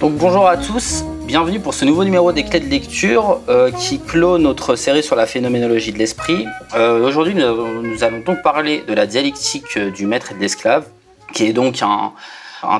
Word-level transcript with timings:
Bonjour 0.00 0.46
à 0.46 0.56
tous, 0.56 1.04
bienvenue 1.26 1.58
pour 1.58 1.74
ce 1.74 1.84
nouveau 1.84 2.04
numéro 2.04 2.30
des 2.32 2.44
clés 2.44 2.60
de 2.60 2.66
lecture 2.66 3.40
euh, 3.48 3.72
qui 3.72 3.98
clôt 3.98 4.38
notre 4.38 4.76
série 4.76 5.02
sur 5.02 5.16
la 5.16 5.26
phénoménologie 5.26 5.92
de 5.92 5.98
l'esprit. 5.98 6.46
Euh, 6.76 7.04
aujourd'hui 7.04 7.34
nous, 7.34 8.04
allons 8.04 8.20
donc 8.20 8.42
parler 8.42 8.84
de 8.86 8.94
la 8.94 9.06
dialectique 9.06 9.76
euh, 9.76 9.90
du 9.90 10.06
maître 10.06 10.30
et 10.30 10.34
de 10.34 10.40
l'esclave, 10.40 10.86
qui 11.32 11.46
est 11.46 11.52
donc 11.52 11.82
un, 11.82 12.12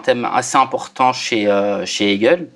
thème 0.01 0.29
assez 0.33 0.57
important 0.57 1.13
chez 1.13 1.49
Hegel. 2.01 2.49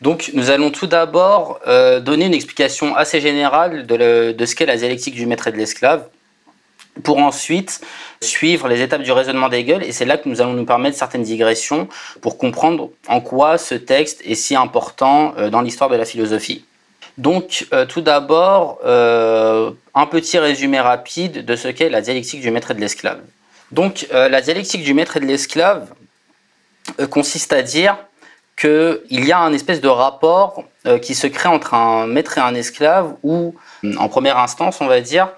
Donc 0.00 0.30
nous 0.34 0.50
allons 0.50 0.70
tout 0.70 0.86
d'abord 0.86 1.60
donner 1.66 2.26
une 2.26 2.34
explication 2.34 2.94
assez 2.94 3.20
générale 3.20 3.86
de, 3.86 4.44
ce 4.44 4.54
qu'est 4.54 4.66
la 4.66 4.76
dialectique 4.76 5.14
du 5.14 5.26
maître 5.26 5.48
et 5.48 5.52
de 5.52 5.56
l'esclave, 5.56 6.04
pour 7.02 7.18
ensuite 7.18 7.80
suivre 8.20 8.68
les 8.68 8.82
étapes 8.82 9.02
du 9.02 9.12
raisonnement 9.12 9.48
d'Hegel, 9.48 9.82
et 9.82 9.92
c'est 9.92 10.04
là 10.04 10.16
que 10.16 10.28
nous 10.28 10.40
allons 10.40 10.54
nous 10.54 10.64
permettre 10.64 10.96
certaines 10.96 11.22
digressions 11.22 11.88
pour 12.20 12.38
comprendre 12.38 12.90
en 13.06 13.20
quoi 13.20 13.58
ce 13.58 13.74
texte 13.74 14.22
est 14.24 14.34
si 14.34 14.56
important 14.56 15.34
euh, 15.38 15.50
dans 15.50 15.60
l'histoire 15.60 15.90
de 15.90 15.96
la 15.96 16.04
philosophie. 16.04 16.64
Donc, 17.16 17.66
euh, 17.72 17.84
tout 17.86 18.00
d'abord, 18.00 18.78
euh, 18.84 19.70
un 19.94 20.06
petit 20.06 20.38
résumé 20.38 20.80
rapide 20.80 21.44
de 21.44 21.56
ce 21.56 21.68
qu'est 21.68 21.90
la 21.90 22.00
dialectique 22.00 22.40
du 22.40 22.50
maître 22.50 22.70
et 22.70 22.74
de 22.74 22.80
l'esclave. 22.80 23.20
Donc, 23.70 24.06
la 24.10 24.40
dialectique 24.40 24.82
du 24.82 24.94
maître 24.94 25.18
et 25.18 25.20
de 25.20 25.26
l'esclave 25.26 25.92
consiste 27.10 27.52
à 27.52 27.60
dire 27.60 27.98
qu'il 28.60 29.24
y 29.24 29.32
a 29.32 29.38
un 29.38 29.52
espèce 29.52 29.80
de 29.80 29.88
rapport 29.88 30.64
qui 31.02 31.14
se 31.14 31.26
crée 31.26 31.48
entre 31.48 31.74
un 31.74 32.06
maître 32.06 32.38
et 32.38 32.40
un 32.40 32.54
esclave, 32.54 33.14
où, 33.22 33.54
en 33.98 34.08
première 34.08 34.38
instance, 34.38 34.80
on 34.80 34.86
va 34.86 35.00
dire, 35.00 35.28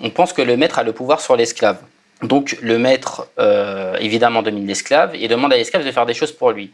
on 0.00 0.10
pense 0.10 0.32
que 0.32 0.42
le 0.42 0.56
maître 0.56 0.78
a 0.78 0.82
le 0.82 0.92
pouvoir 0.92 1.20
sur 1.20 1.36
l'esclave. 1.36 1.78
Donc 2.22 2.56
le 2.62 2.78
maître, 2.78 3.28
euh, 3.38 3.96
évidemment, 4.00 4.42
domine 4.42 4.66
l'esclave 4.66 5.14
et 5.14 5.28
demande 5.28 5.52
à 5.52 5.56
l'esclave 5.56 5.84
de 5.84 5.92
faire 5.92 6.06
des 6.06 6.14
choses 6.14 6.32
pour 6.32 6.50
lui. 6.50 6.72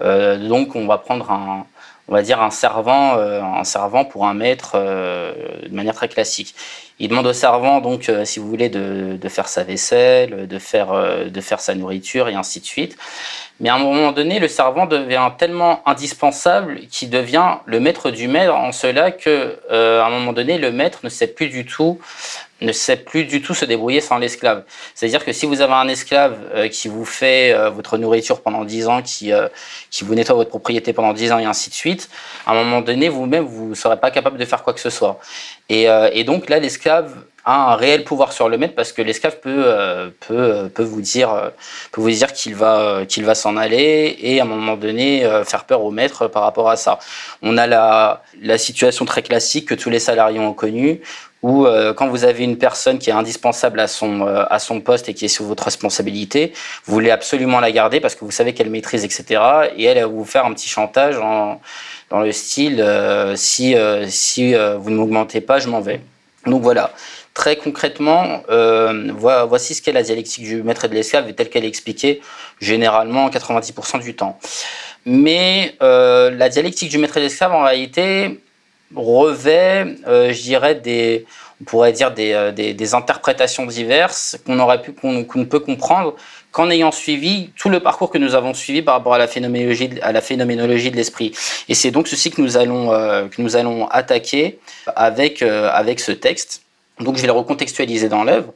Euh, 0.00 0.36
donc 0.36 0.74
on 0.74 0.86
va 0.86 0.98
prendre 0.98 1.30
un, 1.30 1.66
on 2.08 2.12
va 2.12 2.22
dire 2.22 2.42
un 2.42 2.50
servant, 2.50 3.16
euh, 3.16 3.42
un 3.42 3.64
servant 3.64 4.04
pour 4.04 4.26
un 4.26 4.34
maître 4.34 4.78
de 4.78 5.74
manière 5.74 5.94
très 5.94 6.08
classique. 6.08 6.54
Il 6.98 7.08
demande 7.08 7.26
au 7.26 7.32
servant 7.32 7.80
donc, 7.80 8.10
si 8.24 8.38
vous 8.38 8.48
voulez, 8.48 8.68
de, 8.68 9.18
de, 9.20 9.28
faire 9.28 9.48
sa 9.48 9.64
vaisselle, 9.64 10.46
de 10.46 10.58
faire, 10.58 10.92
de 11.28 11.40
faire 11.40 11.60
sa 11.60 11.74
nourriture 11.74 12.28
et 12.28 12.34
ainsi 12.34 12.60
de 12.60 12.64
suite. 12.64 12.96
Mais 13.60 13.68
à 13.68 13.74
un 13.74 13.78
moment 13.78 14.12
donné, 14.12 14.38
le 14.38 14.48
servant 14.48 14.86
devient 14.86 15.30
tellement 15.38 15.82
indispensable 15.86 16.80
qu'il 16.90 17.10
devient 17.10 17.56
le 17.66 17.80
maître 17.80 18.10
du 18.10 18.28
maître 18.28 18.54
en 18.54 18.72
cela 18.72 19.10
que, 19.10 19.58
à 19.70 20.06
un 20.06 20.10
moment 20.10 20.32
donné, 20.32 20.58
le 20.58 20.70
maître 20.70 21.00
ne 21.02 21.08
sait 21.08 21.28
plus 21.28 21.48
du 21.48 21.66
tout 21.66 21.98
ne 22.62 22.72
sait 22.72 22.96
plus 22.96 23.24
du 23.24 23.42
tout 23.42 23.54
se 23.54 23.64
débrouiller 23.64 24.00
sans 24.00 24.18
l'esclave. 24.18 24.64
C'est-à-dire 24.94 25.24
que 25.24 25.32
si 25.32 25.46
vous 25.46 25.60
avez 25.60 25.72
un 25.72 25.88
esclave 25.88 26.38
euh, 26.54 26.68
qui 26.68 26.88
vous 26.88 27.04
fait 27.04 27.52
euh, 27.52 27.70
votre 27.70 27.98
nourriture 27.98 28.40
pendant 28.40 28.64
10 28.64 28.88
ans, 28.88 29.02
qui, 29.02 29.32
euh, 29.32 29.48
qui 29.90 30.04
vous 30.04 30.14
nettoie 30.14 30.34
votre 30.34 30.50
propriété 30.50 30.92
pendant 30.92 31.12
10 31.12 31.32
ans 31.32 31.38
et 31.38 31.44
ainsi 31.44 31.70
de 31.70 31.74
suite, 31.74 32.08
à 32.46 32.52
un 32.52 32.54
moment 32.54 32.80
donné, 32.80 33.08
vous-même, 33.08 33.44
vous 33.44 33.70
ne 33.70 33.74
serez 33.74 33.98
pas 33.98 34.10
capable 34.10 34.38
de 34.38 34.44
faire 34.44 34.62
quoi 34.62 34.72
que 34.72 34.80
ce 34.80 34.90
soit. 34.90 35.18
Et, 35.68 35.86
et 36.12 36.24
donc 36.24 36.50
là, 36.50 36.60
l'esclave 36.82 37.14
a 37.44 37.72
un 37.72 37.76
réel 37.76 38.04
pouvoir 38.04 38.32
sur 38.32 38.48
le 38.48 38.58
maître 38.58 38.74
parce 38.74 38.92
que 38.92 39.02
l'esclave 39.02 39.38
peut, 39.40 40.12
vous 40.78 41.00
dire, 41.00 41.52
peut 41.92 42.00
vous 42.00 42.10
dire 42.10 42.32
qu'il 42.32 42.54
va, 42.54 43.04
qu'il 43.06 43.24
va 43.24 43.34
s'en 43.34 43.56
aller 43.56 44.16
et 44.20 44.40
à 44.40 44.42
un 44.42 44.46
moment 44.46 44.76
donné 44.76 45.28
faire 45.44 45.64
peur 45.64 45.82
au 45.82 45.90
maître 45.90 46.26
par 46.28 46.42
rapport 46.42 46.70
à 46.70 46.76
ça. 46.76 46.98
On 47.40 47.56
a 47.58 47.66
la, 47.66 48.58
situation 48.58 49.04
très 49.04 49.22
classique 49.22 49.68
que 49.68 49.74
tous 49.74 49.90
les 49.90 49.98
salariés 49.98 50.38
ont 50.38 50.54
connue 50.54 51.00
où 51.42 51.66
euh, 51.66 51.92
quand 51.92 52.08
vous 52.08 52.24
avez 52.24 52.44
une 52.44 52.56
personne 52.56 52.98
qui 52.98 53.10
est 53.10 53.12
indispensable 53.12 53.80
à 53.80 53.88
son, 53.88 54.26
euh, 54.26 54.80
poste 54.84 55.08
et 55.08 55.14
qui 55.14 55.24
est 55.24 55.28
sous 55.28 55.44
votre 55.44 55.64
responsabilité, 55.64 56.52
vous 56.84 56.94
voulez 56.94 57.10
absolument 57.10 57.58
la 57.58 57.72
garder 57.72 57.98
parce 57.98 58.14
que 58.14 58.24
vous 58.24 58.30
savez 58.30 58.54
qu'elle 58.54 58.70
maîtrise, 58.70 59.04
etc. 59.04 59.42
Et 59.76 59.84
elle 59.84 59.98
va 59.98 60.06
vous 60.06 60.24
faire 60.24 60.46
un 60.46 60.52
petit 60.52 60.68
chantage 60.68 61.16
dans 61.16 61.60
le 62.20 62.30
style 62.30 62.80
euh, 62.80 63.34
si, 63.36 63.74
si 64.08 64.54
vous 64.54 64.90
ne 64.90 64.96
m'augmentez 64.96 65.40
pas, 65.40 65.58
je 65.58 65.68
m'en 65.68 65.80
vais. 65.80 66.00
Donc 66.46 66.62
voilà. 66.62 66.92
Très 67.34 67.56
concrètement, 67.56 68.42
voici 69.16 69.74
ce 69.74 69.80
qu'est 69.80 69.92
la 69.92 70.02
dialectique 70.02 70.44
du 70.44 70.62
maître 70.62 70.84
et 70.84 70.88
de 70.88 70.94
l'esclave, 70.94 71.32
telle 71.32 71.48
qu'elle 71.48 71.64
est 71.64 71.68
expliquée 71.68 72.20
généralement 72.60 73.30
90% 73.30 74.02
du 74.02 74.14
temps. 74.14 74.38
Mais 75.06 75.74
la 75.80 76.48
dialectique 76.50 76.90
du 76.90 76.98
maître 76.98 77.16
et 77.16 77.20
de 77.20 77.24
l'esclave, 77.24 77.52
en 77.52 77.62
réalité, 77.62 78.38
revêt, 78.94 79.86
euh, 80.06 80.32
je 80.32 80.42
dirais, 80.42 80.74
des, 80.74 81.24
on 81.62 81.64
pourrait 81.64 81.92
dire 81.92 82.12
des, 82.12 82.32
euh, 82.32 82.52
des, 82.52 82.74
des 82.74 82.94
interprétations 82.94 83.66
diverses 83.66 84.36
qu'on 84.44 84.58
aurait 84.58 84.82
pu, 84.82 84.92
qu'on 84.92 85.12
ne 85.12 85.44
peut 85.44 85.60
comprendre 85.60 86.14
qu'en 86.50 86.68
ayant 86.70 86.92
suivi 86.92 87.50
tout 87.56 87.68
le 87.68 87.80
parcours 87.80 88.10
que 88.10 88.18
nous 88.18 88.34
avons 88.34 88.52
suivi 88.52 88.82
par 88.82 88.94
rapport 88.94 89.14
à 89.14 89.18
la 89.18 89.28
phénoménologie, 89.28 89.90
à 90.02 90.12
la 90.12 90.20
phénoménologie 90.20 90.90
de 90.90 90.96
l'esprit. 90.96 91.32
Et 91.68 91.74
c'est 91.74 91.90
donc 91.90 92.08
ceci 92.08 92.30
que 92.30 92.42
nous 92.42 92.56
allons, 92.56 92.92
euh, 92.92 93.28
que 93.28 93.40
nous 93.40 93.56
allons 93.56 93.86
attaquer 93.86 94.58
avec, 94.96 95.42
avec 95.42 96.00
ce 96.00 96.12
texte. 96.12 96.62
Donc 97.00 97.16
je 97.16 97.22
vais 97.22 97.28
le 97.28 97.32
recontextualiser 97.32 98.08
dans 98.08 98.24
l'œuvre. 98.24 98.52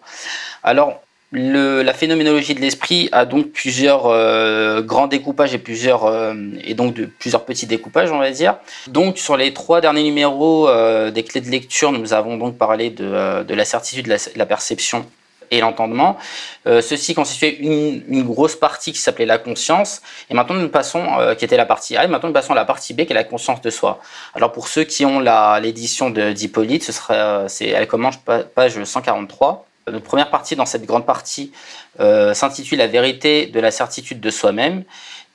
Alors, 0.62 1.00
la 1.32 1.92
phénoménologie 1.92 2.54
de 2.54 2.60
l'esprit 2.60 3.09
a 3.10 3.25
donc 3.25 3.50
plusieurs 3.50 4.06
euh, 4.06 4.81
grands 4.81 5.09
découpages 5.09 5.54
et 5.54 5.59
plusieurs 5.59 6.04
euh, 6.04 6.34
et 6.62 6.75
donc 6.75 6.94
de 6.94 7.06
plusieurs 7.06 7.44
petits 7.44 7.66
découpages, 7.66 8.12
on 8.12 8.19
va 8.19 8.31
dire. 8.31 8.56
Donc 8.87 9.19
sur 9.19 9.37
les 9.37 9.53
trois 9.53 9.81
derniers 9.81 10.04
numéros 10.04 10.69
euh, 10.69 11.10
des 11.10 11.25
clés 11.25 11.41
de 11.41 11.50
lecture, 11.50 11.91
nous 11.91 12.12
avons 12.12 12.37
donc 12.37 12.56
parlé 12.56 12.91
de, 12.91 13.44
la 13.48 13.64
certitude, 13.64 14.06
la, 14.06 14.16
la 14.37 14.47
perception 14.47 15.04
et 15.53 15.60
l'entendement. 15.60 16.16
ceci 16.64 17.14
constituait 17.14 17.56
une, 17.60 18.03
une, 18.08 18.25
grosse 18.25 18.56
partie 18.56 18.93
qui 18.93 18.98
s'appelait 18.98 19.26
la 19.26 19.38
conscience. 19.38 20.03
Et 20.28 20.34
maintenant 20.34 20.56
nous 20.56 20.69
passons, 20.69 21.04
qui 21.38 21.44
était 21.44 21.56
la 21.56 21.66
partie 21.66 21.97
A, 21.97 22.04
et 22.04 22.08
maintenant 22.08 22.31
nous 22.31 22.34
passons 22.34 22.53
à 22.53 22.56
la 22.56 22.64
partie 22.64 22.94
B, 22.94 23.04
qui 23.04 23.12
est 23.12 23.14
la 23.14 23.22
conscience 23.22 23.60
de 23.60 23.70
soi. 23.70 24.00
Alors 24.34 24.50
pour 24.50 24.66
ceux 24.66 24.82
qui 24.82 25.04
ont 25.04 25.20
l'édition 25.60 26.10
d'Hippolyte, 26.10 26.82
ce 26.82 26.91
serait, 26.91 27.47
elle 27.60 27.87
commence 27.87 28.16
page 28.56 28.82
143. 28.82 29.66
Notre 29.88 30.04
première 30.04 30.30
partie 30.30 30.56
dans 30.56 30.66
cette 30.66 30.84
grande 30.84 31.06
partie 31.06 31.52
euh, 32.00 32.34
s'intitule 32.34 32.78
La 32.78 32.88
vérité 32.88 33.47
de 33.47 33.60
la 33.60 33.70
certitude 33.70 34.20
de 34.20 34.30
soi-même. 34.30 34.82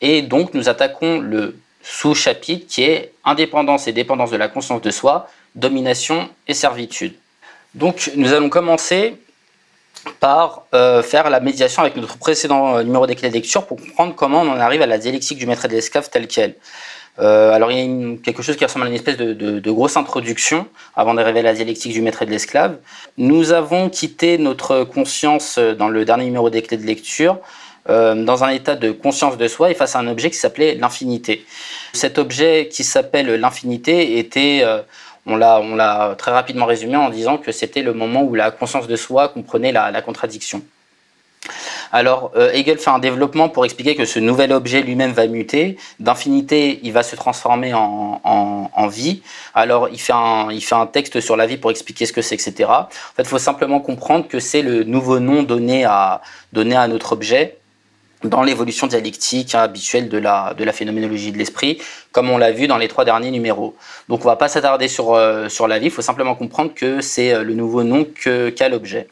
Et 0.02 0.22
donc 0.22 0.54
nous 0.54 0.68
attaquons 0.68 1.20
le 1.20 1.58
sous-chapitre 1.82 2.66
qui 2.68 2.84
est 2.84 3.14
Indépendance 3.24 3.88
et 3.88 3.94
dépendance 3.94 4.30
de 4.30 4.36
la 4.36 4.50
conscience 4.50 4.82
de 4.82 4.92
soi, 4.92 5.30
domination 5.56 6.30
et 6.50 6.54
servitude. 6.54 7.14
Donc 7.76 8.12
nous 8.18 8.34
allons 8.34 8.50
commencer 8.50 9.16
par 10.20 10.66
euh, 10.74 11.02
faire 11.02 11.30
la 11.30 11.40
médiation 11.40 11.84
avec 11.84 11.96
notre 11.96 12.18
précédent 12.18 12.76
euh, 12.76 12.84
numéro 12.84 13.08
des 13.08 13.16
clés 13.16 13.30
de 13.30 13.36
lecture 13.36 13.66
pour 13.66 13.78
comprendre 13.78 14.16
comment 14.16 14.42
on 14.42 14.50
en 14.50 14.60
arrive 14.60 14.82
à 14.82 14.86
la 14.86 14.98
dialectique 14.98 15.38
du 15.38 15.46
maître 15.46 15.64
et 15.64 15.68
de 15.70 15.74
l'esclave 15.76 16.10
telle 16.10 16.28
qu'elle. 16.28 16.56
Euh, 17.20 17.52
alors 17.52 17.72
il 17.72 17.78
y 17.78 18.14
a 18.14 18.18
quelque 18.18 18.42
chose 18.42 18.56
qui 18.56 18.64
ressemble 18.64 18.86
à 18.86 18.88
une 18.88 18.96
espèce 18.96 19.18
de, 19.18 19.72
grosse 19.72 19.98
introduction 19.98 20.66
avant 20.96 21.14
de 21.14 21.20
révéler 21.22 21.44
la 21.44 21.54
dialectique 21.54 21.94
du 21.94 22.02
maître 22.02 22.22
et 22.22 22.26
de 22.26 22.32
l'esclave. 22.32 22.78
Nous 23.18 23.52
avons 23.52 23.90
quitté 23.90 24.38
notre 24.38 24.84
conscience 24.84 25.60
dans 25.60 25.90
le 25.90 26.06
dernier 26.06 26.26
numéro 26.26 26.50
des 26.50 26.62
clés 26.62 26.78
de 26.78 26.86
lecture 26.86 27.38
euh, 27.90 28.16
dans 28.16 28.44
un 28.44 28.50
état 28.50 28.76
de 28.76 28.92
conscience 28.92 29.38
de 29.38 29.48
soi 29.48 29.72
et 29.72 29.74
face 29.74 29.96
à 29.96 30.00
un 30.00 30.08
objet 30.08 30.30
qui 30.30 30.38
s'appelait 30.38 30.76
l'infinité. 30.76 31.46
Cet 31.94 32.18
objet 32.18 32.70
qui 32.72 32.84
s'appelle 32.84 33.28
l'infinité 33.36 34.18
était, 34.20 34.62
euh, 34.64 34.82
on 35.26 35.36
l'a 35.36 36.16
très 36.18 36.32
rapidement 36.32 36.66
résumé 36.66 36.96
en 36.96 37.10
disant 37.10 37.38
que 37.38 37.52
c'était 37.52 37.82
le 37.82 37.94
moment 37.94 38.24
où 38.24 38.36
la 38.36 38.52
conscience 38.52 38.88
de 38.88 38.96
soi 38.96 39.30
comprenait 39.30 39.72
la 39.72 40.02
contradiction. 40.02 40.62
Alors, 41.92 42.32
euh, 42.36 42.52
Hegel 42.54 42.78
fait 42.78 42.90
un 42.90 43.00
développement 43.00 43.50
pour 43.50 43.66
expliquer 43.66 43.96
que 43.96 44.06
ce 44.06 44.20
nouvel 44.20 44.52
objet 44.54 44.82
lui-même 44.82 45.12
va 45.12 45.28
muter. 45.28 45.78
D'infinité, 46.00 46.80
il 46.84 46.94
va 46.94 47.04
se 47.04 47.16
transformer 47.16 47.74
en, 47.74 48.88
vie. 48.88 49.22
Alors, 49.54 49.90
il 49.90 50.00
fait, 50.00 50.14
un, 50.14 50.52
il 50.52 50.62
fait 50.62 50.76
un 50.76 50.88
texte 50.88 51.20
sur 51.22 51.38
la 51.38 51.46
vie 51.46 51.58
pour 51.58 51.72
expliquer 51.72 52.06
ce 52.06 52.14
que 52.14 52.22
c'est, 52.22 52.36
etc. 52.36 52.70
En 52.70 52.88
fait, 53.16 53.24
il 53.24 53.26
faut 53.26 53.38
simplement 53.38 53.80
comprendre 53.80 54.28
que 54.28 54.40
c'est 54.40 54.62
le 54.62 54.84
nouveau 54.84 55.20
nom 55.20 55.44
donné 55.44 55.86
à, 55.86 56.22
donné 56.52 56.76
à 56.76 56.88
notre 56.88 57.14
objet 57.14 57.58
dans 58.24 58.44
l'évolution 58.44 58.88
dialectique 58.88 59.56
habituelle 59.56 60.10
de 60.10 60.18
la, 60.18 60.54
de 60.54 60.64
la 60.64 60.74
phénoménologie 60.74 61.32
de 61.32 61.38
l'esprit, 61.38 61.82
comme 62.12 62.30
on 62.30 62.38
l'a 62.38 62.52
vu 62.52 62.68
dans 62.68 62.78
les 62.78 62.88
trois 62.88 63.06
derniers 63.06 63.32
numéros. 63.32 63.76
Donc 64.10 64.22
on 64.22 64.24
ne 64.24 64.32
va 64.32 64.36
pas 64.36 64.48
s'attarder 64.48 64.88
sur, 64.88 65.14
euh, 65.14 65.50
sur 65.50 65.68
la 65.68 65.80
vie, 65.80 65.86
il 65.86 65.92
faut 65.92 66.02
simplement 66.02 66.36
comprendre 66.36 66.74
que 66.74 67.02
c'est 67.02 67.34
euh, 67.34 67.44
le 67.44 67.54
nouveau 67.54 67.84
nom 67.84 68.06
qu'a 68.56 68.70
l'objet. 68.70 69.08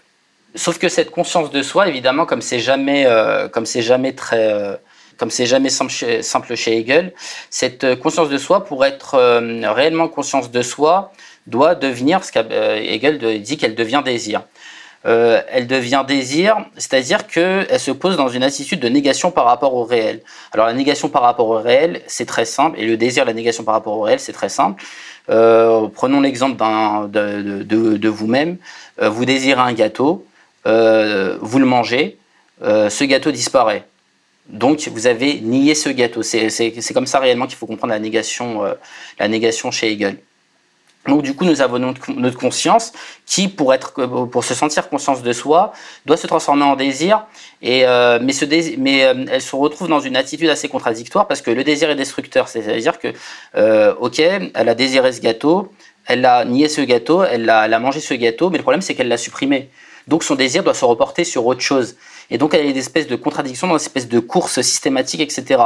Sauf 0.56 0.80
que 0.80 0.90
cette 0.90 1.12
conscience 1.12 1.52
de 1.52 1.62
soi, 1.62 1.88
évidemment, 1.88 2.26
comme 2.26 2.42
c'est 2.42 2.60
jamais, 2.60 3.06
euh, 3.06 3.48
comme 3.48 3.66
c'est 3.66 3.82
jamais 3.84 4.14
très, 4.14 4.52
euh, 4.52 4.76
comme 5.18 5.30
c'est 5.30 5.46
jamais 5.46 5.70
simple 5.70 6.56
chez, 6.56 6.78
Hegel, 6.78 7.14
cette 7.50 7.84
euh, 7.84 7.96
conscience 7.96 8.30
de 8.30 8.38
soi, 8.38 8.66
pour 8.66 8.86
être 8.86 9.18
réellement 9.74 10.08
conscience 10.08 10.50
de 10.52 10.62
soi, 10.62 11.12
doit 11.48 11.76
devenir 11.76 12.24
ce 12.24 12.32
qu'Hegel 12.32 13.42
dit 13.42 13.58
qu'elle 13.58 13.76
devient 13.76 14.02
désir. 14.04 14.44
euh, 15.06 15.42
elle 15.50 15.68
devient 15.68 16.04
désir, 16.08 16.58
c'est-à-dire 16.78 17.28
qu'elle 17.28 17.80
se 17.80 17.92
pose 17.92 18.18
dans 18.18 18.28
une 18.28 18.44
attitude 18.44 18.80
de 18.82 18.90
négation 18.90 19.32
par 19.32 19.46
rapport 19.46 19.74
au 19.76 19.84
réel. 19.86 20.22
Alors 20.52 20.68
la 20.68 20.74
négation 20.74 21.10
par 21.10 21.22
rapport 21.22 21.48
au 21.48 21.58
réel, 21.58 22.02
c'est 22.08 22.26
très 22.26 22.46
simple, 22.46 22.78
et 22.80 22.86
le 22.86 22.98
désir, 22.98 23.24
la 23.26 23.34
négation 23.34 23.64
par 23.64 23.76
rapport 23.76 23.98
au 23.98 24.02
réel, 24.02 24.20
c'est 24.20 24.34
très 24.34 24.50
simple. 24.50 24.84
Euh, 25.30 25.88
prenons 25.94 26.22
l'exemple 26.22 26.58
de, 27.10 27.64
de, 27.64 28.10
vous-même. 28.10 28.58
Euh, 29.02 29.10
vous 29.10 29.26
désirez 29.26 29.62
un 29.62 29.74
gâteau, 29.74 30.26
vous 30.66 31.60
le 31.60 31.66
mangez, 31.66 32.18
ce 32.62 33.04
gâteau 33.04 33.32
disparaît. 33.32 33.86
Donc 34.48 34.88
vous 34.88 35.08
avez 35.08 35.40
nié 35.42 35.76
ce 35.76 35.90
gâteau. 35.90 36.24
C'est 36.24 36.94
comme 36.94 37.08
ça 37.08 37.20
réellement 37.20 37.48
qu'il 37.48 37.58
faut 37.58 37.68
comprendre 37.68 37.94
la 37.94 38.00
négation, 38.00 38.64
la 39.20 39.28
négation 39.28 39.72
chez 39.72 39.92
Hegel. 39.92 40.18
Donc 41.08 41.22
du 41.24 41.34
coup, 41.34 41.46
nous 41.46 41.62
avons 41.62 41.80
notre, 41.80 42.38
conscience 42.38 42.92
qui, 43.26 43.48
pour 43.48 43.74
se 44.44 44.54
sentir 44.54 44.90
conscience 44.90 45.24
de 45.24 45.34
soi, 45.34 45.74
doit 46.06 46.18
se 46.18 46.28
transformer 46.28 46.64
en 46.64 46.76
désir. 46.76 47.26
Euh, 47.64 48.20
mais, 48.22 49.04
euh, 49.04 49.26
elle 49.32 49.42
se 49.42 49.56
retrouve 49.56 49.88
dans 49.88 50.00
une 50.00 50.16
attitude 50.16 50.50
assez 50.50 50.68
contradictoire 50.68 51.28
parce 51.28 51.42
que 51.42 51.52
le 51.52 51.64
désir 51.64 51.90
est 51.90 51.96
destructeur. 51.96 52.48
C'est-à-dire 52.48 53.00
que, 53.00 53.14
euh, 53.56 53.94
ok, 54.00 54.20
elle 54.20 54.70
a 54.70 54.76
désiré 54.76 55.12
ce 55.14 55.22
gâteau, 55.22 55.72
elle 56.06 56.26
a 56.26 56.44
nié 56.44 56.68
ce 56.68 56.82
gâteau, 56.82 57.24
elle 57.24 57.50
a, 57.50 57.66
elle 57.66 57.74
a 57.74 57.80
mangé 57.80 58.02
ce 58.02 58.14
gâteau, 58.14 58.50
mais 58.50 58.58
le 58.58 58.64
problème 58.64 58.82
c'est 58.82 58.96
qu'elle 58.96 59.10
l'a 59.10 59.18
supprimé. 59.18 59.70
Donc 60.10 60.24
son 60.24 60.36
désir 60.36 60.64
doit 60.64 60.74
se 60.74 60.86
reporter 60.86 61.24
sur 61.24 61.46
autre 61.46 61.62
chose. 61.62 61.96
Et 62.30 62.38
donc 62.38 62.54
elle 62.54 62.66
a 62.66 62.70
une 62.70 62.78
espèce 62.78 63.08
de 63.08 63.16
contradiction, 63.16 63.68
dans 63.68 63.74
une 63.74 63.82
espèce 63.82 64.10
de 64.10 64.20
course 64.20 64.62
systématique, 64.62 65.22
etc. 65.22 65.62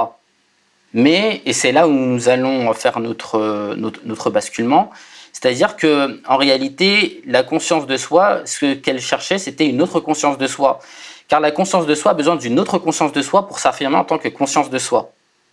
Mais, 0.94 1.42
et 1.45 1.54
c'est 1.54 1.72
là 1.72 1.88
où 1.88 1.92
nous 1.92 2.30
allons 2.30 2.72
faire 2.74 3.00
notre, 3.00 3.74
notre, 3.75 4.00
notre 4.06 4.30
basculement, 4.30 4.92
c'est-à-dire 5.34 5.75
que 5.75 6.19
en 6.28 6.38
réalité, 6.38 7.22
la 7.25 7.44
conscience 7.44 7.88
de 7.88 7.98
soi, 7.98 8.42
ce 8.45 8.74
qu'elle 8.75 9.01
cherchait, 9.01 9.40
c'était 9.40 9.68
une 9.68 9.81
autre 9.81 10.00
conscience 10.00 10.38
de 10.38 10.48
soi. 10.48 10.80
Car 11.28 11.39
la 11.39 11.51
conscience 11.51 11.88
de 11.88 11.96
soi 11.96 12.12
a 12.12 12.13
besoin 12.13 12.36
d'une 12.36 12.60
autre 12.60 12.78
conscience 12.78 13.12
de 13.12 13.22
soi 13.22 13.48
pour 13.48 13.60
s'affirmer 13.60 13.98
en 13.98 14.06
tant 14.06 14.19
que 14.19 14.30
conscience 14.30 14.69
de 14.69 14.78
soi. 14.78 15.12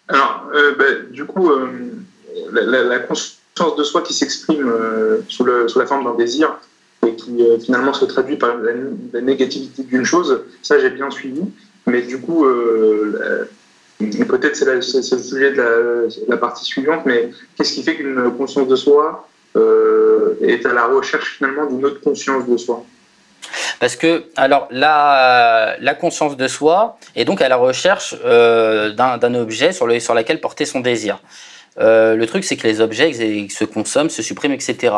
Alors, 0.08 0.44
euh, 0.54 0.74
ben, 0.78 1.10
du 1.10 1.24
coup, 1.24 1.50
euh, 1.50 1.68
la, 2.52 2.98
conscience 2.98 3.76
de 3.78 3.82
soi 3.82 4.02
qui 4.02 4.12
s'exprime 4.12 4.68
euh, 4.68 5.22
sous, 5.28 5.44
la 5.44 5.86
forme 5.86 6.04
d'un 6.04 6.14
désir 6.14 6.58
et 7.06 7.14
qui 7.14 7.42
finalement 7.64 7.92
se 7.92 8.04
traduit 8.04 8.36
par 8.36 8.56
la, 8.56 9.20
négativité 9.20 9.82
d'une 9.84 10.04
chose, 10.04 10.44
ça 10.62 10.78
j'ai 10.78 10.90
bien 10.90 11.10
suivi. 11.10 11.42
Mais 11.86 12.02
du 12.02 12.20
coup, 12.20 12.44
peut-être 14.00 14.56
c'est 14.56 14.64
le 14.74 14.82
sujet 14.82 15.52
de 15.52 16.08
la, 16.28 16.36
partie 16.36 16.64
suivante, 16.64 17.02
mais 17.06 17.30
qu'est-ce 17.56 17.74
qui 17.74 17.82
fait 17.82 17.96
qu'une 17.96 18.30
conscience 18.36 18.68
de 18.68 18.76
soi 18.76 19.28
euh, 19.56 20.34
est 20.40 20.64
à 20.64 20.72
la 20.72 20.86
recherche 20.86 21.36
finalement 21.36 21.66
d'une 21.66 21.84
autre 21.84 22.00
conscience 22.00 22.46
de 22.46 22.56
soi? 22.56 22.84
Parce 23.78 23.96
que, 23.96 24.24
alors, 24.36 24.68
la, 24.70 25.76
la 25.80 25.94
conscience 25.94 26.36
de 26.36 26.48
soi 26.48 26.98
est 27.16 27.24
donc 27.24 27.40
à 27.40 27.48
la 27.48 27.56
recherche 27.56 28.14
euh, 28.24 28.92
d'un 28.92 29.34
objet 29.34 29.72
sur, 29.72 29.86
le, 29.86 29.98
sur 30.00 30.14
lequel 30.14 30.40
porter 30.40 30.66
son 30.66 30.80
désir. 30.80 31.20
Euh, 31.78 32.16
le 32.16 32.26
truc, 32.26 32.44
c'est 32.44 32.56
que 32.56 32.66
les 32.66 32.80
objets 32.80 33.12
se 33.48 33.64
consomment, 33.64 34.10
se 34.10 34.22
suppriment, 34.22 34.52
etc. 34.52 34.92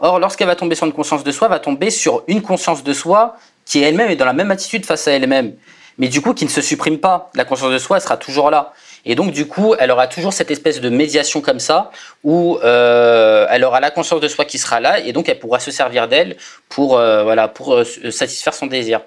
Or, 0.00 0.18
lorsqu'elle 0.18 0.46
va 0.46 0.56
tomber 0.56 0.74
sur 0.74 0.86
une 0.86 0.92
conscience 0.92 1.24
de 1.24 1.32
soi, 1.32 1.48
elle 1.48 1.54
va 1.54 1.58
tomber 1.58 1.90
sur 1.90 2.22
une 2.28 2.42
conscience 2.42 2.84
de 2.84 2.92
soi 2.92 3.36
qui 3.64 3.82
elle-même 3.82 4.10
est 4.10 4.16
dans 4.16 4.24
la 4.24 4.32
même 4.32 4.50
attitude 4.50 4.84
face 4.84 5.08
à 5.08 5.12
elle-même, 5.12 5.54
mais 5.96 6.08
du 6.08 6.20
coup 6.20 6.34
qui 6.34 6.44
ne 6.44 6.50
se 6.50 6.60
supprime 6.60 6.98
pas. 6.98 7.30
La 7.34 7.44
conscience 7.44 7.72
de 7.72 7.78
soi, 7.78 7.96
elle 7.96 8.02
sera 8.02 8.16
toujours 8.16 8.50
là. 8.50 8.72
Et 9.06 9.14
donc, 9.14 9.32
du 9.32 9.46
coup, 9.46 9.74
elle 9.78 9.90
aura 9.90 10.06
toujours 10.06 10.32
cette 10.32 10.50
espèce 10.50 10.80
de 10.80 10.88
médiation 10.88 11.42
comme 11.42 11.60
ça, 11.60 11.90
où 12.22 12.58
euh, 12.64 13.46
elle 13.50 13.62
aura 13.64 13.80
la 13.80 13.90
conscience 13.90 14.20
de 14.20 14.28
soi 14.28 14.46
qui 14.46 14.58
sera 14.58 14.80
là, 14.80 14.98
et 14.98 15.12
donc 15.12 15.28
elle 15.28 15.38
pourra 15.38 15.60
se 15.60 15.70
servir 15.70 16.08
d'elle 16.08 16.36
pour, 16.70 16.96
euh, 16.96 17.22
voilà, 17.22 17.48
pour 17.48 17.82
satisfaire 18.10 18.54
son 18.54 18.66
désir. 18.66 19.02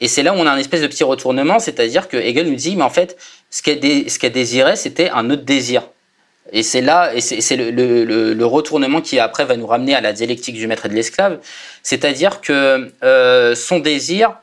Et 0.00 0.06
c'est 0.06 0.22
là 0.22 0.32
où 0.32 0.36
on 0.36 0.46
a 0.46 0.50
un 0.50 0.58
espèce 0.58 0.80
de 0.80 0.86
petit 0.86 1.04
retournement, 1.04 1.58
c'est-à-dire 1.58 2.08
que 2.08 2.16
Hegel 2.16 2.48
nous 2.48 2.54
dit, 2.54 2.76
mais 2.76 2.84
en 2.84 2.90
fait, 2.90 3.16
ce 3.50 3.62
qu'elle 3.62 4.32
désirait, 4.32 4.76
c'était 4.76 5.10
un 5.10 5.28
autre 5.30 5.42
désir. 5.42 5.82
Et 6.50 6.62
c'est 6.62 6.80
là, 6.80 7.14
et 7.14 7.20
c'est 7.20 7.56
le, 7.56 8.44
retournement 8.44 9.00
qui 9.00 9.18
après 9.20 9.44
va 9.44 9.56
nous 9.56 9.66
ramener 9.66 9.94
à 9.94 10.00
la 10.00 10.12
dialectique 10.12 10.56
du 10.56 10.66
maître 10.66 10.86
et 10.86 10.88
de 10.88 10.94
l'esclave, 10.94 11.38
c'est-à-dire 11.82 12.40
que 12.40 12.90
euh, 13.04 13.54
son 13.54 13.78
désir 13.78 14.36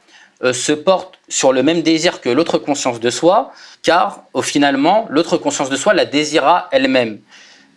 euh, 0.44 0.54
se 0.54 0.72
porte 0.72 1.19
sur 1.28 1.51
le 1.51 1.62
même 1.62 1.81
désir 1.81 2.22
que 2.22 2.30
l'autre 2.30 2.57
conscience 2.57 3.01
de 3.01 3.10
soi, 3.10 3.51
car 3.84 4.24
au 4.34 4.42
finalement, 4.42 5.07
l'autre 5.10 5.38
conscience 5.38 5.69
de 5.69 5.75
soi 5.75 5.94
la 5.94 6.06
désira 6.06 6.69
elle-même. 6.72 7.19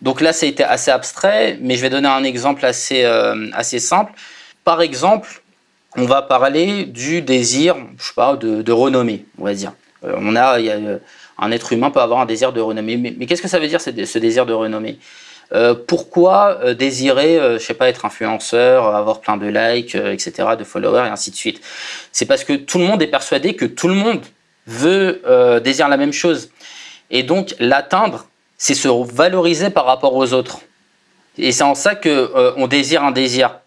Donc 0.01 0.21
là, 0.21 0.31
ça 0.31 0.45
a 0.45 0.49
été 0.49 0.63
assez 0.63 0.89
abstrait, 0.89 1.57
mais 1.61 1.75
je 1.75 1.81
vais 1.81 1.89
donner 1.89 2.07
un 2.07 2.23
exemple 2.23 2.65
assez, 2.65 3.03
euh, 3.03 3.49
assez 3.53 3.79
simple. 3.79 4.13
Par 4.63 4.81
exemple, 4.81 5.41
on 5.95 6.05
va 6.05 6.21
parler 6.21 6.85
du 6.85 7.21
désir, 7.21 7.75
je 7.97 8.03
sais 8.05 8.13
pas, 8.15 8.35
de, 8.35 8.71
renommée, 8.71 9.25
on 9.37 9.43
va 9.43 9.53
dire. 9.53 9.73
On 10.01 10.35
a, 10.35 10.57
un 11.37 11.51
être 11.51 11.73
humain 11.73 11.91
peut 11.91 12.01
avoir 12.01 12.19
un 12.19 12.25
désir 12.25 12.53
de 12.53 12.61
renommée, 12.61 12.97
mais, 12.97 13.25
qu'est-ce 13.25 13.41
que 13.41 13.47
ça 13.47 13.59
veut 13.59 13.67
dire 13.67 13.81
ce 13.81 13.89
désir 14.19 14.45
de 14.45 14.53
renommée? 14.53 14.99
Euh, 15.53 15.75
pourquoi 15.75 16.59
euh, 16.63 16.73
désirer, 16.73 17.37
euh, 17.37 17.59
je 17.59 17.63
sais 17.63 17.75
pas, 17.75 17.87
être 17.87 18.05
influenceur, 18.05 18.87
avoir 18.95 19.19
plein 19.19 19.37
de 19.37 19.45
likes, 19.45 19.95
etc., 19.95 20.49
de 20.57 20.63
followers 20.63 21.05
et 21.05 21.09
ainsi 21.09 21.29
de 21.31 21.35
suite? 21.35 21.61
C'est 22.11 22.25
parce 22.25 22.43
que 22.43 22.53
tout 22.53 22.79
le 22.79 22.85
monde 22.85 23.01
est 23.01 23.07
persuadé 23.07 23.55
que 23.55 23.65
tout 23.65 23.87
le 23.87 23.93
monde 23.93 24.21
veut 24.65 25.21
désire 25.61 25.89
la 25.89 25.97
même 25.97 26.13
chose, 26.13 26.49
et 27.11 27.21
donc 27.23 27.53
l'atteindre, 27.59 28.27
c'est 28.57 28.75
se 28.75 28.87
valoriser 28.87 29.69
par 29.69 29.85
rapport 29.85 30.15
aux 30.15 30.31
autres. 30.31 30.59
Et 31.37 31.51
c'est 31.51 31.65
en 31.65 31.75
ça 31.75 31.95
que 31.95 32.31
on 32.55 32.67
désire 32.67 33.03
un 33.03 33.11
désir. 33.11 33.59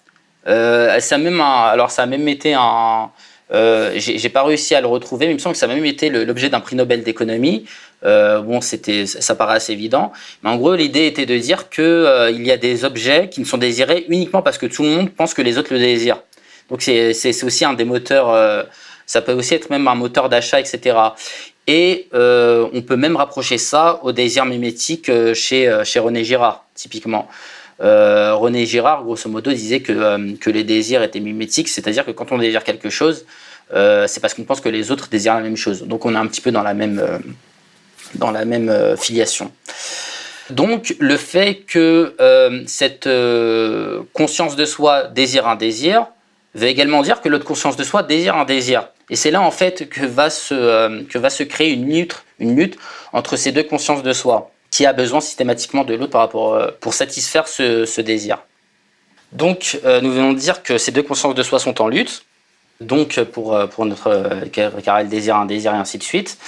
ça 0.47 1.19
même 1.19 1.43
alors 1.43 1.91
ça 1.91 2.05
a 2.05 2.07
même 2.07 2.27
été 2.29 2.55
un 2.55 3.11
j'ai 3.51 4.29
pas 4.29 4.43
réussi 4.43 4.75
à 4.75 4.81
le 4.81 4.87
retrouver, 4.87 5.27
mais 5.27 5.33
il 5.33 5.37
me 5.37 5.41
semble 5.41 5.55
que 5.55 5.59
ça 5.59 5.67
a 5.67 5.75
même 5.75 5.85
été 5.85 6.11
l'objet 6.11 6.49
d'un 6.49 6.61
prix 6.61 6.77
Nobel 6.77 7.03
d'économie. 7.03 7.67
Euh, 8.05 8.41
bon, 8.41 8.61
c'était, 8.61 9.07
ça 9.07 9.35
paraît 9.35 9.57
assez 9.57 9.73
évident. 9.73 10.13
Mais 10.43 10.51
en 10.51 10.57
gros, 10.57 10.75
l'idée 10.75 11.07
était 11.07 11.27
de 11.27 11.37
dire 11.39 11.69
qu'il 11.69 11.85
euh, 11.85 12.31
il 12.31 12.47
y 12.47 12.53
a 12.53 12.57
des 12.57 12.85
objets 12.85 13.29
qui 13.29 13.41
ne 13.41 13.47
sont 13.47 13.59
désirés 13.59 14.05
uniquement 14.09 14.43
parce 14.43 14.59
que 14.59 14.67
tout 14.67 14.83
le 14.83 14.91
monde 14.91 15.11
pense 15.11 15.35
que 15.35 15.43
les 15.43 15.59
autres 15.59 15.73
le 15.73 15.79
désirent. 15.79 16.23
Donc 16.69 16.83
c'est, 16.83 17.45
aussi 17.45 17.65
un 17.65 17.75
des 17.75 17.85
moteurs, 17.85 18.31
euh, 18.31 18.63
ça 19.07 19.23
peut 19.23 19.33
aussi 19.33 19.55
être 19.55 19.71
même 19.71 19.87
un 19.89 19.95
moteur 19.95 20.29
d'achat, 20.29 20.61
etc. 20.61 20.97
Et 21.69 22.09
on 22.13 22.83
peut 22.87 22.97
même 22.97 23.17
rapprocher 23.17 23.59
ça 23.59 24.01
au 24.03 24.13
désir 24.13 24.45
mimétique 24.45 25.11
chez, 25.35 25.81
chez 25.85 25.99
René 25.99 26.23
Girard, 26.23 26.65
typiquement. 26.75 27.29
René 27.79 28.67
Girard, 28.67 29.05
grosso 29.05 29.29
modo, 29.29 29.53
disait 29.53 29.81
que, 29.81 30.37
que 30.37 30.51
les 30.51 30.65
désirs 30.65 31.03
étaient 31.03 31.21
mimétiques, 31.21 31.69
c'est-à-dire 31.69 32.05
que 32.05 32.11
quand 32.11 32.33
on 32.33 32.39
désire 32.39 32.65
quelque 32.65 32.91
chose, 32.91 33.27
c'est 33.71 34.21
parce 34.21 34.35
qu'on 34.35 34.45
pense 34.45 34.61
que 34.61 34.69
les 34.69 34.91
autres 34.91 35.09
désirent 35.09 35.35
la 35.35 35.43
même 35.43 35.57
chose. 35.57 35.83
Donc 35.83 36.07
on 36.07 36.15
est 36.15 36.19
un 36.19 36.27
petit 36.27 36.41
peu 36.41 36.51
dans 36.51 36.63
la 36.63 36.75
même, 36.75 37.03
dans 38.15 38.31
la 38.31 38.45
même 38.45 38.69
euh, 38.69 38.97
filiation. 38.97 39.53
Donc 40.51 40.95
le 41.01 41.17
fait 41.17 41.57
que 41.67 42.15
euh, 42.21 42.63
cette 42.67 43.07
euh, 43.07 44.03
conscience 44.13 44.57
de 44.57 44.65
soi 44.65 45.05
désire 45.05 45.49
un 45.49 45.57
désir 45.57 46.07
veut 46.55 46.69
également 46.69 47.03
dire 47.03 47.21
que 47.21 47.29
l'autre 47.29 47.45
conscience 47.45 47.77
de 47.77 47.85
soi 47.85 48.03
désire 48.03 48.37
un 48.37 48.45
désir. 48.45 48.89
Et 49.11 49.17
c'est 49.17 49.31
là 49.31 49.43
en 49.43 49.51
fait 49.51 49.89
que 49.89 50.07
va 50.07 50.31
se, 50.31 51.05
que 51.05 51.19
va 51.19 51.31
se 51.31 51.43
créer 51.43 51.73
une 51.73 51.93
lutte, 51.93 52.25
une 52.39 52.57
lutte 52.57 52.79
entre 53.13 53.37
ces 53.37 53.53
deux 53.53 53.63
consciences 53.65 54.03
de 54.03 54.13
soi, 54.13 54.51
qui 54.71 54.87
a 54.87 54.93
besoin 54.93 55.21
systématiquement 55.21 55.85
de 55.85 55.95
l'autre 55.95 56.13
par 56.13 56.21
rapport 56.23 56.73
pour 56.81 56.95
satisfaire 56.95 57.49
ce, 57.49 58.01
désir. 58.01 58.39
Donc 59.33 59.79
nous 59.85 60.13
venons 60.13 60.33
de 60.33 60.39
dire 60.39 60.63
que 60.63 60.79
ces 60.79 60.93
deux 60.93 61.03
consciences 61.03 61.35
de 61.35 61.43
soi 61.43 61.59
sont 61.59 61.81
en 61.81 61.89
lutte, 61.89 62.25
donc 62.81 63.23
pour, 63.25 63.59
pour 63.71 63.87
notre 63.87 64.45
car 64.53 64.99
elle 64.99 65.09
désire 65.09 65.37
un 65.37 65.47
désir 65.47 65.75
et 65.75 65.79
ainsi 65.79 65.99
de 65.99 66.03
suite. 66.03 66.39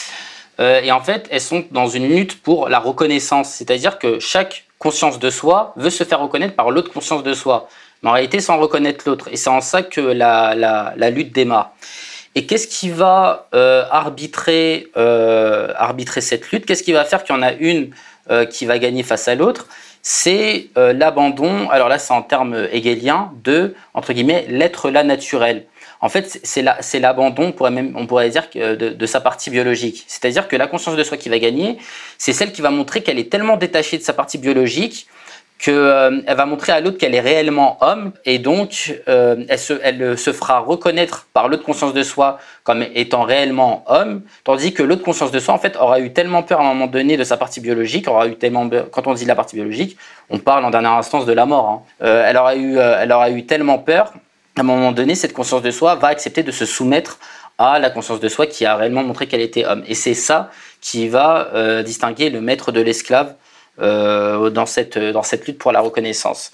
Euh, 0.61 0.81
et 0.83 0.91
en 0.91 1.01
fait, 1.01 1.29
elles 1.31 1.41
sont 1.41 1.65
dans 1.71 1.89
une 1.89 2.09
lutte 2.09 2.43
pour 2.43 2.69
la 2.69 2.79
reconnaissance. 2.79 3.51
C'est-à-dire 3.51 3.99
que 3.99 4.19
chaque 4.19 4.65
conscience 4.79 5.19
de 5.19 5.31
soi 5.31 5.73
veut 5.77 5.91
se 5.91 6.05
faire 6.05 6.21
reconnaître 6.21 6.55
par 6.55 6.71
l'autre 6.71 6.93
conscience 6.93 7.23
de 7.23 7.33
soi. 7.33 7.69
Mais 8.03 8.11
en 8.11 8.13
réalité, 8.13 8.41
sans 8.41 8.59
reconnaître 8.59 9.05
l'autre. 9.07 9.29
Et 9.31 9.37
c'est 9.37 9.51
en 9.51 9.61
ça 9.61 9.83
que 9.83 10.01
la, 10.01 10.55
la 10.55 11.11
lutte 11.11 11.33
démarre. 11.33 11.73
Et 12.35 12.47
qu'est-ce 12.47 12.69
qui 12.69 12.91
va 12.91 13.49
euh, 13.55 13.85
arbitrer, 13.91 14.89
euh, 14.97 15.73
arbitrer 15.77 16.21
cette 16.21 16.51
lutte? 16.51 16.67
Qu'est-ce 16.67 16.83
qui 16.83 16.93
va 16.93 17.05
faire 17.05 17.25
qu'il 17.25 17.35
y 17.35 17.39
en 17.39 17.43
a 17.43 17.53
une 17.53 17.91
euh, 18.31 18.45
qui 18.45 18.67
va 18.67 18.79
gagner 18.79 19.03
face 19.03 19.29
à 19.29 19.35
l'autre? 19.35 19.67
C'est 20.03 20.69
l'abandon, 20.77 21.69
alors 21.69 21.89
là 21.89 21.99
c'est 21.99 22.15
en 22.15 22.23
termes 22.23 22.55
hegeliens, 22.73 23.33
de, 23.43 23.75
entre 23.95 24.13
guillemets, 24.13 24.47
l'être 24.49 24.91
là 24.91 25.03
naturel. 25.03 25.67
En 26.01 26.09
fait, 26.09 26.41
c'est 26.45 27.01
l'abandon, 27.01 27.53
on 27.61 28.07
pourrait 28.07 28.31
dire, 28.31 28.49
de, 28.55 29.07
sa 29.07 29.21
partie 29.21 29.51
biologique. 29.51 30.05
C'est-à-dire 30.07 30.47
que 30.47 30.55
la 30.55 30.69
conscience 30.69 30.97
de 30.97 31.03
soi 31.03 31.17
qui 31.17 31.29
va 31.29 31.39
gagner, 31.41 31.79
c'est 32.17 32.33
celle 32.33 32.53
qui 32.53 32.63
va 32.63 32.71
montrer 32.71 33.03
qu'elle 33.03 33.19
est 33.19 33.31
tellement 33.31 33.57
détachée 33.57 33.99
de 33.99 34.03
sa 34.03 34.13
partie 34.13 34.39
biologique 34.39 35.09
qu'elle 35.59 35.75
euh, 35.75 36.21
va 36.29 36.47
montrer 36.47 36.73
à 36.73 36.81
l'autre 36.81 36.99
qu'elle 36.99 37.15
est 37.15 37.21
réellement 37.21 37.79
homme 37.81 38.13
et 38.25 38.39
donc 38.39 39.01
euh, 39.09 39.45
elle, 39.49 39.59
se, 39.59 39.75
elle, 39.83 40.17
se, 40.17 40.33
fera 40.33 40.61
reconnaître 40.61 41.27
par 41.33 41.49
l'autre 41.49 41.65
conscience 41.65 41.93
de 41.93 42.03
soi 42.05 42.39
comme 42.63 42.85
étant 42.95 43.23
réellement 43.23 43.85
homme, 43.89 44.23
tandis 44.45 44.73
que 44.73 44.85
l'autre 44.85 45.03
conscience 45.03 45.33
de 45.33 45.41
soi 45.41 45.55
en 45.55 45.59
fait 45.59 45.77
aura 45.77 46.01
eu 46.01 46.13
tellement 46.13 46.45
peur 46.45 46.61
à 46.61 46.65
un 46.65 46.75
moment 46.75 46.87
donné 46.87 47.17
de 47.17 47.25
sa 47.25 47.37
partie 47.37 47.61
biologique, 47.61 48.07
aura 48.09 48.29
eu 48.29 48.37
tellement 48.37 48.71
quand 48.93 49.07
on 49.07 49.15
dit 49.15 49.25
la 49.25 49.35
partie 49.35 49.57
biologique, 49.57 49.97
on 50.31 50.39
parle 50.39 50.65
en 50.65 50.71
dernière 50.71 50.93
instance 50.93 51.27
de 51.27 51.33
la 51.33 51.45
mort. 51.45 51.69
Hein. 51.69 51.83
Euh, 52.03 52.25
elle 52.27 52.37
aura 52.37 52.57
eu, 52.57 52.79
elle 52.79 53.11
aura 53.11 53.31
eu 53.31 53.45
tellement 53.45 53.79
peur 53.79 54.13
à 54.59 54.61
un 54.61 54.65
moment 54.65 54.93
donné, 54.93 55.15
cette 55.15 55.33
conscience 55.33 55.63
de 55.63 55.71
soi 55.71 55.95
va 55.95 56.09
accepter 56.09 56.43
de 56.43 56.51
se 56.51 56.67
soumettre 56.67 57.19
à 57.59 57.79
la 57.79 57.91
conscience 57.91 58.21
de 58.21 58.29
soi 58.29 58.47
qui 58.47 58.65
a 58.65 58.77
réellement 58.77 59.05
montré 59.05 59.27
qu'elle 59.27 59.41
était 59.41 59.65
homme. 59.65 59.83
Et 59.87 59.95
c'est 59.95 60.15
ça 60.15 60.51
qui 60.81 61.09
va 61.09 61.49
euh, 61.55 61.83
distinguer 61.83 62.31
le 62.31 62.41
maître 62.41 62.73
de 62.73 62.81
l'esclave 62.81 63.29
euh, 63.29 63.35
dans, 63.81 64.67
cette, 64.67 64.99
dans 64.99 65.23
cette 65.23 65.47
lutte 65.47 65.59
pour 65.59 65.73
la 65.73 65.81
reconnaissance. 65.81 66.53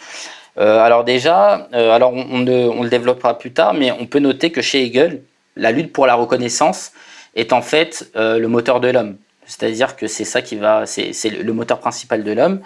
Euh, 0.58 0.78
alors 0.78 1.04
déjà, 1.04 1.68
alors 1.72 2.12
on, 2.12 2.42
le 2.42 2.88
développera 2.88 3.38
plus 3.38 3.52
tard, 3.52 3.74
mais 3.74 3.90
on 3.90 4.06
peut 4.06 4.20
noter 4.20 4.50
que 4.50 4.62
chez 4.62 4.84
Hegel, 4.84 5.22
la 5.56 5.72
lutte 5.72 5.92
pour 5.92 6.06
la 6.06 6.14
reconnaissance 6.14 6.92
est 7.34 7.52
en 7.52 7.62
fait 7.62 8.10
le 8.14 8.46
moteur 8.46 8.80
de 8.80 8.88
l'homme. 8.88 9.16
C'est-à-dire 9.46 9.96
que 9.96 10.06
c'est 10.06 10.24
ça 10.24 10.42
qui 10.42 10.56
va, 10.56 10.86
c'est 10.86 11.30
le 11.30 11.52
moteur 11.52 11.78
principal 11.80 12.24
de 12.24 12.32
l'homme. 12.32 12.60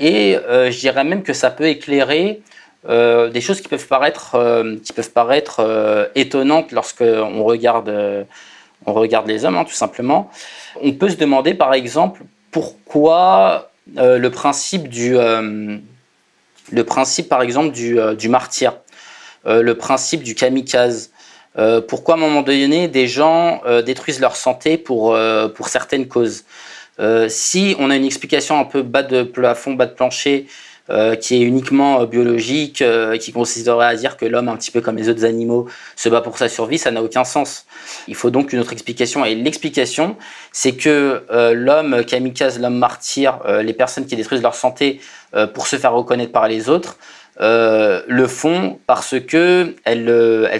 Et 0.00 0.36
je 0.48 0.78
dirais 0.78 1.04
même 1.04 1.22
que 1.22 1.32
ça 1.32 1.50
peut 1.50 1.66
éclairer 1.66 2.42
euh, 2.88 3.30
des 3.30 3.40
choses 3.40 3.60
qui 3.60 3.68
peuvent 3.68 3.88
paraître, 3.88 4.36
euh, 4.36 4.76
qui 4.84 4.92
peuvent 4.92 5.10
paraître 5.10 5.60
euh, 5.60 6.06
étonnantes 6.14 6.70
lorsque 6.70 7.02
on 7.02 7.42
regarde, 7.42 7.92
on 8.84 8.92
regarde 8.92 9.26
les 9.26 9.44
hommes, 9.44 9.56
hein, 9.56 9.64
tout 9.64 9.72
simplement. 9.72 10.30
On 10.80 10.92
peut 10.92 11.08
se 11.08 11.16
demander, 11.16 11.54
par 11.54 11.74
exemple, 11.74 12.22
pourquoi 12.50 13.70
le 13.94 14.28
principe 14.28 14.88
du, 14.88 15.14
le 15.14 16.84
principe, 16.84 17.28
par 17.28 17.42
exemple, 17.42 17.72
du, 17.72 17.98
du 18.18 18.28
martyr, 18.28 18.74
le 19.44 19.72
principe 19.74 20.22
du 20.22 20.34
kamikaze. 20.34 21.10
pourquoi 21.88 22.14
à 22.14 22.16
un 22.18 22.20
moment 22.20 22.42
donné 22.42 22.88
des 22.88 23.06
gens 23.06 23.62
détruisent 23.84 24.20
leur 24.20 24.36
santé 24.36 24.76
pour, 24.76 25.16
pour 25.54 25.68
certaines 25.68 26.08
causes? 26.08 26.44
Si 27.28 27.76
on 27.78 27.90
a 27.90 27.96
une 27.96 28.04
explication 28.04 28.58
un 28.58 28.64
peu 28.64 28.82
bas 28.82 29.02
de 29.02 29.22
plafond, 29.22 29.74
bas 29.74 29.86
de 29.86 29.94
plancher, 29.94 30.46
euh, 30.88 31.16
qui 31.16 31.34
est 31.34 31.40
uniquement 31.40 32.00
euh, 32.02 32.06
biologique, 32.06 32.80
euh, 32.80 33.16
qui 33.16 33.32
consisterait 33.32 33.86
à 33.86 33.96
dire 33.96 34.16
que 34.16 34.24
l'homme, 34.24 34.48
un 34.48 34.54
petit 34.54 34.70
peu 34.70 34.80
comme 34.80 34.96
les 34.96 35.08
autres 35.08 35.24
animaux, 35.24 35.66
se 35.96 36.08
bat 36.08 36.20
pour 36.20 36.38
sa 36.38 36.48
survie, 36.48 36.78
ça 36.78 36.92
n'a 36.92 37.02
aucun 37.02 37.24
sens. 37.24 37.66
Il 38.06 38.14
faut 38.14 38.30
donc 38.30 38.52
une 38.52 38.60
autre 38.60 38.72
explication. 38.72 39.24
Et 39.24 39.34
l'explication, 39.34 40.16
c'est 40.52 40.76
que 40.76 41.24
l'homme 41.54 42.04
kamikaze, 42.04 42.60
l'homme 42.60 42.78
martyr, 42.78 43.40
les 43.62 43.72
personnes 43.72 44.06
qui 44.06 44.14
détruisent 44.14 44.42
leur 44.42 44.54
santé 44.54 45.00
pour 45.54 45.66
se 45.66 45.76
faire 45.76 45.92
reconnaître 45.92 46.32
par 46.32 46.46
les 46.46 46.68
autres, 46.68 46.98
le 47.40 48.26
font 48.26 48.78
parce 48.86 49.18
que 49.20 49.74
elles, 49.84 50.06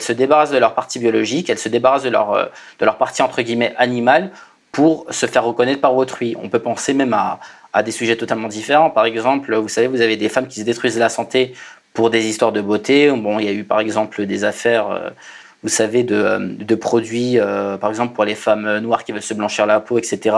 se 0.00 0.12
débarrassent 0.12 0.50
de 0.50 0.59
leur 0.59 0.75
partie 0.75 0.99
biologique, 0.99 1.50
elles 1.50 1.59
se 1.59 1.68
débarrassent 1.68 2.02
de 2.02 2.11
leur, 2.11 2.50
de 2.80 2.85
leur 2.85 2.97
partie 2.97 3.23
entre 3.23 3.42
guillemets 3.42 3.75
animale 3.78 4.33
pour 4.76 5.06
se 5.09 5.25
faire 5.25 5.45
reconnaître 5.45 5.80
par 5.80 5.97
autrui. 5.97 6.37
On 6.42 6.50
peut 6.50 6.59
penser 6.59 6.92
même 6.92 7.14
à, 7.14 7.40
à 7.76 7.83
des 7.83 7.90
sujets 7.90 8.16
totalement 8.16 8.49
différents. 8.49 8.88
Par 8.88 9.04
exemple, 9.04 9.54
vous 9.54 9.68
savez, 9.68 9.87
vous 9.87 10.00
avez 10.00 10.16
des 10.16 10.30
femmes 10.30 10.47
qui 10.47 10.61
se 10.61 10.64
détruisent 10.64 10.99
la 10.99 11.11
santé 11.11 11.52
pour 11.92 12.09
des 12.09 12.26
histoires 12.26 12.50
de 12.50 12.62
beauté. 12.62 13.11
Bon, 13.11 13.38
il 13.38 13.45
y 13.45 13.49
a 13.50 13.52
eu 13.52 13.64
par 13.64 13.80
exemple 13.80 14.25
des 14.25 14.45
affaires, 14.45 14.90
euh, 14.90 15.11
vous 15.62 15.68
savez, 15.68 16.02
de, 16.02 16.14
euh, 16.14 16.76
produits, 16.78 17.38
euh, 17.38 17.76
par 17.76 17.90
exemple 17.90 18.14
pour 18.14 18.25
les 18.25 18.35
femmes 18.35 18.78
noires 18.78 19.04
qui 19.04 19.12
veulent 19.12 19.21
se 19.21 19.35
blanchir 19.35 19.66
la 19.66 19.80
peau, 19.80 19.99
etc. 19.99 20.35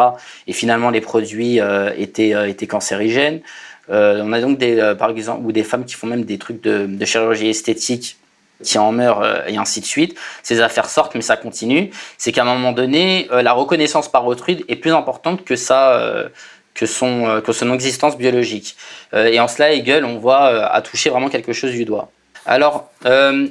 Et 0.48 0.52
finalement, 0.52 0.90
les 0.90 1.00
produits 1.00 1.60
étaient, 1.96 2.34
étaient 2.50 2.66
cancérigènes. 2.66 3.40
on 3.88 4.32
a 4.32 4.40
donc 4.40 4.58
des, 4.58 4.94
par 4.98 5.10
exemple, 5.10 5.46
ou 5.46 5.52
des 5.52 5.62
femmes 5.62 5.84
qui 5.84 5.94
font 5.94 6.08
même 6.08 6.24
des 6.24 6.38
trucs 6.38 6.60
de, 6.60 6.86
de 6.86 7.04
chirurgie 7.04 7.48
esthétique 7.48 8.16
qui 8.64 8.76
en 8.78 8.90
meurent 8.90 9.24
et 9.46 9.56
ainsi 9.56 9.80
de 9.80 9.86
suite. 9.86 10.18
Ces 10.42 10.60
affaires 10.60 10.90
sortent, 10.90 11.14
mais 11.14 11.20
ça 11.20 11.36
continue. 11.36 11.90
C'est 12.16 12.32
qu'à 12.32 12.42
un 12.42 12.52
moment 12.52 12.72
donné, 12.72 13.28
la 13.30 13.52
reconnaissance 13.52 14.10
par 14.10 14.26
autrui 14.26 14.64
est 14.66 14.74
plus 14.74 14.90
importante 14.90 15.44
que 15.44 15.54
ça 15.54 16.30
que 16.78 16.86
son, 16.86 17.26
euh, 17.26 17.40
que 17.40 17.52
son 17.52 17.72
existence 17.74 18.16
biologique. 18.16 18.76
Euh, 19.12 19.26
et 19.26 19.40
en 19.40 19.48
cela, 19.48 19.72
Hegel, 19.72 20.04
on 20.04 20.18
voit, 20.18 20.46
euh, 20.46 20.66
a 20.70 20.80
touché 20.80 21.10
vraiment 21.10 21.28
quelque 21.28 21.52
chose 21.52 21.72
du 21.72 21.84
doigt. 21.84 22.10
Alors, 22.46 22.90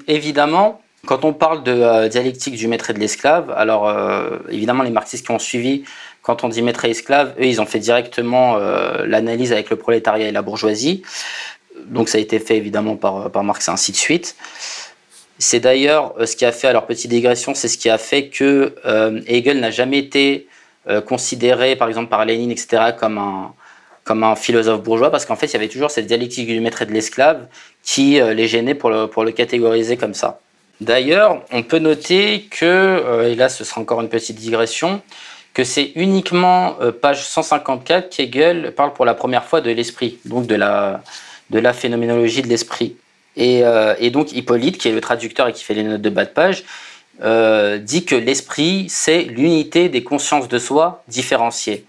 évidemment, 0.07 0.81
quand 1.05 1.23
on 1.23 1.33
parle 1.33 1.61
de 1.61 2.07
dialectique 2.07 2.55
du 2.55 2.67
maître 2.67 2.89
et 2.89 2.93
de 2.93 2.99
l'esclave, 2.99 3.53
alors 3.55 3.93
évidemment, 4.49 4.81
les 4.81 4.89
marxistes 4.89 5.23
qui 5.23 5.31
ont 5.31 5.37
suivi, 5.37 5.83
quand 6.23 6.43
on 6.43 6.49
dit 6.49 6.63
maître 6.63 6.83
et 6.85 6.89
esclave, 6.89 7.35
eux, 7.39 7.45
ils 7.45 7.61
ont 7.61 7.67
fait 7.67 7.77
directement 7.77 8.57
l'analyse 9.05 9.51
avec 9.51 9.69
le 9.69 9.75
prolétariat 9.75 10.27
et 10.27 10.31
la 10.31 10.41
bourgeoisie. 10.41 11.03
Donc 11.85 12.09
ça 12.09 12.17
a 12.17 12.21
été 12.21 12.39
fait 12.39 12.57
évidemment 12.57 12.95
par, 12.95 13.29
par 13.29 13.43
Marx 13.43 13.67
et 13.67 13.71
ainsi 13.71 13.91
de 13.91 13.97
suite. 13.97 14.35
C'est 15.37 15.59
d'ailleurs 15.59 16.15
ce 16.25 16.35
qui 16.35 16.45
a 16.45 16.51
fait, 16.51 16.67
alors 16.67 16.87
petite 16.87 17.11
digression, 17.11 17.53
c'est 17.53 17.67
ce 17.67 17.77
qui 17.77 17.91
a 17.91 17.99
fait 17.99 18.29
que 18.29 18.73
Hegel 19.27 19.59
n'a 19.59 19.69
jamais 19.69 19.99
été 19.99 20.47
euh, 20.89 21.01
considéré 21.01 21.75
par 21.75 21.89
exemple 21.89 22.09
par 22.09 22.23
Lénine, 22.23 22.51
etc., 22.51 22.93
comme 22.97 23.17
un, 23.17 23.53
comme 24.05 24.23
un 24.23 24.35
philosophe 24.35 24.81
bourgeois, 24.81 25.11
parce 25.11 25.25
qu'en 25.25 25.35
fait, 25.35 25.47
il 25.47 25.53
y 25.53 25.55
avait 25.57 25.67
toujours 25.67 25.91
cette 25.91 26.07
dialectique 26.07 26.47
du 26.47 26.59
maître 26.61 26.81
et 26.81 26.85
de 26.85 26.93
l'esclave 26.93 27.47
qui 27.83 28.21
euh, 28.21 28.33
les 28.33 28.47
gênait 28.47 28.73
pour 28.73 28.89
le, 28.89 29.07
pour 29.07 29.25
le 29.25 29.31
catégoriser 29.31 29.97
comme 29.97 30.13
ça. 30.13 30.39
D'ailleurs, 30.79 31.43
on 31.51 31.63
peut 31.63 31.79
noter 31.79 32.47
que, 32.49 32.65
euh, 32.65 33.31
et 33.31 33.35
là 33.35 33.49
ce 33.49 33.65
sera 33.65 33.81
encore 33.81 33.99
une 33.99 34.07
petite 34.07 34.37
digression, 34.37 35.01
que 35.53 35.63
c'est 35.65 35.91
uniquement 35.95 36.75
page 37.01 37.25
154 37.25 38.09
qu'Hegel 38.09 38.73
parle 38.75 38.93
pour 38.93 39.05
la 39.05 39.15
première 39.15 39.43
fois 39.43 39.59
de 39.59 39.71
l'esprit, 39.71 40.19
donc 40.23 40.45
de 40.45 40.53
la, 40.53 41.01
de 41.49 41.57
la 41.57 41.73
phénoménologie 41.73 42.43
de 42.43 42.47
l'esprit. 42.47 42.95
Et, 43.35 43.63
et, 43.99 44.11
donc 44.11 44.33
Hippolyte, 44.33 44.77
qui 44.77 44.87
est 44.87 44.91
le 44.91 45.01
traducteur 45.01 45.47
et 45.47 45.53
qui 45.53 45.63
fait 45.63 45.73
les 45.73 45.81
notes 45.81 46.01
de 46.01 46.11
bas 46.11 46.25
de 46.25 46.29
page, 46.29 46.63
euh, 47.23 47.79
dit 47.79 48.05
que 48.05 48.15
l'esprit, 48.15 48.85
c'est 48.89 49.23
l'unité 49.23 49.89
des 49.89 50.03
consciences 50.03 50.47
de 50.47 50.59
soi 50.59 51.03
différenciées. 51.07 51.85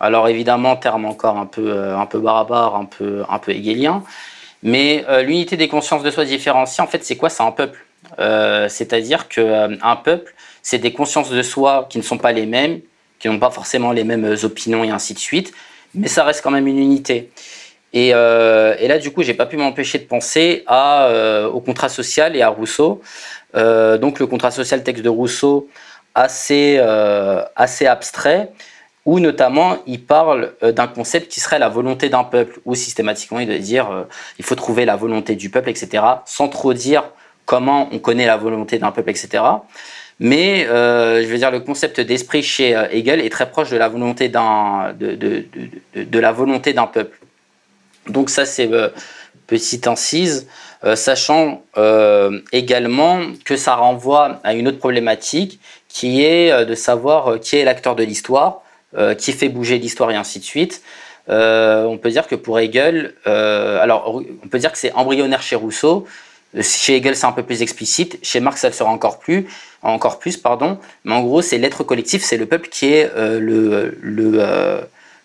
Alors 0.00 0.28
évidemment, 0.28 0.74
terme 0.74 1.04
encore 1.04 1.38
un 1.38 1.46
peu, 1.46 1.70
euh, 1.70 1.96
un 1.96 2.06
peu 2.06 2.18
barbare, 2.18 2.74
un 2.74 2.84
peu, 2.84 3.22
un 3.28 3.38
peu 3.38 3.52
hegelien, 3.52 4.02
mais 4.64 5.04
euh, 5.08 5.22
l'unité 5.22 5.56
des 5.56 5.68
consciences 5.68 6.02
de 6.02 6.10
soi 6.10 6.24
différenciées, 6.24 6.82
en 6.82 6.88
fait, 6.88 7.04
c'est 7.04 7.16
quoi? 7.16 7.30
C'est 7.30 7.42
un 7.42 7.52
peuple. 7.52 7.84
C'est-à-dire 8.68 9.28
qu'un 9.28 9.96
peuple, 9.96 10.34
c'est 10.62 10.78
des 10.78 10.92
consciences 10.92 11.30
de 11.30 11.42
soi 11.42 11.86
qui 11.88 11.98
ne 11.98 12.02
sont 12.02 12.18
pas 12.18 12.32
les 12.32 12.46
mêmes, 12.46 12.80
qui 13.18 13.28
n'ont 13.28 13.38
pas 13.38 13.50
forcément 13.50 13.92
les 13.92 14.04
mêmes 14.04 14.36
opinions 14.42 14.84
et 14.84 14.90
ainsi 14.90 15.14
de 15.14 15.18
suite, 15.18 15.52
mais 15.94 16.06
ça 16.06 16.22
reste 16.22 16.42
quand 16.42 16.50
même 16.50 16.66
une 16.66 16.78
unité. 16.78 17.30
Et, 17.92 18.10
là, 18.10 18.98
du 18.98 19.10
coup, 19.10 19.22
j'ai 19.22 19.34
pas 19.34 19.46
pu 19.46 19.56
m'empêcher 19.56 19.98
de 19.98 20.04
penser 20.04 20.64
au 20.68 21.60
contrat 21.60 21.88
social 21.88 22.36
et 22.36 22.42
à 22.42 22.50
Rousseau. 22.50 23.00
Euh, 23.56 23.98
donc 23.98 24.18
le 24.18 24.26
contrat 24.26 24.50
social, 24.50 24.82
texte 24.82 25.04
de 25.04 25.08
Rousseau, 25.08 25.68
assez, 26.14 26.76
euh, 26.78 27.42
assez 27.56 27.86
abstrait, 27.86 28.50
où 29.04 29.20
notamment 29.20 29.76
il 29.86 30.02
parle 30.02 30.54
euh, 30.62 30.72
d'un 30.72 30.86
concept 30.86 31.30
qui 31.30 31.40
serait 31.40 31.58
la 31.58 31.68
volonté 31.68 32.08
d'un 32.08 32.24
peuple, 32.24 32.60
où 32.64 32.74
systématiquement 32.74 33.40
il 33.40 33.46
doit 33.46 33.58
dire 33.58 34.06
il 34.38 34.44
faut 34.44 34.54
trouver 34.54 34.84
la 34.84 34.96
volonté 34.96 35.36
du 35.36 35.50
peuple, 35.50 35.70
etc., 35.70 36.02
sans 36.24 36.48
trop 36.48 36.72
dire 36.72 37.04
comment 37.44 37.88
on 37.92 37.98
connaît 37.98 38.26
la 38.26 38.36
volonté 38.36 38.78
d'un 38.78 38.90
peuple, 38.90 39.10
etc. 39.10 39.44
Mais 40.20 40.64
je 40.64 41.26
veux 41.26 41.38
dire, 41.38 41.50
le 41.50 41.60
concept 41.60 42.00
d'esprit 42.00 42.42
chez 42.42 42.70
Hegel 42.90 43.20
est 43.20 43.30
très 43.30 43.50
proche 43.50 43.70
de 43.70 43.76
la 43.76 43.88
volonté 43.88 44.28
d'un 44.28 44.94
de, 44.98 45.14
de, 45.14 45.44
de, 45.96 46.18
la 46.18 46.32
volonté 46.32 46.72
d'un 46.72 46.86
peuple. 46.86 47.18
Donc 48.08 48.30
ça, 48.30 48.46
c'est 48.46 48.70
petite 49.46 49.86
incise. 49.86 50.46
Euh, 50.84 50.96
sachant 50.96 51.62
euh, 51.78 52.40
également 52.52 53.20
que 53.46 53.56
ça 53.56 53.74
renvoie 53.74 54.40
à 54.44 54.52
une 54.52 54.68
autre 54.68 54.78
problématique 54.78 55.58
qui 55.88 56.22
est 56.22 56.52
euh, 56.52 56.66
de 56.66 56.74
savoir 56.74 57.40
qui 57.40 57.56
est 57.56 57.64
l'acteur 57.64 57.96
de 57.96 58.04
l'histoire, 58.04 58.60
qui 59.18 59.32
fait 59.32 59.48
bouger 59.48 59.78
l'histoire 59.78 60.12
et 60.12 60.14
ainsi 60.14 60.38
de 60.38 60.44
suite. 60.44 60.80
on 61.26 61.98
peut 62.00 62.10
dire 62.10 62.28
que 62.28 62.36
pour 62.36 62.60
Hegel, 62.60 63.14
alors 63.24 64.22
on 64.44 64.46
peut 64.46 64.60
dire 64.60 64.70
que 64.70 64.78
c'est 64.78 64.92
embryonnaire 64.92 65.42
chez 65.42 65.56
Rousseau, 65.56 66.06
chez 66.60 66.98
Hegel, 66.98 67.16
c'est 67.16 67.26
un 67.26 67.32
peu 67.32 67.42
plus 67.42 67.60
explicite. 67.60 68.20
Chez 68.22 68.38
Marx, 68.38 68.60
ça 68.60 68.68
le 68.68 68.72
sera 68.72 68.90
encore 68.90 69.18
plus, 69.18 69.48
encore 69.82 70.20
plus, 70.20 70.36
pardon. 70.36 70.78
Mais 71.02 71.12
en 71.12 71.22
gros, 71.22 71.42
c'est 71.42 71.58
l'être 71.58 71.82
collectif, 71.82 72.22
c'est 72.22 72.36
le 72.36 72.46
peuple 72.46 72.68
qui 72.68 72.86
est 72.92 73.10
le, 73.16 73.98
le, 74.00 74.78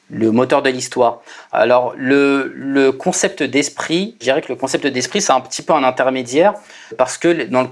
le 0.10 0.32
moteur 0.32 0.62
de 0.62 0.70
l'histoire. 0.70 1.22
Alors 1.52 1.94
le, 1.98 2.92
concept 2.92 3.44
d'esprit, 3.44 4.16
je 4.20 4.26
dirais 4.26 4.42
que 4.42 4.50
le 4.50 4.56
concept 4.56 4.88
d'esprit 4.88 5.22
c'est 5.22 5.34
un 5.34 5.42
petit 5.42 5.62
peu 5.62 5.74
un 5.74 5.84
intermédiaire 5.84 6.54
parce 6.98 7.18
que 7.18 7.46
dans 7.46 7.62
le, 7.62 7.68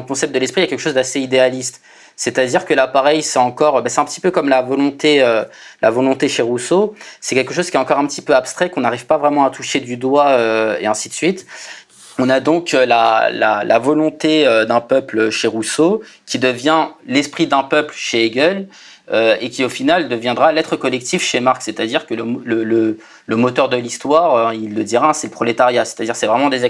concept 0.00 0.34
de 0.34 0.38
l'esprit 0.38 0.62
il 0.62 0.64
y 0.64 0.66
a 0.66 0.70
quelque 0.70 0.80
chose 0.80 0.94
d'assez 0.94 1.20
idéaliste. 1.20 1.82
C'est-à-dire 2.16 2.64
que 2.66 2.74
l'appareil 2.74 3.22
c'est 3.22 3.38
encore, 3.38 3.82
ben, 3.82 3.88
c'est 3.88 4.00
un 4.00 4.04
petit 4.04 4.20
peu 4.20 4.30
comme 4.30 4.48
la 4.48 4.62
volonté, 4.62 5.22
euh, 5.22 5.44
la 5.80 5.90
volonté 5.90 6.28
chez 6.28 6.42
Rousseau. 6.42 6.94
C'est 7.20 7.34
quelque 7.34 7.54
chose 7.54 7.70
qui 7.70 7.76
est 7.76 7.80
encore 7.80 7.98
un 7.98 8.06
petit 8.06 8.22
peu 8.22 8.34
abstrait 8.34 8.70
qu'on 8.70 8.82
n'arrive 8.82 9.06
pas 9.06 9.18
vraiment 9.18 9.44
à 9.44 9.50
toucher 9.50 9.80
du 9.80 9.96
doigt 9.96 10.28
euh, 10.28 10.76
et 10.78 10.86
ainsi 10.86 11.08
de 11.08 11.14
suite. 11.14 11.46
On 12.18 12.28
a 12.28 12.40
donc 12.40 12.74
euh, 12.74 12.84
la, 12.84 13.30
la 13.30 13.78
volonté 13.78 14.44
d'un 14.68 14.80
peuple 14.80 15.30
chez 15.30 15.48
Rousseau 15.48 16.02
qui 16.26 16.38
devient 16.38 16.88
l'esprit 17.06 17.46
d'un 17.46 17.62
peuple 17.62 17.94
chez 17.96 18.26
Hegel 18.26 18.68
euh, 19.10 19.36
et 19.40 19.50
qui 19.50 19.64
au 19.64 19.68
final 19.68 20.08
deviendra 20.08 20.52
l'être 20.52 20.76
collectif 20.76 21.24
chez 21.24 21.40
Marx, 21.40 21.64
c'est-à-dire 21.64 22.06
que 22.06 22.14
le, 22.14 22.96
moteur 23.28 23.68
de 23.68 23.76
l'histoire, 23.76 24.50
euh, 24.50 24.54
il 24.54 24.74
le 24.74 24.84
dira, 24.84 25.12
c'est 25.12 25.26
le 25.26 25.32
prolétariat, 25.32 25.84
c'est-à-dire 25.84 26.14
c'est 26.14 26.28
vraiment 26.28 26.48
des, 26.48 26.60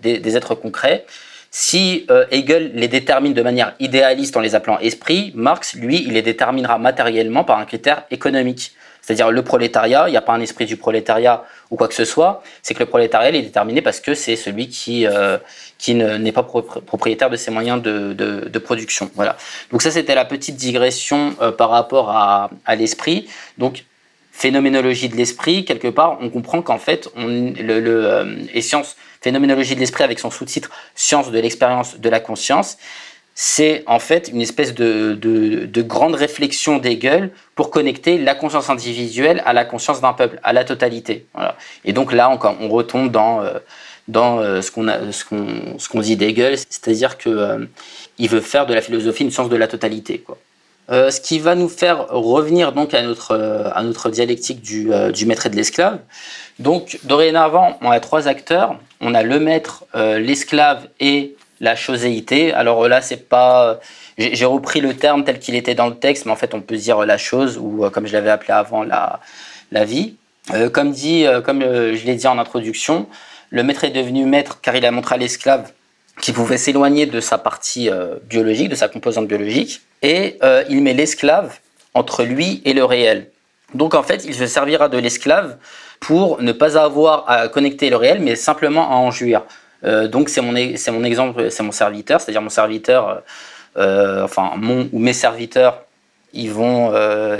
des, 0.00 0.36
êtres 0.36 0.54
concrets. 0.54 1.04
Si 1.50 2.06
euh, 2.08 2.24
Hegel 2.30 2.70
les 2.74 2.86
détermine 2.86 3.34
de 3.34 3.42
manière 3.42 3.74
idéaliste 3.80 4.36
en 4.36 4.40
les 4.40 4.54
appelant 4.54 4.78
esprit, 4.78 5.32
Marx, 5.34 5.74
lui, 5.74 6.02
il 6.06 6.12
les 6.12 6.22
déterminera 6.22 6.78
matériellement 6.78 7.42
par 7.42 7.58
un 7.58 7.64
critère 7.64 8.04
économique. 8.12 8.72
C'est-à-dire 9.02 9.30
le 9.32 9.42
prolétariat, 9.42 10.08
il 10.08 10.12
n'y 10.12 10.16
a 10.16 10.22
pas 10.22 10.32
un 10.32 10.40
esprit 10.40 10.64
du 10.64 10.76
prolétariat 10.76 11.44
ou 11.70 11.76
quoi 11.76 11.88
que 11.88 11.94
ce 11.94 12.04
soit, 12.04 12.42
c'est 12.62 12.72
que 12.72 12.78
le 12.78 12.86
prolétariat 12.86 13.30
est 13.30 13.42
déterminé 13.42 13.82
parce 13.82 13.98
que 13.98 14.14
c'est 14.14 14.36
celui 14.36 14.68
qui, 14.68 15.06
euh, 15.06 15.38
qui 15.76 15.94
n'est 15.94 16.32
pas 16.32 16.44
propriétaire 16.44 17.28
de 17.28 17.36
ses 17.36 17.50
moyens 17.50 17.82
de, 17.82 18.12
de, 18.12 18.58
production. 18.58 19.10
Voilà. 19.16 19.36
Donc 19.72 19.82
ça, 19.82 19.90
c'était 19.90 20.14
la 20.14 20.24
petite 20.24 20.54
digression 20.54 21.34
euh, 21.42 21.50
par 21.50 21.70
rapport 21.70 22.10
à, 22.10 22.50
à 22.64 22.76
l'esprit. 22.76 23.28
Donc 23.58 23.84
phénoménologie 24.30 25.08
de 25.08 25.16
l'esprit, 25.16 25.64
quelque 25.64 25.88
part, 25.88 26.18
on 26.20 26.30
comprend 26.30 26.62
qu'en 26.62 26.78
fait, 26.78 27.08
on, 27.16 27.26
le, 27.26 27.80
le 27.80 28.06
euh, 28.06 28.36
et 28.54 28.62
science, 28.62 28.96
phénoménologie 29.20 29.74
de 29.74 29.80
l'esprit 29.80 30.04
avec 30.04 30.20
son 30.20 30.30
sous-titre 30.30 30.70
Science 30.94 31.30
de 31.30 31.38
l'expérience 31.38 31.98
de 31.98 32.08
la 32.08 32.20
conscience, 32.20 32.78
c'est 33.34 33.82
en 33.86 33.98
fait 33.98 34.28
une 34.28 34.42
espèce 34.42 34.74
de, 34.74 35.14
de, 35.14 35.82
grande 35.82 36.14
réflexion 36.14 36.78
d'Hegel 36.78 37.30
pour 37.54 37.70
connecter 37.70 38.18
la 38.18 38.34
conscience 38.34 38.68
individuelle 38.68 39.42
à 39.46 39.52
la 39.52 39.64
conscience 39.64 40.00
d'un 40.00 40.12
peuple, 40.12 40.38
à 40.42 40.52
la 40.52 40.64
totalité. 40.64 41.26
Et 41.84 41.92
donc 41.92 42.12
là, 42.12 42.28
encore, 42.28 42.56
on 42.60 42.68
retombe 42.68 43.10
dans, 43.10 43.42
euh, 43.42 43.58
euh, 44.14 44.60
ce 44.62 45.88
qu'on 45.88 46.00
dit 46.00 46.16
d'Hegel, 46.16 46.58
c'est-à-dire 46.58 47.16
que 47.16 47.30
euh, 47.30 47.58
veut 48.20 48.40
faire 48.40 48.66
de 48.66 48.74
la 48.74 48.82
philosophie 48.82 49.24
une 49.24 49.30
science 49.30 49.48
de 49.48 49.56
la 49.56 49.66
totalité. 49.66 50.22
Ce 50.90 51.20
qui 51.22 51.38
va 51.38 51.54
nous 51.54 51.70
faire 51.70 52.08
revenir 52.08 52.72
donc 52.72 52.92
à 52.92 53.00
notre, 53.02 54.10
dialectique 54.10 54.60
du 54.60 55.24
maître 55.24 55.46
et 55.46 55.48
de 55.48 55.56
l'esclave. 55.56 56.00
Donc 56.58 56.98
dorénavant, 57.04 57.78
on 57.80 57.90
a 57.90 57.98
trois 57.98 58.28
acteurs. 58.28 58.78
On 59.00 59.14
a 59.14 59.22
le 59.22 59.40
maître, 59.40 59.84
l'esclave 59.94 60.86
et 61.00 61.34
la 61.62 61.76
choséité. 61.76 62.52
Alors 62.52 62.86
là, 62.88 63.00
c'est 63.00 63.28
pas. 63.28 63.80
J'ai 64.18 64.44
repris 64.44 64.82
le 64.82 64.94
terme 64.94 65.24
tel 65.24 65.38
qu'il 65.38 65.54
était 65.54 65.74
dans 65.74 65.86
le 65.86 65.94
texte, 65.94 66.26
mais 66.26 66.32
en 66.32 66.36
fait, 66.36 66.52
on 66.52 66.60
peut 66.60 66.76
dire 66.76 67.06
la 67.06 67.16
chose 67.16 67.56
ou, 67.56 67.84
euh, 67.84 67.90
comme 67.90 68.06
je 68.06 68.12
l'avais 68.12 68.28
appelé 68.28 68.52
avant, 68.52 68.82
la, 68.82 69.20
la 69.70 69.84
vie. 69.86 70.16
Euh, 70.52 70.68
comme 70.68 70.90
dit, 70.90 71.24
euh, 71.24 71.40
comme 71.40 71.60
je 71.60 72.04
l'ai 72.04 72.16
dit 72.16 72.26
en 72.26 72.38
introduction, 72.38 73.06
le 73.50 73.62
maître 73.62 73.84
est 73.84 73.90
devenu 73.90 74.26
maître 74.26 74.60
car 74.60 74.76
il 74.76 74.84
a 74.84 74.90
montré 74.90 75.14
à 75.14 75.18
l'esclave 75.18 75.70
qu'il 76.20 76.34
pouvait 76.34 76.58
s'éloigner 76.58 77.06
de 77.06 77.20
sa 77.20 77.38
partie 77.38 77.88
biologique, 78.28 78.68
de 78.68 78.74
sa 78.74 78.88
composante 78.88 79.26
biologique, 79.26 79.80
et 80.02 80.38
il 80.68 80.82
met 80.82 80.92
l'esclave 80.92 81.58
entre 81.94 82.22
lui 82.22 82.60
et 82.66 82.74
le 82.74 82.84
réel. 82.84 83.30
Donc 83.72 83.94
en 83.94 84.02
fait, 84.02 84.24
il 84.26 84.34
se 84.34 84.46
servira 84.46 84.90
de 84.90 84.98
l'esclave 84.98 85.56
pour 86.00 86.42
ne 86.42 86.52
pas 86.52 86.76
avoir 86.76 87.24
à 87.30 87.48
connecter 87.48 87.88
le 87.88 87.96
réel, 87.96 88.20
mais 88.20 88.36
simplement 88.36 88.90
à 88.90 88.96
en 88.96 89.10
jouir. 89.10 89.42
Euh, 89.84 90.08
donc 90.08 90.28
c'est 90.28 90.40
mon, 90.40 90.54
c'est 90.76 90.90
mon 90.90 91.04
exemple, 91.04 91.50
c'est 91.50 91.62
mon 91.62 91.72
serviteur, 91.72 92.20
c'est-à-dire 92.20 92.42
mon 92.42 92.48
serviteur, 92.48 93.08
euh, 93.08 93.14
euh, 93.78 94.24
enfin 94.24 94.52
mon 94.56 94.88
ou 94.92 94.98
mes 94.98 95.12
serviteurs, 95.12 95.84
ils 96.34 96.50
vont 96.50 96.94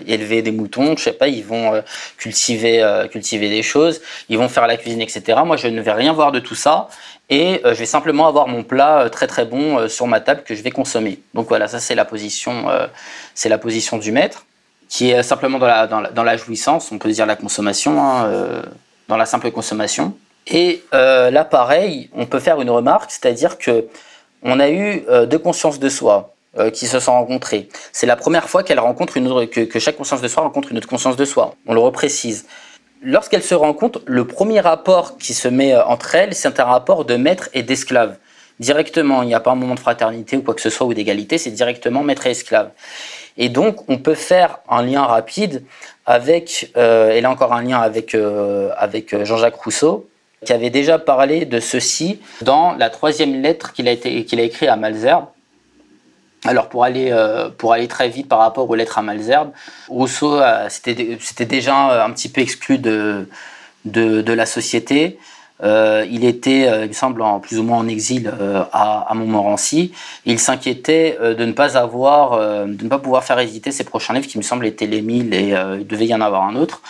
élever 0.06 0.42
des 0.42 0.52
moutons, 0.52 0.94
je 0.98 1.04
sais 1.04 1.12
pas, 1.14 1.26
ils 1.26 1.42
vont 1.42 1.82
cultiver, 2.18 3.06
cultiver 3.10 3.48
des 3.48 3.62
choses, 3.62 4.02
ils 4.28 4.36
vont 4.36 4.50
faire 4.50 4.66
la 4.66 4.76
cuisine, 4.76 5.00
etc. 5.00 5.40
Moi, 5.46 5.56
je 5.56 5.68
ne 5.68 5.80
vais 5.80 5.92
rien 5.92 6.12
voir 6.12 6.30
de 6.30 6.40
tout 6.40 6.54
ça 6.54 6.88
et 7.30 7.62
je 7.64 7.70
vais 7.70 7.86
simplement 7.86 8.28
avoir 8.28 8.48
mon 8.48 8.62
plat 8.62 9.08
très 9.10 9.26
très 9.26 9.46
bon 9.46 9.88
sur 9.88 10.06
ma 10.06 10.20
table 10.20 10.42
que 10.44 10.54
je 10.54 10.62
vais 10.62 10.70
consommer. 10.70 11.20
Donc 11.32 11.48
voilà, 11.48 11.68
ça 11.68 11.80
c'est 11.80 11.94
la 11.94 12.04
position, 12.04 12.66
c'est 13.34 13.48
la 13.48 13.56
position 13.56 13.96
du 13.96 14.12
maître 14.12 14.44
qui 14.90 15.08
est 15.08 15.22
simplement 15.22 15.58
dans 15.58 15.66
la, 15.66 15.86
dans 15.86 16.22
la, 16.22 16.36
jouissance, 16.36 16.92
on 16.92 16.98
peut 16.98 17.10
dire 17.10 17.24
la 17.24 17.36
consommation, 17.36 17.98
hein, 17.98 18.30
dans 19.08 19.16
la 19.16 19.24
simple 19.24 19.50
consommation. 19.52 20.14
Et 20.46 20.82
euh, 20.92 21.30
là, 21.30 21.44
pareil, 21.44 22.10
on 22.14 22.26
peut 22.26 22.40
faire 22.40 22.60
une 22.60 22.70
remarque, 22.70 23.10
c'est-à-dire 23.10 23.58
que 23.58 23.86
on 24.42 24.58
a 24.58 24.70
eu 24.70 25.04
euh, 25.08 25.24
deux 25.24 25.38
consciences 25.38 25.78
de 25.78 25.88
soi 25.88 26.34
euh, 26.58 26.70
qui 26.70 26.86
se 26.86 26.98
sont 26.98 27.12
rencontrées. 27.12 27.68
C'est 27.92 28.06
la 28.06 28.16
première 28.16 28.48
fois 28.48 28.64
qu'elle 28.64 28.80
rencontre 28.80 29.16
une 29.16 29.28
autre, 29.28 29.44
que, 29.44 29.78
chaque 29.78 29.96
conscience 29.96 30.20
de 30.20 30.28
soi 30.28 30.42
rencontre 30.42 30.72
une 30.72 30.78
autre 30.78 30.88
conscience 30.88 31.16
de 31.16 31.24
soi. 31.24 31.54
On 31.66 31.74
le 31.74 31.80
reprécise. 31.80 32.46
Lorsqu'elles 33.02 33.42
se 33.42 33.54
rencontrent, 33.54 34.00
le 34.06 34.26
premier 34.26 34.60
rapport 34.60 35.16
qui 35.18 35.34
se 35.34 35.48
met 35.48 35.76
entre 35.76 36.14
elles, 36.14 36.34
c'est 36.34 36.58
un 36.60 36.64
rapport 36.64 37.04
de 37.04 37.16
maître 37.16 37.48
et 37.52 37.62
d'esclave. 37.62 38.16
Directement, 38.60 39.22
il 39.22 39.28
n'y 39.28 39.34
a 39.34 39.40
pas 39.40 39.52
un 39.52 39.56
moment 39.56 39.74
de 39.74 39.80
fraternité 39.80 40.36
ou 40.36 40.42
quoi 40.42 40.54
que 40.54 40.60
ce 40.60 40.70
soit 40.70 40.86
ou 40.86 40.94
d'égalité, 40.94 41.38
c'est 41.38 41.50
directement 41.50 42.02
maître 42.04 42.26
et 42.26 42.30
esclave. 42.30 42.70
Et 43.36 43.48
donc, 43.48 43.88
on 43.88 43.98
peut 43.98 44.14
faire 44.14 44.58
un 44.68 44.82
lien 44.82 45.02
rapide 45.02 45.64
avec, 46.06 46.70
et 46.76 47.20
là 47.20 47.30
encore 47.30 47.52
un 47.54 47.62
lien 47.62 47.80
avec, 47.80 48.14
avec 48.76 49.24
Jean-Jacques 49.24 49.56
Rousseau, 49.56 50.06
qui 50.44 50.52
avait 50.52 50.70
déjà 50.70 50.98
parlé 50.98 51.44
de 51.44 51.60
ceci 51.60 52.20
dans 52.40 52.72
la 52.72 52.90
troisième 52.90 53.42
lettre 53.42 53.72
qu'il 53.72 53.88
a, 53.88 53.92
écrite 53.92 54.68
à 54.68 54.76
Malzerbe. 54.76 55.26
Alors 56.44 56.68
pour 56.68 56.82
aller, 56.82 57.10
euh, 57.12 57.48
pour 57.50 57.72
aller 57.72 57.86
très 57.86 58.08
vite 58.08 58.28
par 58.28 58.40
rapport 58.40 58.68
aux 58.68 58.74
lettres 58.74 58.98
à 58.98 59.02
Malzerbe, 59.02 59.52
Rousseau 59.88 60.40
euh, 60.40 60.68
déjà 61.40 62.04
un 62.04 62.10
petit 62.10 62.28
peu 62.28 62.40
exclu 62.40 62.78
de 62.78 63.26
la 63.84 64.46
société. 64.46 65.18
Euh, 65.62 66.04
il 66.10 66.24
était, 66.24 66.66
euh, 66.68 66.84
il 66.84 66.88
me 66.88 66.92
semble, 66.92 67.22
plus 67.40 67.58
ou 67.58 67.62
moins 67.62 67.78
en 67.78 67.88
exil 67.88 68.32
euh, 68.40 68.64
à, 68.72 69.12
Montmorency. 69.14 69.92
Il 70.26 70.38
s'inquiétait 70.38 71.18
de 71.20 71.44
ne 71.44 71.52
pas 71.52 71.76
avoir, 71.76 72.38
de 72.66 72.82
ne 72.82 72.88
pas 72.88 72.98
pouvoir 72.98 73.24
faire 73.24 73.38
éditer 73.38 73.70
ses 73.70 73.84
prochains 73.84 74.14
livres, 74.14 74.26
qui 74.26 74.38
me 74.38 74.42
semble 74.42 74.66
étaient 74.66 74.86
les 74.86 75.02
mille 75.02 75.34
et 75.34 75.54
il 75.78 75.86
devait 75.86 76.06
y 76.06 76.14
en 76.14 76.20
avoir 76.20 76.44
un 76.44 76.56
autre. 76.56 76.82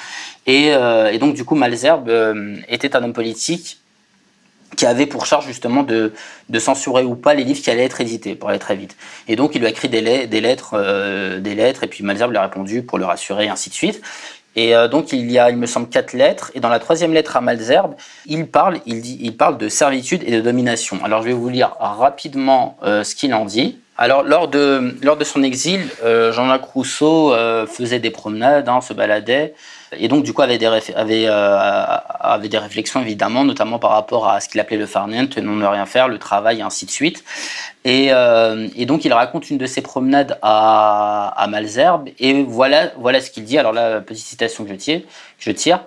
Et, 0.46 0.72
donc 1.18 1.34
du 1.34 1.44
coup, 1.44 1.54
Malzerbe 1.54 2.10
était 2.68 2.96
un 2.96 3.02
homme 3.02 3.12
politique 3.12 3.78
qui 4.76 4.86
avait 4.86 5.06
pour 5.06 5.26
charge 5.26 5.46
justement 5.46 5.82
de, 5.82 6.12
censurer 6.58 7.04
ou 7.04 7.14
pas 7.14 7.34
les 7.34 7.44
livres 7.44 7.60
qui 7.60 7.70
allaient 7.70 7.84
être 7.84 8.00
édités, 8.00 8.34
pour 8.34 8.48
aller 8.48 8.58
très 8.58 8.76
vite. 8.76 8.96
Et 9.28 9.36
donc 9.36 9.54
il 9.54 9.60
lui 9.60 9.66
a 9.66 9.70
écrit 9.70 9.88
des, 9.88 10.26
des 10.26 10.40
lettres, 10.40 11.38
des 11.38 11.54
lettres, 11.54 11.84
et 11.84 11.88
puis 11.88 12.04
Malzerbe 12.04 12.30
lui 12.30 12.38
a 12.38 12.42
répondu 12.42 12.82
pour 12.82 12.98
le 12.98 13.04
rassurer, 13.04 13.46
et 13.46 13.48
ainsi 13.48 13.68
de 13.68 13.74
suite. 13.74 14.00
Et 14.56 14.74
euh, 14.74 14.88
donc 14.88 15.12
il 15.12 15.30
y 15.30 15.38
a, 15.38 15.50
il 15.50 15.56
me 15.56 15.66
semble, 15.66 15.88
quatre 15.88 16.12
lettres. 16.12 16.50
Et 16.54 16.60
dans 16.60 16.68
la 16.68 16.78
troisième 16.78 17.12
lettre 17.12 17.36
à 17.36 17.40
Malzerbe, 17.40 17.94
il 18.26 18.46
parle, 18.46 18.80
il 18.86 19.00
dit, 19.00 19.18
il 19.20 19.36
parle 19.36 19.58
de 19.58 19.68
servitude 19.68 20.22
et 20.26 20.32
de 20.32 20.40
domination. 20.40 21.02
Alors 21.04 21.22
je 21.22 21.28
vais 21.28 21.34
vous 21.34 21.48
lire 21.48 21.74
rapidement 21.78 22.76
euh, 22.82 23.04
ce 23.04 23.14
qu'il 23.14 23.34
en 23.34 23.44
dit. 23.44 23.78
Alors 23.98 24.22
lors 24.22 24.48
de, 24.48 24.96
lors 25.02 25.16
de 25.16 25.24
son 25.24 25.42
exil, 25.42 25.80
euh, 26.02 26.32
Jean-Jacques 26.32 26.64
Rousseau 26.64 27.34
faisait 27.66 27.98
des 27.98 28.10
promenades, 28.10 28.68
hein, 28.68 28.80
se 28.80 28.92
baladait 28.92 29.54
et 29.98 30.08
donc 30.08 30.24
du 30.24 30.32
coup 30.32 30.42
avait 30.42 30.58
des, 30.58 30.66
avait, 30.66 31.26
euh, 31.26 31.56
avait 32.20 32.48
des 32.48 32.58
réflexions 32.58 33.00
évidemment, 33.00 33.44
notamment 33.44 33.78
par 33.78 33.90
rapport 33.90 34.28
à 34.28 34.40
ce 34.40 34.48
qu'il 34.48 34.60
appelait 34.60 34.76
le 34.76 34.86
farniente, 34.86 35.36
non 35.38 35.52
ne 35.52 35.66
rien 35.66 35.86
faire, 35.86 36.08
le 36.08 36.18
travail 36.18 36.60
et 36.60 36.62
ainsi 36.62 36.86
de 36.86 36.90
suite. 36.90 37.24
Et, 37.84 38.08
euh, 38.10 38.68
et, 38.76 38.86
donc 38.86 39.04
il 39.04 39.12
raconte 39.12 39.50
une 39.50 39.58
de 39.58 39.66
ses 39.66 39.82
promenades 39.82 40.38
à, 40.40 41.34
à 41.36 41.46
Malzerbe 41.46 42.08
et 42.18 42.44
voilà, 42.44 42.92
voilà 42.96 43.20
ce 43.20 43.30
qu'il 43.30 43.44
dit. 43.44 43.58
Alors 43.58 43.72
là, 43.72 44.00
petite 44.00 44.24
citation 44.24 44.64
que 44.64 44.70
je 44.70 44.76
tire, 44.76 45.00
je 45.38 45.50
tire. 45.50 45.80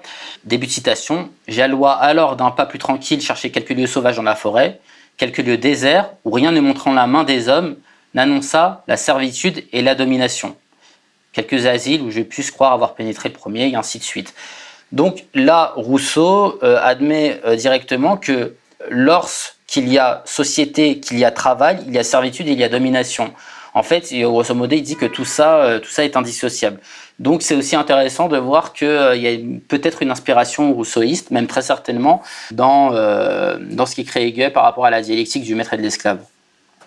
Début 0.44 0.68
de 0.68 0.72
citation. 0.72 1.30
J'allois 1.48 1.94
alors 1.94 2.36
d'un 2.36 2.52
pas 2.52 2.66
plus 2.66 2.80
tranquille 2.80 3.22
chercher 3.22 3.50
quelques 3.50 3.70
lieux 3.70 3.88
sauvages 3.88 4.18
dans 4.18 4.24
la 4.24 4.36
forêt, 4.36 4.80
quelques 5.18 5.40
lieux 5.40 5.58
déserts 5.58 6.10
où 6.26 6.32
rien 6.32 6.52
ne 6.52 6.60
montrant 6.60 6.94
la 6.94 7.08
main 7.08 7.24
des 7.24 7.50
hommes 7.50 7.76
n'annonça 8.16 8.84
la 8.88 8.98
servitude 8.98 9.64
et 9.72 9.84
la 9.84 9.94
domination 9.94 10.56
quelques 11.36 11.66
asiles 11.66 12.02
où 12.02 12.12
je 12.12 12.22
puisse 12.22 12.50
croire 12.50 12.72
avoir 12.72 12.96
pénétré 12.96 13.30
le 13.30 13.36
premier, 13.36 13.68
et 13.68 13.76
ainsi 13.76 14.00
de 14.00 14.04
suite. 14.04 14.34
Donc 14.92 15.26
là, 15.34 15.74
Rousseau 15.76 16.58
euh, 16.64 16.80
admet 16.82 17.42
euh, 17.46 17.56
directement 17.56 18.16
que 18.16 18.56
lorsqu'il 18.90 19.90
y 19.90 19.98
a 19.98 20.22
société, 20.26 21.00
qu'il 21.00 21.20
y 21.20 21.26
a 21.26 21.32
travail, 21.32 21.80
il 21.88 21.94
y 21.94 21.98
a 21.98 22.04
servitude 22.04 22.48
et 22.48 22.52
il 22.52 22.60
y 22.60 22.64
a 22.64 22.70
domination. 22.70 23.34
En 23.74 23.84
fait, 23.84 24.08
grosso 24.14 24.56
modo, 24.56 24.74
il 24.74 24.84
dit 24.84 24.96
que 24.96 25.06
tout 25.06 25.26
ça, 25.26 25.58
euh, 25.58 25.80
tout 25.80 25.90
ça 25.90 26.06
est 26.06 26.16
indissociable. 26.16 26.80
Donc 27.20 27.42
c'est 27.42 27.56
aussi 27.56 27.76
intéressant 27.76 28.30
de 28.30 28.38
voir 28.38 28.72
qu'il 28.72 28.88
y 28.88 29.28
a 29.28 29.38
peut-être 29.68 30.02
une 30.02 30.12
inspiration 30.12 30.72
rousseauiste, 30.74 31.32
même 31.32 31.48
très 31.48 31.62
certainement, 31.62 32.22
dans, 32.52 32.92
dans 33.60 33.86
ce 33.86 33.96
qui 33.96 34.04
crée 34.04 34.28
Hegel 34.28 34.52
par 34.52 34.64
rapport 34.64 34.86
à 34.86 34.90
la 34.90 35.02
dialectique 35.02 35.44
du 35.44 35.56
maître 35.56 35.74
et 35.74 35.78
de 35.78 35.82
l'esclave. 35.82 36.20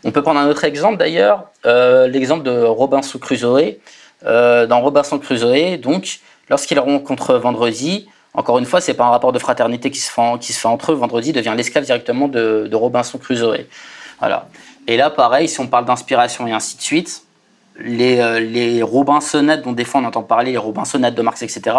On 0.05 0.11
peut 0.11 0.23
prendre 0.23 0.41
un 0.41 0.49
autre 0.49 0.65
exemple 0.65 0.97
d'ailleurs, 0.97 1.45
l'exemple 1.65 2.45
de 2.45 2.63
Robinson 2.63 3.19
Crusoe, 3.19 3.79
euh, 4.27 4.67
dans 4.67 4.81
Robinson 4.81 5.19
Crusoe. 5.19 5.77
Donc, 5.77 6.19
lorsqu'il 6.51 6.79
rencontre 6.81 7.35
Vendredi, 7.35 8.09
encore 8.35 8.59
une 8.59 8.65
fois, 8.65 8.81
c'est 8.81 8.95
pas 8.95 9.05
un 9.05 9.11
rapport 9.11 9.33
de 9.33 9.39
fraternité 9.39 9.91
qui 9.91 10.01
se 10.01 10.11
fait, 10.11 10.67
entre 10.69 10.93
eux. 10.93 10.95
Vendredi 10.95 11.33
devient 11.33 11.55
l'esclave 11.57 11.85
directement 11.85 12.27
de, 12.27 12.69
Robinson 12.73 13.19
Crusoe. 13.19 13.67
Voilà. 14.19 14.49
Et 14.89 14.97
là, 14.97 15.11
pareil, 15.11 15.49
si 15.49 15.61
on 15.61 15.69
parle 15.69 15.85
d'inspiration 15.85 16.47
et 16.47 16.53
ainsi 16.53 16.77
de 16.77 16.83
suite, 16.83 17.23
les, 17.79 18.19
euh, 18.19 18.85
Robinsonades 18.85 19.63
dont 19.63 19.73
des 19.73 19.85
fois 19.85 20.01
on 20.01 20.05
entend 20.05 20.25
parler, 20.25 20.53
les 20.53 20.59
Robinsonades 20.59 21.15
de 21.15 21.23
Marx, 21.23 21.43
etc., 21.43 21.77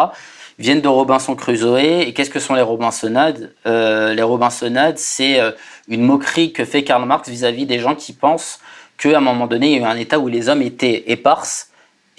viennent 0.58 0.82
de 0.82 0.88
Robinson 0.88 1.36
Crusoe. 1.36 1.78
Et 1.78 2.14
qu'est-ce 2.14 2.30
que 2.30 2.40
sont 2.40 2.54
les 2.54 2.62
Robinsonades? 2.62 3.54
Euh, 3.66 4.14
Les 4.14 4.22
Robinsonades, 4.22 4.98
c'est 4.98 5.40
euh, 5.40 5.52
une 5.90 6.04
moquerie 6.04 6.54
que 6.54 6.66
fait 6.66 6.84
Karl 6.84 7.06
Marx 7.06 7.28
vis-à-vis 7.28 7.64
-vis 7.64 7.68
des 7.68 7.80
gens 7.80 7.96
qui 7.96 8.14
pensent 8.14 8.60
qu'à 8.98 9.18
un 9.18 9.22
moment 9.22 9.48
donné, 9.48 9.68
il 9.68 9.74
y 9.74 9.76
a 9.78 9.82
eu 9.82 9.92
un 9.92 9.98
état 9.98 10.20
où 10.20 10.28
les 10.28 10.50
hommes 10.50 10.62
étaient 10.62 11.04
éparses 11.08 11.70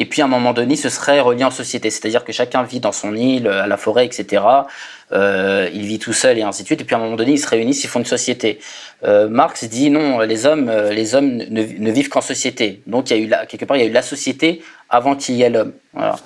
et 0.00 0.06
puis 0.06 0.22
à 0.22 0.24
un 0.24 0.28
moment 0.28 0.54
donné, 0.54 0.76
ce 0.76 0.88
serait 0.88 1.20
relié 1.20 1.44
en 1.44 1.50
société, 1.50 1.90
c'est-à-dire 1.90 2.24
que 2.24 2.32
chacun 2.32 2.62
vit 2.62 2.80
dans 2.80 2.90
son 2.90 3.14
île, 3.14 3.46
à 3.46 3.66
la 3.66 3.76
forêt, 3.76 4.06
etc. 4.06 4.42
Euh, 5.12 5.68
il 5.74 5.82
vit 5.82 5.98
tout 5.98 6.14
seul 6.14 6.38
et 6.38 6.42
ainsi 6.42 6.62
de 6.62 6.66
suite. 6.66 6.80
Et 6.80 6.84
puis 6.84 6.94
à 6.94 6.98
un 6.98 7.02
moment 7.02 7.16
donné, 7.16 7.32
ils 7.32 7.38
se 7.38 7.46
réunissent, 7.46 7.84
ils 7.84 7.88
font 7.88 7.98
une 7.98 8.06
société. 8.06 8.60
Euh, 9.04 9.28
Marx 9.28 9.64
dit 9.64 9.90
non, 9.90 10.20
les 10.20 10.46
hommes, 10.46 10.70
euh, 10.70 10.90
les 10.90 11.14
hommes 11.14 11.36
ne, 11.36 11.90
vivent 11.90 12.08
qu'en 12.08 12.22
société. 12.22 12.80
Donc 12.86 13.10
il 13.10 13.18
y 13.18 13.20
a 13.20 13.42
eu 13.42 13.46
quelque 13.46 13.66
part, 13.66 13.76
il 13.76 13.80
y 13.80 13.86
a 13.86 13.88
eu 13.88 13.92
la 13.92 14.00
société 14.00 14.62
avant 14.88 15.16
qu'il 15.16 15.34
y 15.34 15.42
ait 15.42 15.50
l'homme. 15.50 15.74
Voilà. 15.92 16.16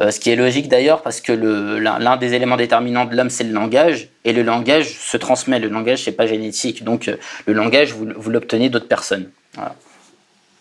Ce 0.00 0.20
qui 0.20 0.30
est 0.30 0.36
logique 0.36 0.68
d'ailleurs 0.68 1.02
parce 1.02 1.20
que 1.20 1.32
l'un 1.32 2.16
des 2.16 2.34
éléments 2.34 2.56
déterminants 2.56 3.04
de 3.04 3.16
l'homme, 3.16 3.30
c'est 3.30 3.44
le 3.44 3.52
langage, 3.52 4.08
et 4.24 4.32
le 4.32 4.42
langage 4.42 4.96
se 4.98 5.16
transmet. 5.16 5.58
Le 5.58 5.68
langage, 5.68 6.04
c'est 6.04 6.12
pas 6.12 6.26
génétique, 6.26 6.84
donc 6.84 7.10
le 7.46 7.52
langage, 7.52 7.92
vous, 7.92 8.30
l'obtenez 8.30 8.68
d'autres 8.68 8.86
personnes. 8.86 9.28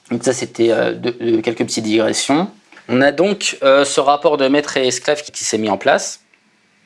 Donc 0.10 0.24
ça, 0.24 0.34
c'était 0.34 0.72
quelques 1.44 1.66
petites 1.66 1.84
digressions. 1.84 2.50
On 2.90 3.02
a 3.02 3.12
donc 3.12 3.58
ce 3.62 4.00
rapport 4.00 4.38
de 4.38 4.48
maître 4.48 4.78
et 4.78 4.88
esclave 4.88 5.22
qui 5.22 5.44
s'est 5.44 5.60
mis 5.60 5.70
en 5.70 5.78
place 5.78 6.22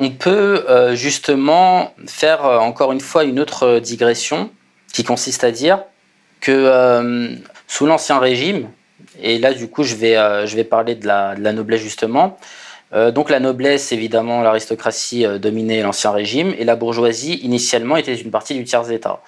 on 0.02 0.10
peut 0.10 0.66
euh, 0.68 0.96
justement 0.96 1.94
faire 2.08 2.44
euh, 2.44 2.58
encore 2.58 2.92
une 2.92 3.00
fois 3.00 3.24
une 3.24 3.40
autre 3.40 3.78
digression 3.78 4.50
qui 4.92 5.04
consiste 5.04 5.44
à 5.44 5.52
dire 5.52 5.84
que 6.42 6.52
euh, 6.52 7.36
sous 7.68 7.86
l'Ancien 7.86 8.18
Régime, 8.18 8.68
et 9.20 9.40
là 9.40 9.54
du 9.54 9.68
coup 9.68 9.84
je 9.84 9.96
vais, 9.96 10.16
je 10.46 10.56
vais 10.56 10.64
parler 10.64 10.96
de 10.96 11.08
la, 11.08 11.36
noblesse 11.36 11.82
justement, 11.82 12.38
donc 12.94 13.30
la 13.30 13.40
noblesse, 13.40 13.94
évidemment, 13.94 14.42
l'aristocratie 14.42 15.26
dominait 15.40 15.82
l'Ancien 15.82 16.12
Régime, 16.12 16.54
et 16.58 16.66
la 16.66 16.76
bourgeoisie, 16.76 17.36
initialement, 17.36 17.96
était 17.96 18.16
une 18.16 18.32
partie 18.32 18.54
du 18.54 18.66
tiers-État. 18.66 19.22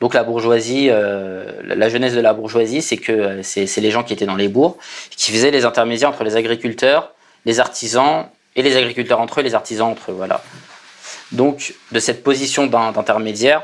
Donc 0.00 0.14
la 0.14 0.24
bourgeoisie, 0.24 0.88
la 0.88 1.88
jeunesse 1.88 2.14
de 2.14 2.20
la 2.20 2.32
bourgeoisie, 2.32 2.82
c'est 2.82 2.96
que 2.96 3.40
c'est 3.42 3.80
les 3.80 3.92
gens 3.92 4.02
qui 4.02 4.12
étaient 4.12 4.26
dans 4.26 4.34
les 4.34 4.48
bourgs, 4.48 4.76
qui 5.16 5.30
faisaient 5.30 5.52
les 5.52 5.64
intermédiaires 5.64 6.10
entre 6.10 6.24
les 6.24 6.34
agriculteurs, 6.34 7.14
les 7.44 7.60
artisans 7.60 8.26
et 8.56 8.62
les 8.62 8.76
agriculteurs 8.76 9.20
entre 9.20 9.40
eux, 9.40 9.42
les 9.42 9.54
artisans 9.54 9.88
entre 9.88 10.10
eux. 10.10 10.14
Voilà. 10.14 10.42
Donc, 11.32 11.74
de 11.92 11.98
cette 12.00 12.22
position 12.22 12.66
d'intermédiaire, 12.66 13.62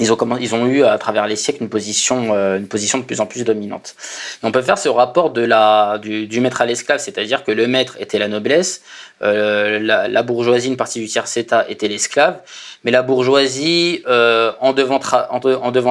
ils 0.00 0.12
ont, 0.12 0.18
ont 0.20 0.66
eu 0.66 0.84
à 0.84 0.98
travers 0.98 1.26
les 1.26 1.36
siècles 1.36 1.62
une 1.62 1.68
position, 1.68 2.34
euh, 2.34 2.58
de 2.58 2.64
plus 2.64 3.20
en 3.20 3.26
plus 3.26 3.44
dominante. 3.44 3.94
on 4.42 4.50
peut 4.50 4.62
faire 4.62 4.78
ce 4.78 4.88
rapport 4.88 5.30
du, 5.30 6.40
maître 6.40 6.62
à 6.62 6.66
l'esclave, 6.66 6.98
c'est-à-dire 6.98 7.44
que 7.44 7.52
le 7.52 7.66
maître 7.66 7.96
était 8.00 8.18
la 8.18 8.28
noblesse, 8.28 8.82
euh, 9.22 9.78
la, 9.78 10.22
bourgeoisie, 10.22 10.68
une 10.68 10.76
partie 10.76 11.00
du 11.00 11.06
tiers-état 11.06 11.66
était 11.68 11.88
l'esclave, 11.88 12.40
mais 12.84 12.90
la 12.90 13.02
bourgeoisie, 13.02 14.02
euh, 14.08 14.52
en, 14.60 14.72
devant 14.72 14.98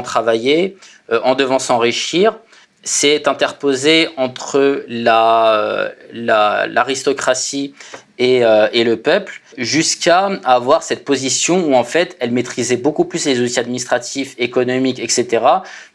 travailler, 0.02 0.78
en 1.12 1.36
devant 1.36 1.60
s'enrichir, 1.60 2.36
s'est 2.84 3.28
interposé 3.28 4.10
entre 4.18 4.84
l'aristocratie 4.90 7.76
et, 8.18 8.40
le 8.40 8.96
peuple 8.96 9.42
jusqu'à 9.60 10.28
avoir 10.46 10.84
cette 10.84 11.04
position 11.04 11.68
où 11.68 11.76
en 11.76 11.84
fait 11.84 12.16
elle 12.22 12.32
maîtrisait 12.32 12.78
beaucoup 12.78 13.04
plus 13.04 13.26
les 13.26 13.42
outils 13.42 13.60
administratifs, 13.60 14.34
économiques, 14.38 15.00
etc. 15.00 15.44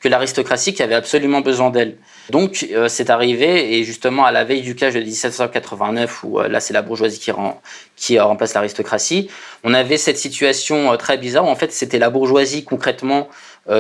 que 0.01 0.09
l'aristocratie 0.09 0.75
qui 0.75 0.83
avait 0.83 0.95
absolument 0.95 1.41
besoin 1.41 1.71
d'elle. 1.71 1.97
Donc 2.29 2.67
euh, 2.73 2.89
c'est 2.89 3.09
arrivé 3.09 3.75
et 3.75 3.85
justement 3.85 4.27
à 4.27 4.33
la 4.33 4.45
veille 4.45 4.61
du 4.61 4.75
cage 4.75 4.95
de 4.95 5.01
1789 5.01 6.25
où 6.25 6.41
euh, 6.41 6.49
là 6.49 6.61
c'est 6.61 6.75
la 6.75 6.83
bourgeoisie 6.83 7.19
qui, 7.19 7.33
qui 7.97 8.21
remplace 8.21 8.53
l'aristocratie, 8.53 9.31
on 9.63 9.73
avait 9.73 9.97
cette 9.97 10.19
situation 10.19 10.95
très 10.99 11.17
bizarre 11.17 11.47
où 11.47 11.49
en 11.49 11.57
fait 11.57 11.73
c'était 11.73 11.99
la 11.99 12.11
bourgeoisie 12.11 12.65
concrètement 12.65 13.29
euh, 13.29 13.33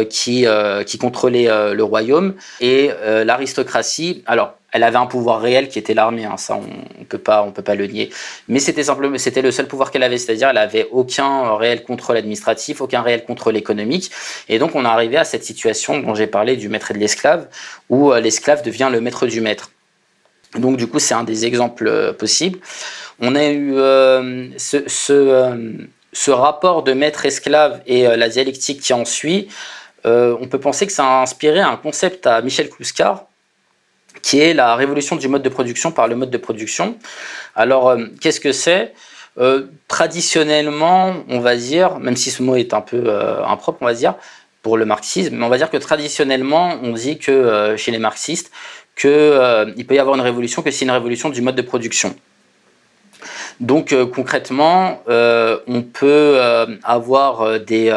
qui, 0.08 0.46
euh, 0.46 0.82
qui 0.82 0.98
contrôlait 0.98 1.48
euh, 1.48 1.74
le 1.74 1.84
royaume 1.84 2.34
et 2.60 2.90
l'aristocratie. 3.24 4.22
Alors, 4.26 4.54
elle 4.72 4.82
avait 4.82 4.96
un 4.96 5.06
pouvoir 5.06 5.40
réel 5.40 5.68
qui 5.68 5.78
était 5.78 5.94
l'armée, 5.94 6.24
hein, 6.24 6.36
ça 6.36 6.56
on 6.56 6.62
ne 6.62 7.04
peut 7.04 7.18
pas, 7.18 7.46
peut 7.54 7.62
pas 7.62 7.76
le 7.76 7.86
nier. 7.86 8.10
Mais 8.48 8.58
c'était 8.58 8.82
simplement, 8.82 9.16
c'était 9.18 9.42
le 9.42 9.52
seul 9.52 9.68
pouvoir 9.68 9.90
qu'elle 9.90 10.02
avait, 10.02 10.18
c'est-à-dire 10.18 10.48
elle 10.48 10.58
avait 10.58 10.88
aucun 10.90 11.54
réel 11.56 11.84
contrôle 11.84 12.16
administratif, 12.16 12.80
aucun 12.80 13.02
réel 13.02 13.24
contrôle 13.24 13.56
économique. 13.56 14.10
Et 14.48 14.58
donc 14.58 14.74
on 14.74 14.84
est 14.84 14.88
arrivé 14.88 15.16
à 15.16 15.24
cette 15.24 15.44
situation 15.44 16.00
dont 16.00 16.14
j'ai 16.14 16.26
parlé 16.26 16.56
du 16.56 16.68
maître 16.68 16.90
et 16.90 16.94
de 16.94 16.98
l'esclave, 16.98 17.46
où 17.88 18.12
l'esclave 18.14 18.62
devient 18.64 18.88
le 18.90 19.00
maître 19.00 19.26
du 19.26 19.40
maître. 19.40 19.70
Donc 20.56 20.76
du 20.76 20.88
coup 20.88 20.98
c'est 20.98 21.14
un 21.14 21.24
des 21.24 21.46
exemples 21.46 22.14
possibles. 22.14 22.58
On 23.20 23.36
a 23.36 23.48
eu 23.52 23.74
ce 24.56 25.86
ce 26.14 26.30
rapport 26.30 26.82
de 26.82 26.92
maître-esclave 26.92 27.82
et 27.86 28.06
euh, 28.06 28.16
la 28.16 28.28
dialectique 28.28 28.80
qui 28.80 28.94
en 28.94 29.04
suit, 29.04 29.48
euh, 30.06 30.36
on 30.40 30.46
peut 30.46 30.60
penser 30.60 30.86
que 30.86 30.92
ça 30.92 31.04
a 31.04 31.22
inspiré 31.22 31.60
un 31.60 31.76
concept 31.76 32.26
à 32.26 32.40
Michel 32.40 32.70
Kluskar, 32.70 33.26
qui 34.22 34.40
est 34.40 34.54
la 34.54 34.76
révolution 34.76 35.16
du 35.16 35.28
mode 35.28 35.42
de 35.42 35.48
production 35.48 35.90
par 35.90 36.08
le 36.08 36.14
mode 36.14 36.30
de 36.30 36.38
production. 36.38 36.96
Alors, 37.56 37.90
euh, 37.90 38.06
qu'est-ce 38.20 38.40
que 38.40 38.52
c'est? 38.52 38.94
Traditionnellement, 39.88 41.24
on 41.28 41.40
va 41.40 41.56
dire, 41.56 41.98
même 41.98 42.14
si 42.14 42.30
ce 42.30 42.40
mot 42.40 42.54
est 42.54 42.72
un 42.72 42.80
peu 42.80 43.10
impropre, 43.44 43.78
on 43.82 43.86
va 43.86 43.92
dire, 43.92 44.14
pour 44.62 44.76
le 44.76 44.84
marxisme, 44.84 45.34
mais 45.34 45.44
on 45.44 45.48
va 45.48 45.56
dire 45.56 45.70
que 45.70 45.76
traditionnellement, 45.76 46.78
on 46.84 46.92
dit 46.92 47.18
que 47.18 47.74
chez 47.76 47.90
les 47.90 47.98
marxistes, 47.98 48.52
qu'il 48.94 49.10
peut 49.88 49.94
y 49.96 49.98
avoir 49.98 50.14
une 50.14 50.20
révolution 50.20 50.62
que 50.62 50.70
c'est 50.70 50.84
une 50.84 50.92
révolution 50.92 51.30
du 51.30 51.42
mode 51.42 51.56
de 51.56 51.62
production. 51.62 52.14
Donc 53.60 53.92
euh, 53.92 54.06
concrètement, 54.06 55.00
euh, 55.08 55.58
on 55.66 55.82
peut 55.82 56.34
euh, 56.36 56.66
avoir 56.82 57.60
des, 57.60 57.94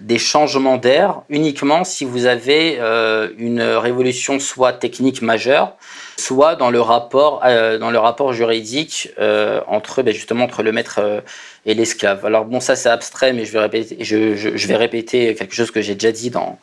des 0.00 0.18
changements 0.18 0.76
d'air 0.76 1.22
uniquement 1.28 1.84
si 1.84 2.04
vous 2.04 2.26
avez 2.26 2.78
une 3.38 3.62
révolution 3.62 4.38
soit 4.38 4.72
technique 4.72 5.22
majeure, 5.22 5.76
soit 6.20 6.54
dans 6.54 6.70
le 6.70 6.80
rapport, 6.80 7.40
dans 7.40 7.90
le 7.90 7.98
rapport 7.98 8.32
juridique 8.32 9.10
entre 9.66 10.02
ben, 10.02 10.14
justement 10.14 10.44
entre 10.44 10.62
le 10.62 10.72
maître 10.72 11.00
et 11.66 11.74
l'esclave. 11.74 12.24
Alors 12.24 12.44
bon, 12.44 12.60
ça 12.60 12.76
c'est 12.76 12.88
abstrait, 12.88 13.32
mais 13.32 13.44
je 13.44 13.52
vais 13.52 13.60
répéter, 13.60 13.96
je, 14.00 14.66
vais 14.66 14.76
répéter 14.76 15.34
quelque 15.34 15.54
chose 15.54 15.70
que 15.70 15.80
j'ai 15.80 15.94
déjà 15.94 16.12
dit 16.12 16.30
dans 16.30 16.58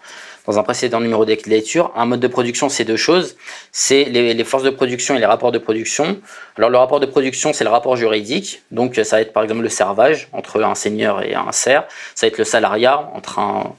dans 0.48 0.58
un 0.58 0.64
précédent 0.64 1.02
numéro 1.02 1.26
lecture. 1.26 1.92
Un 1.96 2.06
mode 2.06 2.22
de 2.22 2.28
production, 2.28 2.70
c'est 2.70 2.86
deux 2.86 2.96
choses. 2.96 3.36
C'est 3.74 4.06
les, 4.06 4.44
forces 4.46 4.64
de 4.64 4.70
production 4.70 5.16
et 5.18 5.20
les 5.20 5.26
rapports 5.26 5.52
de 5.52 5.58
production. 5.58 6.22
Alors 6.58 6.70
le 6.70 6.78
rapport 6.78 7.02
de 7.02 7.06
production, 7.06 7.52
c'est 7.52 7.66
le 7.66 7.70
rapport 7.70 7.98
juridique. 7.98 8.62
Donc 8.72 8.96
ça 8.96 9.18
va 9.18 9.22
être 9.22 9.34
par 9.34 9.44
exemple 9.44 9.62
le 9.62 9.70
servage 9.70 10.30
entre 10.32 10.64
un 10.64 10.74
seigneur 10.74 11.22
et 11.22 11.36
un 11.36 11.52
serf. 11.52 11.86
Ça 12.16 12.26
va 12.26 12.30
être 12.30 12.38
le 12.38 12.46
salariat 12.46 13.10
entre 13.14 13.40
un, 13.40 13.76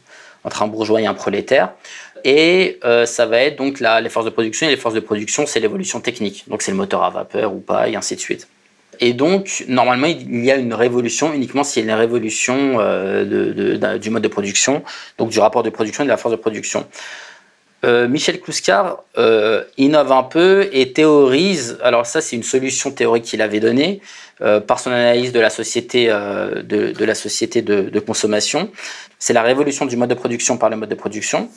entre 0.48 0.62
un 0.62 0.66
bourgeois 0.66 1.00
et 1.00 1.06
un 1.06 1.14
prolétaire. 1.14 1.70
Et 2.24 2.80
euh, 2.84 3.06
ça 3.06 3.26
va 3.26 3.38
être 3.40 3.56
donc 3.56 3.80
les 3.80 4.08
forces 4.08 4.26
de 4.26 4.30
production. 4.30 4.66
Et 4.66 4.70
les 4.70 4.76
forces 4.76 4.94
de 4.94 5.00
production, 5.00 5.46
c'est 5.46 5.60
l'évolution 5.60 6.00
technique. 6.00 6.44
Donc 6.48 6.62
c'est 6.62 6.72
le 6.72 6.76
moteur 6.76 7.04
à 7.04 7.10
vapeur 7.10 7.54
ou 7.54 7.60
pas, 7.60 7.88
et 7.88 7.96
ainsi 7.96 8.16
de 8.16 8.20
suite. 8.20 8.48
Et 9.00 9.12
donc, 9.12 9.64
normalement, 9.68 10.08
il 10.08 10.44
y 10.44 10.50
a 10.50 10.56
une 10.56 10.74
révolution 10.74 11.32
uniquement 11.32 11.62
s'il 11.62 11.84
y 11.84 11.88
a 11.88 11.92
une 11.92 11.98
révolution 11.98 12.78
euh, 12.80 13.98
du 13.98 14.10
mode 14.10 14.22
de 14.22 14.28
production, 14.28 14.82
donc 15.18 15.30
du 15.30 15.38
rapport 15.38 15.62
de 15.62 15.70
production 15.70 16.02
et 16.02 16.06
de 16.06 16.10
la 16.10 16.16
force 16.16 16.32
de 16.32 16.40
production. 16.40 16.86
Euh, 17.84 18.08
Michel 18.08 18.40
Kluskar 18.40 19.04
euh, 19.18 19.62
innove 19.76 20.10
un 20.10 20.24
peu 20.24 20.68
et 20.72 20.92
théorise, 20.92 21.78
alors 21.82 22.06
ça 22.06 22.20
c'est 22.20 22.34
une 22.34 22.42
solution 22.42 22.90
théorique 22.90 23.24
qu'il 23.24 23.40
avait 23.40 23.60
donnée 23.60 24.00
par 24.68 24.78
son 24.78 24.92
analyse 24.92 25.32
de 25.32 25.40
la 25.40 25.50
société, 25.50 26.06
de, 26.06 27.04
la 27.04 27.14
société 27.16 27.60
de, 27.60 27.98
consommation. 27.98 28.70
C'est 29.18 29.32
la 29.32 29.42
révolution 29.42 29.84
du 29.84 29.96
mode 29.96 30.10
de 30.10 30.14
production 30.14 30.56
par 30.56 30.70
le 30.70 30.76
mode 30.76 30.88
de 30.88 30.94
production. 30.94 31.50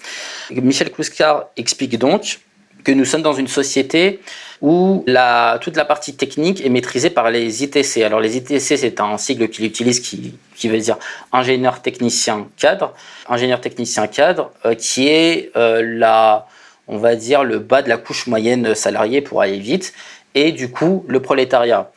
Michel 0.50 0.92
Kluskar 0.92 1.50
explique 1.58 2.00
donc 2.00 2.40
que 2.84 2.92
nous 2.92 3.06
sommes 3.06 3.22
dans 3.22 3.34
une 3.34 3.48
société 3.48 4.20
où 4.62 5.04
la, 5.08 5.58
toute 5.60 5.76
la 5.76 5.86
partie 5.86 6.16
technique 6.16 6.64
est 6.64 6.70
maîtrisée 6.70 7.10
par 7.10 7.32
les 7.32 7.64
ITC. 7.64 8.04
Alors 8.04 8.20
les 8.20 8.38
ITC, 8.38 8.78
c'est 8.78 9.00
un 9.00 9.18
sigle 9.18 9.50
qu'il 9.50 9.66
utilise 9.66 10.00
qui, 10.00 10.36
qui 10.56 10.70
veut 10.70 10.78
dire 10.78 10.98
ingénieur 11.32 11.82
technicien 11.82 12.48
cadre. 12.58 12.94
Ingénieur 13.28 13.60
technicien 13.60 14.08
cadre 14.08 14.52
euh, 14.66 14.76
qui 14.76 15.08
est 15.08 15.52
euh, 15.56 15.82
la, 15.84 16.48
on 16.88 16.98
va 16.98 17.16
dire, 17.16 17.44
le 17.44 17.58
bas 17.58 17.82
de 17.82 17.90
la 17.90 17.98
couche 17.98 18.28
moyenne 18.28 18.76
salariée 18.76 19.22
pour 19.22 19.42
aller 19.42 19.60
vite. 19.60 19.94
Et 20.36 20.52
du 20.52 20.70
coup, 20.70 21.06
le 21.08 21.20
prolétariat. 21.22 21.92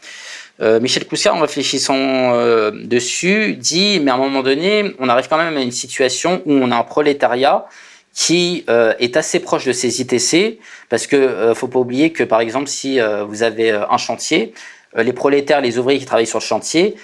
Euh, 0.60 0.80
Michel 0.80 1.04
Coussiard, 1.06 1.36
en 1.36 1.40
réfléchissant 1.40 2.32
dessus, 2.72 3.54
dit, 3.54 4.00
mais 4.00 4.10
à 4.10 4.14
un 4.14 4.18
moment 4.18 4.42
donné, 4.42 4.94
on 4.98 5.08
arrive 5.08 5.28
quand 5.28 5.36
même 5.36 5.56
à 5.56 5.60
une 5.60 5.72
situation 5.72 6.42
où 6.46 6.52
on 6.52 6.70
a 6.70 6.76
un 6.76 6.82
prolétariat 6.82 7.66
qui 8.14 8.64
euh, 8.68 8.94
est 9.00 9.16
assez 9.16 9.40
proche 9.40 9.66
de 9.66 9.72
ces 9.72 10.00
ITC, 10.00 10.60
parce 10.88 11.06
que 11.06 11.16
euh, 11.16 11.54
faut 11.54 11.68
pas 11.68 11.80
oublier 11.80 12.12
que 12.12 12.22
par 12.22 12.40
exemple 12.40 12.68
si 12.68 13.00
euh, 13.00 13.24
vous 13.24 13.42
avez 13.42 13.70
un 13.72 13.98
chantier, 13.98 14.54
les 14.96 15.12
prolétaires, 15.12 15.60
les 15.60 15.76
ouvriers 15.76 15.98
qui 15.98 16.06
travaillent 16.06 16.26
sur 16.26 16.38
le 16.38 16.44
chantier 16.44 16.94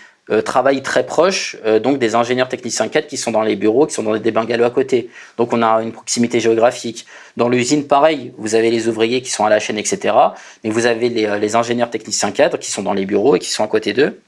travaillent 0.45 0.83
très 0.83 1.05
proche 1.05 1.57
donc 1.83 1.99
des 1.99 2.15
ingénieurs 2.15 2.49
techniciens 2.49 2.87
4 2.87 3.09
qui 3.09 3.17
sont 3.17 3.33
dans 3.33 3.43
les 3.43 3.57
bureaux, 3.57 3.85
qui 3.89 3.95
sont 3.95 4.05
dans 4.05 4.17
des 4.17 4.31
bungalows 4.31 4.67
à 4.67 4.71
côté. 4.71 5.11
Donc 5.39 5.53
on 5.53 5.61
a 5.61 5.83
une 5.83 5.91
proximité 5.91 6.39
géographique. 6.39 7.05
Dans 7.37 7.49
l'usine, 7.49 7.89
pareil, 7.89 8.33
vous 8.39 8.55
avez 8.55 8.71
les 8.71 8.87
ouvriers 8.87 9.23
qui 9.23 9.31
sont 9.31 9.45
à 9.45 9.51
la 9.51 9.59
chaîne, 9.59 9.77
etc. 9.77 10.15
Mais 10.63 10.71
vous 10.71 10.87
avez 10.87 11.09
les, 11.09 11.41
les 11.41 11.57
ingénieurs 11.57 11.91
techniciens 11.91 12.31
cadres 12.31 12.59
qui 12.59 12.71
sont 12.71 12.83
dans 12.83 12.93
les 12.93 13.07
bureaux 13.07 13.35
et 13.35 13.41
qui 13.41 13.51
sont 13.51 13.65
à 13.65 13.67
côté 13.67 13.93
d'eux 13.93 14.21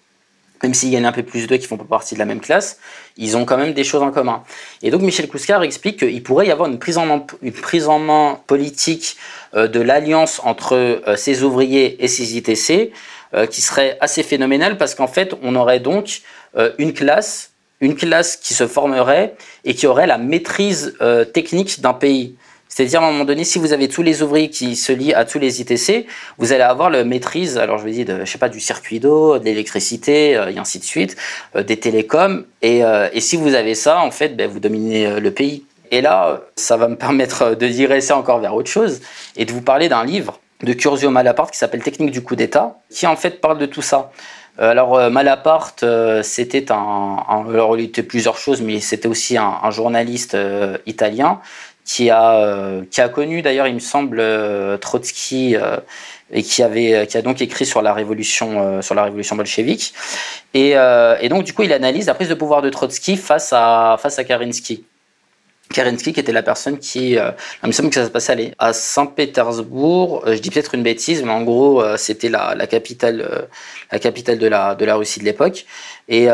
même 0.63 0.75
s'il 0.75 0.91
y 0.91 0.97
a 0.97 1.07
un 1.07 1.13
peu 1.13 1.23
plus 1.23 1.47
d'eux 1.47 1.57
qui 1.57 1.67
font 1.67 1.77
pas 1.77 1.85
partie 1.85 2.15
de 2.15 2.19
la 2.19 2.25
même 2.25 2.41
classe, 2.41 2.79
ils 3.17 3.37
ont 3.37 3.45
quand 3.45 3.57
même 3.57 3.73
des 3.73 3.85
choses 3.85 4.03
en 4.03 4.11
commun. 4.11 4.43
Et 4.83 4.91
donc 4.91 5.03
Michel 5.03 5.29
Kouskar 5.29 5.63
explique 5.63 5.99
qu'il 5.99 6.23
pourrait 6.23 6.47
y 6.47 6.51
avoir 6.51 6.69
une 6.69 6.79
prise 6.79 6.99
en 6.99 7.07
main, 7.07 7.27
une 7.43 7.53
prise 7.53 7.89
en 7.89 7.99
main 7.99 8.41
politique 8.47 9.17
euh, 9.55 9.69
de 9.69 9.81
l'alliance 9.81 10.41
entre 10.45 10.77
euh, 10.77 11.17
ces 11.17 11.43
ouvriers 11.43 12.03
et 12.03 12.09
ces 12.09 12.37
ITC 12.37 12.93
euh, 13.35 13.47
qui 13.47 13.61
serait 13.61 13.99
assez 14.01 14.23
phénoménale 14.23 14.79
parce 14.79 14.95
qu'en 14.95 15.09
fait 15.09 15.35
on 15.43 15.57
aurait 15.57 15.81
donc 15.81 16.23
une 16.77 16.93
classe, 16.93 17.53
une 17.81 17.95
classe 17.97 18.37
qui 18.37 18.53
se 18.53 18.67
formerait 18.67 19.35
et 19.65 19.75
qui 19.75 19.87
aurait 19.87 20.07
la 20.07 20.19
maîtrise 20.19 20.95
technique 21.33 21.81
d'un 21.81 21.95
pays. 21.95 22.37
C'est-à-dire, 22.75 23.03
à 23.03 23.09
un 23.09 23.13
moment 23.13 23.27
donné, 23.27 23.45
si 23.45 23.59
vous 23.59 23.75
avez 23.75 23.87
tous 23.87 24.03
les 24.03 24.23
ouvriers 24.23 24.49
qui 24.49 24.77
se 24.77 24.93
lient 24.93 25.13
à 25.13 25.27
tous 25.27 25.39
les 25.39 25.61
ITC, 25.61 26.07
vous 26.39 26.55
allez 26.55 26.63
avoir 26.63 26.89
la 26.89 27.05
maîtrise, 27.05 27.59
alors 27.59 27.77
je 27.77 27.85
veux 27.85 27.91
dire, 27.91 28.07
je 28.25 28.31
sais 28.31 28.39
pas, 28.39 28.49
du 28.49 28.61
circuit 28.61 28.99
d'eau, 28.99 29.39
de 29.39 29.45
l'électricité, 29.45 30.35
euh, 30.39 30.51
et 30.51 30.59
ainsi 30.59 30.79
de 30.79 30.85
suite, 30.85 31.15
euh, 31.55 31.63
des 31.63 31.79
télécoms. 31.79 32.47
Et, 32.63 32.83
euh, 32.83 33.11
et, 33.13 33.21
si 33.21 33.37
vous 33.37 33.53
avez 33.53 33.75
ça, 33.75 34.01
en 34.01 34.11
fait, 34.11 34.31
ben, 34.37 34.49
vous 34.49 34.59
dominez 34.59 35.21
le 35.21 35.31
pays. 35.31 35.67
Et 35.91 36.01
là, 36.01 36.41
ça 36.57 36.79
va 36.79 36.89
me 36.89 36.97
permettre 36.97 37.55
de 37.55 37.69
digresser 37.69 38.15
encore 38.15 38.39
vers 38.39 38.55
autre 38.55 38.71
chose 38.71 39.03
et 39.37 39.45
de 39.45 39.53
vous 39.53 39.61
parler 39.61 39.91
d'un 39.91 40.07
livre 40.07 40.41
de 40.63 40.73
Curzio 40.73 41.11
Malaparte 41.11 41.51
qui 41.51 41.59
s'appelle 41.59 41.83
Technique 41.83 42.11
du 42.11 42.23
coup 42.23 42.37
d'État, 42.37 42.79
qui 42.89 43.07
en 43.07 43.17
fait 43.17 43.43
parle 43.43 43.59
de 43.59 43.67
tout 43.67 43.83
ça. 43.83 44.13
Alors 44.59 45.11
Malaparte, 45.11 45.85
c'était 46.23 46.71
un, 46.71 47.17
alors 47.29 47.77
il 47.77 47.87
était 47.87 48.03
plusieurs 48.03 48.37
choses, 48.37 48.63
mais 48.63 48.81
c'était 48.81 49.09
aussi 49.09 49.37
un 49.37 49.71
journaliste 49.71 50.37
italien 50.87 51.41
qui 51.85 52.11
a, 52.11 52.37
euh, 52.37 52.85
qui 52.91 53.01
a 53.01 53.09
connu 53.09 53.43
d'ailleurs, 53.43 53.67
il 53.67 53.75
me 53.75 53.81
semble, 53.81 54.19
euh, 54.21 54.77
Trotsky 54.77 55.57
euh, 55.57 55.77
et 56.31 56.43
qui 56.43 56.63
avait 56.63 57.07
qui 57.07 57.17
a 57.19 57.23
donc 57.23 57.43
écrit 57.43 57.67
sur 57.67 57.83
la 57.83 57.93
révolution 57.93 58.81
sur 58.81 58.95
la 58.95 59.05
révolution 59.05 59.37
bolchevique. 59.37 59.93
Et, 60.55 60.71
et, 60.71 61.29
donc 61.29 61.45
du 61.45 61.53
coup 61.53 61.63
il 61.63 61.73
analyse 61.75 62.07
la 62.07 62.15
prise 62.15 62.31
de 62.31 62.35
pouvoir 62.35 62.63
de 62.63 62.71
Trotsky 62.71 63.19
face 63.19 63.53
à 63.53 63.99
face 64.01 64.19
à 64.19 64.25
Kerensky. 64.25 64.85
Kerensky 65.75 66.15
qui 66.15 66.21
était 66.21 66.33
la 66.33 66.43
personne 66.43 66.79
qui 66.79 67.13
il 67.13 67.67
me 67.67 67.73
semble 67.73 67.91
que 67.91 67.97
ça 67.97 68.07
se 68.07 68.11
passait 68.11 68.55
à 68.59 68.73
Saint-Pétersbourg. 68.73 70.23
Je 70.27 70.39
dis 70.39 70.49
peut-être 70.49 70.75
une 70.75 70.83
bêtise 70.83 71.23
mais 71.23 71.33
en 71.33 71.43
gros 71.43 71.85
c'était 71.99 72.31
la, 72.31 72.55
la, 72.55 72.67
capitale 72.67 73.49
la 73.91 73.99
capitale 73.99 74.39
de 74.39 74.47
la 74.47 74.75
de 74.75 74.87
la 74.87 74.95
Russie 74.95 75.21
de 75.21 75.27
l'époque. 75.27 75.67
Et, 76.09 76.29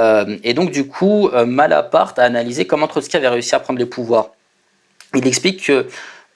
et 0.44 0.54
donc 0.54 0.70
du 0.70 0.86
coup 0.86 1.28
Malaparte 1.44 2.20
a 2.20 2.22
analysé 2.22 2.68
comment 2.68 2.86
Trotsky 2.86 3.16
avait 3.16 3.28
réussi 3.30 3.56
à 3.56 3.58
prendre 3.58 3.80
le 3.80 3.86
pouvoir 3.86 4.30
il 5.14 5.26
explique 5.26 5.64
que 5.66 5.86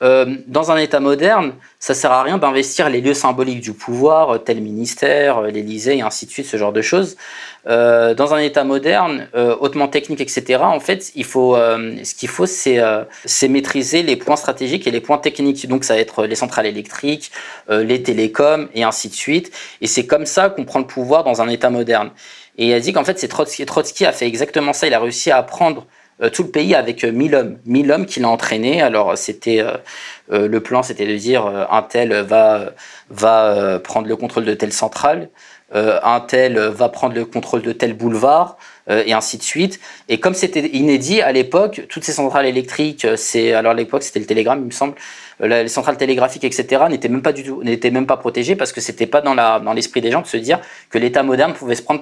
euh, 0.02 0.36
dans 0.48 0.72
un 0.72 0.78
État 0.78 0.98
moderne, 0.98 1.52
ça 1.78 1.94
sert 1.94 2.10
à 2.10 2.24
rien 2.24 2.36
d'investir 2.36 2.88
les 2.88 3.00
lieux 3.00 3.14
symboliques 3.14 3.60
du 3.60 3.72
pouvoir, 3.72 4.30
euh, 4.30 4.38
tel 4.38 4.60
ministère, 4.60 5.38
euh, 5.38 5.50
l'Élysée 5.50 5.98
et 5.98 6.02
ainsi 6.02 6.26
de 6.26 6.30
suite, 6.32 6.46
ce 6.46 6.56
genre 6.56 6.72
de 6.72 6.82
choses. 6.82 7.16
dans 7.64 8.34
un 8.34 8.38
État 8.38 8.64
moderne, 8.64 9.28
hautement 9.60 9.86
technique, 9.86 10.20
etc., 10.20 10.64
en 10.64 10.80
fait, 10.80 11.12
il 11.14 11.24
faut, 11.24 11.54
ce 11.54 12.14
qu'il 12.16 12.28
faut, 12.28 12.46
c'est 12.46 13.48
maîtriser 13.48 14.02
les 14.02 14.16
points 14.16 14.34
stratégiques 14.34 14.88
et 14.88 14.90
les 14.90 15.00
points 15.00 15.18
techniques. 15.18 15.68
Donc, 15.68 15.84
ça 15.84 15.94
va 15.94 16.00
être 16.00 16.26
les 16.26 16.34
centrales 16.34 16.66
électriques, 16.66 17.30
les 17.70 18.02
télécoms 18.02 18.68
et 18.74 18.82
ainsi 18.82 19.08
de 19.08 19.14
suite. 19.14 19.52
Et 19.80 19.86
c'est 19.86 20.06
comme 20.06 20.26
ça 20.26 20.50
qu'on 20.50 20.64
prend 20.64 20.80
le 20.80 20.88
pouvoir 20.88 21.22
dans 21.22 21.40
un 21.40 21.48
État 21.48 21.70
moderne. 21.70 22.10
Et 22.58 22.66
il 22.66 22.72
a 22.74 22.80
dit 22.80 22.92
qu'en 22.92 23.04
fait, 23.04 23.20
c'est 23.20 23.28
Trotsky. 23.28 23.64
Trotsky 23.64 24.06
a 24.06 24.12
fait 24.12 24.26
exactement 24.26 24.72
ça. 24.72 24.88
Il 24.88 24.94
a 24.94 24.98
réussi 24.98 25.30
à 25.30 25.36
apprendre 25.36 25.82
euh, 25.82 26.01
tout 26.30 26.42
le 26.42 26.50
pays 26.50 26.74
avec 26.74 27.04
1000 27.04 27.34
euh, 27.34 27.40
hommes. 27.40 27.58
1000 27.66 27.92
hommes 27.92 28.06
qu'il 28.06 28.24
a 28.24 28.28
entraînés. 28.28 28.82
Alors, 28.82 29.16
c'était 29.16 29.60
euh, 29.60 30.48
le 30.48 30.60
plan, 30.60 30.82
c'était 30.82 31.06
de 31.06 31.16
dire 31.16 31.46
un 31.46 31.82
tel 31.82 32.12
va, 32.22 32.72
va 33.10 33.78
prendre 33.80 34.08
le 34.08 34.16
contrôle 34.16 34.44
de 34.44 34.54
telle 34.54 34.72
centrale, 34.72 35.28
un 35.74 36.20
tel 36.20 36.58
va 36.58 36.88
prendre 36.88 37.14
le 37.14 37.24
contrôle 37.24 37.62
de 37.62 37.72
tel 37.72 37.94
boulevard, 37.94 38.56
et 38.88 39.12
ainsi 39.12 39.36
de 39.36 39.42
suite. 39.42 39.80
Et 40.08 40.20
comme 40.20 40.34
c'était 40.34 40.66
inédit 40.68 41.20
à 41.22 41.32
l'époque, 41.32 41.82
toutes 41.88 42.04
ces 42.04 42.12
centrales 42.12 42.46
électriques, 42.46 43.06
c'est 43.16 43.52
alors 43.52 43.72
à 43.72 43.74
l'époque 43.74 44.02
c'était 44.02 44.20
le 44.20 44.26
télégramme, 44.26 44.60
il 44.60 44.66
me 44.66 44.70
semble, 44.70 44.94
les 45.40 45.68
centrales 45.68 45.96
télégraphiques, 45.96 46.44
etc., 46.44 46.84
n'étaient 46.88 47.08
même 47.08 47.22
pas 47.22 47.32
du 47.32 47.42
tout, 47.42 47.62
n'étaient 47.62 47.90
même 47.90 48.06
pas 48.06 48.16
protégées 48.16 48.56
parce 48.56 48.72
que 48.72 48.80
c'était 48.80 49.06
pas 49.06 49.20
dans 49.20 49.72
l'esprit 49.72 50.00
des 50.00 50.10
gens 50.10 50.22
de 50.22 50.26
se 50.26 50.36
dire 50.36 50.60
que 50.90 50.98
l'État 50.98 51.22
moderne 51.22 51.52
pouvait 51.52 51.74
se 51.74 51.82
prendre 51.82 52.00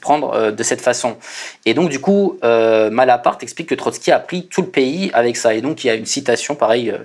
prendre 0.00 0.32
euh, 0.34 0.50
de 0.50 0.62
cette 0.62 0.80
façon. 0.80 1.16
Et 1.64 1.74
donc 1.74 1.90
du 1.90 2.00
coup, 2.00 2.38
euh, 2.44 2.90
Malaparte 2.90 3.42
explique 3.42 3.68
que 3.68 3.74
Trotsky 3.74 4.10
a 4.10 4.18
pris 4.18 4.46
tout 4.46 4.62
le 4.62 4.68
pays 4.68 5.10
avec 5.12 5.36
ça. 5.36 5.54
Et 5.54 5.60
donc 5.60 5.84
il 5.84 5.88
y 5.88 5.90
a 5.90 5.94
une 5.94 6.06
citation 6.06 6.54
pareille. 6.54 6.90
Euh, 6.90 6.98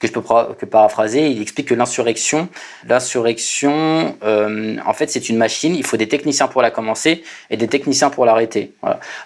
que 0.00 0.06
je 0.06 0.12
peux 0.12 0.20
que 0.20 0.64
paraphraser, 0.64 1.28
il 1.28 1.42
explique 1.42 1.66
que 1.66 1.74
l'insurrection, 1.74 2.48
l'insurrection, 2.86 4.14
en 4.22 4.94
fait, 4.94 5.10
c'est 5.10 5.28
une 5.28 5.36
machine. 5.36 5.74
Il 5.74 5.84
faut 5.84 5.96
des 5.96 6.06
techniciens 6.06 6.46
pour 6.46 6.62
la 6.62 6.70
commencer 6.70 7.24
et 7.50 7.56
des 7.56 7.66
techniciens 7.66 8.08
pour 8.08 8.24
l'arrêter. 8.24 8.74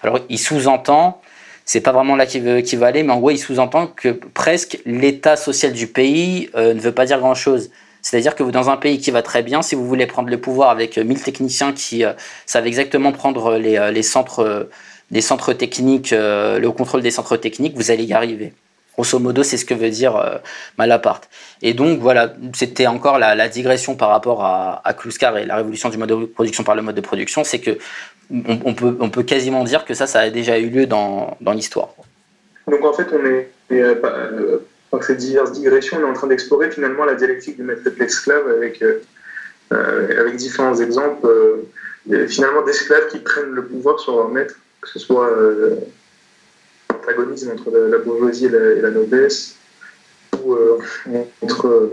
Alors, 0.01 0.21
il 0.29 0.39
sous-entend 0.39 1.21
c'est 1.65 1.81
pas 1.81 1.91
vraiment 1.91 2.15
là 2.15 2.25
qu'il 2.25 2.43
veut, 2.43 2.61
va 2.61 2.87
aller, 2.87 3.03
mais 3.03 3.13
en 3.13 3.19
gros, 3.19 3.31
il 3.31 3.37
sous-entend 3.37 3.87
que 3.87 4.09
presque 4.09 4.79
l'état 4.85 5.35
social 5.35 5.71
du 5.71 5.87
pays 5.87 6.49
euh, 6.55 6.73
ne 6.73 6.79
veut 6.79 6.91
pas 6.91 7.05
dire 7.05 7.19
grand-chose. 7.19 7.69
C'est-à-dire 8.01 8.35
que 8.35 8.43
dans 8.43 8.69
un 8.69 8.75
pays 8.75 8.99
qui 8.99 9.11
va 9.11 9.21
très 9.21 9.43
bien, 9.43 9.61
si 9.61 9.75
vous 9.75 9.87
voulez 9.87 10.05
prendre 10.05 10.29
le 10.29 10.39
pouvoir 10.39 10.69
avec 10.71 10.97
1000 10.97 11.17
euh, 11.17 11.21
techniciens 11.21 11.71
qui 11.71 12.03
euh, 12.03 12.11
savent 12.45 12.67
exactement 12.67 13.13
prendre 13.13 13.57
les, 13.57 13.91
les 13.93 14.03
centres, 14.03 14.69
les 15.09 15.21
centres 15.21 15.53
techniques, 15.53 16.11
le 16.11 16.67
contrôle 16.69 17.01
des 17.01 17.11
centres 17.11 17.37
techniques, 17.37 17.75
vous 17.75 17.91
allez 17.91 18.03
y 18.03 18.13
arriver. 18.13 18.53
Grosso 18.95 19.17
modo, 19.19 19.41
c'est 19.41 19.57
ce 19.57 19.65
que 19.65 19.73
veut 19.73 19.89
dire 19.89 20.41
Malaparte. 20.77 21.27
Et 21.63 21.73
donc, 21.73 21.99
voilà, 21.99 22.33
c'était 22.53 22.85
encore 22.87 23.17
la, 23.17 23.47
digression 23.47 23.95
par 23.95 24.09
rapport 24.09 24.43
à, 24.43 24.81
à 24.83 24.93
Kluskar 24.93 25.37
et 25.37 25.45
la 25.45 25.55
révolution 25.55 25.89
du 25.89 25.97
mode 25.97 26.09
de 26.09 26.25
production 26.25 26.63
par 26.63 26.75
le 26.75 26.83
mode 26.83 26.95
de 26.95 27.01
production, 27.01 27.43
c'est 27.43 27.59
que 27.59 27.79
on, 28.33 29.09
peut, 29.09 29.23
quasiment 29.23 29.63
dire 29.63 29.85
que 29.85 29.93
ça, 29.93 30.07
ça 30.07 30.21
a 30.21 30.29
déjà 30.29 30.57
eu 30.57 30.69
lieu 30.69 30.85
dans, 30.87 31.37
l'histoire. 31.53 31.89
Donc 32.67 32.83
en 32.83 32.93
fait, 32.93 33.07
on 33.11 33.25
est, 33.25 33.49
euh, 33.71 33.95
euh, 34.03 34.57
par 34.89 35.03
ces 35.03 35.15
diverses 35.15 35.51
digressions, 35.51 35.97
on 35.97 36.07
est 36.07 36.09
en 36.09 36.13
train 36.13 36.27
d'explorer 36.27 36.71
finalement 36.71 37.05
la 37.05 37.15
dialectique 37.15 37.57
du 37.57 37.63
maître 37.63 37.81
et 37.85 37.91
de 37.91 37.99
l'esclave 37.99 38.47
avec, 38.49 38.81
euh, 38.81 40.31
différents 40.33 40.75
exemples, 40.75 41.27
finalement 42.27 42.63
d'esclaves 42.63 43.07
qui 43.09 43.19
prennent 43.19 43.51
le 43.51 43.65
pouvoir 43.65 43.99
sur 43.99 44.15
leur 44.17 44.29
maître, 44.29 44.55
que 44.81 44.89
ce 44.89 44.99
soit 44.99 45.29
l'antagonisme 46.89 47.51
entre 47.51 47.71
la, 47.71 47.97
bourgeoisie 47.99 48.45
et 48.45 48.81
la, 48.81 48.89
noblesse, 48.89 49.55
ou 50.43 50.57
entre 51.41 51.91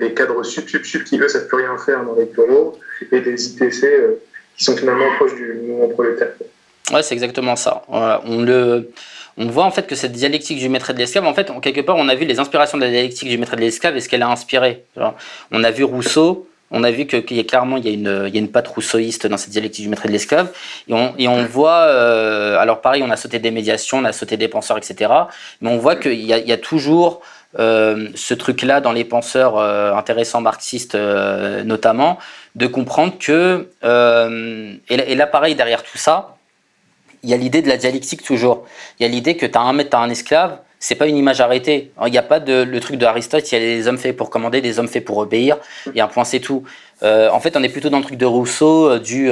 les 0.00 0.12
cadres 0.12 0.42
sub, 0.42 0.66
sub, 0.68 0.84
sub 0.84 1.04
qui 1.04 1.18
eux 1.18 1.28
savent 1.28 1.46
plus 1.46 1.58
rien 1.58 1.76
faire 1.78 2.04
dans 2.04 2.14
les 2.14 2.26
bureaux, 2.26 2.78
et 3.12 3.20
des 3.20 3.48
ITC 3.48 3.86
qui 4.56 4.64
sont 4.64 4.76
finalement 4.76 5.06
proches 5.16 5.34
du 5.34 5.54
mouvement 5.66 5.88
prolétaire. 5.88 6.28
Ouais, 6.92 7.02
c'est 7.02 7.14
exactement 7.14 7.56
ça. 7.56 7.82
on 7.88 8.42
le, 8.42 8.90
on 9.38 9.46
voit 9.46 9.64
en 9.64 9.70
fait 9.70 9.86
que 9.86 9.94
cette 9.94 10.12
dialectique 10.12 10.58
du 10.58 10.68
maître 10.68 10.90
et 10.90 10.94
de 10.94 10.98
l'esclave, 10.98 11.26
en 11.26 11.34
fait, 11.34 11.50
quelque 11.60 11.80
part, 11.80 11.96
on 11.96 12.08
a 12.08 12.14
vu 12.14 12.24
les 12.24 12.38
inspirations 12.38 12.78
de 12.78 12.84
la 12.84 12.90
dialectique 12.90 13.28
du 13.28 13.38
maître 13.38 13.52
et 13.54 13.56
de 13.56 13.60
l'esclave 13.60 13.96
et 13.96 14.00
ce 14.00 14.08
qu'elle 14.08 14.22
a 14.22 14.28
inspiré. 14.28 14.84
On 15.50 15.62
a 15.64 15.70
vu 15.70 15.84
Rousseau, 15.84 16.48
on 16.70 16.82
a 16.84 16.90
vu 16.90 17.06
qu'il 17.06 17.36
y 17.36 17.40
a 17.40 17.44
clairement 17.44 17.76
il 17.76 17.86
y 17.86 17.88
a, 17.88 17.92
une, 17.92 18.24
il 18.28 18.34
y 18.34 18.38
a 18.38 18.40
une 18.40 18.50
patte 18.50 18.68
rousseauiste 18.68 19.26
dans 19.26 19.36
cette 19.36 19.50
dialectique 19.50 19.84
du 19.84 19.88
maître 19.88 20.06
et 20.06 20.08
de 20.08 20.12
l'esclave. 20.12 20.50
Et 20.88 20.94
on, 20.94 21.14
et 21.18 21.28
on 21.28 21.44
voit, 21.44 21.82
euh, 21.82 22.58
alors 22.58 22.80
pareil, 22.80 23.02
on 23.02 23.10
a 23.10 23.16
sauté 23.16 23.38
des 23.38 23.50
médiations, 23.50 23.98
on 23.98 24.04
a 24.04 24.12
sauté 24.12 24.36
des 24.36 24.48
penseurs, 24.48 24.78
etc. 24.78 25.12
Mais 25.60 25.70
on 25.70 25.78
voit 25.78 25.96
qu'il 25.96 26.14
y, 26.14 26.26
y 26.26 26.52
a, 26.52 26.56
toujours 26.56 27.20
euh, 27.58 28.08
ce 28.14 28.34
truc-là 28.34 28.80
dans 28.80 28.92
les 28.92 29.04
penseurs 29.04 29.58
euh, 29.58 29.94
intéressants 29.94 30.40
marxistes 30.40 30.96
notamment, 30.96 32.18
de 32.56 32.66
comprendre 32.66 33.14
que, 33.18 33.70
euh, 33.84 34.74
et, 34.88 35.14
là 35.14 35.26
pareil 35.26 35.54
derrière 35.54 35.82
tout 35.82 35.98
ça, 35.98 36.36
il 37.22 37.28
y 37.28 37.34
a 37.34 37.36
l'idée 37.36 37.60
de 37.60 37.68
la 37.68 37.76
dialectique 37.76 38.22
toujours. 38.22 38.64
Il 38.98 39.02
y 39.02 39.06
a 39.06 39.08
l'idée 39.08 39.36
que 39.36 39.44
tu 39.44 39.58
as 39.58 39.60
un 39.60 39.72
maître, 39.74 39.90
tu 39.90 39.96
as 39.96 40.00
un 40.00 40.08
esclave, 40.08 40.58
c'est 40.78 40.94
pas 40.94 41.06
une 41.06 41.18
image 41.18 41.40
arrêtée. 41.42 41.92
Il 42.06 42.10
n'y 42.10 42.18
a 42.18 42.22
pas 42.22 42.40
de, 42.40 42.62
le 42.62 42.80
truc 42.80 42.96
de 42.96 43.04
Aristote, 43.04 43.50
il 43.52 43.54
y 43.54 43.58
a 43.58 43.60
des 43.60 43.88
hommes 43.88 43.98
faits 43.98 44.16
pour 44.16 44.30
commander, 44.30 44.62
des 44.62 44.78
hommes 44.78 44.88
faits 44.88 45.04
pour 45.04 45.18
obéir, 45.18 45.58
et 45.94 46.00
un 46.00 46.08
point 46.08 46.24
c'est 46.24 46.40
tout. 46.40 46.64
Euh, 47.02 47.28
en 47.28 47.40
fait, 47.40 47.56
on 47.58 47.62
est 47.62 47.68
plutôt 47.68 47.90
dans 47.90 47.98
le 47.98 48.04
truc 48.04 48.16
de 48.16 48.24
Rousseau, 48.24 48.90
euh, 48.90 48.98
du 48.98 49.30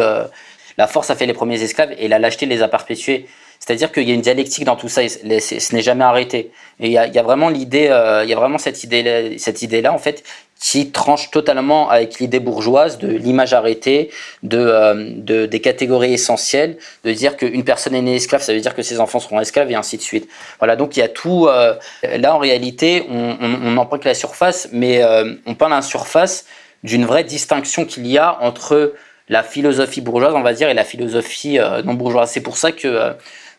la 0.76 0.88
force 0.88 1.08
a 1.08 1.14
fait 1.14 1.26
les 1.26 1.34
premiers 1.34 1.62
esclaves 1.62 1.94
et 1.98 2.08
la 2.08 2.18
lâcheté 2.18 2.46
les 2.46 2.60
a 2.60 2.68
perpétués. 2.68 3.28
C'est-à-dire 3.60 3.92
qu'il 3.92 4.02
y 4.02 4.10
a 4.10 4.14
une 4.14 4.22
dialectique 4.22 4.64
dans 4.64 4.74
tout 4.74 4.88
ça, 4.88 5.08
ce 5.08 5.74
n'est 5.74 5.82
jamais 5.82 6.04
arrêté. 6.04 6.50
Et 6.80 6.88
il 6.88 6.92
y 6.92 6.98
a, 6.98 7.22
vraiment 7.22 7.48
l'idée, 7.48 7.84
y 7.84 8.32
a 8.32 8.36
vraiment 8.36 8.58
cette 8.58 8.82
idée, 8.82 9.36
cette 9.38 9.62
idée-là 9.62 9.92
en 9.92 9.98
fait, 9.98 10.24
qui 10.64 10.90
tranche 10.90 11.30
totalement 11.30 11.90
avec 11.90 12.20
l'idée 12.20 12.40
bourgeoise 12.40 12.96
de 12.96 13.06
l'image 13.06 13.52
arrêtée, 13.52 14.08
euh, 14.50 15.10
de, 15.14 15.44
des 15.44 15.60
catégories 15.60 16.14
essentielles, 16.14 16.78
de 17.04 17.12
dire 17.12 17.36
qu'une 17.36 17.64
personne 17.64 17.94
est 17.94 18.00
née 18.00 18.14
esclave, 18.14 18.42
ça 18.42 18.54
veut 18.54 18.60
dire 18.60 18.74
que 18.74 18.80
ses 18.80 18.98
enfants 18.98 19.20
seront 19.20 19.38
esclaves 19.40 19.70
et 19.70 19.74
ainsi 19.74 19.98
de 19.98 20.02
suite. 20.02 20.26
Voilà, 20.60 20.74
donc 20.74 20.96
il 20.96 21.00
y 21.00 21.02
a 21.02 21.08
tout. 21.08 21.48
Euh, 21.48 21.74
là, 22.02 22.34
en 22.34 22.38
réalité, 22.38 23.04
on, 23.10 23.36
on, 23.42 23.76
on 23.76 23.98
que 23.98 24.08
la 24.08 24.14
surface, 24.14 24.70
mais 24.72 25.02
euh, 25.02 25.34
on 25.44 25.54
parle 25.54 25.74
à 25.74 25.76
la 25.76 25.82
surface 25.82 26.46
d'une 26.82 27.04
vraie 27.04 27.24
distinction 27.24 27.84
qu'il 27.84 28.06
y 28.06 28.16
a 28.16 28.40
entre 28.40 28.94
la 29.28 29.42
philosophie 29.42 30.00
bourgeoise, 30.00 30.32
on 30.34 30.40
va 30.40 30.54
dire, 30.54 30.70
et 30.70 30.74
la 30.74 30.84
philosophie 30.84 31.58
non 31.84 31.92
bourgeoise. 31.92 32.30
C'est 32.30 32.40
pour 32.40 32.56
ça 32.56 32.72
que, 32.72 33.12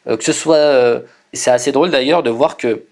que 0.08 0.24
ce 0.24 0.34
soit. 0.34 1.04
c'est 1.34 1.52
assez 1.52 1.72
drôle 1.72 1.92
d'ailleurs 1.92 2.24
de 2.24 2.32
voir 2.32 2.58
que 2.58 2.84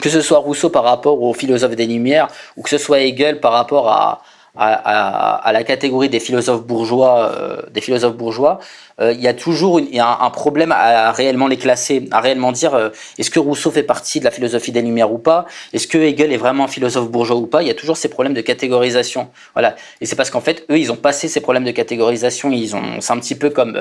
que 0.00 0.08
ce 0.08 0.20
soit 0.20 0.38
Rousseau 0.38 0.70
par 0.70 0.84
rapport 0.84 1.22
aux 1.22 1.34
philosophes 1.34 1.76
des 1.76 1.86
Lumières, 1.86 2.28
ou 2.56 2.62
que 2.62 2.70
ce 2.70 2.78
soit 2.78 3.00
Hegel 3.00 3.40
par 3.40 3.52
rapport 3.52 3.88
à, 3.88 4.22
à, 4.56 5.52
la 5.52 5.62
catégorie 5.64 6.08
des 6.08 6.20
philosophes 6.20 6.64
bourgeois, 6.64 7.32
euh, 7.34 7.62
des 7.70 7.80
philosophes 7.80 8.16
bourgeois, 8.16 8.58
euh, 9.00 9.12
il 9.12 9.20
y 9.20 9.28
a 9.28 9.34
toujours 9.34 9.80
un, 9.80 10.30
problème 10.30 10.72
à, 10.72 11.12
réellement 11.12 11.46
les 11.46 11.56
classer, 11.56 12.08
à 12.10 12.20
réellement 12.20 12.52
dire 12.52 12.74
euh, 12.74 12.90
est-ce 13.18 13.30
que 13.30 13.38
Rousseau 13.38 13.70
fait 13.70 13.82
partie 13.82 14.18
de 14.18 14.24
la 14.24 14.30
philosophie 14.30 14.72
des 14.72 14.82
Lumières 14.82 15.12
ou 15.12 15.18
pas, 15.18 15.46
est-ce 15.72 15.86
que 15.86 15.98
Hegel 15.98 16.32
est 16.32 16.36
vraiment 16.36 16.64
un 16.64 16.68
philosophe 16.68 17.08
bourgeois 17.08 17.36
ou 17.36 17.46
pas? 17.46 17.62
Il 17.62 17.68
y 17.68 17.70
a 17.70 17.74
toujours 17.74 17.96
ces 17.96 18.08
problèmes 18.08 18.34
de 18.34 18.40
catégorisation. 18.40 19.30
Voilà, 19.54 19.76
et 20.00 20.06
c'est 20.06 20.16
parce 20.16 20.30
qu'en 20.30 20.40
fait 20.40 20.64
eux 20.70 20.78
ils 20.78 20.90
ont 20.90 20.96
passé 20.96 21.28
ces 21.28 21.40
problèmes 21.40 21.64
de 21.64 21.70
catégorisation. 21.70 22.50
Ils 22.50 22.74
ont, 22.74 23.00
c'est 23.00 23.12
un 23.12 23.18
petit 23.18 23.36
peu 23.36 23.50
comme 23.50 23.78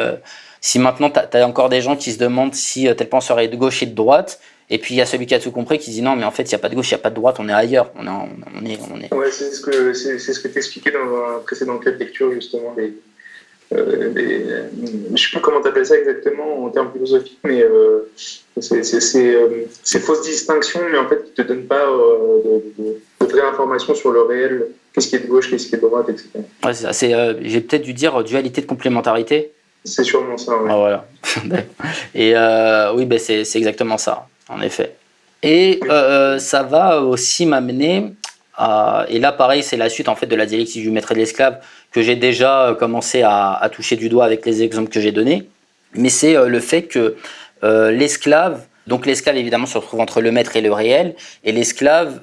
si 0.62 0.80
maintenant 0.80 1.10
tu 1.10 1.38
as, 1.38 1.48
encore 1.48 1.70
des 1.70 1.82
gens 1.82 1.96
qui 1.96 2.12
se 2.12 2.20
demandent 2.20 2.54
si 2.54 2.88
tel 2.96 3.10
penseur 3.10 3.40
est 3.40 3.48
de 3.48 3.56
gauche 3.56 3.82
et 3.82 3.88
de 3.88 3.96
droite 3.96 4.40
Et 4.72 4.78
puis 4.78 4.94
il 4.94 4.98
y 4.98 5.02
a 5.02 5.06
celui 5.06 5.26
qui 5.26 5.34
a 5.34 5.40
tout 5.40 5.52
compris 5.52 5.80
qui 5.80 5.92
dit 5.92 6.02
non, 6.02 6.16
mais 6.16 6.26
en 6.26 6.32
fait, 6.32 6.44
il 6.44 6.50
n'y 6.50 6.56
a 6.56 6.60
pas 6.60 6.70
de 6.70 6.76
gauche, 6.76 6.92
il 6.92 6.94
n'y 6.94 7.00
a 7.00 7.04
pas 7.04 7.10
de 7.10 7.16
droite, 7.16 7.38
on 7.40 7.50
est 7.50 7.54
ailleurs. 7.54 7.92
On 7.98 8.06
est, 8.06 8.10
on 8.10 8.66
est, 8.66 8.80
on 8.94 9.02
est... 9.02 9.14
Ouais, 9.14 9.32
c'est 9.32 9.52
ce 9.52 9.62
que, 9.62 9.94
c'est, 9.94 10.20
ce 10.20 10.40
que 10.40 10.48
tu 10.48 10.58
expliquais 10.58 10.92
dans 10.92 11.00
un 11.00 11.40
précédent 11.40 11.78
cas 11.80 11.92
de 11.92 11.98
lecture, 11.98 12.32
justement. 12.32 12.76
Les, 12.78 12.94
euh, 13.72 14.12
je 14.16 15.12
ne 15.12 15.18
sais 15.18 15.28
plus 15.32 15.42
comment 15.42 15.62
tu 15.62 15.68
appelles 15.68 15.86
ça 15.86 15.98
exactement 15.98 16.66
en 16.66 16.70
termes 16.70 16.92
philosophiques, 16.92 17.38
mais 17.44 17.62
euh, 17.62 18.10
c'est, 18.60 19.36
euh, 19.36 19.66
ces 19.84 20.00
fausses 20.00 20.24
distinctions, 20.24 20.82
mais 20.92 20.98
en 20.98 21.08
fait, 21.08 21.24
qui 21.24 21.42
ne 21.42 21.46
te 21.46 21.54
donnent 21.54 21.68
pas 21.68 21.86
de, 21.86 22.84
de, 22.84 23.26
vraies 23.28 23.48
informations 23.48 23.94
sur 23.94 24.12
le 24.12 24.24
réel, 24.24 24.68
qu'est-ce 24.94 25.08
qui 25.08 25.18
est 25.18 25.20
de 25.20 25.28
gauche, 25.28 25.52
qu'est-ce 25.52 25.68
qui 25.68 25.76
est 25.76 25.78
de 25.78 25.84
droite, 25.84 26.10
etc. 26.10 26.30
Ouais, 26.64 26.74
c'est 26.74 26.92
ça. 26.92 27.36
j'ai 27.42 27.62
peut-être 27.62 27.84
dû 27.84 27.94
dire 27.94 28.24
dualité 28.24 28.62
de 28.62 28.66
complémentarité. 28.66 29.52
C'est 29.84 30.04
sûrement 30.04 30.38
ça, 30.38 30.54
Ah, 30.68 30.76
voilà. 30.76 31.06
Et 32.16 32.34
oui, 32.96 33.06
ben, 33.06 33.20
c'est, 33.20 33.56
exactement 33.56 34.00
ça 34.00 34.28
en 34.50 34.62
effet. 34.62 34.96
Et 35.42 35.80
euh, 35.90 36.38
ça 36.38 36.64
va 36.64 37.02
aussi 37.02 37.46
m'amener 37.46 38.14
à, 38.58 39.06
et 39.08 39.20
là 39.20 39.32
pareil 39.32 39.64
c'est 39.64 39.78
la 39.78 39.88
suite 39.88 40.10
en 40.10 40.16
fait 40.16 40.26
de 40.26 40.36
la 40.36 40.46
dialectique 40.46 40.82
du 40.82 40.92
maître 40.92 41.12
et 41.12 41.16
de 41.16 41.20
l'esclave 41.20 41.60
que 41.92 42.02
j'ai 42.02 42.18
déjà 42.18 42.76
commencé 42.78 43.22
à, 43.24 43.70
toucher 43.72 43.96
du 43.96 44.10
doigt 44.10 44.26
avec 44.26 44.46
les 44.46 44.62
exemples 44.64 44.90
que 44.90 45.00
j'ai 45.00 45.14
donnés, 45.14 45.48
mais 45.94 46.10
c'est 46.10 46.36
euh, 46.36 46.50
le 46.50 46.60
fait 46.60 46.84
que 46.84 47.16
euh, 47.64 47.92
l'esclave, 47.92 48.66
donc 48.86 49.06
l'esclave 49.06 49.38
évidemment 49.38 49.66
se 49.66 49.78
retrouve 49.78 50.02
entre 50.02 50.20
le 50.20 50.32
maître 50.32 50.58
et 50.58 50.62
le 50.62 50.74
réel, 50.74 51.16
et 51.46 51.52
l'esclave 51.52 52.22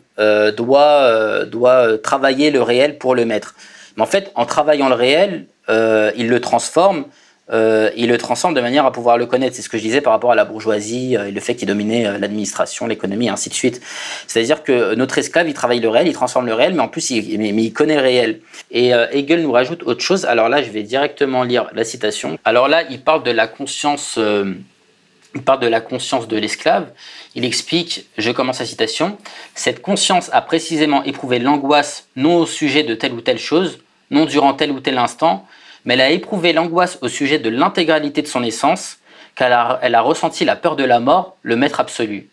doit, 0.57 1.45
doit 1.45 1.99
travailler 1.99 2.51
le 2.51 2.63
réel 2.63 2.97
pour 2.99 3.15
le 3.15 3.25
maître. 3.27 3.55
Mais 3.97 4.03
en 4.03 4.07
fait 4.07 4.33
en 4.35 4.47
travaillant 4.47 4.89
le 4.89 4.95
réel, 4.95 5.47
il 5.69 6.29
le 6.29 6.41
transforme 6.41 7.05
euh, 7.53 7.91
il 7.97 8.09
le 8.09 8.19
transforme 8.19 8.55
de 8.55 8.61
manière 8.61 8.85
à 8.87 8.93
pouvoir 8.93 9.19
le 9.19 9.27
connaître. 9.27 9.55
C'est 9.55 9.63
ce 9.63 9.69
que 9.69 9.79
je 9.79 9.83
disais 9.83 10.01
par 10.01 10.13
rapport 10.13 10.33
à 10.33 10.35
la 10.35 10.45
bourgeoisie 10.45 11.17
euh, 11.17 11.29
et 11.29 11.31
le 11.31 11.41
fait 11.41 11.55
qu'il 11.55 11.69
dominait 11.69 12.07
euh, 12.07 12.19
l'administration, 12.19 12.87
l'économie, 12.87 13.27
et 13.27 13.31
ainsi 13.31 13.49
de 13.49 13.55
suite. 13.55 13.81
C'est-à-dire 14.27 14.65
que 14.65 14.95
notre 14.95 15.19
esclave, 15.19 15.49
il 15.49 15.55
travaille 15.55 15.81
le 15.81 15.89
réel, 15.89 16.09
il 16.09 16.13
transforme 16.13 16.47
le 16.47 16.55
réel, 16.55 16.75
mais 16.75 16.83
en 16.83 16.89
plus, 16.89 17.11
il, 17.11 17.73
connaît 17.73 17.97
le 17.97 18.03
réel. 18.03 18.41
Et 18.71 18.91
Hegel 18.91 19.43
nous 19.43 19.53
rajoute 19.53 19.83
autre 19.85 20.01
chose. 20.03 20.25
Alors 20.25 20.49
là, 20.49 20.63
je 20.63 20.71
vais 20.71 20.83
directement 20.83 21.43
lire 21.43 21.71
la 21.73 21.85
citation. 21.85 22.39
Alors 22.45 22.69
là, 22.69 22.83
il 22.91 23.03
parle 23.03 23.23
de 23.23 23.31
la 23.31 23.47
conscience. 23.47 24.19
il 24.19 25.43
parle 25.43 25.61
de 25.61 25.67
la 25.67 25.81
conscience 25.81 26.27
de 26.27 26.37
l'esclave. 26.37 26.87
Il 27.35 27.45
explique, 27.45 28.07
je 28.19 28.31
commence 28.31 28.61
la 28.61 28.67
citation, 28.67 29.19
Cette 29.55 29.83
conscience 29.83 30.31
a 30.33 30.41
précisément 30.41 31.05
éprouvé 31.05 31.39
l'angoisse 31.39 32.09
non 32.17 32.39
au 32.39 32.47
sujet 32.47 32.83
de 32.83 32.95
telle 32.95 33.13
ou 33.13 33.21
telle 33.21 33.39
chose, 33.39 33.79
non 34.11 34.25
durant 34.25 34.55
tel 34.55 34.71
ou 34.73 34.81
tel 34.81 34.99
instant, 34.99 35.47
mais 35.87 35.95
elle 35.95 36.01
a 36.03 36.11
éprouvé 36.11 36.53
l'angoisse 36.53 36.99
au 37.01 37.09
sujet 37.09 37.39
de 37.39 37.49
l'intégralité 37.49 38.21
de 38.21 38.27
son 38.27 38.43
essence, 38.43 38.99
car 39.35 39.79
elle 39.81 39.95
a 39.95 40.03
ressenti 40.03 40.45
la 40.45 40.57
peur 40.57 40.77
de 40.77 40.85
la 40.85 41.01
mort, 41.01 41.37
le 41.43 41.57
maître 41.57 41.81
absolu. 41.81 42.29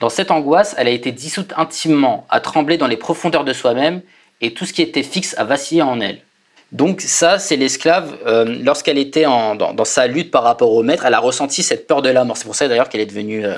Dans 0.00 0.08
cette 0.10 0.30
angoisse, 0.30 0.74
elle 0.76 0.88
a 0.88 0.90
été 0.90 1.12
dissoute 1.12 1.54
intimement, 1.56 2.26
à 2.28 2.40
trembler 2.40 2.76
dans 2.76 2.88
les 2.88 2.96
profondeurs 2.96 3.44
de 3.44 3.52
soi-même, 3.52 4.02
et 4.40 4.52
tout 4.52 4.66
ce 4.66 4.72
qui 4.72 4.82
était 4.82 5.02
fixe 5.02 5.34
a 5.38 5.44
vacillé 5.44 5.80
en 5.80 6.00
elle. 6.00 6.20
Donc 6.72 7.02
ça, 7.02 7.38
c'est 7.38 7.54
l'esclave, 7.54 8.16
euh, 8.26 8.58
lorsqu'elle 8.64 8.98
était 8.98 9.22
dans, 9.22 9.84
sa 9.84 10.08
lutte 10.08 10.32
par 10.32 10.42
rapport 10.42 10.72
au 10.72 10.82
maître, 10.82 11.06
elle 11.06 11.14
a 11.14 11.20
ressenti 11.20 11.62
cette 11.62 11.86
peur 11.86 12.02
de 12.02 12.08
la 12.08 12.24
mort. 12.24 12.36
C'est 12.36 12.46
pour 12.46 12.56
ça 12.56 12.66
d'ailleurs 12.66 12.88
qu'elle 12.88 13.00
est 13.00 13.06
devenue, 13.06 13.46
euh, 13.46 13.56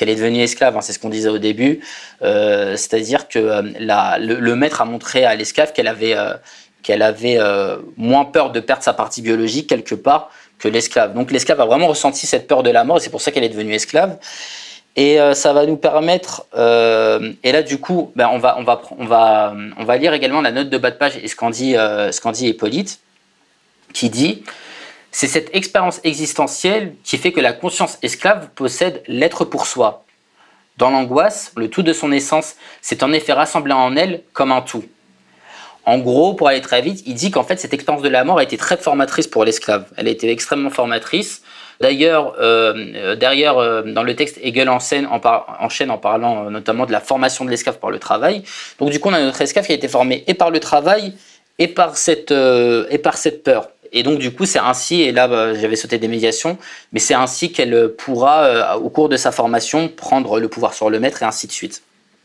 est 0.00 0.14
devenue 0.16 0.40
esclave, 0.40 0.76
hein, 0.76 0.80
c'est 0.80 0.92
ce 0.92 0.98
qu'on 0.98 1.08
disait 1.08 1.28
au 1.28 1.38
début. 1.38 1.78
Euh, 2.22 2.72
c'est-à-dire 2.76 3.28
que 3.28 3.38
le, 3.38 4.54
maître 4.56 4.80
a 4.80 4.84
montré 4.84 5.24
à 5.24 5.36
l'esclave 5.36 5.72
qu'elle 5.72 5.86
avait, 5.86 6.16
qu'elle 6.86 7.02
avait 7.02 7.36
euh, 7.36 7.78
moins 7.96 8.24
peur 8.24 8.52
de 8.52 8.60
perdre 8.60 8.84
sa 8.84 8.92
partie 8.92 9.20
biologique 9.20 9.68
quelque 9.68 9.96
part 9.96 10.30
que 10.60 10.68
l'esclave. 10.68 11.14
Donc 11.14 11.32
l'esclave 11.32 11.60
a 11.60 11.66
vraiment 11.66 11.88
ressenti 11.88 12.28
cette 12.28 12.46
peur 12.46 12.62
de 12.62 12.70
la 12.70 12.84
mort 12.84 12.98
et 12.98 13.00
c'est 13.00 13.10
pour 13.10 13.20
ça 13.20 13.32
qu'elle 13.32 13.42
est 13.42 13.48
devenue 13.48 13.74
esclave. 13.74 14.18
Et 14.94 15.20
euh, 15.20 15.34
ça 15.34 15.52
va 15.52 15.66
nous 15.66 15.76
permettre, 15.76 16.46
euh, 16.56 17.32
et 17.42 17.50
là 17.50 17.62
du 17.62 17.80
coup, 17.80 18.12
ben, 18.14 18.28
on, 18.32 18.38
va, 18.38 18.56
on, 18.56 18.62
va, 18.62 18.82
on, 18.98 19.04
va, 19.04 19.52
on 19.76 19.84
va 19.84 19.96
lire 19.96 20.12
également 20.12 20.40
la 20.40 20.52
note 20.52 20.70
de 20.70 20.78
bas 20.78 20.92
de 20.92 20.96
page 20.96 21.18
et 21.20 21.26
ce 21.26 21.34
qu'en 21.34 21.50
dit, 21.50 21.72
ce 21.72 22.30
dit 22.30 22.46
Hippolyte, 22.50 23.00
qui 23.92 24.08
dit 24.08 24.44
C'est 25.10 25.26
cette 25.26 25.52
expérience 25.56 26.00
existentielle 26.04 26.94
qui 27.02 27.18
fait 27.18 27.32
que 27.32 27.40
la 27.40 27.52
conscience 27.52 27.98
esclave 28.02 28.48
possède 28.54 29.02
l'être 29.08 29.44
pour 29.44 29.66
soi. 29.66 30.04
Dans 30.78 30.90
l'angoisse, 30.90 31.50
le 31.56 31.68
tout 31.68 31.82
de 31.82 31.92
son 31.92 32.12
essence 32.12 32.54
s'est 32.80 33.02
en 33.02 33.12
effet 33.12 33.32
rassemblé 33.32 33.72
en 33.72 33.96
elle 33.96 34.22
comme 34.32 34.52
un 34.52 34.60
tout. 34.60 34.84
En 35.86 35.98
gros, 35.98 36.34
pour 36.34 36.48
aller 36.48 36.60
très 36.60 36.82
vite, 36.82 37.04
il 37.06 37.14
dit 37.14 37.30
qu'en 37.30 37.44
fait, 37.44 37.60
cette 37.60 37.72
expérience 37.72 38.02
de 38.02 38.08
la 38.08 38.24
mort 38.24 38.38
a 38.38 38.42
été 38.42 38.56
très 38.56 38.76
formatrice 38.76 39.28
pour 39.28 39.44
l'esclave. 39.44 39.86
Elle 39.96 40.08
a 40.08 40.10
été 40.10 40.28
extrêmement 40.28 40.70
formatrice. 40.70 41.42
D'ailleurs, 41.80 42.34
euh, 42.40 43.14
derrière, 43.14 43.58
euh, 43.58 43.82
dans 43.82 44.02
le 44.02 44.16
texte, 44.16 44.40
Hegel 44.42 44.68
enchaîne 44.68 45.06
en, 45.06 45.20
en 45.20 45.98
parlant 45.98 46.46
euh, 46.46 46.50
notamment 46.50 46.86
de 46.86 46.92
la 46.92 46.98
formation 46.98 47.44
de 47.44 47.50
l'esclave 47.50 47.78
par 47.78 47.90
le 47.90 48.00
travail. 48.00 48.42
Donc, 48.80 48.90
du 48.90 48.98
coup, 48.98 49.10
on 49.10 49.12
a 49.12 49.20
notre 49.20 49.40
esclave 49.40 49.64
qui 49.64 49.72
a 49.72 49.74
été 49.76 49.86
formé 49.86 50.24
et 50.26 50.34
par 50.34 50.50
le 50.50 50.58
travail 50.58 51.12
et 51.60 51.68
par 51.68 51.96
cette, 51.96 52.32
et 52.32 52.98
par 52.98 53.16
cette 53.16 53.44
peur. 53.44 53.68
Et 53.92 54.02
donc, 54.02 54.18
du 54.18 54.32
coup, 54.32 54.44
c'est 54.44 54.58
ainsi, 54.58 55.02
et 55.02 55.12
là, 55.12 55.28
bah, 55.28 55.54
j'avais 55.54 55.76
sauté 55.76 55.98
des 55.98 56.08
médiations, 56.08 56.58
mais 56.92 56.98
c'est 56.98 57.14
ainsi 57.14 57.52
qu'elle 57.52 57.92
pourra, 57.96 58.76
au 58.76 58.90
cours 58.90 59.08
de 59.08 59.16
sa 59.16 59.30
formation, 59.30 59.88
prendre 59.88 60.40
le 60.40 60.48
pouvoir 60.48 60.74
sur 60.74 60.90
le 60.90 60.98
maître 60.98 61.22
et 61.22 61.24
ainsi 61.24 61.46
de 61.46 61.52
suite. 61.52 61.82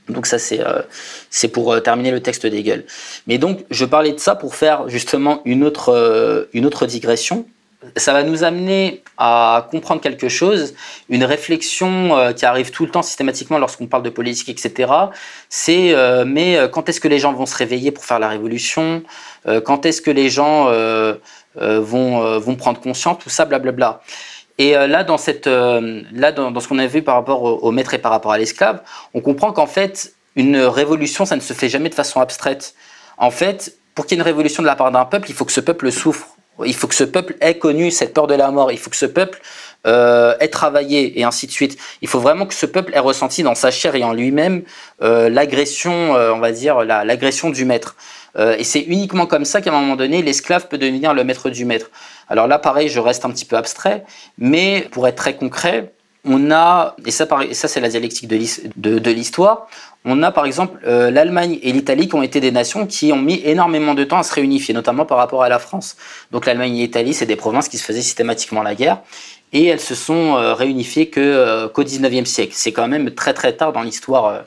Donc 0.10 0.26
ça, 0.26 0.40
c'est 0.40 0.60
euh, 0.60 0.82
pour 1.54 1.74
euh, 1.74 1.80
terminer 1.80 2.12
le 2.12 2.22
texte 2.22 2.46
d'Hegel. 2.46 2.86
Mais 3.28 3.38
donc, 3.38 3.60
je 3.70 3.86
parlais 3.86 4.12
de 4.12 4.20
ça 4.20 4.36
pour 4.36 4.56
faire 4.56 4.90
justement 4.90 5.42
une 5.46 5.64
autre, 5.64 5.90
euh, 5.90 6.46
une 6.54 6.66
autre 6.66 6.86
digression. 6.86 7.46
Ça 7.98 8.14
va 8.14 8.22
nous 8.22 8.44
amener 8.44 9.02
à 9.18 9.68
comprendre 9.72 10.02
quelque 10.02 10.30
chose, 10.30 10.76
une 11.10 11.24
réflexion 11.24 12.32
qui 12.36 12.46
arrive 12.46 12.70
tout 12.70 12.86
le 12.86 12.92
temps 12.92 13.02
systématiquement 13.02 13.58
lorsqu'on 13.58 13.88
parle 13.88 14.04
de 14.04 14.12
politique, 14.12 14.50
etc. 14.50 14.92
C'est 15.50 15.96
mais 16.28 16.60
quand 16.72 16.90
est-ce 16.90 17.02
que 17.02 17.08
les 17.08 17.18
gens 17.18 17.34
vont 17.34 17.48
se 17.48 17.56
réveiller 17.56 17.90
pour 17.90 18.06
faire 18.06 18.20
la 18.20 18.30
révolution? 18.30 19.02
Quand 19.66 19.88
est-ce 19.88 20.04
que 20.04 20.12
les 20.12 20.30
gens 20.30 20.66
vont, 21.56 22.38
vont 22.38 22.56
prendre 22.56 22.80
conscience? 22.80 23.18
Tout 23.18 23.32
ça, 23.32 23.46
blablabla. 23.46 24.04
Et 24.62 24.78
euh, 24.78 24.86
là, 24.86 25.00
euh, 25.00 25.04
dans, 25.04 26.60
ce 26.60 26.68
qu'on 26.68 26.78
a 26.78 26.86
vu 26.86 27.02
par 27.02 27.16
rapport 27.16 27.42
au, 27.42 27.72
maître 27.72 27.96
et 27.96 27.98
par 27.98 28.12
rapport 28.12 28.32
à 28.32 28.38
l'esclave, 28.38 28.84
on 29.16 29.20
comprend 29.20 29.52
qu'en 29.52 29.66
fait, 29.66 30.14
une 30.36 30.56
révolution, 30.58 31.26
ça 31.26 31.36
ne 31.36 31.42
se 31.42 31.54
fait 31.54 31.68
jamais 31.68 31.90
de 31.90 31.96
façon 31.96 32.22
abstraite. 32.22 32.76
En 33.18 33.32
fait, 33.32 33.76
pour 33.96 34.06
qu'il 34.06 34.20
y 34.20 34.20
ait 34.20 34.22
une 34.22 34.26
révolution 34.26 34.62
de 34.62 34.68
la 34.68 34.76
part 34.76 34.92
d'un 34.92 35.06
peuple, 35.06 35.32
il 35.32 35.34
faut 35.34 35.46
que 35.46 35.52
ce 35.52 35.62
peuple 35.62 35.92
souffre. 35.92 36.28
Il 36.64 36.76
faut 36.76 36.86
que 36.86 36.94
ce 36.94 37.04
peuple 37.04 37.38
ait 37.42 37.58
connu 37.58 37.90
cette 37.90 38.14
peur 38.14 38.28
de 38.28 38.36
la 38.36 38.52
mort. 38.52 38.72
Il 38.72 38.78
faut 38.78 38.92
que 38.92 38.98
ce 38.98 39.08
peuple 39.08 39.42
euh, 39.88 40.36
ait 40.40 40.50
travaillé 40.50 41.20
et 41.20 41.24
ainsi 41.24 41.48
de 41.48 41.52
suite. 41.52 41.80
Il 42.04 42.08
faut 42.08 42.20
vraiment 42.20 42.46
que 42.46 42.54
ce 42.54 42.68
peuple 42.68 42.94
ait 42.94 43.00
ressenti 43.00 43.42
dans 43.42 43.56
sa 43.56 43.72
chair 43.72 43.96
et 43.96 44.04
en 44.04 44.14
lui-même 44.14 44.62
l'agression, 45.00 46.12
on 46.12 46.38
va 46.38 46.52
dire, 46.52 46.84
l'agression 46.84 47.50
du 47.50 47.66
maître. 47.66 47.96
et 48.38 48.64
c'est 48.64 48.82
uniquement 48.82 49.26
comme 49.26 49.46
ça 49.46 49.60
qu'à 49.60 49.72
un 49.72 49.82
moment 49.82 49.96
donné, 49.96 50.22
l'esclave 50.22 50.68
peut 50.68 50.78
devenir 50.78 51.16
le 51.16 51.24
maître 51.24 51.50
du 51.50 51.66
maître. 51.66 51.90
Alors 52.32 52.48
là, 52.48 52.60
pareil, 52.60 52.88
je 52.88 53.02
reste 53.02 53.26
un 53.26 53.30
petit 53.30 53.44
peu 53.44 53.58
abstrait, 53.58 54.06
mais 54.38 54.88
pour 54.92 55.06
être 55.06 55.18
très 55.18 55.36
concret, 55.36 55.92
on 56.24 56.50
a, 56.50 56.96
et 57.06 57.12
ça, 57.12 57.28
ça 57.52 57.68
c'est 57.68 57.82
la 57.82 57.90
dialectique 57.90 58.30
de 58.30 59.12
l'histoire, 59.12 59.68
on 60.06 60.24
a 60.24 60.32
par 60.32 60.46
exemple 60.46 60.80
euh, 60.88 61.12
l'Allemagne 61.12 61.60
et 61.62 61.74
l'Italie 61.74 62.08
qui 62.08 62.16
ont 62.16 62.24
été 62.24 62.40
des 62.40 62.52
nations 62.52 62.88
qui 62.88 63.12
ont 63.12 63.22
mis 63.22 63.42
énormément 63.44 63.96
de 63.96 64.06
temps 64.06 64.20
à 64.20 64.24
se 64.24 64.34
réunifier, 64.34 64.74
notamment 64.74 65.06
par 65.06 65.18
rapport 65.18 65.44
à 65.44 65.50
la 65.50 65.60
France. 65.60 65.98
Donc 66.32 66.46
l'Allemagne 66.46 66.78
et 66.78 66.84
l'Italie, 66.84 67.14
c'est 67.14 67.26
des 67.26 67.36
provinces 67.36 67.68
qui 67.68 67.78
se 67.78 67.84
faisaient 67.84 68.02
systématiquement 68.02 68.64
la 68.64 68.76
guerre, 68.76 69.00
et 69.52 69.66
elles 69.66 69.82
se 69.82 69.94
sont 69.94 70.38
euh, 70.38 70.54
réunifiées 70.54 71.12
euh, 71.18 71.68
qu'au 71.68 71.84
19e 71.84 72.24
siècle. 72.24 72.54
C'est 72.56 72.72
quand 72.72 72.88
même 72.88 73.12
très 73.12 73.34
très 73.34 73.58
tard 73.58 73.74
dans 73.74 73.82
l'histoire, 73.82 74.46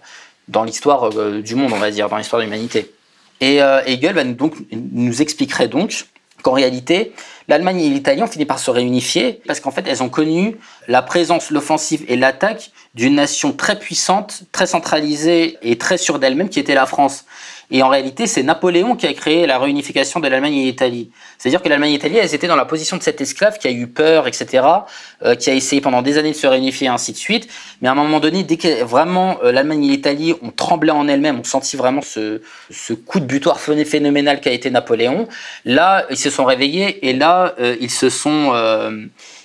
dans 0.49 0.65
l'histoire 0.65 1.11
du 1.43 1.55
monde, 1.55 1.73
on 1.75 1.79
va 1.79 1.91
dire, 1.91 2.09
dans 2.09 2.17
l'histoire 2.17 2.41
de 2.41 2.47
l'humanité. 2.47 2.95
Et 3.43 3.59
Hegel 3.59 4.37
donc, 4.37 4.55
nous 4.73 5.21
expliquerait 5.21 5.69
donc 5.69 6.07
qu'en 6.43 6.53
réalité, 6.53 7.13
l'Allemagne 7.49 7.81
et 7.81 7.91
l'Italie 7.91 8.23
ont 8.23 8.27
fini 8.27 8.45
par 8.45 8.59
se 8.59 8.71
réunifier 8.71 9.41
parce 9.47 9.61
qu'en 9.61 9.71
fait, 9.71 9.87
elles 9.87 10.03
ont 10.03 10.09
connu 10.09 10.57
la 10.89 11.03
présence, 11.03 11.51
l'offensive 11.51 12.05
et 12.09 12.17
l'attaque 12.17 12.71
d'une 12.95 13.15
nation 13.15 13.53
très 13.53 13.79
puissante, 13.79 14.43
très 14.53 14.67
centralisée 14.67 15.59
et 15.63 15.77
très 15.79 15.99
sûre 15.99 16.19
d'elle-même 16.19 16.49
qui 16.49 16.61
était 16.61 16.75
la 16.75 16.87
France. 16.87 17.25
Et 17.71 17.83
en 17.83 17.89
réalité, 17.89 18.27
c'est 18.27 18.43
Napoléon 18.43 18.95
qui 18.95 19.07
a 19.07 19.13
créé 19.15 19.47
la 19.47 19.59
réunification 19.59 20.21
de 20.21 20.29
l'Allemagne 20.29 20.55
et 20.55 20.65
l'Italie. 20.65 21.11
C'est-à-dire 21.39 21.63
que 21.63 21.69
l'Allemagne 21.69 21.91
et 21.91 21.95
l'Italie, 21.95 22.19
elles 22.19 22.35
étaient 22.35 22.47
dans 22.47 22.57
la 22.57 22.67
position 22.67 22.97
de 22.97 23.03
cet 23.03 23.21
esclave 23.21 23.59
qui 23.59 23.67
a 23.67 23.71
eu 23.71 23.87
peur, 23.87 24.29
etc., 24.29 24.65
euh, 25.25 25.35
qui 25.35 25.51
a 25.51 25.55
essayé 25.55 25.81
pendant 25.81 26.03
des 26.03 26.19
années 26.19 26.33
de 26.33 26.37
se 26.37 26.47
réunifier 26.47 26.89
ainsi 26.89 27.13
de 27.13 27.17
suite. 27.17 27.49
Mais 27.81 27.89
à 27.89 27.93
un 27.93 27.97
moment 27.97 28.21
donné, 28.21 28.45
dès 28.45 28.59
que 28.59 28.85
vraiment 28.85 29.39
euh, 29.43 29.51
l'Allemagne 29.51 29.85
et 29.85 29.89
l'Italie 29.89 30.35
ont 30.43 30.51
tremblé 30.51 30.91
en 30.91 31.09
elles-mêmes, 31.09 31.41
ont 31.41 31.45
senti 31.45 31.77
vraiment 31.77 32.03
ce, 32.03 32.43
ce 32.71 32.93
coup 32.93 33.19
de 33.19 33.25
butoir 33.25 33.59
phénoménal 33.59 34.41
qu'a 34.41 34.53
été 34.53 34.71
Napoléon, 34.71 35.27
là, 35.65 36.05
ils 36.11 36.19
se 36.19 36.31
sont 36.31 36.45
réveillés 36.45 37.09
et 37.09 37.13
là, 37.15 37.55
euh, 37.59 37.77
ils 37.81 37.91
se 37.91 38.11
sont, 38.11 38.53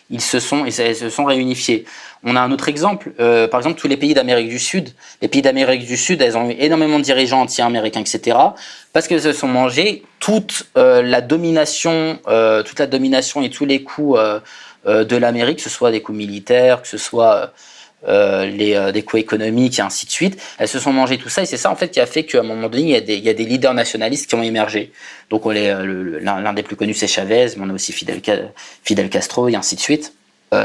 ils 0.09 0.21
se 0.21 0.39
sont, 0.39 0.65
ils 0.65 0.73
se 0.73 1.09
sont 1.09 1.25
réunifiés. 1.25 1.85
On 2.23 2.35
a 2.35 2.41
un 2.41 2.51
autre 2.51 2.67
exemple, 2.67 3.13
euh, 3.19 3.47
par 3.47 3.59
exemple 3.59 3.79
tous 3.79 3.87
les 3.87 3.97
pays 3.97 4.13
d'Amérique 4.13 4.49
du 4.49 4.59
Sud. 4.59 4.89
Les 5.21 5.27
pays 5.27 5.41
d'Amérique 5.41 5.85
du 5.85 5.95
Sud, 5.95 6.21
elles 6.21 6.35
ont 6.35 6.49
eu 6.49 6.55
énormément 6.59 6.97
de 6.99 7.03
dirigeants 7.03 7.41
anti-américains, 7.41 8.01
etc. 8.01 8.37
Parce 8.91 9.07
qu'elles 9.07 9.21
se 9.21 9.31
sont 9.31 9.47
mangées 9.47 10.03
toute 10.19 10.67
euh, 10.77 11.01
la 11.01 11.21
domination, 11.21 12.19
euh, 12.27 12.63
toute 12.63 12.79
la 12.79 12.87
domination 12.87 13.41
et 13.41 13.49
tous 13.49 13.65
les 13.65 13.83
coups 13.83 14.19
de 14.85 15.15
l'Amérique, 15.17 15.57
que 15.57 15.63
ce 15.63 15.69
soit 15.69 15.91
des 15.91 16.01
coups 16.01 16.17
militaires, 16.17 16.81
que 16.81 16.87
ce 16.87 16.97
soit 16.97 17.53
les, 18.07 18.91
des 18.93 19.01
coûts 19.03 19.17
économiques 19.17 19.79
et 19.79 19.81
ainsi 19.81 20.05
de 20.05 20.11
suite. 20.11 20.41
Elles 20.57 20.67
se 20.67 20.79
sont 20.79 20.93
mangées 20.93 21.17
tout 21.17 21.29
ça 21.29 21.41
et 21.41 21.45
c'est 21.45 21.57
ça 21.57 21.69
en 21.69 21.75
fait 21.75 21.89
qui 21.89 21.99
a 21.99 22.05
fait 22.05 22.23
qu'à 22.23 22.39
un 22.39 22.43
moment 22.43 22.69
donné, 22.69 22.83
il 22.83 22.89
y, 22.89 23.29
a 23.29 23.33
des, 23.33 23.45
leaders 23.45 23.73
nationalistes 23.73 24.29
qui 24.29 24.35
ont 24.35 24.43
émergé. 24.43 24.91
Donc 25.29 25.43
l'un 25.45 26.53
des 26.53 26.63
plus 26.63 26.75
connus 26.75 26.93
c'est 26.93 27.07
Chavez, 27.07 27.47
mais 27.57 27.63
on 27.65 27.69
a 27.69 27.73
aussi 27.73 27.91
Fidel, 27.91 29.09
Castro 29.09 29.47
et 29.49 29.55
ainsi 29.55 29.75
de 29.75 29.81
suite. 29.81 30.13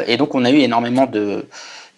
et 0.07 0.17
donc 0.17 0.35
on 0.35 0.45
a 0.45 0.51
eu 0.51 0.59
énormément 0.59 1.07
de, 1.07 1.45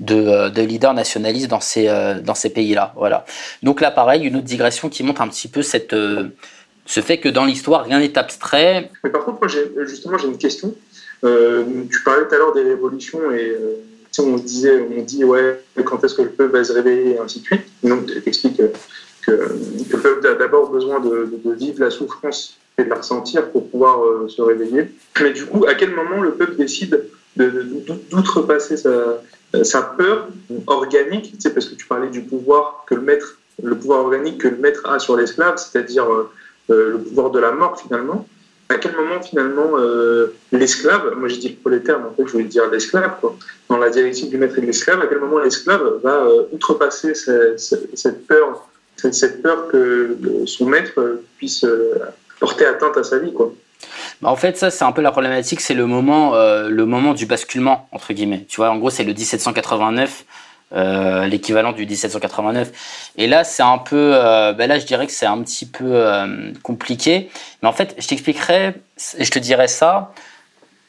de, 0.00 0.50
de 0.50 0.62
leaders 0.62 0.94
nationalistes 0.94 1.48
dans 1.48 1.60
ces, 1.60 2.50
pays-là. 2.54 2.92
Voilà. 2.96 3.24
Donc 3.62 3.80
là 3.80 3.90
pareil, 3.90 4.24
une 4.24 4.36
autre 4.36 4.44
digression 4.44 4.88
qui 4.88 5.02
montre 5.02 5.20
un 5.22 5.28
petit 5.28 5.48
peu 5.48 5.62
ce 5.62 7.00
fait 7.00 7.18
que 7.18 7.28
dans 7.28 7.44
l'histoire, 7.44 7.84
rien 7.84 7.98
n'est 7.98 8.16
abstrait. 8.18 8.90
Mais 9.04 9.10
par 9.10 9.24
contre, 9.24 9.38
moi, 9.40 9.86
justement, 9.86 10.18
j'ai 10.18 10.28
une 10.28 10.38
question. 10.38 10.74
Euh, 11.24 11.64
tu 11.90 12.02
parlais 12.04 12.26
tout 12.28 12.34
à 12.34 12.38
l'heure 12.38 12.52
des 12.52 12.62
révolutions 12.62 13.32
et 13.32 13.56
euh, 14.18 14.24
on 14.24 14.36
disait, 14.36 14.86
on 14.96 15.02
dit, 15.02 15.24
ouais, 15.24 15.60
quand 15.84 16.02
est-ce 16.04 16.14
que 16.14 16.22
le 16.22 16.30
peuple 16.30 16.52
va 16.52 16.64
se 16.64 16.72
réveiller 16.72 17.14
et 17.14 17.18
ainsi 17.18 17.40
de 17.40 17.44
suite. 17.46 17.62
Donc, 17.82 18.06
tu 18.06 18.22
expliques 18.26 18.56
que, 18.56 18.72
que, 19.22 19.30
le 19.92 19.98
peuple 19.98 20.26
a 20.26 20.34
d'abord 20.34 20.70
besoin 20.70 21.00
de, 21.00 21.28
vivre 21.58 21.80
la 21.80 21.90
souffrance 21.90 22.58
et 22.78 22.84
de 22.84 22.88
la 22.88 22.96
ressentir 22.96 23.50
pour 23.50 23.68
pouvoir 23.68 24.04
euh, 24.04 24.28
se 24.28 24.42
réveiller. 24.42 24.90
Mais 25.20 25.32
du 25.32 25.46
coup, 25.46 25.66
à 25.66 25.74
quel 25.74 25.94
moment 25.94 26.20
le 26.22 26.32
peuple 26.32 26.56
décide 26.56 27.04
d'outrepasser 27.36 28.76
sa, 28.76 29.82
peur 29.82 30.28
organique, 30.66 31.34
sais, 31.38 31.52
parce 31.52 31.66
que 31.66 31.74
tu 31.74 31.86
parlais 31.86 32.08
du 32.08 32.22
pouvoir 32.22 32.84
que 32.86 32.94
le 32.94 33.02
maître, 33.02 33.38
le 33.62 33.76
pouvoir 33.76 34.00
organique 34.00 34.38
que 34.38 34.48
le 34.48 34.56
maître 34.56 34.88
a 34.88 34.98
sur 34.98 35.16
l'esclave, 35.16 35.56
c'est-à-dire 35.56 36.06
euh, 36.10 36.30
le 36.68 36.98
pouvoir 36.98 37.30
de 37.30 37.38
la 37.38 37.52
mort 37.52 37.80
finalement. 37.80 38.26
À 38.68 38.78
quel 38.78 38.96
moment 38.96 39.22
finalement 39.22 39.78
euh, 39.78 40.34
l'esclave, 40.50 41.14
moi 41.16 41.28
j'ai 41.28 41.36
dit 41.36 41.48
le 41.50 41.54
prolétaire, 41.56 41.98
mais 42.00 42.06
en 42.06 42.14
fait 42.14 42.26
je 42.26 42.32
voulais 42.32 42.44
dire 42.44 42.68
l'esclave, 42.70 43.12
dans 43.68 43.76
la 43.76 43.90
dialectique 43.90 44.30
du 44.30 44.38
maître 44.38 44.58
et 44.58 44.60
de 44.60 44.66
l'esclave, 44.66 45.00
à 45.00 45.06
quel 45.06 45.18
moment 45.18 45.38
l'esclave 45.38 46.00
va 46.02 46.24
euh, 46.24 46.42
outrepasser 46.52 47.14
cette, 47.14 48.26
peur, 48.26 48.68
cette, 48.96 49.42
peur 49.42 49.68
que 49.68 50.16
son 50.46 50.66
maître 50.66 51.20
puisse 51.38 51.64
porter 52.40 52.66
atteinte 52.66 52.96
à 52.96 53.04
sa 53.04 53.18
vie 53.18 53.32
quoi? 53.32 53.52
Bah, 54.20 54.30
en 54.30 54.36
fait, 54.36 54.56
ça, 54.56 54.70
c'est 54.70 54.84
un 54.84 54.92
peu 54.92 55.02
la 55.02 55.12
problématique, 55.12 55.60
c'est 55.60 55.74
le 55.74 55.86
moment, 55.86 56.34
le 56.34 56.86
moment 56.86 57.12
du 57.12 57.26
basculement, 57.26 57.86
entre 57.92 58.14
guillemets. 58.14 58.46
Tu 58.48 58.56
vois, 58.56 58.70
en 58.70 58.78
gros, 58.78 58.88
c'est 58.88 59.04
le 59.04 59.12
1789 59.12 60.24
euh, 60.72 61.26
l'équivalent 61.26 61.70
du 61.70 61.86
1789. 61.86 63.12
Et 63.18 63.28
là, 63.28 63.44
c'est 63.44 63.62
un 63.62 63.78
peu, 63.78 64.10
euh, 64.14 64.52
ben 64.52 64.66
là, 64.66 64.80
je 64.80 64.84
dirais 64.84 65.06
que 65.06 65.12
c'est 65.12 65.24
un 65.24 65.40
petit 65.42 65.64
peu 65.64 65.84
euh, 65.84 66.50
compliqué. 66.64 67.30
Mais 67.62 67.68
en 67.68 67.72
fait, 67.72 67.94
je 67.98 68.08
t'expliquerai, 68.08 68.74
je 69.16 69.30
te 69.30 69.38
dirais 69.38 69.68
ça. 69.68 70.12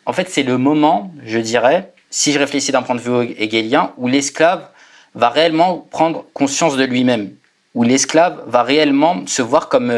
En 0.08 0.14
fait, 0.14 0.30
c'est 0.32 0.42
le 0.42 0.58
moment, 0.58 1.14
je 1.24 1.38
dirais, 1.38 1.94
si 2.10 2.32
je 2.32 2.40
réfléchis 2.40 2.72
d'un 2.72 2.82
point 2.82 2.96
de 2.96 3.02
vue 3.02 3.36
hegelien, 3.38 3.92
où 3.98 4.08
l'esclave 4.08 4.68
va 5.14 5.30
réellement 5.30 5.88
prendre 5.92 6.26
conscience 6.34 6.76
de 6.76 6.84
lui-même, 6.84 7.30
où 7.76 7.84
l'esclave 7.84 8.42
va 8.48 8.64
réellement 8.64 9.28
se 9.28 9.44
voir 9.44 9.70
comme 9.70 9.94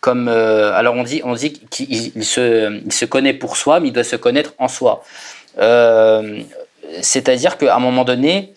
comme 0.00 0.28
alors 0.28 0.94
on 0.94 1.02
dit 1.02 1.20
on 1.24 1.34
dit 1.34 1.52
qu'il 1.52 2.24
se, 2.24 2.80
se 2.88 3.04
connaît 3.04 3.34
pour 3.34 3.56
soi, 3.56 3.80
mais 3.80 3.88
il 3.88 3.92
doit 3.92 4.04
se 4.04 4.16
connaître 4.16 4.54
en 4.58 4.68
soi. 4.68 5.02
C'est-à-dire 7.00 7.58
qu'à 7.58 7.74
un 7.74 7.80
moment 7.80 8.04
donné, 8.04 8.54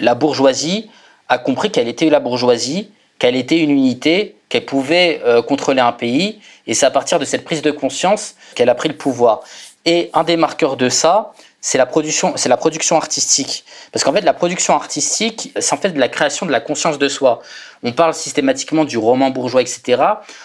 la 0.00 0.14
bourgeoisie 0.14 0.90
a 1.28 1.38
compris 1.38 1.70
qu'elle 1.70 1.88
était 1.88 2.10
la 2.10 2.20
bourgeoisie, 2.20 2.90
qu'elle 3.18 3.36
était 3.36 3.58
une 3.58 3.70
unité, 3.70 4.36
qu'elle 4.48 4.64
pouvait 4.64 5.20
euh, 5.24 5.42
contrôler 5.42 5.80
un 5.80 5.92
pays, 5.92 6.40
et 6.66 6.74
c'est 6.74 6.86
à 6.86 6.90
partir 6.90 7.18
de 7.18 7.24
cette 7.24 7.44
prise 7.44 7.62
de 7.62 7.70
conscience 7.70 8.34
qu'elle 8.54 8.68
a 8.68 8.74
pris 8.74 8.88
le 8.88 8.96
pouvoir. 8.96 9.42
Et 9.84 10.10
un 10.12 10.24
des 10.24 10.36
marqueurs 10.36 10.76
de 10.76 10.88
ça, 10.88 11.32
c'est 11.60 11.76
la 11.76 11.86
production, 11.86 12.32
c'est 12.36 12.48
la 12.48 12.56
production 12.56 12.96
artistique. 12.96 13.64
Parce 13.92 14.02
qu'en 14.02 14.12
fait, 14.12 14.22
la 14.22 14.32
production 14.32 14.74
artistique, 14.74 15.52
c'est 15.58 15.74
en 15.74 15.76
fait 15.76 15.90
de 15.90 16.00
la 16.00 16.08
création 16.08 16.46
de 16.46 16.52
la 16.52 16.60
conscience 16.60 16.98
de 16.98 17.08
soi. 17.08 17.42
On 17.82 17.92
parle 17.92 18.14
systématiquement 18.14 18.84
du 18.84 18.96
roman 18.96 19.30
bourgeois, 19.30 19.60
etc. 19.60 20.02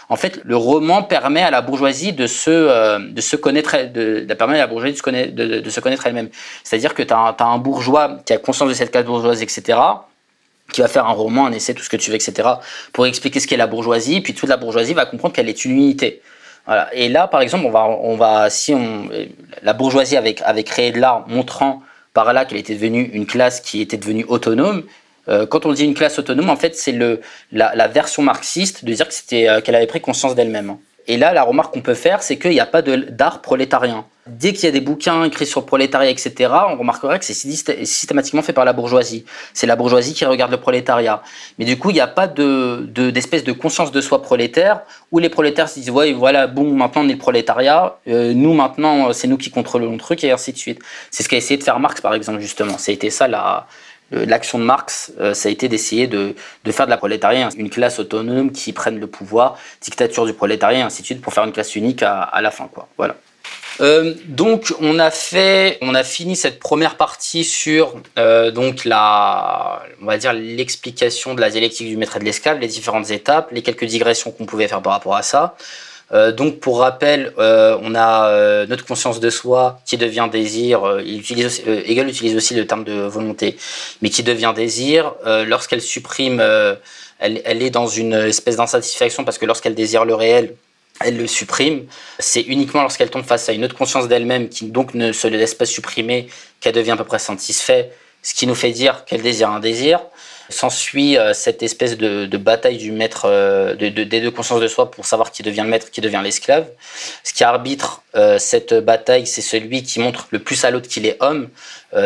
En 0.10 0.18
fait, 0.18 0.42
le 0.44 0.58
roman 0.58 1.04
permet 1.04 1.42
à 1.42 1.52
la 1.52 1.62
bourgeoisie 1.62 2.12
de 2.12 2.28
se, 2.28 2.50
euh, 2.50 3.00
de 3.00 3.22
se 3.22 3.38
connaître, 3.38 3.78
de, 3.94 4.34
permet 4.34 4.56
à 4.56 4.64
la 4.64 4.68
bourgeoisie 4.68 4.94
de 4.94 5.70
se 5.70 5.80
connaître, 5.80 6.06
elle-même. 6.06 6.30
C'est-à-dire 6.64 6.94
que 6.94 7.04
tu 7.04 7.14
as, 7.14 7.36
un 7.40 7.58
bourgeois 7.58 8.18
qui 8.26 8.34
a 8.34 8.38
conscience 8.38 8.70
de 8.70 8.74
cette 8.74 8.92
classe 8.92 9.06
bourgeoise, 9.06 9.42
etc 9.42 9.80
qui 10.72 10.82
va 10.82 10.88
faire 10.88 11.06
un 11.06 11.14
roman, 11.14 11.46
un 11.46 11.52
essai, 11.52 11.76
tout 11.76 11.84
ce 11.84 11.90
que 11.90 11.96
tu 11.96 12.10
veux, 12.10 12.16
etc., 12.16 12.50
pour 12.92 13.06
expliquer 13.06 13.40
ce 13.40 13.46
qu'est 13.46 13.56
la 13.56 13.68
bourgeoisie, 13.68 14.22
puis 14.22 14.34
toute 14.34 14.50
la 14.50 14.58
bourgeoisie 14.58 14.96
va 14.96 15.06
comprendre 15.06 15.34
qu'elle 15.34 15.48
est 15.48 15.64
une 15.64 15.72
unité. 15.74 16.24
Voilà. 16.66 16.90
Et 16.94 17.10
là, 17.10 17.28
par 17.28 17.42
exemple, 17.42 17.66
on 17.66 17.72
va, 17.72 17.86
on 17.86 18.16
va, 18.16 18.50
si 18.50 18.74
on, 18.74 19.10
la 19.62 19.74
bourgeoisie 19.74 20.18
avait, 20.18 20.36
avait 20.44 20.64
créé 20.64 20.92
de 20.92 21.00
l'art, 21.00 21.28
montrant 21.28 21.84
par 22.14 22.34
là 22.34 22.46
qu'elle 22.46 22.58
était 22.58 22.74
devenue 22.74 23.10
une 23.14 23.26
classe 23.26 23.60
qui 23.60 23.82
était 23.82 23.98
devenue 23.98 24.26
autonome. 24.28 24.84
Euh, 25.28 25.46
quand 25.46 25.66
on 25.66 25.74
dit 25.74 25.84
une 25.84 25.94
classe 25.94 26.18
autonome, 26.18 26.50
en 26.50 26.56
fait, 26.56 26.76
c'est 26.76 26.92
le, 26.92 27.22
la, 27.52 27.76
la, 27.76 27.88
version 27.88 28.24
marxiste 28.24 28.86
de 28.86 28.94
dire 28.94 29.08
que 29.08 29.14
c'était, 29.14 29.50
euh, 29.50 29.62
qu'elle 29.62 29.76
avait 29.76 29.88
pris 29.88 30.02
conscience 30.02 30.36
d'elle-même. 30.36 30.78
Et 31.08 31.18
là, 31.18 31.34
la 31.34 31.44
remarque 31.44 31.74
qu'on 31.74 31.82
peut 31.82 31.94
faire, 31.94 32.24
c'est 32.24 32.38
qu'il 32.38 32.52
n'y 32.52 32.60
a 32.60 32.66
pas 32.66 32.82
d'art 32.82 33.42
prolétarien. 33.42 34.06
Dès 34.28 34.54
qu'il 34.54 34.66
y 34.66 34.68
a 34.68 34.72
des 34.72 34.82
bouquins 34.82 35.24
écrits 35.24 35.46
sur 35.46 35.60
le 35.62 35.68
prolétariat, 35.68 36.10
etc., 36.10 36.52
on 36.70 36.78
remarquerait 36.78 37.20
que 37.20 37.26
c'est 37.26 37.36
systématiquement 37.36 38.42
fait 38.42 38.54
par 38.54 38.66
la 38.66 38.74
bourgeoisie. 38.74 39.24
C'est 39.54 39.68
la 39.68 39.76
bourgeoisie 39.76 40.16
qui 40.16 40.26
regarde 40.26 40.50
le 40.50 40.58
prolétariat. 40.58 41.22
Mais 41.60 41.66
du 41.66 41.78
coup, 41.78 41.92
il 41.92 41.94
n'y 41.94 42.00
a 42.00 42.08
pas 42.08 42.28
d'espèce 42.28 43.44
de, 43.44 43.52
de, 43.52 43.58
conscience 43.58 43.92
de 43.92 44.02
soi 44.02 44.24
prolétaire 44.24 44.82
où 45.12 45.20
les 45.20 45.30
prolétaires 45.30 45.70
se 45.70 45.80
disent 45.80 45.92
ouais, 45.92 46.12
voilà, 46.14 46.48
bon, 46.48 46.74
maintenant 46.74 47.04
on 47.04 47.10
est 47.10 47.14
le 47.14 47.20
prolétariat, 47.20 48.00
euh, 48.08 48.34
nous 48.34 48.54
maintenant 48.54 49.14
c'est 49.14 49.28
nous 49.28 49.38
qui 49.38 49.52
contrôlons 49.52 49.92
le 49.92 49.98
truc 50.00 50.24
et 50.24 50.32
ainsi 50.32 50.54
de 50.54 50.58
suite. 50.58 50.80
C'est 51.12 51.22
ce 51.22 51.30
qu'a 51.30 51.38
essayé 51.38 51.58
de 51.60 51.64
faire 51.64 51.80
Marx 51.80 52.02
par 52.02 52.16
exemple 52.16 52.40
justement. 52.40 52.78
Été 52.88 53.12
ça 53.12 53.28
la, 53.28 53.68
l'action 54.24 54.60
de 54.60 54.64
Marx, 54.64 55.12
euh, 55.20 55.34
ça 55.34 55.50
a 55.50 55.52
été 55.52 55.68
d'essayer 55.68 56.08
de, 56.08 56.36
faire 56.72 56.86
de 56.86 56.92
la 56.92 56.98
prolétariat 56.98 57.50
une 57.58 57.70
classe 57.70 58.00
autonome 58.00 58.52
qui 58.52 58.72
prenne 58.72 59.00
le 59.00 59.08
pouvoir, 59.08 59.58
dictature 59.82 60.26
du 60.26 60.34
prolétariat, 60.34 60.80
et 60.80 60.84
ainsi 60.84 61.02
de 61.02 61.06
suite, 61.06 61.22
pour 61.22 61.34
faire 61.34 61.44
une 61.44 61.52
classe 61.52 61.76
unique 61.76 62.04
à, 62.04 62.40
la 62.42 62.52
fin. 62.52 62.70
Quoi. 62.74 62.88
Voilà. 62.98 63.16
Euh, 63.82 64.14
donc 64.28 64.74
on 64.80 65.00
a 65.00 65.12
fait, 65.12 65.78
on 65.82 65.96
a 65.96 66.04
fini 66.04 66.38
cette 66.38 66.60
première 66.60 66.96
partie 66.96 67.44
sur 67.44 67.96
euh, 68.18 68.50
donc 68.50 68.86
la, 68.86 69.84
on 70.02 70.06
va 70.06 70.18
dire 70.18 70.32
l'explication 70.32 71.34
de 71.34 71.42
la 71.42 71.50
dialectique 71.50 71.88
du 71.88 71.98
maître 71.98 72.16
et 72.16 72.20
de 72.20 72.24
l'esclave, 72.24 72.60
les 72.60 72.68
différentes 72.68 73.12
étapes, 73.12 73.50
les 73.52 73.64
quelques 73.64 73.84
digressions 73.84 74.32
qu'on 74.32 74.46
pouvait 74.46 74.70
faire 74.70 74.82
par 74.82 74.94
rapport 74.94 75.16
à 75.16 75.24
ça. 75.24 75.58
Euh, 76.12 76.32
donc 76.32 76.60
pour 76.60 76.80
rappel, 76.80 77.34
euh, 77.40 77.78
on 77.82 77.96
a 77.96 78.30
euh, 78.30 78.68
notre 78.68 78.86
conscience 78.86 79.20
de 79.20 79.30
soi 79.30 79.80
qui 79.86 79.98
devient 79.98 80.30
désir. 80.32 81.00
il 81.04 81.20
utilise 81.20 81.64
Hegel 81.66 82.08
utilise 82.08 82.36
aussi 82.36 82.54
le 82.54 82.68
terme 82.68 82.84
de 82.84 82.94
volonté, 82.94 83.58
mais 84.02 84.10
qui 84.10 84.24
devient 84.24 84.54
désir 84.56 85.14
lorsqu'elle 85.46 85.82
supprime. 85.82 86.40
Elle, 87.18 87.42
elle, 87.46 87.64
est 87.64 87.70
dans 87.70 87.88
une 87.88 88.14
espèce 88.14 88.58
d'insatisfaction 88.58 89.24
parce 89.24 89.38
que 89.38 89.46
lorsqu'elle 89.46 89.74
désire 89.74 90.04
le 90.04 90.16
réel, 90.16 90.56
elle 91.00 91.18
le 91.18 91.28
supprime. 91.28 91.86
C'est 92.20 92.42
uniquement 92.42 92.82
lorsqu'elle 92.82 93.10
tombe 93.10 93.24
face 93.24 93.48
à 93.48 93.54
une 93.54 93.64
autre 93.64 93.76
conscience 93.76 94.08
d'elle-même 94.08 94.50
qui 94.50 94.66
donc 94.66 94.94
ne 94.94 95.12
se 95.12 95.28
laisse 95.28 95.56
pas 95.56 95.66
supprimer 95.66 96.28
qu'elle 96.60 96.74
devient 96.74 96.92
à 96.92 96.98
peu 96.98 97.06
près 97.06 97.20
satisfaite, 97.20 97.96
ce 98.22 98.34
qui 98.34 98.48
nous 98.48 98.56
fait 98.56 98.72
dire 98.72 99.06
qu'elle 99.06 99.22
désire 99.22 99.50
un 99.50 99.60
désir. 99.60 100.02
S'ensuit 100.50 101.18
euh, 101.18 101.34
cette 101.34 101.64
espèce 101.64 101.98
de, 101.98 102.38
bataille 102.38 102.78
du 102.78 102.92
maître, 102.92 103.26
euh, 103.26 103.74
de, 103.74 103.90
des 103.90 104.22
deux 104.22 104.32
consciences 104.32 104.62
de 104.62 104.68
soi 104.68 104.92
pour 104.92 105.06
savoir 105.06 105.32
qui 105.32 105.42
devient 105.42 105.62
le 105.62 105.70
maître, 105.70 105.90
qui 105.90 106.02
devient 106.02 106.22
l'esclave. 106.24 106.68
Ce 107.24 107.34
qui 107.34 107.44
arbitre 107.44 108.04
euh, 108.16 108.38
cette 108.38 108.74
bataille, 108.74 109.26
c'est 109.26 109.42
celui 109.42 109.82
qui 109.82 110.00
montre 110.00 110.28
le 110.30 110.40
plus 110.40 110.64
à 110.64 110.70
l'autre 110.70 110.88
qu'il 110.88 111.06
est 111.06 111.18
homme. 111.20 111.50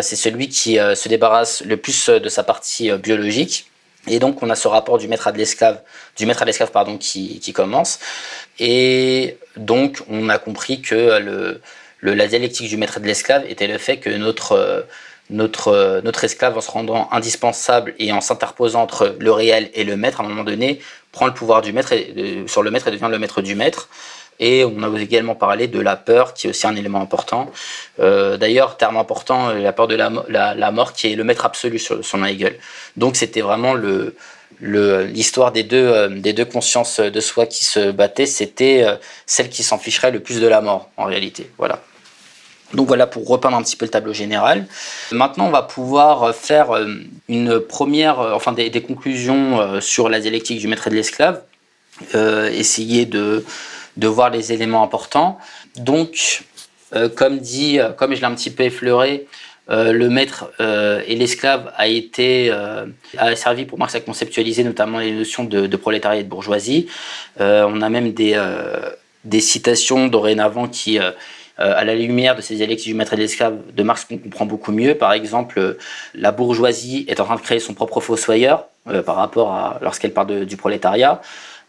c'est 0.02 0.16
celui 0.16 0.50
qui 0.50 0.76
se 0.76 1.10
débarrasse 1.10 1.62
le 1.66 1.76
plus 1.76 2.10
de 2.10 2.30
sa 2.30 2.44
partie 2.44 2.92
biologique. 2.92 3.66
Et 4.08 4.20
donc 4.20 4.42
on 4.44 4.50
a 4.50 4.56
ce 4.56 4.68
rapport 4.68 4.98
du 4.98 5.08
maître 5.08 5.28
à 5.28 5.32
de 5.32 5.38
l'esclave, 5.38 5.82
du 6.16 6.26
maître 6.26 6.44
à 6.44 6.46
l'esclave 6.46 6.72
pardon, 6.72 6.98
qui, 6.98 7.40
qui, 7.40 7.54
commence. 7.54 8.00
Et 8.60 9.38
donc 9.58 10.02
on 10.10 10.30
a 10.30 10.38
compris 10.38 10.82
que 10.82 11.20
le, 11.20 11.62
le, 12.00 12.14
la 12.14 12.28
dialectique 12.28 12.70
du 12.70 12.78
maître 12.78 12.98
et 12.98 13.02
de 13.02 13.08
l'esclave 13.08 13.44
était 13.50 13.68
le 13.68 13.80
fait 13.80 13.98
que 13.98 14.10
notre 14.12 14.86
notre, 15.30 15.70
euh, 15.70 16.02
notre 16.02 16.24
esclave, 16.24 16.58
en 16.58 16.62
se 16.62 16.72
rendant 16.72 17.10
indispensable 17.12 17.94
et 18.00 18.12
en 18.12 18.22
s'interposant 18.22 18.82
entre 18.82 19.16
le 19.20 19.32
réel 19.32 19.70
et 19.74 19.84
le 19.84 19.96
maître, 19.96 20.22
à 20.22 20.24
un 20.24 20.28
moment 20.28 20.44
donné, 20.44 20.80
prend 21.12 21.26
le 21.26 21.34
pouvoir 21.34 21.62
du 21.62 21.74
maître 21.74 21.94
et, 21.94 22.44
sur 22.48 22.64
le 22.64 22.72
maître 22.72 22.88
et 22.88 22.92
devient 22.92 23.10
le 23.10 23.20
maître 23.20 23.42
du 23.42 23.56
maître. 23.56 23.90
Et 24.40 24.64
on 24.64 24.82
a 24.84 25.00
également 25.00 25.36
parlé 25.36 25.68
de 25.68 25.80
la 25.80 25.98
peur, 25.98 26.34
qui 26.34 26.48
est 26.48 26.50
aussi 26.52 26.66
un 26.66 26.76
élément 26.76 27.02
important. 27.02 27.52
Euh, 28.00 28.38
D'ailleurs, 28.38 28.78
terme 28.78 28.96
important, 28.96 29.50
euh, 29.50 29.60
la 29.60 29.74
peur 29.74 29.88
de 29.88 29.96
la, 29.96 30.72
mort, 30.72 30.94
qui 30.94 31.12
est 31.12 31.16
le 31.16 31.24
maître 31.26 31.46
absolu 31.46 31.78
sur, 31.78 32.04
son 32.06 32.24
Hegel. 32.24 32.58
Donc 32.96 33.18
c'était 33.18 33.42
vraiment 33.42 33.76
l'histoire 34.62 35.52
des 35.52 35.64
deux 35.64 35.88
euh, 35.88 36.08
des 36.08 36.32
deux 36.32 36.46
consciences 36.46 37.02
de 37.02 37.20
soi 37.20 37.48
qui 37.48 37.66
se 37.66 37.92
battaient, 37.92 38.26
c'était 38.26 38.86
celle 39.26 39.50
qui 39.50 39.64
s'en 39.64 39.78
ficherait 39.78 40.12
le 40.12 40.22
plus 40.22 40.40
de 40.40 40.48
la 40.48 40.62
mort 40.62 40.90
en 40.96 41.04
réalité. 41.04 41.52
Voilà. 41.58 41.82
Donc 42.74 42.88
voilà 42.88 43.08
pour 43.08 43.28
repeindre 43.28 43.58
un 43.58 43.64
petit 43.64 43.76
peu 43.76 43.86
le 43.86 43.92
tableau 43.92 44.14
général. 44.14 44.68
Maintenant, 45.12 45.48
on 45.48 45.52
va 45.52 45.64
pouvoir 45.64 46.36
faire 46.36 46.72
euh, 46.72 46.88
une 47.28 47.60
première, 47.60 48.20
euh, 48.20 48.34
enfin 48.34 48.52
des, 48.52 48.70
conclusions 48.82 49.60
euh, 49.60 49.82
sur 49.82 50.10
la 50.10 50.20
dialectique 50.20 50.60
du 50.60 50.68
maître 50.68 50.88
et 50.88 50.90
de 50.90 50.96
l'esclave, 50.96 51.42
essayer 52.14 53.06
de, 53.06 53.44
de 53.98 54.08
voir 54.08 54.30
les 54.30 54.54
éléments 54.54 54.84
importants. 54.84 55.38
Donc, 55.76 56.44
comme 57.16 57.40
dit, 57.40 57.78
comme 57.98 58.16
je 58.16 58.22
l'ai 58.22 58.26
un 58.26 58.36
petit 58.36 58.52
peu 58.52 58.64
effleuré, 58.64 59.28
le 59.68 60.08
maître 60.08 60.50
et 60.60 61.16
l'esclave 61.16 61.74
a 61.76 61.88
été 61.88 62.52
a 63.18 63.36
servi 63.36 63.66
pour 63.66 63.78
Marx 63.78 63.96
à 63.96 64.00
conceptualiser 64.00 64.64
notamment 64.64 65.00
les 65.00 65.12
notions 65.12 65.44
de, 65.44 65.68
de 65.68 65.78
prolétariat 65.78 66.22
et 66.22 66.24
de 66.24 66.30
bourgeoisie. 66.30 66.88
on 67.38 67.82
a 67.82 67.90
même 67.90 68.14
des, 68.14 68.34
des 69.26 69.42
citations 69.42 70.08
dorénavant 70.08 70.68
qui 70.68 71.00
euh, 71.00 71.12
à 71.60 71.84
la 71.84 71.96
lumière 71.96 72.36
de 72.36 72.42
ces 72.42 72.56
dialectiques 72.56 72.88
du 72.88 72.94
maître 72.94 73.14
et 73.14 73.16
de 73.18 73.22
l'esclave 73.22 73.58
de 73.76 73.84
Marx 73.84 74.06
qu'on 74.06 74.18
comprend 74.18 74.46
beaucoup 74.46 74.72
mieux. 74.72 74.96
Par 74.96 75.12
exemple, 75.14 75.60
euh, 75.60 75.78
la 76.16 76.32
bourgeoisie 76.32 77.06
est 77.08 77.20
en 77.20 77.26
train 77.26 77.36
de 77.36 77.42
créer 77.42 77.60
son 77.60 77.74
propre 77.74 78.00
fossoyeur 78.00 78.66
euh, 78.88 79.04
par 79.04 79.18
rapport 79.18 79.52
à 79.52 79.80
lorsqu'elle 79.82 80.14
parle 80.14 80.46
du 80.46 80.58
prolétariat. 80.58 81.22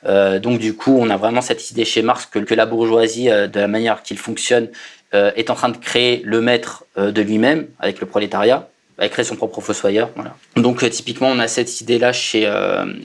donc 0.04 0.58
du 0.58 0.74
coup, 0.74 0.96
on 0.98 1.10
a 1.10 1.16
vraiment 1.16 1.42
cette 1.42 1.70
idée 1.70 1.84
chez 1.84 2.02
Marx 2.02 2.26
que, 2.26 2.54
la 2.54 2.66
bourgeoisie, 2.66 3.26
de 3.26 3.60
la 3.60 3.68
manière 3.68 4.02
qu'il 4.02 4.18
fonctionne, 4.18 4.68
est 5.12 5.50
en 5.50 5.54
train 5.54 5.68
de 5.68 5.76
créer 5.76 6.22
le 6.24 6.40
maître 6.40 6.84
de 6.96 7.20
lui-même 7.20 7.66
avec 7.80 8.00
le 8.00 8.06
prolétariat, 8.06 8.68
va 8.96 9.08
créer 9.08 9.24
son 9.24 9.36
propre 9.36 9.60
fossoyeur. 9.60 10.08
Voilà. 10.14 10.34
Donc 10.56 10.88
typiquement, 10.88 11.28
on 11.28 11.38
a 11.38 11.48
cette 11.48 11.82
idée-là 11.82 12.12
chez, 12.14 12.50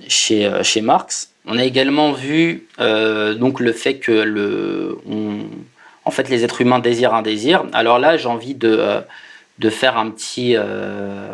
chez, 0.08 0.50
chez 0.64 0.82
Marx. 0.82 1.32
On 1.46 1.58
a 1.58 1.66
également 1.66 2.14
vu 2.14 2.68
donc 2.80 3.60
le 3.60 3.74
fait 3.74 3.96
que 3.96 4.14
le, 4.14 4.98
en 6.06 6.12
fait 6.12 6.30
les 6.30 6.44
êtres 6.44 6.62
humains 6.62 6.80
désirent 6.80 7.14
un 7.14 7.24
désir. 7.24 7.66
Alors 7.74 8.00
là, 8.00 8.16
j'ai 8.16 8.28
envie 8.28 8.54
de, 8.54 8.78
euh, 8.80 9.70
faire 9.70 9.98
un 9.98 10.12
petit, 10.12 10.54
euh, 10.56 11.28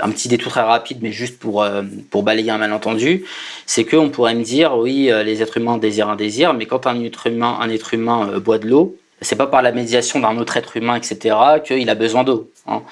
un, 0.00 0.10
petit 0.10 0.28
détour 0.28 0.52
très 0.52 0.60
rapide, 0.60 0.98
mais 1.00 1.12
juste 1.12 1.38
pour, 1.38 1.62
euh, 1.62 1.82
balayer 2.14 2.50
un 2.50 2.58
malentendu. 2.58 3.24
C'est 3.64 3.84
qu'on 3.84 4.10
pourrait 4.10 4.34
me 4.34 4.42
dire, 4.42 4.76
oui, 4.76 5.10
les 5.24 5.42
êtres 5.42 5.56
humains 5.56 5.78
désirent 5.78 6.10
un 6.10 6.16
désir, 6.16 6.54
mais 6.54 6.66
quand 6.66 6.86
un 6.86 7.02
être 7.02 7.26
humain, 7.26 7.58
un 7.60 7.70
être 7.70 7.94
humain 7.94 8.38
boit 8.38 8.58
de 8.58 8.66
l'eau, 8.68 8.96
c'est 9.22 9.36
pas 9.36 9.46
par 9.46 9.62
la 9.62 9.72
médiation 9.72 10.20
d'un 10.20 10.36
autre 10.38 10.56
être 10.56 10.76
humain, 10.76 10.96
etc., 10.96 11.36
qu'il 11.64 11.88
a 11.88 11.94
besoin 11.94 12.24
d'eau. 12.24 12.50
Hein. 12.66 12.82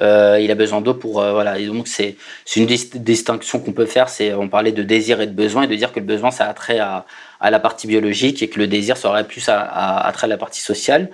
il 0.00 0.50
a 0.50 0.54
besoin 0.54 0.80
d'eau 0.80 0.94
pour 0.94 1.14
voilà. 1.14 1.58
Et 1.58 1.66
donc 1.66 1.88
c'est 1.88 2.16
une 2.56 2.66
distinction 2.66 3.58
qu'on 3.58 3.72
peut 3.72 3.86
faire. 3.86 4.08
C'est 4.08 4.32
on 4.34 4.48
parlait 4.48 4.72
de 4.72 4.82
désir 4.82 5.20
et 5.20 5.26
de 5.26 5.32
besoin 5.32 5.64
et 5.64 5.66
de 5.66 5.74
dire 5.74 5.92
que 5.92 6.00
le 6.00 6.06
besoin 6.06 6.30
ça 6.30 6.46
a 6.46 6.54
trait 6.54 6.78
à, 6.78 7.04
à 7.44 7.50
la 7.50 7.60
partie 7.60 7.86
biologique 7.86 8.42
et 8.42 8.48
que 8.48 8.58
le 8.58 8.66
désir 8.66 8.96
serait 8.96 9.24
plus 9.24 9.50
à, 9.50 9.60
à, 9.60 10.08
à 10.08 10.26
la 10.26 10.38
partie 10.38 10.62
sociale. 10.62 11.10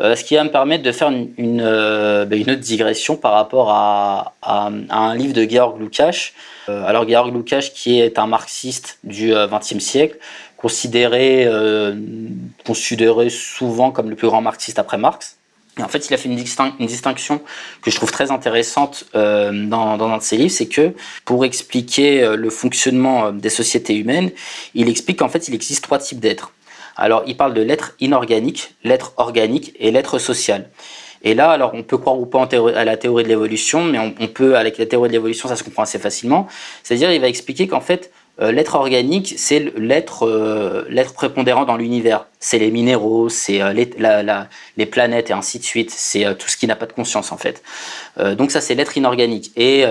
Euh, 0.00 0.16
ce 0.16 0.24
qui 0.24 0.34
va 0.34 0.44
me 0.44 0.50
permettre 0.50 0.82
de 0.82 0.90
faire 0.90 1.08
une, 1.08 1.28
une, 1.36 1.60
euh, 1.62 2.24
ben, 2.24 2.40
autre 2.42 2.60
digression 2.60 3.16
par 3.16 3.32
rapport 3.32 3.70
à, 3.70 4.32
à, 4.40 4.70
un 4.90 5.14
livre 5.14 5.34
de 5.34 5.46
Georg 5.48 5.78
Lukács. 5.78 6.32
Euh, 6.70 6.82
alors 6.86 7.06
Georg 7.06 7.34
Lukács, 7.34 7.72
qui 7.74 8.00
est 8.00 8.18
un 8.18 8.26
marxiste 8.26 8.98
du 9.04 9.34
XXe 9.34 9.78
siècle, 9.78 10.16
considéré, 10.56 11.46
considéré 12.64 13.28
souvent 13.28 13.90
comme 13.90 14.08
le 14.08 14.16
plus 14.16 14.28
grand 14.28 14.40
marxiste 14.40 14.78
après 14.78 14.96
Marx, 14.96 15.36
en 15.82 15.88
fait, 15.88 16.08
il 16.08 16.14
a 16.14 16.16
fait 16.16 16.28
une, 16.28 16.36
distinction 16.86 17.40
que 17.82 17.90
je 17.90 17.96
trouve 17.96 18.10
très 18.10 18.30
intéressante 18.30 19.04
euh, 19.14 19.52
dans, 19.66 19.96
dans, 19.98 20.10
un 20.10 20.18
de 20.18 20.22
ses 20.22 20.38
livres, 20.38 20.52
c'est 20.52 20.68
que 20.68 20.92
pour 21.24 21.44
expliquer 21.44 22.22
euh, 22.22 22.36
le 22.36 22.48
fonctionnement 22.48 23.26
euh, 23.26 23.32
des 23.32 23.50
sociétés 23.50 23.94
humaines, 23.94 24.30
il 24.74 24.88
explique 24.88 25.18
qu'en 25.18 25.28
fait, 25.28 25.48
il 25.48 25.54
existe 25.54 25.84
trois 25.84 25.98
types 25.98 26.20
d'êtres. 26.20 26.52
Alors, 26.96 27.24
il 27.26 27.36
parle 27.36 27.52
de 27.52 27.60
l'être 27.60 27.94
inorganique, 28.00 28.74
l'être 28.84 29.12
organique 29.18 29.74
et 29.78 29.90
l'être 29.90 30.18
social. 30.18 30.70
Et 31.22 31.34
là, 31.34 31.50
alors, 31.50 31.72
on 31.74 31.82
peut 31.82 31.98
croire 31.98 32.18
ou 32.18 32.24
pas 32.24 32.48
à 32.74 32.84
la 32.84 32.96
théorie 32.96 33.24
de 33.24 33.28
l'évolution, 33.28 33.84
mais 33.84 33.98
on, 33.98 34.14
on, 34.18 34.28
peut, 34.28 34.56
avec 34.56 34.78
la 34.78 34.86
théorie 34.86 35.08
de 35.08 35.12
l'évolution, 35.12 35.48
ça 35.48 35.56
se 35.56 35.64
comprend 35.64 35.82
assez 35.82 35.98
facilement. 35.98 36.46
C'est-à-dire, 36.82 37.12
il 37.12 37.20
va 37.20 37.28
expliquer 37.28 37.68
qu'en 37.68 37.80
fait, 37.82 38.10
euh, 38.38 38.52
l'être 38.52 38.74
organique, 38.74 39.34
c'est 39.38 39.72
l'être 39.78 40.26
euh, 40.26 40.84
l'être 40.90 41.14
prépondérant 41.14 41.64
dans 41.64 41.76
l'univers. 41.76 42.26
C'est 42.38 42.58
les 42.58 42.70
minéraux, 42.70 43.30
c'est 43.30 43.62
euh, 43.62 43.72
les, 43.72 44.86
planètes 44.86 45.30
et 45.30 45.32
ainsi 45.32 45.58
de 45.58 45.64
suite. 45.64 45.90
C'est 45.90 46.24
tout 46.36 46.48
ce 46.48 46.58
qui 46.58 46.66
n'a 46.66 46.76
pas 46.76 46.84
de 46.84 46.92
conscience 46.92 47.32
en 47.32 47.38
fait. 47.38 47.62
donc 48.36 48.50
ça, 48.50 48.60
c'est 48.60 48.74
l'être 48.74 48.96
inorganique. 48.96 49.52
Et 49.56 49.84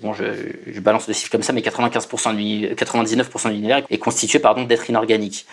bon, 0.00 0.12
je, 0.12 0.80
balance 0.80 1.06
le 1.06 1.14
chiffre 1.14 1.30
comme 1.30 1.42
ça, 1.42 1.52
mais 1.52 1.60
95% 1.60 2.36
du, 2.36 2.74
99% 2.74 3.48
de 3.48 3.54
l'univers 3.54 3.82
est 3.88 3.98
constitué 3.98 4.40
pardon 4.40 4.64
d'être 4.64 4.90
inorganique. 4.90 5.46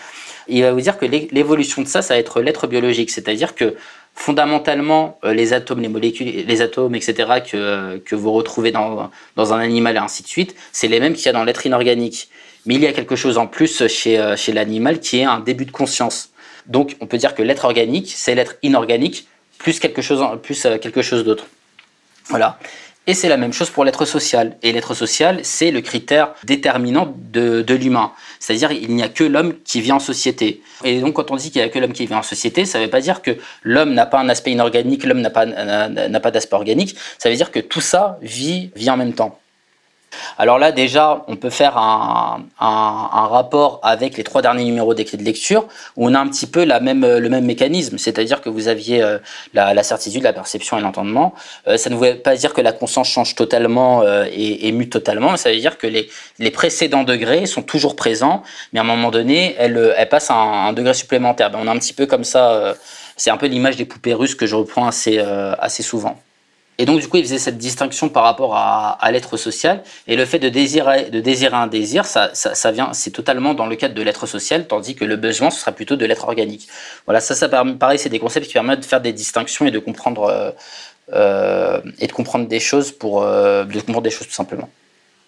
Il 0.48 0.64
va 0.64 0.72
vous 0.72 0.82
dire 0.82 0.98
que 0.98 1.06
l'évolution 1.06 1.84
de 1.84 1.88
ça, 1.88 2.02
ça 2.02 2.16
va 2.16 2.20
être 2.20 2.42
l'être 2.42 2.66
biologique, 2.68 3.12
c'est-à-dire 3.12 3.54
que 3.54 3.76
fondamentalement, 4.16 5.20
les 5.24 5.54
atomes, 5.54 5.82
les 5.82 5.88
molécules, 5.88 6.46
les 6.46 6.62
atomes, 6.62 6.96
etc., 6.96 7.14
que, 7.50 7.98
que 7.98 8.16
vous 8.16 8.32
retrouvez 8.32 8.72
dans, 8.72 9.12
dans 9.36 9.54
un 9.54 9.60
animal 9.60 9.96
et 9.96 10.00
ainsi 10.00 10.24
de 10.24 10.28
suite, 10.28 10.56
c'est 10.72 10.88
les 10.88 11.00
mêmes 11.00 11.14
qu'il 11.14 11.28
y 11.28 11.30
a 11.30 11.34
dans 11.34 11.44
l'être 11.44 11.66
inorganique. 11.66 12.30
Mais 12.70 12.76
il 12.76 12.82
y 12.82 12.86
a 12.86 12.94
quelque 12.94 13.16
chose 13.16 13.40
en 13.40 13.48
plus 13.48 13.88
chez, 13.88 14.20
euh, 14.20 14.36
chez 14.36 14.54
l'animal 14.54 15.00
qui 15.00 15.18
est 15.18 15.24
un 15.24 15.40
début 15.40 15.66
de 15.66 15.72
conscience. 15.72 16.30
Donc 16.68 16.96
on 17.02 17.08
peut 17.08 17.18
dire 17.18 17.34
que 17.34 17.42
l'être 17.42 17.66
organique, 17.66 18.14
c'est 18.16 18.36
l'être 18.36 18.58
inorganique 18.62 19.28
plus 19.58 19.80
quelque 19.80 20.04
chose, 20.04 20.22
euh, 20.22 21.02
chose 21.02 21.24
d'autre. 21.24 21.48
Voilà. 22.28 22.60
Et 23.08 23.16
c'est 23.16 23.28
la 23.28 23.38
même 23.38 23.54
chose 23.54 23.72
pour 23.72 23.86
l'être 23.86 24.06
social. 24.06 24.56
Et 24.62 24.72
l'être 24.72 24.94
social, 24.94 25.40
c'est 25.42 25.72
le 25.72 25.82
critère 25.82 26.36
déterminant 26.44 27.16
de, 27.18 27.64
de 27.64 27.74
l'humain. 27.74 28.12
C'est-à-dire, 28.40 28.72
il 28.72 28.94
n'y 28.94 29.02
a 29.02 29.10
que 29.10 29.24
l'homme 29.24 29.56
qui 29.66 29.82
vit 29.82 29.92
en 29.92 29.98
société. 29.98 30.62
Et 30.84 31.00
donc, 31.00 31.16
quand 31.16 31.32
on 31.32 31.38
dit 31.38 31.50
qu'il 31.50 31.64
n'y 31.64 31.68
a 31.68 31.72
que 31.72 31.80
l'homme 31.80 31.94
qui 31.94 32.06
vit 32.06 32.14
en 32.14 32.22
société, 32.22 32.66
ça 32.66 32.78
ne 32.78 32.84
veut 32.84 32.90
pas 32.92 33.02
dire 33.02 33.24
que 33.24 33.32
l'homme 33.64 33.96
n'a 33.96 34.06
pas 34.06 34.20
un 34.20 34.30
aspect 34.30 34.52
inorganique, 34.52 35.06
l'homme 35.06 35.22
n'a 35.22 35.32
pas, 35.32 35.48
pas 35.48 36.32
d'aspect 36.32 36.56
organique. 36.56 36.96
Ça 37.18 37.32
veut 37.32 37.36
dire 37.36 37.50
que 37.50 37.60
tout 37.60 37.82
ça 37.82 38.20
vit, 38.22 38.70
vit 38.76 38.92
en 38.92 38.98
même 38.98 39.14
temps. 39.14 39.40
Alors 40.38 40.58
là, 40.58 40.72
déjà, 40.72 41.24
on 41.28 41.36
peut 41.36 41.50
faire 41.50 41.78
un, 41.78 42.46
rapport 42.60 43.80
avec 43.84 44.18
les 44.18 44.24
trois 44.24 44.42
derniers 44.42 44.64
numéros 44.64 44.94
des 44.94 45.06
clés 45.06 45.18
de 45.18 45.24
lecture, 45.24 45.68
où 45.96 46.08
on 46.08 46.14
a 46.14 46.20
un 46.20 46.28
petit 46.28 46.48
peu 46.48 46.66
même, 46.66 47.06
le 47.06 47.30
même 47.30 47.46
mécanisme, 47.46 47.98
c'est-à-dire 47.98 48.42
que 48.42 48.50
vous 48.50 48.68
aviez 48.68 49.02
euh, 49.04 49.18
la, 49.54 49.84
certitude, 49.84 50.24
la 50.24 50.34
perception 50.34 50.78
et 50.78 50.82
l'entendement. 50.82 51.34
Euh, 51.68 51.78
ça 51.78 51.90
ne 51.90 51.96
veut 51.96 52.16
pas 52.16 52.36
dire 52.36 52.54
que 52.54 52.62
la 52.62 52.72
conscience 52.72 53.10
change 53.10 53.36
totalement 53.36 54.02
euh, 54.02 54.26
et, 54.32 54.72
mute 54.72 54.92
totalement, 54.92 55.36
ça 55.38 55.52
veut 55.52 55.58
dire 55.58 55.78
que 55.78 55.88
les, 55.88 56.52
précédents 56.52 57.04
degrés 57.04 57.46
sont 57.46 57.62
toujours 57.62 57.96
présents, 57.96 58.44
mais 58.74 58.80
à 58.80 58.84
un 58.84 58.86
moment 58.86 59.12
donné, 59.12 59.56
elles, 59.58 60.08
passent 60.10 60.32
à 60.32 60.36
un, 60.36 60.74
degré 60.74 60.94
supplémentaire. 60.94 61.52
Ben, 61.52 61.60
on 61.62 61.68
a 61.68 61.72
un 61.72 61.78
petit 61.78 61.94
peu 61.94 62.06
comme 62.06 62.24
ça, 62.24 62.76
c'est 63.16 63.30
un 63.30 63.38
peu 63.38 63.46
l'image 63.46 63.78
des 63.78 63.86
poupées 63.86 64.14
russes 64.14 64.36
que 64.36 64.46
je 64.46 64.56
reprends 64.56 64.88
assez 64.88 65.84
souvent. 65.84 66.18
Et 66.80 66.86
donc, 66.86 67.02
du 67.02 67.10
coup, 67.10 67.18
il 67.18 67.24
faisait 67.24 67.38
cette 67.38 67.58
distinction 67.58 68.08
par 68.08 68.24
rapport 68.24 68.56
à, 68.56 69.12
l'être 69.12 69.36
social. 69.36 69.84
Et 70.08 70.16
le 70.16 70.24
fait 70.24 70.40
de 70.40 70.48
désirer, 70.48 71.10
un 71.52 71.68
désir, 71.68 72.06
ça, 72.06 72.32
vient, 72.72 72.94
c'est 72.94 73.12
totalement 73.12 73.54
dans 73.54 73.68
le 73.68 73.76
cadre 73.76 73.94
de 73.94 74.02
l'être 74.02 74.26
social, 74.26 74.66
tandis 74.66 74.96
que 74.96 75.04
le 75.04 75.18
besoin, 75.18 75.50
ce 75.52 75.60
sera 75.60 75.74
plutôt 75.74 75.98
de 75.98 76.06
l'être 76.06 76.24
organique. 76.24 76.70
Voilà, 77.06 77.20
ça, 77.20 77.36
ça 77.36 77.50
pareil, 77.50 78.00
c'est 78.00 78.08
des 78.08 78.20
concepts 78.20 78.48
qui 78.48 78.54
permettent 78.54 78.80
de 78.80 78.86
faire 78.86 79.02
des 79.02 79.12
distinctions 79.12 79.66
et 79.66 79.72
de 79.72 79.80
comprendre, 79.80 80.24
euh, 80.24 80.52
euh, 81.12 81.82
et 82.00 82.08
de 82.08 82.14
comprendre 82.14 82.48
des 82.48 82.62
choses 82.62 82.94
pour, 82.94 83.24
euh, 83.24 83.66
de 83.66 83.80
comprendre 83.82 84.04
des 84.04 84.10
choses 84.10 84.28
tout 84.28 84.34
simplement. 84.34 84.70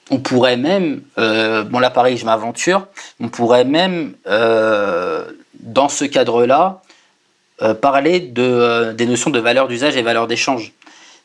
On 0.10 0.20
pourrait 0.20 0.58
même, 0.58 1.02
bon 1.18 1.80
là 1.80 1.90
pareil, 1.90 2.16
je 2.16 2.26
m'aventure, 2.26 2.88
on 3.20 3.28
pourrait 3.28 3.66
même, 3.66 4.14
dans 4.26 5.90
ce 5.90 6.06
cadre-là, 6.06 6.82
parler 7.82 8.20
de, 8.20 8.94
des 8.94 9.06
notions 9.06 9.30
de 9.30 9.40
valeur 9.40 9.68
d'usage 9.68 9.96
et 9.96 10.02
valeur 10.02 10.28
d'échange. 10.28 10.74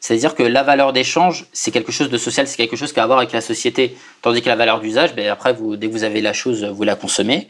C'est-à-dire 0.06 0.36
que 0.36 0.44
la 0.44 0.62
valeur 0.62 0.92
d'échange, 0.92 1.46
c'est 1.52 1.72
quelque 1.72 1.90
chose 1.90 2.10
de 2.10 2.16
social, 2.16 2.46
c'est 2.46 2.56
quelque 2.56 2.76
chose 2.76 2.92
qui 2.92 3.00
a 3.00 3.02
à 3.02 3.06
voir 3.06 3.18
avec 3.18 3.32
la 3.32 3.40
société. 3.40 3.96
Tandis 4.22 4.40
que 4.40 4.48
la 4.48 4.54
valeur 4.54 4.78
d'usage, 4.78 5.16
ben 5.16 5.28
après, 5.28 5.52
vous, 5.52 5.74
dès 5.74 5.88
que 5.88 5.92
vous 5.92 6.04
avez 6.04 6.20
la 6.20 6.32
chose, 6.32 6.62
vous 6.64 6.84
la 6.84 6.94
consommez. 6.94 7.48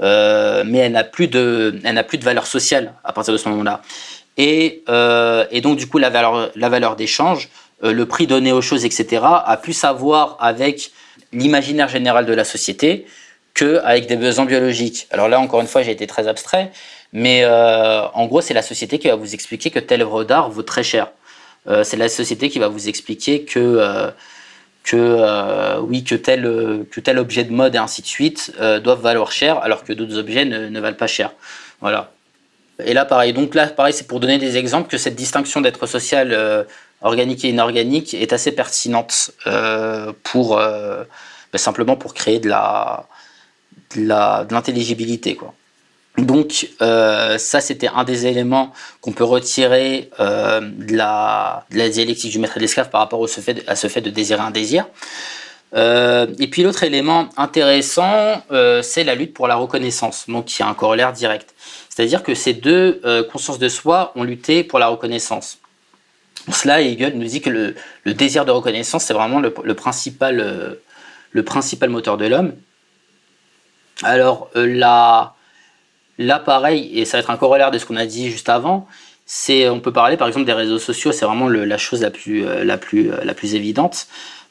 Euh, 0.00 0.62
mais 0.64 0.78
elle 0.78 0.92
n'a 0.92 1.02
plus 1.02 1.26
de, 1.26 1.74
plus 2.06 2.18
de 2.18 2.24
valeur 2.24 2.46
sociale 2.46 2.94
à 3.02 3.12
partir 3.12 3.32
de 3.32 3.38
ce 3.38 3.48
moment-là. 3.48 3.82
Et, 4.36 4.84
euh, 4.88 5.46
donc 5.60 5.78
du 5.78 5.88
coup, 5.88 5.98
la 5.98 6.08
valeur, 6.08 6.52
la 6.54 6.68
valeur 6.68 6.94
d'échange, 6.94 7.48
euh, 7.82 7.92
le 7.92 8.06
prix 8.06 8.28
donné 8.28 8.52
aux 8.52 8.62
choses, 8.62 8.84
etc., 8.84 9.22
a 9.24 9.56
plus 9.56 9.82
à 9.82 9.92
voir 9.92 10.36
avec 10.38 10.92
l'imaginaire 11.32 11.88
général 11.88 12.24
de 12.24 12.34
la 12.34 12.44
société 12.44 13.04
que 13.52 13.80
avec 13.82 14.06
des 14.06 14.14
besoins 14.14 14.44
biologiques. 14.44 15.08
Alors 15.10 15.28
là, 15.28 15.40
encore 15.40 15.60
une 15.60 15.66
fois, 15.66 15.82
j'ai 15.82 15.90
été 15.90 16.06
très 16.06 16.28
abstrait, 16.28 16.70
mais 17.12 17.44
en 17.44 18.26
gros, 18.26 18.42
c'est 18.42 18.54
la 18.54 18.62
société 18.62 19.00
qui 19.00 19.08
va 19.08 19.16
vous 19.16 19.34
expliquer 19.34 19.70
que 19.70 19.80
telle 19.80 20.02
œuvre 20.02 20.22
d'art 20.22 20.50
vaut 20.50 20.62
très 20.62 20.84
cher. 20.84 21.08
Euh, 21.68 21.84
c'est 21.84 21.96
la 21.96 22.08
société 22.08 22.48
qui 22.48 22.58
va 22.58 22.68
vous 22.68 22.88
expliquer 22.88 23.44
que 23.44 23.58
euh, 23.58 24.10
que 24.84 24.96
euh, 24.96 25.80
oui 25.80 26.04
que 26.04 26.14
tel 26.14 26.42
que 26.90 27.00
tel 27.00 27.18
objet 27.18 27.44
de 27.44 27.52
mode 27.52 27.74
et 27.74 27.78
ainsi 27.78 28.02
de 28.02 28.06
suite 28.06 28.52
doivent 28.84 29.00
valoir 29.00 29.32
cher 29.32 29.58
alors 29.58 29.82
que 29.82 29.92
d'autres 29.92 30.18
objets 30.18 30.44
ne, 30.44 30.80
valent 30.80 30.96
pas 30.96 31.08
cher. 31.08 31.32
Voilà. 31.80 32.12
Et 32.84 32.94
là 32.94 33.04
pareil. 33.04 33.32
Donc 33.32 33.54
là 33.54 33.66
pareil 33.66 33.92
c'est 33.92 34.06
pour 34.06 34.20
donner 34.20 34.38
des 34.38 34.56
exemples 34.56 34.88
que 34.88 34.98
cette 34.98 35.16
distinction 35.16 35.60
d'être 35.60 35.86
social 35.86 36.66
organique 37.02 37.44
et 37.44 37.48
inorganique 37.48 38.14
est 38.14 38.32
assez 38.32 38.52
pertinente 38.52 39.32
pour 40.22 40.56
ben, 40.56 41.58
simplement 41.58 41.96
pour 41.96 42.14
créer 42.14 42.38
de 42.38 42.48
la 42.48 43.08
de 43.96 44.52
l'intelligibilité 44.52 45.34
quoi. 45.34 45.52
Donc 46.18 46.70
euh, 46.80 47.36
ça, 47.36 47.60
c'était 47.60 47.88
un 47.88 48.04
des 48.04 48.26
éléments 48.26 48.72
qu'on 49.00 49.12
peut 49.12 49.24
retirer 49.24 50.10
euh, 50.18 50.60
de, 50.60 50.96
la, 50.96 51.66
dialectique 51.70 52.32
du 52.32 52.38
maître 52.38 52.56
et 52.56 52.60
de 52.60 52.64
l'esclave 52.64 52.88
par 52.88 53.02
rapport 53.02 53.22
à 53.22 53.76
ce 53.76 53.88
fait 53.88 54.00
de 54.00 54.10
désirer 54.10 54.40
un 54.40 54.50
désir. 54.50 54.86
Euh, 55.74 56.26
et 56.38 56.48
puis 56.48 56.62
l'autre 56.62 56.84
élément 56.84 57.28
intéressant, 57.36 58.42
c'est 58.82 59.04
la 59.04 59.14
lutte 59.14 59.34
pour 59.34 59.46
la 59.46 59.56
reconnaissance, 59.56 60.24
donc 60.28 60.46
qui 60.46 60.62
a 60.62 60.68
un 60.68 60.74
corollaire 60.74 61.12
direct. 61.12 61.54
C'est-à-dire 61.90 62.22
que 62.22 62.34
ces 62.34 62.54
deux 62.54 63.00
consciences 63.30 63.58
de 63.58 63.68
soi 63.68 64.12
ont 64.16 64.22
lutté 64.22 64.64
pour 64.64 64.78
la 64.78 64.86
reconnaissance. 64.86 65.58
Pour 66.46 66.54
cela, 66.54 66.80
Hegel 66.80 67.18
nous 67.18 67.26
dit 67.26 67.40
que 67.42 67.50
le, 67.50 68.14
désir 68.14 68.44
de 68.44 68.52
reconnaissance, 68.52 69.04
c'est 69.04 69.14
vraiment 69.14 69.40
le, 69.40 69.74
principal, 69.74 70.78
le 71.30 71.44
principal 71.44 71.90
moteur 71.90 72.16
de 72.16 72.26
l'homme. 72.26 72.54
Alors 74.02 74.50
là, 74.54 75.35
là, 76.18 76.38
pareil, 76.38 76.90
et 76.98 77.04
ça 77.04 77.16
va 77.16 77.20
être 77.20 77.30
un 77.30 77.36
corollaire 77.36 77.70
de 77.70 77.78
ce 77.78 77.86
qu'on 77.86 77.96
a 77.96 78.06
dit 78.06 78.30
juste 78.30 78.48
avant, 78.48 78.86
c'est, 79.24 79.68
on 79.68 79.80
peut 79.80 79.92
parler 79.92 80.16
par 80.16 80.28
exemple 80.28 80.46
des 80.46 80.52
réseaux 80.52 80.78
sociaux, 80.78 81.12
c'est 81.12 81.24
vraiment 81.24 81.48
la 81.48 81.78
chose 81.78 82.00
la 82.02 82.10
plus, 82.10 82.44
la 82.64 82.78
plus, 82.78 83.10
la 83.24 83.34
plus 83.34 83.54
évidente. 83.54 84.06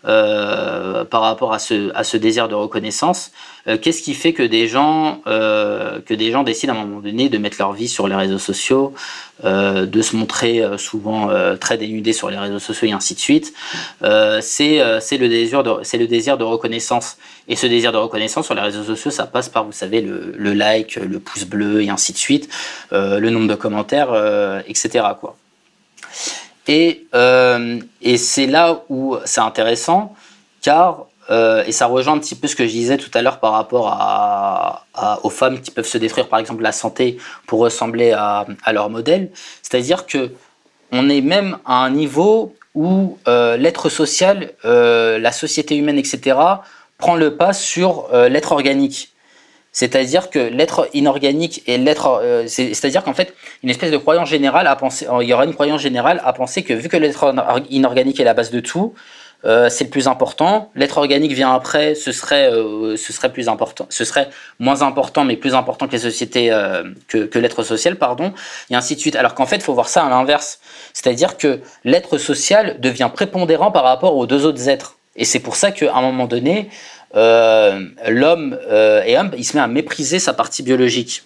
Euh, 0.08 1.03
par 1.03 1.22
rapport 1.22 1.51
à 1.51 1.58
ce, 1.58 2.18
désir 2.18 2.47
de 2.47 2.53
reconnaissance. 2.53 3.32
Euh, 3.68 3.76
qu'est-ce 3.80 4.03
qui 4.03 4.14
fait 4.14 4.34
que 4.34 4.43
des 4.43 4.68
gens 4.68 5.22
euh, 5.26 5.99
que 5.99 6.14
des 6.14 6.30
gens 6.30 6.43
décident 6.43 6.74
à 6.74 6.78
un 6.78 6.86
moment 6.86 6.99
donné 6.99 7.28
de 7.28 7.39
mettre 7.39 7.58
leur 7.58 7.74
vie 7.74 7.88
sur 7.88 8.08
les 8.08 8.14
réseaux 8.14 8.38
sociaux, 8.38 8.93
de 9.43 10.01
se 10.01 10.16
montrer 10.16 10.64
souvent 10.78 11.30
très 11.60 11.78
dénudés 11.78 12.14
sur 12.14 12.30
les 12.30 12.38
réseaux 12.38 12.60
sociaux 12.60 12.88
et 12.88 12.93
ainsi 12.93 13.16
de 13.16 13.20
suite 13.20 13.53
C'est 13.99 14.78
le 14.80 15.28
désir 16.08 16.38
de 16.38 16.43
reconnaissance. 16.43 17.18
Et 17.47 17.56
ce 17.56 17.68
désir 17.68 17.91
de 17.91 17.97
reconnaissance 17.97 18.45
sur 18.45 18.56
les 18.56 18.62
réseaux 18.62 18.84
sociaux, 18.84 19.12
ça 19.12 19.26
passe 19.26 19.49
par 19.49 19.66
vous 19.66 19.72
savez 19.72 20.01
le, 20.01 20.34
le 20.38 20.53
like, 20.53 20.95
le 20.95 21.20
pouce 21.20 21.45
bleu 21.45 21.84
et 21.84 21.89
ainsi 21.89 22.14
de 22.14 22.18
suite, 22.18 22.49
le 22.91 23.30
nombre 23.30 23.47
de 23.47 23.56
commentaires, 23.56 24.14
etc. 24.68 25.03
quoi. 25.20 25.36
Et, 26.68 27.05
euh, 27.13 27.80
et 28.01 28.18
c'est 28.18 28.47
là 28.47 28.84
où 28.89 29.18
c'est 29.26 29.41
intéressant, 29.41 30.16
car, 30.61 31.05
euh, 31.30 31.63
et 31.66 31.72
ça 31.72 31.86
rejoint 31.86 32.13
un 32.13 32.20
petit 32.20 32.36
peu 32.36 32.47
ce 32.47 32.55
que 32.55 32.66
je 32.66 32.72
disais 32.72 32.97
tout 32.97 33.11
à 33.13 33.22
l'heure 33.22 33.39
par 33.39 33.53
rapport 33.53 33.89
à, 33.89 34.86
aux 35.24 35.30
femmes 35.30 35.61
qui 35.61 35.72
peuvent 35.72 35.88
se 35.88 35.97
détruire, 35.97 36.28
par 36.28 36.39
exemple, 36.39 36.63
la 36.63 36.72
santé 36.72 37.18
pour 37.47 37.59
ressembler 37.59 38.11
à, 38.11 38.45
à 38.63 38.74
leur 38.74 38.89
modèle. 38.89 39.32
C'est-à-dire 39.61 40.05
que 40.05 40.32
on 40.91 41.09
est 41.09 41.22
même 41.22 41.57
à 41.66 41.84
un 41.84 41.89
niveau 41.89 42.55
où 42.76 43.18
euh, 43.28 43.57
l'être 43.57 43.89
social, 43.89 44.51
euh, 44.66 45.18
la 45.18 45.32
société 45.32 45.76
humaine, 45.76 45.97
etc., 45.97 46.38
prend 46.97 47.16
le 47.16 47.36
pas 47.36 47.53
sur 47.53 48.07
euh, 48.13 48.30
l'être 48.30 48.51
organique. 48.51 49.14
C'est-à-dire 49.76 50.30
que 50.30 50.39
l'être 50.39 50.88
inorganique 50.93 51.61
et 51.67 51.78
l'être, 51.78 52.21
euh, 52.23 52.47
c'est-à-dire 52.47 53.03
qu'en 53.03 53.13
fait, 53.13 53.34
une 53.61 53.69
espèce 53.69 53.91
de 53.91 53.97
croyance 53.97 54.30
générale 54.30 54.67
à 54.67 54.76
penser, 54.78 55.05
il 55.21 55.28
y 55.28 55.34
aura 55.34 55.43
une 55.43 55.53
croyance 55.53 55.82
générale 55.82 56.21
à 56.23 56.32
penser 56.32 56.63
que 56.63 56.73
vu 56.73 56.88
que 56.88 56.95
l'être 56.95 57.36
inorganique 57.69 58.17
est 58.21 58.23
la 58.23 58.34
base 58.34 58.51
de 58.51 58.61
tout, 58.61 58.93
euh, 59.43 59.67
c'est 59.67 59.84
le 59.84 59.89
plus 59.89 60.07
important. 60.07 60.71
L'être 60.76 60.97
organique 60.97 61.34
vient 61.34 61.53
après, 61.53 61.93
ce 61.93 62.13
serait, 62.13 62.49
euh, 62.53 62.95
ce 62.95 63.11
serait 63.11 63.34
plus 63.34 63.49
important, 63.49 63.86
ce 63.89 64.05
serait 64.05 64.30
moins 64.59 64.82
important, 64.82 65.26
mais 65.26 65.36
plus 65.36 65.55
important 65.55 65.88
que 65.88 65.91
les 65.91 65.99
sociétés, 65.99 66.57
que, 67.09 67.26
que 67.26 67.38
l'être 67.38 67.61
social, 67.63 67.97
pardon, 67.97 68.32
et 68.69 68.76
ainsi 68.76 68.95
de 68.95 69.01
suite. 69.01 69.17
Alors 69.17 69.36
qu'en 69.36 69.45
fait, 69.45 69.61
faut 69.61 69.73
voir 69.73 69.89
ça 69.89 70.05
à 70.05 70.09
l'inverse. 70.09 70.59
C'est-à-dire 70.93 71.36
que 71.36 71.59
l'être 71.84 72.17
social 72.17 72.80
devient 72.80 73.09
prépondérant 73.13 73.71
par 73.71 73.84
rapport 73.84 74.15
aux 74.15 74.26
deux 74.26 74.45
autres 74.45 74.69
êtres. 74.69 74.95
Et 75.17 75.26
c'est 75.26 75.39
pour 75.39 75.55
ça 75.55 75.71
qu'à 75.71 75.93
un 75.95 76.01
moment 76.01 76.28
donné, 76.28 76.69
euh, 77.16 77.80
l'homme 78.07 78.57
euh, 78.70 79.03
et 79.05 79.18
homme, 79.18 79.32
il 79.38 79.45
se 79.45 79.55
met 79.55 79.63
à 79.63 79.68
mépriser 79.68 80.20
sa 80.20 80.34
partie 80.34 80.63
biologique. 80.63 81.24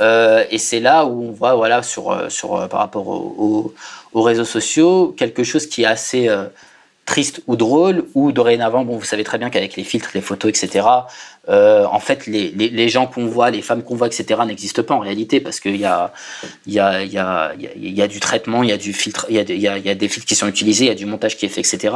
Euh, 0.00 0.44
et 0.50 0.58
c'est 0.58 0.80
là 0.80 1.04
où 1.04 1.28
on 1.28 1.32
voit, 1.32 1.54
voilà, 1.54 1.82
par 2.70 2.80
rapport 2.80 3.08
aux 3.08 4.22
réseaux 4.22 4.44
sociaux, 4.44 5.14
quelque 5.16 5.44
chose 5.44 5.66
qui 5.66 5.82
est 5.82 5.86
assez 5.86 6.28
triste 7.04 7.42
ou 7.46 7.56
drôle, 7.56 8.06
ou 8.14 8.32
dorénavant, 8.32 8.84
bon, 8.84 8.96
vous 8.96 9.04
savez 9.04 9.22
très 9.22 9.38
bien 9.38 9.50
qu'avec 9.50 9.76
les 9.76 9.84
filtres, 9.84 10.10
les 10.14 10.20
photos, 10.20 10.48
etc., 10.48 10.86
en 11.48 12.00
fait, 12.00 12.26
les, 12.26 12.88
gens 12.88 13.06
qu'on 13.06 13.26
voit, 13.26 13.50
les 13.50 13.62
femmes 13.62 13.82
qu'on 13.82 13.94
voit, 13.94 14.06
etc., 14.06 14.40
n'existent 14.46 14.82
pas 14.82 14.94
en 14.94 15.00
réalité, 15.00 15.40
parce 15.40 15.60
qu'il 15.60 15.76
y 15.76 15.84
a, 15.84 16.12
du 16.66 18.20
traitement, 18.20 18.62
il 18.62 18.70
y, 18.70 18.72
a, 18.72 19.76
y 19.76 19.88
a 19.88 19.94
des 19.94 20.08
filtres 20.08 20.26
qui 20.26 20.34
sont 20.34 20.48
utilisés, 20.48 20.86
il 20.86 20.88
y 20.88 20.92
a 20.92 20.96
du 20.96 21.06
montage 21.06 21.36
qui 21.36 21.46
est 21.46 21.50
fait, 21.50 21.60
etc. 21.60 21.92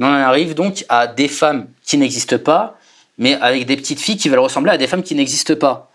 On 0.00 0.06
en 0.06 0.12
arrive 0.12 0.54
donc 0.54 0.84
à 0.88 1.06
des 1.06 1.28
femmes 1.28 1.66
qui 1.84 1.98
n'existent 1.98 2.38
pas, 2.38 2.78
mais 3.18 3.34
avec 3.34 3.66
des 3.66 3.76
petites 3.76 4.00
filles 4.00 4.16
qui 4.16 4.30
veulent 4.30 4.38
ressembler 4.38 4.72
à 4.72 4.78
des 4.78 4.86
femmes 4.86 5.02
qui 5.02 5.14
n'existent 5.14 5.54
pas. 5.54 5.90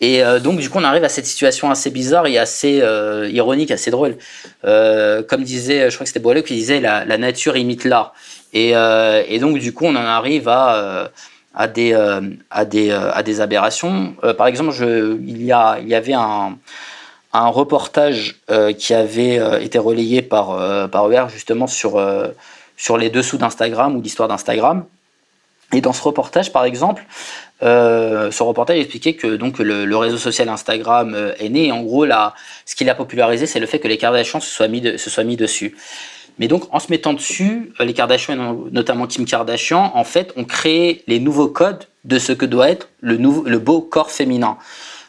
Et 0.00 0.22
euh, 0.22 0.40
donc, 0.40 0.58
du 0.58 0.68
coup, 0.68 0.78
on 0.78 0.84
arrive 0.84 1.04
à 1.04 1.08
cette 1.08 1.24
situation 1.24 1.70
assez 1.70 1.90
bizarre 1.90 2.26
et 2.26 2.36
assez 2.36 2.80
euh, 2.82 3.30
ironique, 3.32 3.70
assez 3.70 3.90
drôle. 3.90 4.18
Euh, 4.66 5.22
comme 5.22 5.42
disait, 5.42 5.90
je 5.90 5.94
crois 5.94 6.04
que 6.04 6.08
c'était 6.08 6.20
Boileau 6.20 6.42
qui 6.42 6.54
disait 6.54 6.80
la, 6.80 7.04
nature 7.16 7.56
imite 7.56 7.84
l'art. 7.84 8.12
Et, 8.52 8.72
donc, 9.40 9.58
du 9.58 9.72
coup, 9.72 9.86
on 9.86 9.96
en 9.96 10.04
arrive 10.04 10.48
à, 10.48 11.10
des, 11.66 11.94
aberrations. 13.40 14.14
par 14.36 14.46
exemple, 14.46 14.74
il, 15.26 15.44
y 15.44 15.52
avait 15.52 16.14
un, 16.14 16.58
reportage 17.32 18.36
qui 18.78 18.92
avait 18.92 19.64
été 19.64 19.78
relayé 19.78 20.20
par, 20.20 20.90
par 20.90 21.28
justement 21.30 21.66
sur 21.66 21.98
sur 22.76 22.96
les 22.96 23.10
dessous 23.10 23.38
d'Instagram 23.38 23.96
ou 23.96 24.02
l'histoire 24.02 24.28
d'Instagram. 24.28 24.84
Et 25.72 25.80
dans 25.80 25.92
ce 25.92 26.02
reportage, 26.02 26.52
par 26.52 26.64
exemple, 26.64 27.04
euh, 27.62 28.30
ce 28.30 28.42
reportage 28.42 28.78
expliquait 28.78 29.14
que 29.14 29.36
donc 29.36 29.58
le, 29.58 29.96
réseau 29.96 30.18
social 30.18 30.48
Instagram 30.48 31.14
euh, 31.14 31.32
est 31.38 31.48
né. 31.48 31.72
En 31.72 31.82
gros, 31.82 32.04
là, 32.04 32.34
ce 32.64 32.76
qu'il 32.76 32.88
a 32.88 32.94
popularisé, 32.94 33.46
c'est 33.46 33.58
le 33.58 33.66
fait 33.66 33.80
que 33.80 33.88
les 33.88 33.98
Kardashians 33.98 34.40
se 34.40 34.48
soient, 34.48 34.68
mis 34.68 34.98
se 34.98 35.10
soient 35.10 35.24
mis 35.24 35.36
dessus. 35.36 35.76
Mais 36.38 36.48
donc, 36.48 36.64
en 36.70 36.78
se 36.78 36.90
mettant 36.90 37.14
dessus, 37.14 37.72
euh, 37.80 37.84
les 37.84 37.94
Kardashians, 37.94 38.66
notamment 38.70 39.06
Kim 39.06 39.24
Kardashian, 39.24 39.90
en 39.94 40.04
fait, 40.04 40.32
ont 40.36 40.44
créé 40.44 41.02
les 41.06 41.18
nouveaux 41.18 41.48
codes 41.48 41.86
de 42.04 42.18
ce 42.18 42.32
que 42.32 42.46
doit 42.46 42.68
être 42.70 42.88
le, 43.00 43.16
nouveau, 43.16 43.42
le 43.44 43.58
beau 43.58 43.80
corps 43.80 44.10
féminin. 44.10 44.58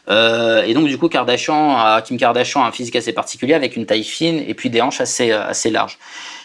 Euh, 0.08 0.62
et 0.62 0.74
donc, 0.74 0.86
du 0.86 0.98
coup, 0.98 1.08
Kardashian, 1.08 2.00
Kim 2.02 2.16
Kardashian 2.16 2.62
a 2.62 2.68
un 2.68 2.72
physique 2.72 2.96
assez 2.96 3.12
particulier 3.12 3.54
avec 3.54 3.76
une 3.76 3.86
taille 3.86 4.04
fine 4.04 4.42
et 4.46 4.54
puis 4.54 4.70
des 4.70 4.80
hanches 4.80 5.00
assez, 5.00 5.32
assez 5.32 5.70
larges. 5.70 5.98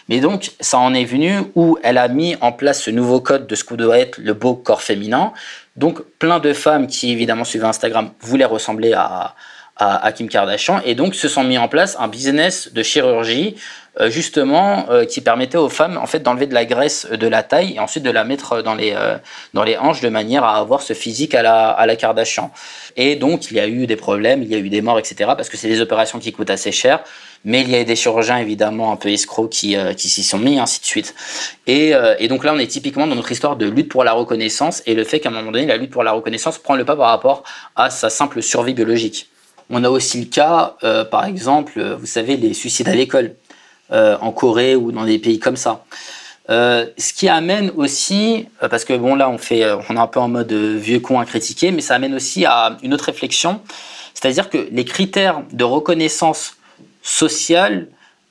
Mais 0.08 0.20
donc, 0.20 0.52
ça 0.60 0.78
en 0.78 0.92
est 0.92 1.04
venu 1.04 1.38
où 1.54 1.78
elle 1.82 1.98
a 1.98 2.08
mis 2.08 2.36
en 2.40 2.52
place 2.52 2.82
ce 2.82 2.90
nouveau 2.90 3.20
code 3.20 3.46
de 3.46 3.54
ce 3.54 3.64
que 3.64 3.74
doit 3.74 3.98
être 3.98 4.18
le 4.18 4.34
beau 4.34 4.54
corps 4.54 4.82
féminin. 4.82 5.32
Donc, 5.76 6.02
plein 6.18 6.40
de 6.40 6.52
femmes 6.52 6.86
qui, 6.86 7.10
évidemment, 7.10 7.44
suivaient 7.44 7.66
Instagram 7.66 8.10
voulaient 8.20 8.44
ressembler 8.44 8.92
à, 8.92 9.34
à, 9.76 10.12
Kim 10.12 10.28
Kardashian 10.28 10.80
et 10.84 10.94
donc 10.94 11.14
se 11.14 11.28
sont 11.28 11.42
mis 11.42 11.58
en 11.58 11.66
place 11.66 11.96
un 11.98 12.06
business 12.06 12.72
de 12.72 12.82
chirurgie 12.82 13.56
euh, 14.00 14.08
justement 14.08 14.86
euh, 14.90 15.04
qui 15.04 15.20
permettait 15.20 15.58
aux 15.58 15.68
femmes 15.68 15.98
en 15.98 16.06
fait 16.06 16.20
d'enlever 16.20 16.46
de 16.46 16.54
la 16.54 16.64
graisse 16.64 17.08
de 17.10 17.26
la 17.26 17.42
taille 17.42 17.74
et 17.74 17.80
ensuite 17.80 18.04
de 18.04 18.10
la 18.10 18.22
mettre 18.22 18.62
dans 18.62 18.74
les 18.74 18.92
euh, 18.92 19.16
dans 19.52 19.64
les 19.64 19.76
hanches 19.76 20.00
de 20.00 20.08
manière 20.08 20.44
à 20.44 20.58
avoir 20.58 20.82
ce 20.82 20.92
physique 20.92 21.34
à 21.34 21.42
la 21.42 21.70
à 21.70 21.86
la 21.86 21.96
Kardashian. 21.96 22.52
Et 22.96 23.16
donc 23.16 23.50
il 23.50 23.56
y 23.56 23.60
a 23.60 23.66
eu 23.66 23.88
des 23.88 23.96
problèmes 23.96 24.42
il 24.42 24.48
y 24.48 24.54
a 24.54 24.58
eu 24.58 24.68
des 24.68 24.80
morts 24.80 24.98
etc 24.98 25.32
parce 25.36 25.48
que 25.48 25.56
c'est 25.56 25.68
des 25.68 25.80
opérations 25.80 26.20
qui 26.20 26.32
coûtent 26.32 26.50
assez 26.50 26.72
cher. 26.72 27.02
Mais 27.44 27.60
il 27.60 27.70
y 27.70 27.76
a 27.76 27.84
des 27.84 27.94
chirurgiens 27.94 28.38
évidemment 28.38 28.90
un 28.90 28.96
peu 28.96 29.10
escrocs 29.10 29.50
qui 29.50 29.76
qui 29.96 30.08
s'y 30.08 30.22
sont 30.22 30.38
mis 30.38 30.58
ainsi 30.58 30.80
de 30.80 30.86
suite. 30.86 31.14
Et, 31.66 31.92
et 32.18 32.26
donc 32.28 32.42
là 32.42 32.54
on 32.54 32.58
est 32.58 32.66
typiquement 32.66 33.06
dans 33.06 33.14
notre 33.14 33.30
histoire 33.32 33.56
de 33.56 33.66
lutte 33.66 33.90
pour 33.90 34.02
la 34.02 34.12
reconnaissance 34.12 34.82
et 34.86 34.94
le 34.94 35.04
fait 35.04 35.20
qu'à 35.20 35.28
un 35.28 35.32
moment 35.32 35.52
donné 35.52 35.66
la 35.66 35.76
lutte 35.76 35.90
pour 35.90 36.04
la 36.04 36.12
reconnaissance 36.12 36.58
prend 36.58 36.74
le 36.74 36.86
pas 36.86 36.96
par 36.96 37.10
rapport 37.10 37.44
à 37.76 37.90
sa 37.90 38.08
simple 38.08 38.40
survie 38.40 38.72
biologique 38.72 39.28
on 39.70 39.82
a 39.84 39.90
aussi 39.90 40.20
le 40.20 40.26
cas, 40.26 40.76
par 41.10 41.24
exemple, 41.24 41.82
vous 41.98 42.06
savez, 42.06 42.36
les 42.36 42.54
suicides 42.54 42.88
à 42.88 42.94
l'école. 42.94 43.34
Euh, 43.92 44.16
en 44.22 44.32
Corée 44.32 44.76
ou 44.76 44.92
dans 44.92 45.04
des 45.04 45.18
pays 45.18 45.38
comme 45.38 45.56
ça. 45.56 45.84
Euh, 46.48 46.86
ce 46.96 47.12
qui 47.12 47.28
amène 47.28 47.70
aussi, 47.76 48.48
euh, 48.62 48.68
parce 48.70 48.82
que 48.82 48.94
bon 48.94 49.14
là 49.14 49.28
on 49.28 49.36
fait, 49.36 49.62
on 49.90 49.96
est 49.96 49.98
un 49.98 50.06
peu 50.06 50.20
en 50.20 50.28
mode 50.28 50.54
vieux 50.54 51.00
con 51.00 51.20
à 51.20 51.26
critiquer, 51.26 51.70
mais 51.70 51.82
ça 51.82 51.94
amène 51.94 52.14
aussi 52.14 52.46
à 52.46 52.78
une 52.82 52.94
autre 52.94 53.04
réflexion, 53.04 53.60
c'est-à-dire 54.14 54.48
que 54.48 54.68
les 54.72 54.86
critères 54.86 55.42
de 55.52 55.64
reconnaissance 55.64 56.56
sociale 57.02 57.88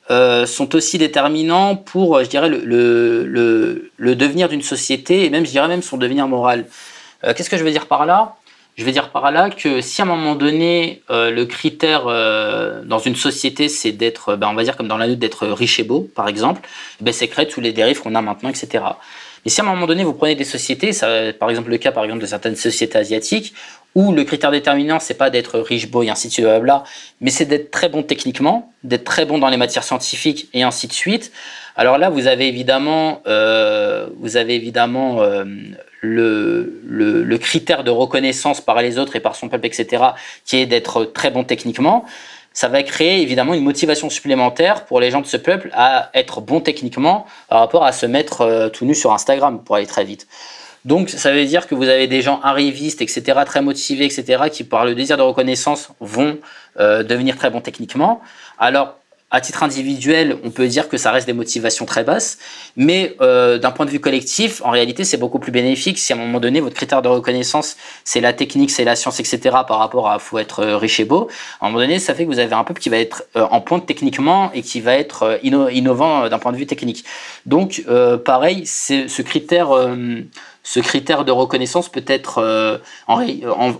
sont 0.09 0.75
aussi 0.75 0.97
déterminants 0.97 1.75
pour, 1.75 2.23
je 2.23 2.29
dirais, 2.29 2.49
le 2.49 3.89
devenir 4.15 4.49
d'une 4.49 4.63
société 4.63 5.25
et 5.25 5.29
même, 5.29 5.45
je 5.45 5.51
dirais 5.51 5.67
même 5.67 5.83
son 5.83 5.97
devenir 5.97 6.27
moral. 6.27 6.65
Qu'est-ce 7.21 7.49
que 7.49 7.57
je 7.57 7.63
veux 7.63 7.71
dire 7.71 7.85
par 7.85 8.05
là? 8.05 8.35
Je 8.75 8.83
veux 8.85 8.91
dire 8.91 9.09
par 9.09 9.31
là 9.31 9.49
que 9.49 9.81
si 9.81 10.01
à 10.01 10.05
un 10.05 10.07
moment 10.07 10.35
donné, 10.35 11.03
euh, 11.11 11.29
le 11.29 11.45
critère 11.45 12.07
euh, 12.07 12.83
dans 12.83 12.99
une 12.99 13.15
société, 13.15 13.69
c'est 13.69 13.91
d'être, 13.91 14.35
ben, 14.35 14.49
on 14.49 14.55
va 14.55 14.63
dire 14.63 14.75
comme 14.75 14.87
dans 14.87 14.97
la 14.97 15.07
lutte, 15.07 15.19
d'être 15.19 15.47
riche 15.47 15.79
et 15.79 15.83
beau, 15.83 16.09
par 16.15 16.27
exemple, 16.27 16.67
ben, 16.99 17.13
c'est 17.13 17.27
créer 17.27 17.47
tous 17.47 17.61
les 17.61 17.71
dérives 17.71 18.01
qu'on 18.01 18.15
a 18.15 18.21
maintenant, 18.21 18.49
etc. 18.49 18.83
Mais 19.45 19.51
si 19.51 19.61
à 19.61 19.63
un 19.63 19.67
moment 19.67 19.85
donné, 19.85 20.03
vous 20.03 20.13
prenez 20.13 20.35
des 20.35 20.43
sociétés, 20.43 20.91
ça, 20.91 21.33
par 21.33 21.49
exemple 21.49 21.69
le 21.69 21.77
cas 21.77 21.91
par 21.91 22.03
exemple 22.03 22.21
de 22.21 22.25
certaines 22.25 22.55
sociétés 22.55 22.97
asiatiques, 22.97 23.53
où 23.93 24.11
le 24.11 24.23
critère 24.23 24.49
déterminant, 24.49 24.99
c'est 24.99 25.13
pas 25.13 25.29
d'être 25.29 25.59
riche, 25.59 25.87
beau 25.91 26.01
et 26.01 26.09
ainsi 26.09 26.29
de 26.29 26.33
suite, 26.33 26.47
mais 27.21 27.29
c'est 27.29 27.45
d'être 27.45 27.69
très 27.69 27.89
bon 27.89 28.01
techniquement, 28.01 28.73
d'être 28.83 29.03
très 29.03 29.25
bon 29.25 29.37
dans 29.37 29.49
les 29.49 29.57
matières 29.57 29.83
scientifiques 29.83 30.49
et 30.53 30.63
ainsi 30.63 30.87
de 30.87 30.93
suite. 30.93 31.31
Alors 31.75 31.99
là, 31.99 32.09
vous 32.09 32.25
avez 32.25 32.47
évidemment, 32.47 33.21
euh, 33.27 34.07
vous 34.17 34.35
avez 34.37 34.55
évidemment 34.55 35.21
le, 36.03 37.37
critère 37.37 37.83
de 37.83 37.91
reconnaissance 37.91 38.61
par 38.61 38.81
les 38.81 38.97
autres 38.97 39.15
et 39.15 39.19
par 39.19 39.35
son 39.35 39.49
peuple, 39.49 39.65
etc., 39.65 40.03
qui 40.45 40.57
est 40.57 40.65
d'être 40.65 41.05
très 41.05 41.31
bon 41.31 41.43
techniquement. 41.43 42.05
Ça 42.53 42.67
va 42.67 42.83
créer 42.83 43.21
évidemment 43.21 43.55
une 43.55 43.63
motivation 43.63 44.09
supplémentaire 44.09 44.85
pour 44.85 44.99
les 44.99 45.09
gens 45.09 45.21
de 45.21 45.25
ce 45.25 45.37
peuple 45.37 45.71
à 45.73 46.11
être 46.13 46.39
bon 46.39 46.59
techniquement 46.59 47.25
par 47.49 47.59
rapport 47.59 47.83
à 47.83 47.91
se 47.91 48.05
mettre 48.05 48.41
euh, 48.41 48.69
tout 48.69 48.85
nu 48.85 48.93
sur 48.93 49.11
Instagram 49.11 49.63
pour 49.63 49.75
aller 49.75 49.87
très 49.87 50.03
vite. 50.03 50.27
Donc 50.85 51.09
ça 51.09 51.31
veut 51.31 51.45
dire 51.45 51.65
que 51.67 51.75
vous 51.75 51.87
avez 51.87 52.07
des 52.07 52.21
gens 52.21 52.41
arrivistes, 52.43 53.01
etc., 53.01 53.39
très 53.45 53.61
motivés, 53.61 54.05
etc., 54.05 54.43
qui 54.51 54.63
par 54.63 54.85
le 54.85 54.93
désir 54.93 55.17
de 55.17 55.21
reconnaissance 55.23 55.89
vont 55.99 56.37
euh, 56.79 57.03
devenir 57.03 57.37
très 57.37 57.49
bons 57.49 57.61
techniquement. 57.61 58.21
Alors 58.59 58.97
à 59.33 59.41
titre 59.41 59.63
individuel, 59.63 60.37
on 60.43 60.51
peut 60.51 60.67
dire 60.67 60.87
que 60.87 60.95
ça 60.95 61.11
reste 61.11 61.25
des 61.25 61.33
motivations 61.33 61.85
très 61.85 62.03
basses, 62.03 62.37
mais 62.77 63.15
euh, 63.19 63.57
d'un 63.57 63.71
point 63.71 63.87
de 63.87 63.89
vue 63.89 63.99
collectif, 63.99 64.61
en 64.63 64.69
réalité, 64.69 65.03
c'est 65.03 65.17
beaucoup 65.17 65.39
plus 65.39 65.51
bénéfique 65.51 65.97
si 65.97 66.13
à 66.13 66.15
un 66.15 66.19
moment 66.19 66.39
donné, 66.39 66.59
votre 66.59 66.75
critère 66.75 67.01
de 67.01 67.07
reconnaissance, 67.07 67.75
c'est 68.03 68.21
la 68.21 68.31
technique, 68.31 68.69
c'est 68.69 68.83
la 68.83 68.95
science, 68.95 69.19
etc., 69.19 69.39
par 69.67 69.79
rapport 69.79 70.07
à 70.07 70.19
faut 70.19 70.37
être 70.37 70.59
euh, 70.59 70.77
riche 70.77 70.99
et 70.99 71.05
beau, 71.05 71.29
à 71.59 71.65
un 71.65 71.69
moment 71.69 71.81
donné, 71.81 71.97
ça 71.97 72.13
fait 72.13 72.25
que 72.25 72.29
vous 72.29 72.37
avez 72.37 72.53
un 72.53 72.63
peuple 72.63 72.79
qui 72.79 72.89
va 72.89 72.97
être 72.97 73.23
euh, 73.35 73.47
en 73.49 73.59
pointe 73.59 73.87
techniquement 73.87 74.51
et 74.53 74.61
qui 74.61 74.81
va 74.81 74.93
être 74.93 75.39
innovant 75.41 76.29
d'un 76.29 76.37
point 76.37 76.51
de 76.51 76.57
vue 76.57 76.67
technique. 76.67 77.03
Donc, 77.47 77.83
pareil, 78.23 78.65
ce 78.67 79.21
critère 79.21 79.69
ce 80.63 80.79
critère 80.79 81.25
de 81.25 81.31
reconnaissance 81.31 81.89
peut 81.89 82.05
être 82.07 82.37
euh, 82.39 82.77
en, 83.07 83.21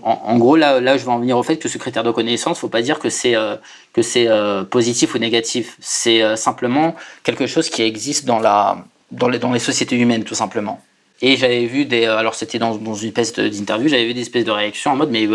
en, 0.02 0.38
gros 0.38 0.54
là 0.56 0.80
là 0.80 0.98
je 0.98 1.04
vais 1.04 1.10
en 1.10 1.18
venir 1.18 1.36
au 1.38 1.42
fait 1.42 1.56
que 1.56 1.68
ce 1.68 1.78
critère 1.78 2.02
de 2.02 2.08
reconnaissance 2.08 2.58
faut 2.58 2.68
pas 2.68 2.82
dire 2.82 2.98
que 2.98 3.08
c'est 3.08 3.34
euh, 3.34 3.56
que 3.94 4.02
c'est 4.02 4.28
euh, 4.28 4.64
positif 4.64 5.14
ou 5.14 5.18
négatif. 5.18 5.76
C'est 5.80 6.36
simplement 6.36 6.94
quelque 7.22 7.46
chose 7.46 7.70
qui 7.70 7.82
existe 7.82 8.26
dans 8.26 8.38
la 8.38 8.84
dans 9.10 9.28
les, 9.28 9.38
dans 9.38 9.52
les 9.52 9.60
sociétés 9.60 9.96
humaines 9.96 10.24
tout 10.24 10.34
simplement 10.34 10.80
et 11.22 11.36
j'avais 11.36 11.66
vu 11.66 11.84
des 11.84 12.06
alors 12.06 12.34
c'était 12.34 12.58
dans, 12.58 12.74
une 12.76 13.08
espèce 13.08 13.32
d'interview 13.34 13.88
j'avais 13.88 14.06
vu 14.06 14.14
des 14.14 14.22
espèces 14.22 14.44
de 14.44 14.50
réactions 14.50 14.90
en 14.90 14.96
mode 14.96 15.10
mais 15.10 15.28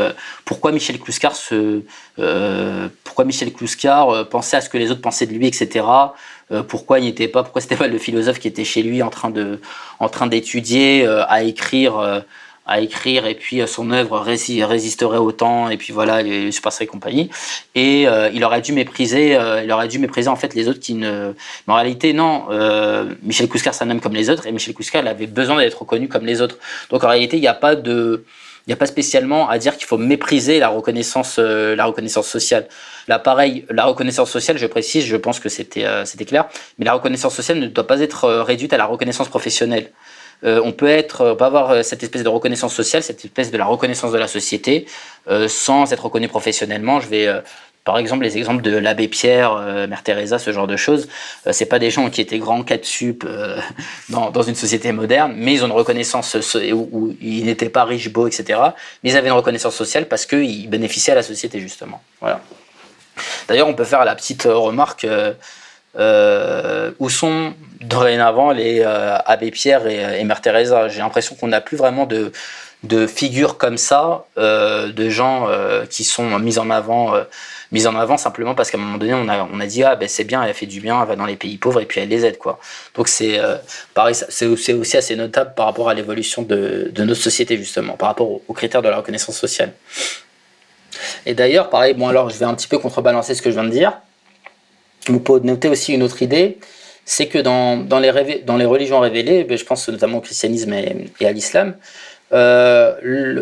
pourquoi 0.46 0.72
Michel 0.72 1.00
Clouscar 1.00 1.36
se 1.36 1.82
pourquoi 3.04 3.26
Michel 3.26 3.54
Clouscar 3.54 4.28
pensait 4.30 4.58
à 4.58 4.62
ce 4.62 4.70
que 4.70 4.78
les 4.78 4.92
autres 4.92 5.02
pensaient 5.02 5.26
de 5.26 5.34
lui 5.34 5.48
etc 5.48 5.84
euh, 6.52 6.64
pourquoi 6.64 7.00
il 7.00 7.06
n'était 7.06 7.28
pas, 7.28 7.44
pourquoi 7.44 7.62
c'était 7.62 7.76
pas 7.76 7.88
le 7.88 7.98
philosophe 7.98 8.40
qui 8.40 8.48
était 8.48 8.64
chez 8.64 8.82
lui 8.82 9.04
en 9.04 9.10
train 9.10 9.32
en 10.00 10.10
train 10.10 10.28
d'étudier, 10.28 11.06
euh, 11.06 11.24
à 11.28 11.44
écrire, 11.44 11.98
euh, 11.98 12.22
à 12.70 12.80
écrire, 12.82 13.26
et 13.26 13.36
puis 13.36 13.62
son 13.68 13.92
œuvre 13.92 14.20
résisterait 14.20 15.18
au 15.18 15.32
temps, 15.32 15.70
et 15.70 15.78
puis 15.78 15.92
voilà, 15.92 16.22
il 16.22 16.54
se 16.54 16.62
passerait 16.62 16.86
compagnie. 16.86 17.30
Et 17.76 18.04
il 18.34 18.44
aurait 18.46 18.62
dû 18.62 18.74
mépriser, 18.74 19.38
il 19.64 19.72
aurait 19.72 19.88
dû 19.88 20.00
mépriser 20.00 20.30
en 20.30 20.36
fait 20.36 20.54
les 20.54 20.68
autres 20.68 20.80
qui 20.80 20.94
ne. 20.94 21.34
Mais 21.68 21.74
en 21.74 21.76
réalité, 21.76 22.14
non. 22.14 22.46
Michel 23.24 23.48
Couscar, 23.48 23.74
c'est 23.74 23.84
un 23.84 23.90
homme 23.90 24.00
comme 24.00 24.14
les 24.14 24.30
autres, 24.30 24.46
et 24.46 24.52
Michel 24.52 24.74
Couscar, 24.74 25.02
il 25.02 25.08
avait 25.08 25.28
besoin 25.28 25.58
d'être 25.58 25.80
reconnu 25.80 26.08
comme 26.08 26.26
les 26.26 26.42
autres. 26.42 26.58
Donc 26.92 27.04
en 27.04 27.10
réalité, 27.10 27.38
il 27.38 27.42
n'y 27.42 27.48
a 27.48 27.56
pas 27.56 27.76
de 27.76 28.24
il 28.70 28.74
n'y 28.74 28.74
a 28.74 28.78
pas 28.78 28.86
spécialement 28.86 29.50
à 29.50 29.58
dire 29.58 29.78
qu'il 29.78 29.88
faut 29.88 29.98
mépriser 29.98 30.60
la 30.60 30.68
reconnaissance, 30.68 31.38
euh, 31.40 31.76
la 31.76 31.86
reconnaissance 31.86 32.28
sociale. 32.28 32.68
Là, 33.08 33.18
pareil, 33.18 33.66
la 33.72 33.86
reconnaissance 33.86 34.30
sociale, 34.30 34.60
je 34.60 34.68
précise, 34.68 35.06
je 35.06 35.16
pense 35.16 35.40
que 35.40 35.50
c'était 35.50 35.86
euh, 35.86 36.06
c'était 36.06 36.26
clair, 36.26 36.48
mais 36.78 36.86
la 36.86 36.94
reconnaissance 36.94 37.34
sociale 37.34 37.58
ne 37.58 37.66
doit 37.66 37.88
pas 37.88 38.00
être 38.00 38.26
euh, 38.26 38.44
réduite 38.44 38.72
à 38.72 38.78
la 38.78 38.86
reconnaissance 38.86 39.28
professionnelle. 39.28 39.90
On 40.44 40.72
peut 40.72 40.88
être, 40.88 41.34
pas 41.34 41.48
avoir 41.48 41.84
cette 41.84 42.04
espèce 42.04 42.24
de 42.24 42.30
reconnaissance 42.30 42.74
sociale, 42.74 43.04
cette 43.04 43.26
espèce 43.26 43.52
de 43.52 43.58
la 43.58 43.66
reconnaissance 43.66 44.12
de 44.12 44.18
la 44.18 44.28
société, 44.28 44.86
sans 45.48 45.92
être 45.92 46.06
reconnu 46.06 46.28
professionnellement. 46.28 47.00
Je 47.00 47.08
vais 47.08 47.42
par 47.90 47.98
exemple, 47.98 48.24
les 48.24 48.38
exemples 48.38 48.62
de 48.62 48.78
l'abbé 48.78 49.08
Pierre, 49.08 49.54
euh, 49.54 49.88
Mère 49.88 50.04
Teresa, 50.04 50.38
ce 50.38 50.52
genre 50.52 50.68
de 50.68 50.78
choses, 50.78 51.08
euh, 51.48 51.52
c'est 51.54 51.66
pas 51.66 51.80
des 51.80 51.90
gens 51.90 52.12
qui 52.12 52.22
étaient 52.22 52.38
grands 52.38 52.62
4 52.62 52.86
sup 52.86 53.26
euh, 53.28 53.60
dans, 54.10 54.30
dans, 54.30 54.44
une 54.44 54.54
société 54.54 54.92
moderne, 54.92 55.34
mais 55.36 55.54
ils 55.54 55.64
ont 55.64 55.66
une 55.66 55.74
reconnaissance 55.74 56.38
où, 56.72 57.16
ils 57.20 57.46
n'étaient 57.46 57.70
pas 57.70 57.86
riches, 57.86 58.10
beaux, 58.10 58.28
etc. 58.28 58.60
Mais 59.04 59.10
ils 59.10 59.18
avaient 59.18 59.30
une 59.30 59.34
reconnaissance 59.34 59.76
sociale 59.76 60.08
parce 60.08 60.28
qu'ils 60.28 60.70
bénéficiaient 60.70 61.14
à 61.14 61.16
la 61.16 61.24
société 61.24 61.60
justement. 61.60 62.00
Voilà. 62.20 62.42
D'ailleurs, 63.48 63.68
on 63.68 63.74
peut 63.74 63.86
faire 63.86 64.06
la 64.06 64.14
petite 64.14 64.44
remarque 64.44 65.08
où 65.96 67.10
sont 67.10 67.54
dorénavant 67.82 68.52
les 68.52 68.84
abbé 68.84 69.52
Pierre 69.52 69.88
et, 69.88 70.20
et 70.20 70.24
Mère 70.24 70.42
Teresa. 70.42 70.88
J'ai 70.88 71.00
l'impression 71.00 71.36
qu'on 71.36 71.48
n'a 71.48 71.62
plus 71.62 71.78
vraiment 71.78 72.06
de 72.06 72.32
de 72.84 73.08
figures 73.08 73.58
comme 73.58 73.78
ça, 73.78 74.26
de 74.38 75.10
gens 75.10 75.48
qui 75.90 76.04
sont 76.04 76.40
mis 76.40 76.60
en 76.60 76.70
avant 76.70 77.14
mise 77.72 77.88
en 77.88 77.96
avant 77.96 78.18
simplement 78.18 78.56
parce 78.56 78.72
qu'à 78.72 78.78
un 78.78 78.82
moment 78.82 78.98
donné, 78.98 79.14
on 79.14 79.28
a, 79.28 79.48
on 79.52 79.60
a 79.60 79.66
dit, 79.66 79.84
ah 79.84 79.96
ben 79.96 80.08
c'est 80.08 80.24
bien, 80.24 80.44
elle 80.44 80.54
fait 80.54 80.66
du 80.66 80.82
bien, 80.82 81.02
elle 81.02 81.08
va 81.08 81.16
dans 81.16 81.26
les 81.26 81.36
pays 81.36 81.58
pauvres 81.58 81.82
et 81.82 81.86
puis 81.86 82.02
elle 82.02 82.10
les 82.10 82.26
aide. 82.26 82.38
Quoi. 82.38 82.60
Donc 82.96 83.08
c'est 83.08 83.40
euh, 83.40 83.56
pareil, 83.94 84.16
aussi 84.42 84.98
assez 84.98 85.16
notable 85.16 85.54
par 85.56 85.68
rapport 85.68 85.90
à 85.90 85.94
l'évolution 85.94 86.42
de, 86.42 86.92
de 86.94 87.04
notre 87.04 87.22
société, 87.22 87.58
justement, 87.58 87.94
par 87.94 88.10
rapport 88.10 88.30
aux, 88.48 88.54
critères 88.54 88.82
de 88.82 88.90
la 88.90 88.98
reconnaissance 88.98 89.38
sociale. 89.38 89.74
Et 91.26 91.34
d'ailleurs, 91.34 91.70
pareil, 91.70 91.94
bon 91.94 92.08
alors 92.08 92.30
je 92.30 92.38
vais 92.38 92.46
un 92.46 92.56
petit 92.56 92.68
peu 92.68 92.80
contrebalancer 92.80 93.36
ce 93.36 93.42
que 93.42 93.52
je 93.52 93.56
viens 93.56 93.64
de 93.64 93.70
dire. 93.70 93.94
Vous 95.08 95.20
pouvez 95.20 95.42
noter 95.42 95.70
aussi 95.70 95.94
une 95.94 96.04
autre 96.04 96.22
idée, 96.22 96.58
c'est 97.06 97.26
que 97.26 97.40
dans, 97.40 97.78
dans, 97.78 98.00
les, 98.00 98.44
dans 98.46 98.58
les 98.58 98.66
religions 98.66 99.00
révélées, 99.00 99.44
ben, 99.44 99.58
je 99.58 99.66
pense 99.66 99.90
notamment 99.90 100.20
au 100.20 100.22
christianisme 100.22 100.74
et, 100.74 101.26
à 101.26 101.32
l'islam, 101.32 101.76
euh, 102.34 102.94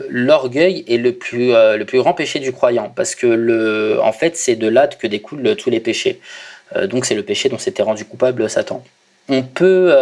l'orgueil 0.10 0.86
est 0.88 0.98
le 0.98 1.12
plus, 1.12 1.54
euh, 1.54 1.76
le 1.76 1.84
plus 1.84 2.00
grand 2.00 2.14
péché 2.14 2.40
du 2.40 2.54
croyant, 2.54 2.92
parce 2.96 3.14
que 3.14 3.28
le, 3.28 4.00
en 4.02 4.14
fait, 4.14 4.38
c'est 4.38 4.56
de 4.56 4.70
là 4.70 4.88
que 4.88 5.06
découlent 5.06 5.56
tous 5.58 5.70
les 5.70 5.82
péchés. 5.82 6.22
Euh, 6.78 6.88
donc 6.88 7.06
c'est 7.06 7.16
le 7.16 7.24
péché 7.24 7.50
dont 7.50 7.58
s'était 7.58 7.84
rendu 7.84 8.06
coupable 8.06 8.50
Satan. 8.50 8.84
On 9.28 9.44
peut, 9.44 9.94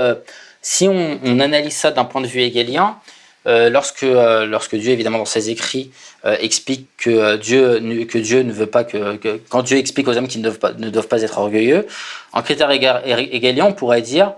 si 0.62 0.88
on, 0.88 1.39
analyse 1.39 1.76
ça 1.76 1.89
d'un 1.89 2.06
point 2.06 2.22
de 2.22 2.28
vue 2.28 2.41
hegelien, 2.41 2.97
lorsque, 3.46 4.02
lorsque 4.02 4.76
Dieu, 4.76 4.91
évidemment, 4.91 5.20
dans 5.20 5.26
ses 5.26 5.50
écrits, 5.50 5.91
explique 6.24 6.88
que 6.98 7.38
Dieu, 7.38 8.06
que 8.06 8.18
Dieu 8.18 8.41
ne 8.41 8.52
veut 8.52 8.66
pas 8.66 8.84
que, 8.84 9.39
quand 9.50 9.64
Dieu 9.64 9.78
explique 9.78 10.08
aux 10.08 10.18
hommes 10.18 10.28
qu'ils 10.28 10.41
ne 10.41 10.89
doivent 10.89 11.08
pas, 11.08 11.22
être 11.22 11.38
orgueilleux, 11.38 11.86
en 12.34 12.41
critère 12.41 12.72
hegelien, 12.72 13.66
on 13.66 13.74
pourrait 13.74 14.02
dire, 14.02 14.34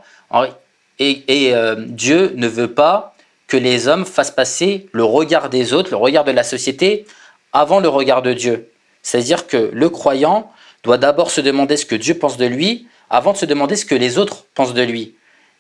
et, 1.00 1.24
et 1.28 1.54
Dieu 1.88 2.34
ne 2.36 2.48
veut 2.48 2.74
pas 2.74 3.16
que 3.48 3.58
les 3.58 3.88
hommes 3.88 4.06
fassent 4.06 4.32
passer 4.32 4.88
le 4.92 5.04
regard 5.04 5.50
des 5.50 5.74
autres, 5.74 5.90
le 5.92 5.98
regard 5.98 6.26
de 6.26 6.32
la 6.32 6.44
société, 6.44 7.06
avant 7.54 7.80
le 7.80 7.88
regard 7.88 8.22
de 8.22 8.34
Dieu. 8.34 8.70
C'est-à-dire 9.02 9.48
que 9.48 9.70
le 9.74 9.90
croyant 9.90 10.52
doit 10.84 10.98
d'abord 10.98 11.32
se 11.32 11.42
demander 11.42 11.78
ce 11.78 11.86
que 11.86 11.96
Dieu 11.96 12.16
pense 12.16 12.38
de 12.38 12.46
lui, 12.46 12.88
avant 13.10 13.32
de 13.32 13.38
se 13.38 13.46
demander 13.46 13.76
ce 13.76 13.86
que 13.86 13.96
les 13.96 14.18
autres 14.18 14.46
pensent 14.54 14.74
de 14.74 14.84
lui. 14.84 15.16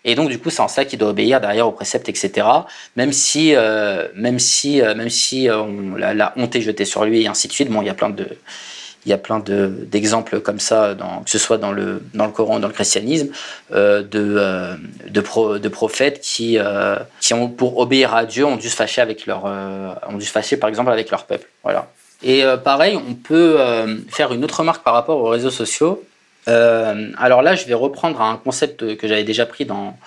Et 0.08 0.16
donc, 0.16 0.30
du 0.30 0.39
coup, 0.39 0.49
c'est 0.49 0.62
en 0.62 0.70
ça 0.70 0.86
qu'il 0.86 0.97
doit 0.97 1.10
obéir 1.10 1.41
derrière 1.41 1.68
aux 1.68 1.74
préceptes, 1.74 2.08
etc. 2.08 2.47
Même 2.95 3.12
si, 3.12 3.53
euh, 3.53 4.08
même 4.16 4.39
si, 4.39 4.82
euh, 4.82 4.95
même 4.95 5.10
si 5.10 5.49
euh, 5.49 5.66
la, 5.97 6.34
honte 6.38 6.55
est 6.55 6.62
jetée 6.62 6.86
sur 6.86 7.03
lui 7.03 7.24
et 7.24 7.28
ainsi 7.28 7.49
de 7.49 7.53
suite. 7.53 7.70
Bon, 7.70 7.82
il 7.82 7.88
y 7.88 7.89
a 7.89 7.93
plein 7.93 8.10
de, 8.10 8.26
il 9.05 9.10
y 9.10 9.14
a 9.14 9.18
plein 9.18 9.43
d'exemples 9.45 10.39
comme 10.39 10.62
ça, 10.62 10.95
que 11.26 11.30
ce 11.30 11.38
soit 11.38 11.58
dans 11.58 11.74
le, 11.74 12.01
dans 12.14 12.26
le 12.26 12.32
Coran 12.32 12.60
dans 12.60 12.70
le 12.70 12.74
christianisme, 12.74 13.32
euh, 13.74 14.01
de, 14.01 14.78
de, 15.10 15.70
prophètes 15.70 16.22
qui, 16.22 16.58
qui 17.20 17.34
ont, 17.34 17.49
pour 17.49 17.78
obéir 17.78 18.16
à 18.16 18.24
Dieu, 18.24 18.45
ont 18.45 18.55
dû 18.55 18.70
se 18.70 18.78
fâcher 18.78 19.01
avec 19.01 19.26
leur, 19.26 19.43
ont 19.43 20.18
dû 20.18 20.26
se 20.26 20.32
fâcher 20.32 20.55
par 20.55 20.70
exemple 20.70 20.89
avec 20.89 21.12
leur 21.12 21.26
peuple. 21.26 21.49
Voilà. 21.64 21.89
Et 22.24 22.43
pareil, 22.64 22.97
on 22.97 23.14
peut 23.14 23.58
faire 24.10 24.34
une 24.34 24.43
autre 24.45 24.60
remarque 24.60 24.84
par 24.84 24.93
rapport 24.93 25.20
aux 25.20 25.30
réseaux 25.30 25.51
sociaux. 25.51 26.01
Alors 26.48 27.41
là, 27.41 27.56
je 27.56 27.66
vais 27.66 27.74
reprendre 27.74 28.22
un 28.22 28.38
concept 28.38 28.95
que 28.95 29.08
j'avais 29.08 29.24
déjà 29.24 29.45
pris 29.45 29.66
dans, 29.66 29.98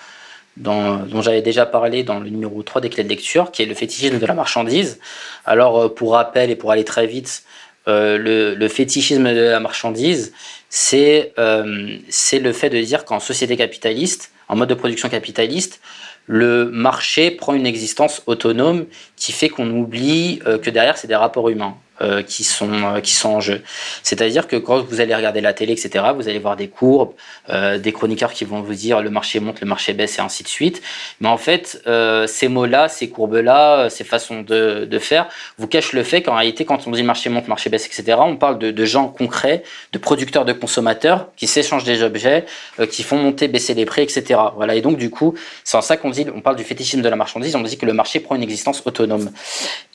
dont 0.57 1.21
j'avais 1.21 1.41
déjà 1.41 1.65
parlé 1.65 2.03
dans 2.03 2.19
le 2.19 2.29
numéro 2.29 2.63
3 2.63 2.81
des 2.81 2.89
clés 2.89 3.03
de 3.03 3.09
lecture, 3.09 3.51
qui 3.51 3.61
est 3.61 3.65
le 3.65 3.75
fétichisme 3.75 4.19
de 4.19 4.25
la 4.25 4.33
marchandise. 4.33 4.99
Alors, 5.45 5.93
pour 5.93 6.13
rappel 6.13 6.49
et 6.49 6.55
pour 6.55 6.71
aller 6.71 6.83
très 6.83 7.07
vite, 7.07 7.43
euh, 7.87 8.55
le, 8.55 8.67
fétichisme 8.67 9.33
de 9.33 9.41
la 9.41 9.59
marchandise, 9.59 10.33
euh, 10.93 11.97
c'est 12.09 12.39
le 12.39 12.53
fait 12.53 12.69
de 12.69 12.79
dire 12.79 13.05
qu'en 13.05 13.19
société 13.19 13.57
capitaliste, 13.57 14.31
en 14.47 14.55
mode 14.55 14.69
de 14.69 14.75
production 14.75 15.09
capitaliste, 15.09 15.81
le 16.27 16.65
marché 16.65 17.31
prend 17.31 17.55
une 17.55 17.65
existence 17.65 18.21
autonome 18.27 18.85
qui 19.15 19.31
fait 19.31 19.49
qu'on 19.49 19.69
oublie 19.71 20.41
euh, 20.45 20.59
que 20.59 20.69
derrière, 20.69 20.97
c'est 20.97 21.07
des 21.07 21.15
rapports 21.15 21.49
humains. 21.49 21.75
Euh, 22.01 22.23
qui, 22.23 22.43
sont, 22.43 22.71
euh, 22.71 22.99
qui 22.99 23.13
sont 23.13 23.29
en 23.29 23.39
jeu. 23.41 23.61
C'est-à-dire 24.01 24.47
que 24.47 24.55
quand 24.55 24.81
vous 24.81 25.01
allez 25.01 25.13
regarder 25.13 25.39
la 25.39 25.53
télé, 25.53 25.73
etc., 25.73 26.05
vous 26.15 26.27
allez 26.27 26.39
voir 26.39 26.55
des 26.55 26.67
courbes, 26.67 27.11
euh, 27.49 27.77
des 27.77 27.91
chroniqueurs 27.91 28.33
qui 28.33 28.43
vont 28.43 28.61
vous 28.61 28.73
dire 28.73 29.01
le 29.01 29.11
marché 29.11 29.39
monte, 29.39 29.61
le 29.61 29.67
marché 29.67 29.93
baisse 29.93 30.17
et 30.17 30.21
ainsi 30.21 30.41
de 30.41 30.47
suite. 30.47 30.81
Mais 31.19 31.27
en 31.27 31.37
fait, 31.37 31.83
ces 32.27 32.47
mots-là, 32.47 32.87
ces 32.87 33.09
courbes-là, 33.09 33.89
ces 33.89 34.03
façons 34.03 34.41
de, 34.41 34.99
faire, 34.99 35.27
vous 35.59 35.67
cachent 35.67 35.93
le 35.93 36.01
fait 36.01 36.23
qu'en 36.23 36.35
réalité, 36.35 36.65
quand 36.65 36.87
on 36.87 36.91
dit 36.91 37.03
marché 37.03 37.29
monte, 37.29 37.47
marché 37.47 37.69
baisse, 37.69 37.85
etc., 37.85 38.17
on 38.21 38.35
parle 38.35 38.57
de, 38.57 38.71
de 38.71 38.85
gens 38.85 39.07
concrets, 39.07 39.61
de 39.91 39.99
producteurs, 39.99 40.45
de 40.45 40.53
consommateurs 40.53 41.27
qui 41.37 41.45
s'échangent 41.45 41.83
des 41.83 42.01
objets, 42.01 42.45
qui 42.89 43.03
font 43.03 43.17
monter, 43.17 43.47
baisser 43.47 43.75
les 43.75 43.85
prix, 43.85 44.01
etc. 44.01 44.39
Voilà. 44.55 44.73
Et 44.73 44.81
donc, 44.81 44.97
du 44.97 45.11
coup, 45.11 45.35
c'est 45.63 45.77
en 45.77 45.81
ça 45.81 45.97
qu'on 45.97 46.09
dit, 46.09 46.25
on 46.33 46.41
parle 46.41 46.55
du 46.55 46.63
fétichisme 46.63 47.01
de 47.01 47.09
la 47.09 47.15
marchandise, 47.15 47.55
on 47.55 47.61
dit 47.61 47.77
que 47.77 47.85
le 47.85 47.93
marché 47.93 48.19
prend 48.21 48.35
une 48.35 48.43
existence 48.43 48.81
autonome. 48.85 49.29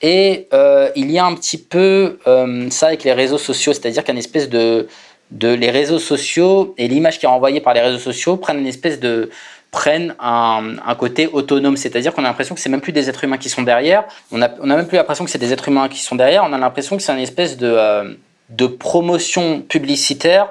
Et 0.02 0.46
il 0.94 1.11
y 1.11 1.18
a 1.18 1.24
un 1.24 1.34
petit 1.34 1.59
peu 1.59 1.95
euh, 2.26 2.70
ça 2.70 2.88
avec 2.88 3.05
les 3.05 3.12
réseaux 3.12 3.38
sociaux, 3.38 3.72
c'est-à-dire 3.72 4.05
qu'un 4.05 4.16
espèce 4.16 4.49
de, 4.49 4.88
de 5.30 5.49
les 5.49 5.70
réseaux 5.70 5.99
sociaux 5.99 6.74
et 6.78 6.88
l'image 6.88 7.18
qui 7.18 7.26
est 7.26 7.28
renvoyée 7.28 7.61
par 7.61 7.74
les 7.74 7.80
réseaux 7.80 7.99
sociaux 7.99 8.36
prennent 8.36 8.61
une 8.61 8.66
espèce 8.66 9.01
de 9.01 9.30
prennent 9.72 10.14
un, 10.20 10.76
un 10.86 10.94
côté 10.94 11.26
autonome, 11.26 11.76
c'est-à-dire 11.76 12.14
qu'on 12.14 12.24
a 12.24 12.28
l'impression 12.28 12.55
que 12.55 12.61
c'est 12.61 12.70
même 12.70 12.80
plus 12.80 12.92
des 12.92 13.11
êtres 13.11 13.24
humains 13.24 13.36
qui 13.36 13.51
sont 13.51 13.62
derrière, 13.62 14.05
on 14.32 14.40
a, 14.40 14.49
on 14.62 14.70
a 14.70 14.76
même 14.76 14.86
plus 14.86 14.97
l'impression 14.97 15.24
que 15.24 15.30
c'est 15.30 15.38
des 15.38 15.53
êtres 15.53 15.68
humains 15.68 15.88
qui 15.88 16.01
sont 16.01 16.16
derrière, 16.16 16.44
on 16.44 16.53
a 16.53 16.59
l'impression 16.59 16.97
que 16.97 17.03
c'est 17.03 17.12
une 17.12 17.18
espèce 17.18 17.59
de, 17.59 17.68
euh, 17.68 18.14
de 18.49 18.66
promotion 18.66 19.61
publicitaire 19.61 20.49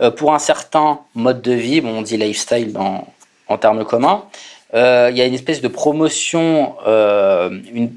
euh, 0.00 0.10
pour 0.10 0.32
un 0.34 0.38
certain 0.38 1.00
mode 1.14 1.42
de 1.42 1.52
vie, 1.52 1.80
bon, 1.80 1.98
on 1.98 2.02
dit 2.02 2.16
lifestyle 2.16 2.72
dans, 2.72 3.06
en 3.48 3.58
termes 3.58 3.84
communs, 3.84 4.24
il 4.74 5.16
y 5.16 5.22
a 5.22 5.24
une 5.24 5.34
espèce 5.34 5.62
de 5.62 5.68
promotion, 5.68 6.74
une, 6.86 7.90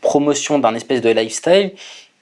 promotion 0.00 0.60
d'un 0.60 0.76
espèce 0.76 1.00
de 1.00 1.10
lifestyle 1.10 1.72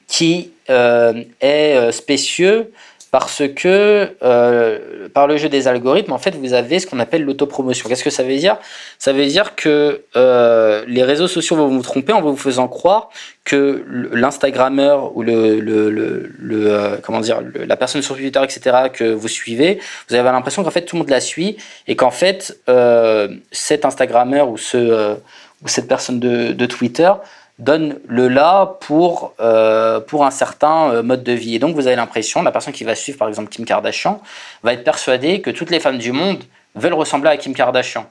qui 0.09 0.51
euh, 0.71 1.23
est 1.41 1.77
euh, 1.77 1.93
spécieux 1.93 2.73
parce 3.11 3.43
que 3.57 4.17
euh, 4.23 5.09
par 5.15 5.27
le 5.27 5.39
jeu 5.39 5.49
des 5.49 5.67
algorithmes, 5.67 6.13
en 6.13 6.19
fait, 6.19 6.35
vous 6.35 6.53
avez 6.53 6.79
ce 6.79 6.87
qu'on 6.87 6.99
appelle 6.99 7.23
l'autopromotion. 7.23 7.89
Qu'est-ce 7.89 8.05
que 8.05 8.11
ça 8.11 8.23
veut 8.23 8.37
dire? 8.37 8.59
Ça 8.99 9.13
veut 9.13 9.25
dire 9.27 9.55
que 9.55 10.03
euh, 10.17 10.85
les 10.87 11.03
réseaux 11.03 11.29
sociaux 11.29 11.57
vont 11.57 11.69
vous 11.69 11.83
tromper 11.83 12.13
en 12.13 12.21
vous 12.21 12.37
faisant 12.37 12.69
croire 12.69 13.09
que 13.45 13.85
l'Instagrammeur 14.13 15.17
ou 15.17 15.23
le, 15.23 15.59
le, 15.59 15.89
le, 15.91 16.31
euh, 16.71 16.97
comment 17.03 17.21
dire 17.21 17.41
la 17.55 17.77
personne 17.77 18.03
sur 18.03 18.17
Twitter, 18.17 18.41
etc., 18.43 18.77
que 18.93 19.05
vous 19.05 19.29
suivez, 19.29 19.81
vous 20.11 20.15
avez 20.15 20.31
l'impression 20.31 20.63
qu'en 20.63 20.71
fait 20.71 20.83
tout 20.83 20.97
le 20.97 21.01
monde 21.01 21.11
la 21.11 21.21
suit 21.21 21.57
et 21.87 21.97
qu'en 21.97 22.11
fait 22.11 22.59
cet 23.53 23.85
Instagrammeur 23.87 24.51
ou 24.51 24.59
ce 24.59 25.17
ou 25.63 25.67
cette 25.67 25.89
personne 25.89 26.21
de, 26.21 26.53
de 26.53 26.67
Twitter 26.67 27.11
donne 27.59 27.99
le 28.07 28.29
là 28.29 28.77
pour, 28.81 29.35
euh, 29.41 30.01
pour 30.01 30.25
un 30.25 30.31
certain 30.31 30.93
euh, 30.93 31.03
mode 31.03 31.23
de 31.23 31.33
vie. 31.33 31.57
Et 31.57 31.59
donc 31.59 31.75
vous 31.75 31.87
avez 31.87 31.97
l'impression, 31.97 32.43
la 32.43 32.53
personne 32.53 32.73
qui 32.73 32.85
va 32.85 32.95
suivre 32.95 33.19
par 33.19 33.29
exemple 33.29 33.49
Kim 33.49 33.65
Kardashian 33.65 34.21
va 34.63 34.73
être 34.73 34.85
persuadée 34.85 35.41
que 35.41 35.51
toutes 35.51 35.71
les 35.71 35.81
femmes 35.81 35.99
du 35.99 36.13
monde 36.13 36.45
veulent 36.75 36.95
ressembler 36.95 37.31
à 37.31 37.37
Kim 37.37 37.55
Kardashian. 37.55 38.07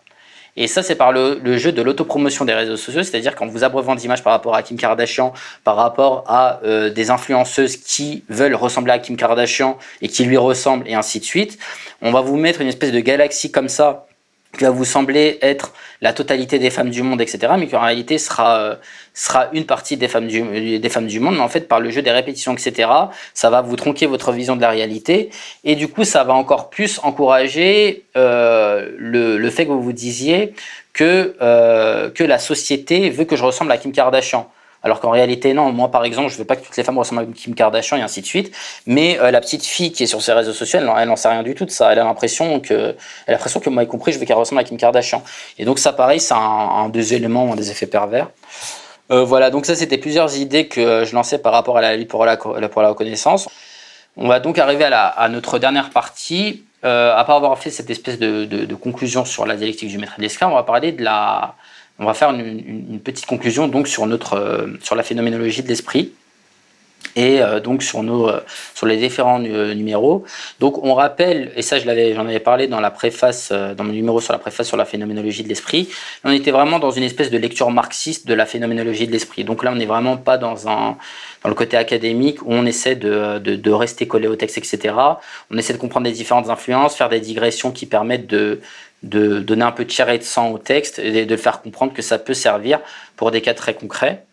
Et 0.59 0.65
ça, 0.65 0.81
c'est 0.81 0.95
par 0.95 1.11
le, 1.11 1.39
jeu 1.57 1.71
de 1.71 1.83
l'autopromotion 1.83 2.43
des 2.43 2.53
réseaux 2.55 2.77
sociaux, 2.77 3.03
c'est-à-dire 3.03 3.35
quand 3.35 3.45
vous 3.45 3.63
abreuvant 3.63 3.93
d'images 3.93 4.23
par 4.23 4.33
rapport 4.33 4.55
à 4.55 4.63
Kim 4.63 4.75
Kardashian, 4.75 5.31
par 5.63 5.75
rapport 5.75 6.23
à 6.27 6.59
euh, 6.63 6.89
des 6.89 7.11
influenceuses 7.11 7.77
qui 7.77 8.23
veulent 8.27 8.55
ressembler 8.55 8.91
à 8.91 8.97
Kim 8.97 9.15
Kardashian 9.17 9.77
et 10.01 10.07
qui 10.07 10.25
lui 10.25 10.35
ressemblent, 10.35 10.87
et 10.87 10.95
ainsi 10.95 11.19
de 11.19 11.25
suite, 11.25 11.59
on 12.01 12.11
va 12.11 12.21
vous 12.21 12.37
mettre 12.37 12.61
une 12.61 12.67
espèce 12.67 12.91
de 12.91 12.99
galaxie 12.99 13.51
comme 13.51 13.69
ça 13.69 14.07
va 14.59 14.69
vous 14.69 14.85
sembler 14.85 15.37
être 15.41 15.73
la 16.01 16.13
totalité 16.13 16.59
des 16.59 16.69
femmes 16.69 16.89
du 16.89 17.03
monde, 17.03 17.21
etc., 17.21 17.53
mais 17.57 17.67
qui 17.67 17.75
en 17.75 17.81
réalité 17.81 18.17
sera, 18.17 18.59
euh, 18.59 18.75
sera 19.13 19.49
une 19.53 19.65
partie 19.65 19.97
des 19.97 20.07
femmes, 20.07 20.27
du, 20.27 20.79
des 20.79 20.89
femmes 20.89 21.07
du 21.07 21.19
monde, 21.19 21.35
mais 21.35 21.41
en 21.41 21.49
fait, 21.49 21.67
par 21.67 21.79
le 21.79 21.89
jeu 21.89 22.01
des 22.01 22.11
répétitions, 22.11 22.53
etc., 22.53 22.89
ça 23.33 23.49
va 23.49 23.61
vous 23.61 23.75
tronquer 23.75 24.05
votre 24.05 24.31
vision 24.31 24.55
de 24.55 24.61
la 24.61 24.69
réalité, 24.69 25.29
et 25.63 25.75
du 25.75 25.87
coup, 25.87 26.03
ça 26.03 26.23
va 26.23 26.33
encore 26.33 26.69
plus 26.69 26.99
encourager 27.03 28.05
euh, 28.15 28.91
le, 28.97 29.37
le, 29.37 29.49
fait 29.49 29.65
que 29.65 29.71
vous 29.71 29.81
vous 29.81 29.93
disiez 29.93 30.53
que, 30.93 31.35
euh, 31.41 32.09
que 32.09 32.23
la 32.23 32.39
société 32.39 33.09
veut 33.09 33.25
que 33.25 33.35
je 33.35 33.43
ressemble 33.43 33.71
à 33.71 33.77
Kim 33.77 33.91
Kardashian. 33.91 34.49
Alors 34.87 35.01
qu'en 35.01 35.09
réalité, 35.09 35.53
non. 35.53 35.73
Moi, 35.73 35.91
par 35.91 36.05
exemple, 36.05 36.29
je 36.29 36.37
veux 36.37 36.45
pas 36.45 36.55
que 36.55 36.65
toutes 36.65 36.77
les 36.77 36.83
femmes 36.85 36.97
ressemblent 36.97 37.23
à 37.23 37.25
Kim 37.25 37.53
Kardashian 37.53 37.97
et 37.97 38.01
ainsi 38.01 38.21
de 38.21 38.25
suite. 38.25 38.55
Mais 38.85 39.19
euh, 39.19 39.31
la 39.31 39.41
petite 39.41 39.65
fille 39.65 39.91
qui 39.91 40.03
est 40.03 40.07
sur 40.07 40.21
ses 40.21 40.31
réseaux 40.31 40.53
sociaux, 40.53 40.79
elle, 40.79 41.07
n'en 41.09 41.17
sait 41.17 41.27
rien 41.27 41.43
du 41.43 41.55
tout 41.55 41.65
de 41.65 41.71
ça. 41.71 41.91
Elle 41.91 41.99
a 41.99 42.05
l'impression 42.05 42.61
que, 42.61 42.73
elle 42.73 42.95
a 43.27 43.31
l'impression 43.33 43.59
que 43.59 43.69
moi, 43.69 43.83
y 43.83 43.87
compris, 43.87 44.13
je 44.13 44.17
veux 44.17 44.25
qu'elle 44.25 44.37
ressemble 44.37 44.61
à 44.61 44.63
Kim 44.63 44.77
Kardashian. 44.77 45.21
Et 45.57 45.65
donc 45.65 45.77
ça, 45.77 45.91
pareil, 45.91 46.21
c'est 46.21 46.35
un, 46.35 46.87
des 46.87 47.15
éléments, 47.15 47.51
un 47.51 47.57
des 47.57 47.69
effets 47.69 47.85
pervers. 47.85 48.29
Euh, 49.11 49.25
voilà. 49.25 49.49
Donc 49.49 49.65
ça, 49.65 49.75
c'était 49.75 49.97
plusieurs 49.97 50.37
idées 50.37 50.69
que 50.69 51.03
je 51.03 51.13
lançais 51.13 51.37
par 51.37 51.51
rapport 51.51 51.77
à 51.77 51.81
la 51.81 51.97
lutte 51.97 52.07
pour 52.07 52.23
la, 52.23 52.37
pour 52.37 52.81
la 52.81 52.87
reconnaissance. 52.87 53.49
On 54.15 54.29
va 54.29 54.39
donc 54.39 54.57
arriver 54.57 54.85
à, 54.85 55.27
notre 55.29 55.59
dernière 55.59 55.89
partie. 55.89 56.63
Euh, 56.85 57.13
après 57.13 57.33
avoir 57.33 57.57
fait 57.59 57.71
cette 57.71 57.89
espèce 57.89 58.19
de, 58.19 58.73
conclusion 58.75 59.25
sur 59.25 59.45
la 59.45 59.57
dialectique 59.57 59.89
du 59.89 59.97
maître 59.97 60.13
et 60.15 60.21
de 60.21 60.21
l'esclave, 60.21 60.49
on 60.49 60.55
va 60.55 60.63
parler 60.63 60.93
de 60.93 61.03
la, 61.03 61.55
on 61.99 62.05
va 62.05 62.13
faire 62.13 62.29
une, 62.31 62.99
petite 62.99 63.25
conclusion 63.25 63.67
donc 63.67 63.87
sur, 63.87 64.05
notre, 64.05 64.33
euh, 64.33 64.67
sur 64.81 64.95
la 64.95 65.03
phénoménologie 65.03 65.63
de 65.63 65.67
l'esprit 65.67 66.13
et 67.15 67.41
euh, 67.41 67.59
donc 67.59 67.81
sur, 67.81 68.03
nos, 68.03 68.27
euh, 68.27 68.41
sur 68.75 68.85
les 68.85 68.97
différents 68.97 69.39
numéros. 69.39 70.23
Donc 70.59 70.83
on 70.83 70.93
rappelle, 70.93 71.51
et 71.55 71.61
ça 71.61 71.79
je 71.79 71.85
l'avais, 71.85 72.13
j'en 72.13 72.27
avais 72.27 72.39
parlé 72.39 72.67
dans 72.67 72.79
la 72.79 72.91
préface, 72.91 73.51
dans 73.51 73.83
mon 73.83 73.93
numéro 73.93 74.21
sur 74.21 74.33
la 74.33 74.39
préface 74.39 74.67
sur 74.67 74.77
la 74.77 74.85
phénoménologie 74.85 75.43
de 75.43 75.49
l'esprit, 75.49 75.89
on 76.23 76.31
était 76.31 76.51
vraiment 76.51 76.79
dans 76.79 76.91
une 76.91 77.03
espèce 77.03 77.31
de 77.31 77.37
lecture 77.37 77.71
marxiste 77.71 78.27
de 78.27 78.33
la 78.33 78.45
phénoménologie 78.45 79.07
de 79.07 79.11
l'esprit. 79.11 79.43
Donc 79.43 79.63
là 79.63 79.71
on 79.71 79.75
n'est 79.75 79.85
vraiment 79.85 80.17
pas 80.17 80.37
dans, 80.37 80.67
un, 80.67 80.97
dans 81.43 81.49
le 81.49 81.55
côté 81.55 81.77
académique 81.77 82.41
où 82.43 82.53
on 82.53 82.65
essaie 82.65 82.95
de, 82.95 83.39
de, 83.39 83.55
de 83.55 83.71
rester 83.71 84.07
collé 84.07 84.27
au 84.27 84.35
texte, 84.35 84.57
etc. 84.57 84.93
On 85.49 85.57
essaie 85.57 85.73
de 85.73 85.79
comprendre 85.79 86.05
les 86.05 86.13
différentes 86.13 86.49
influences, 86.49 86.95
faire 86.95 87.09
des 87.09 87.21
digressions 87.21 87.71
qui 87.71 87.87
permettent 87.87 88.27
de 88.27 88.59
de 89.03 89.39
donner 89.39 89.63
un 89.63 89.71
peu 89.71 89.85
de 89.85 89.91
chair 89.91 90.09
et 90.09 90.17
de 90.17 90.23
sang 90.23 90.51
au 90.51 90.57
texte 90.57 90.99
et 90.99 91.25
de 91.25 91.35
faire 91.37 91.61
comprendre 91.61 91.93
que 91.93 92.01
ça 92.01 92.17
peut 92.17 92.33
servir 92.33 92.79
pour 93.15 93.31
des 93.31 93.41
cas 93.41 93.53
très 93.53 93.73
concrets. 93.73 94.23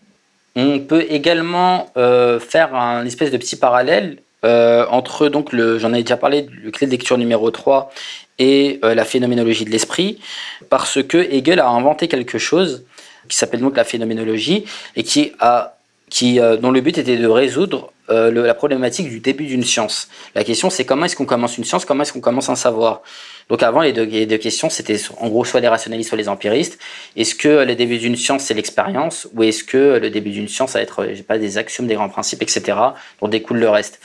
On 0.57 0.79
peut 0.81 1.05
également 1.09 1.91
euh, 1.97 2.39
faire 2.39 2.75
un 2.75 3.05
espèce 3.05 3.31
de 3.31 3.37
petit 3.37 3.57
parallèle 3.57 4.19
euh, 4.45 4.87
entre, 4.91 5.29
donc, 5.29 5.53
le, 5.53 5.79
j'en 5.79 5.93
ai 5.93 6.03
déjà 6.03 6.17
parlé, 6.17 6.47
le 6.62 6.71
clé 6.71 6.87
de 6.87 6.93
lecture 6.93 7.19
numéro 7.19 7.51
3 7.51 7.91
et 8.39 8.79
euh, 8.85 8.95
la 8.95 9.05
phénoménologie 9.05 9.65
de 9.65 9.71
l'esprit, 9.71 10.21
parce 10.69 11.03
que 11.03 11.17
Hegel 11.19 11.61
a 11.61 11.69
inventé 11.69 12.09
quelque 12.09 12.39
chose 12.39 12.85
qui 13.29 13.37
s'appelle 13.37 13.61
donc 13.61 13.77
la 13.77 13.85
phénoménologie 13.85 14.65
et 14.97 15.03
qui 15.03 15.33
a, 15.41 15.77
qui, 16.11 16.39
dont 16.61 16.71
le 16.71 16.81
but 16.83 16.99
était 16.99 17.17
de 17.17 17.27
résoudre 17.27 17.91
la 18.09 18.55
problématique 18.55 19.09
du 19.09 19.21
début 19.21 19.47
d'une 19.47 19.65
science. 19.65 20.09
La 20.35 20.45
question 20.45 20.71
c'est 20.71 20.85
comment 20.85 21.07
est-ce 21.07 21.17
qu'on 21.17 21.27
commence 21.27 21.59
une 21.59 21.65
science, 21.65 21.85
comment 21.85 22.03
est-ce 22.03 22.13
qu'on 22.13 22.21
commence 22.21 22.49
un 22.49 22.57
savoir? 22.57 23.03
Donc 23.49 23.63
avant, 23.63 23.83
les 23.83 23.93
deux, 23.93 24.39
questions, 24.39 24.71
c'était 24.71 24.97
en 25.19 25.29
gros 25.29 25.45
soit 25.45 25.61
les 25.61 25.69
rationalistes, 25.69 26.09
soit 26.09 26.19
les 26.19 26.29
empiristes. 26.29 26.79
Est-ce 27.17 27.35
que 27.35 27.65
le 27.65 27.75
début 27.75 27.99
d'une 27.99 28.17
science, 28.17 28.45
c'est 28.45 28.55
l'expérience, 28.55 29.29
ou 29.35 29.43
est-ce 29.43 29.65
que 29.65 29.99
le 29.99 30.11
début 30.11 30.31
d'une 30.31 30.49
science, 30.49 30.73
ça 30.73 30.79
va 30.79 30.83
être, 30.83 31.23
pas, 31.27 31.39
des 31.39 31.59
axiomes, 31.59 31.87
des 31.87 31.95
grands 31.95 32.09
principes, 32.09 32.43
etc., 32.43 32.79
dont 33.21 33.29
découle 33.29 33.59
le 33.59 33.69
reste? 33.69 34.01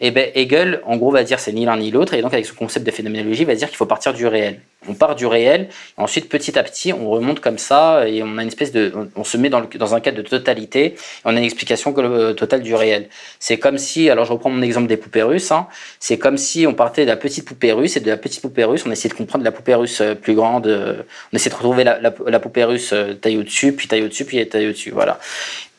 Et 0.00 0.08
eh 0.08 0.10
ben 0.10 0.32
Hegel, 0.34 0.80
en 0.84 0.96
gros, 0.96 1.12
va 1.12 1.22
dire 1.22 1.38
c'est 1.38 1.52
ni 1.52 1.64
l'un 1.64 1.76
ni 1.76 1.92
l'autre, 1.92 2.14
et 2.14 2.22
donc 2.22 2.32
avec 2.32 2.44
ce 2.44 2.52
concept 2.52 2.84
de 2.84 2.90
phénoménologie, 2.90 3.44
va 3.44 3.54
dire 3.54 3.68
qu'il 3.68 3.76
faut 3.76 3.86
partir 3.86 4.12
du 4.12 4.26
réel. 4.26 4.58
On 4.88 4.94
part 4.94 5.14
du 5.14 5.26
réel, 5.26 5.68
et 5.96 6.00
ensuite 6.00 6.28
petit 6.28 6.58
à 6.58 6.64
petit, 6.64 6.92
on 6.92 7.08
remonte 7.08 7.38
comme 7.38 7.58
ça, 7.58 8.08
et 8.08 8.20
on 8.24 8.36
a 8.36 8.42
une 8.42 8.48
espèce 8.48 8.72
de, 8.72 8.92
se 9.22 9.36
met 9.36 9.48
dans, 9.48 9.60
dans 9.60 9.94
un 9.94 10.00
cadre 10.00 10.16
de 10.16 10.22
totalité, 10.22 10.86
et 10.86 10.96
on 11.24 11.36
a 11.36 11.38
une 11.38 11.44
explication 11.44 11.92
totale 12.34 12.62
du 12.62 12.74
réel. 12.74 13.08
C'est 13.42 13.58
comme 13.58 13.76
si, 13.76 14.08
alors 14.08 14.24
je 14.24 14.32
reprends 14.32 14.50
mon 14.50 14.62
exemple 14.62 14.86
des 14.86 14.96
poupées 14.96 15.24
russes, 15.24 15.50
hein, 15.50 15.66
c'est 15.98 16.16
comme 16.16 16.36
si 16.38 16.64
on 16.64 16.74
partait 16.74 17.02
de 17.02 17.08
la 17.08 17.16
petite 17.16 17.44
poupée 17.44 17.72
russe, 17.72 17.96
et 17.96 18.00
de 18.00 18.08
la 18.08 18.16
petite 18.16 18.40
poupée 18.40 18.62
russe, 18.62 18.84
on 18.86 18.90
essayait 18.92 19.10
de 19.10 19.18
comprendre 19.18 19.42
la 19.42 19.50
poupée 19.50 19.74
russe 19.74 20.00
euh, 20.00 20.14
plus 20.14 20.34
grande, 20.34 20.68
euh, 20.68 21.02
on 21.32 21.36
essayait 21.36 21.50
de 21.50 21.56
retrouver 21.56 21.82
la, 21.82 22.38
poupée 22.38 22.62
russe 22.62 22.92
euh, 22.92 23.14
taille 23.14 23.38
au-dessus, 23.38 23.72
puis 23.72 23.88
taille 23.88 24.04
au-dessus, 24.04 24.26
puis 24.26 24.48
taille 24.48 24.68
au-dessus, 24.68 24.92
voilà. 24.92 25.18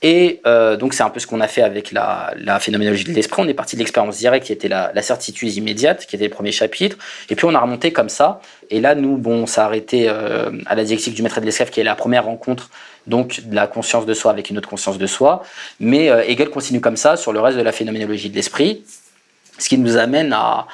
Et 0.02 0.42
donc 0.82 0.94
c'est 0.94 1.04
un 1.04 1.10
peu 1.10 1.22
ce 1.22 1.28
qu'on 1.28 1.40
a 1.40 1.48
fait 1.48 1.62
avec 1.62 1.94
la, 1.94 2.34
phénoménologie 2.60 3.06
de 3.06 3.14
l'esprit. 3.14 3.42
On 3.42 3.48
est 3.48 3.54
parti 3.54 3.78
de 3.78 3.80
l'expérience 3.80 4.18
directe 4.18 4.48
qui 4.48 4.52
était 4.52 4.68
la, 4.68 5.02
certitude 5.02 5.56
immédiate, 5.56 6.06
qui 6.06 6.18
était 6.18 6.26
le 6.26 6.34
premier 6.34 6.52
chapitre. 6.52 6.98
Et 7.30 7.38
puis 7.38 7.46
on 7.46 7.56
a 7.56 7.60
remonté 7.62 7.94
comme 7.94 8.10
ça. 8.10 8.42
Et 8.70 8.82
là, 8.82 8.96
nous, 8.96 9.16
bon, 9.16 9.46
ça 9.46 9.62
a 9.62 9.66
arrêté 9.68 10.10
à 10.10 10.76
la 10.76 10.84
dialectique 10.84 11.14
du 11.14 11.22
maître 11.22 11.38
et 11.38 11.40
de 11.40 11.46
l'esclave, 11.46 11.70
qui 11.70 11.80
est 11.80 11.86
la 11.86 11.96
première 11.96 12.26
rencontre 12.26 12.70
donc 13.08 13.42
de 13.46 13.56
la 13.56 13.68
conscience 13.68 14.06
de 14.06 14.14
soi 14.14 14.32
avec 14.32 14.50
une 14.50 14.58
autre 14.58 14.70
conscience 14.70 14.98
de 14.98 15.08
soi. 15.08 15.44
Mais 15.80 16.10
euh, 16.10 16.24
Hegel 16.28 16.50
continue 16.50 16.82
comme 16.82 16.98
ça 16.98 17.18
sur 17.18 17.34
le 17.34 17.40
reste 17.40 17.58
de 17.58 17.64
la 17.64 17.72
phénoménologie 17.72 18.30
de 18.30 18.36
l'esprit, 18.36 18.84
ce 19.58 19.70
qui 19.70 19.78
nous 19.78 19.98
amène 19.98 20.34
à, 20.34 20.68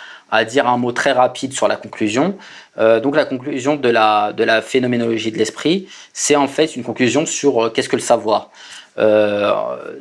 dire 0.46 0.68
un 0.68 0.78
mot 0.78 0.92
très 0.92 1.12
rapide 1.12 1.54
sur 1.54 1.68
la 1.68 1.76
conclusion. 1.76 2.38
Euh, 2.78 3.00
donc 3.00 3.16
la 3.16 3.26
conclusion 3.26 3.76
de 3.76 3.90
la, 3.90 4.32
de 4.32 4.44
la 4.44 4.62
phénoménologie 4.62 5.32
de 5.32 5.38
l'esprit, 5.38 5.88
c'est 6.14 6.36
en 6.36 6.48
fait 6.48 6.76
une 6.76 6.84
conclusion 6.84 7.26
sur 7.26 7.66
euh, 7.66 7.70
qu'est-ce 7.70 7.90
que 7.90 7.96
le 7.96 8.02
savoir. 8.02 8.52
Euh, 9.00 9.52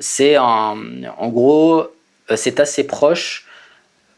c'est 0.00 0.36
en 0.38 0.76
gros, 1.28 1.86
euh, 2.30 2.36
c'est 2.36 2.60
assez 2.60 2.84
proche. 2.84 3.46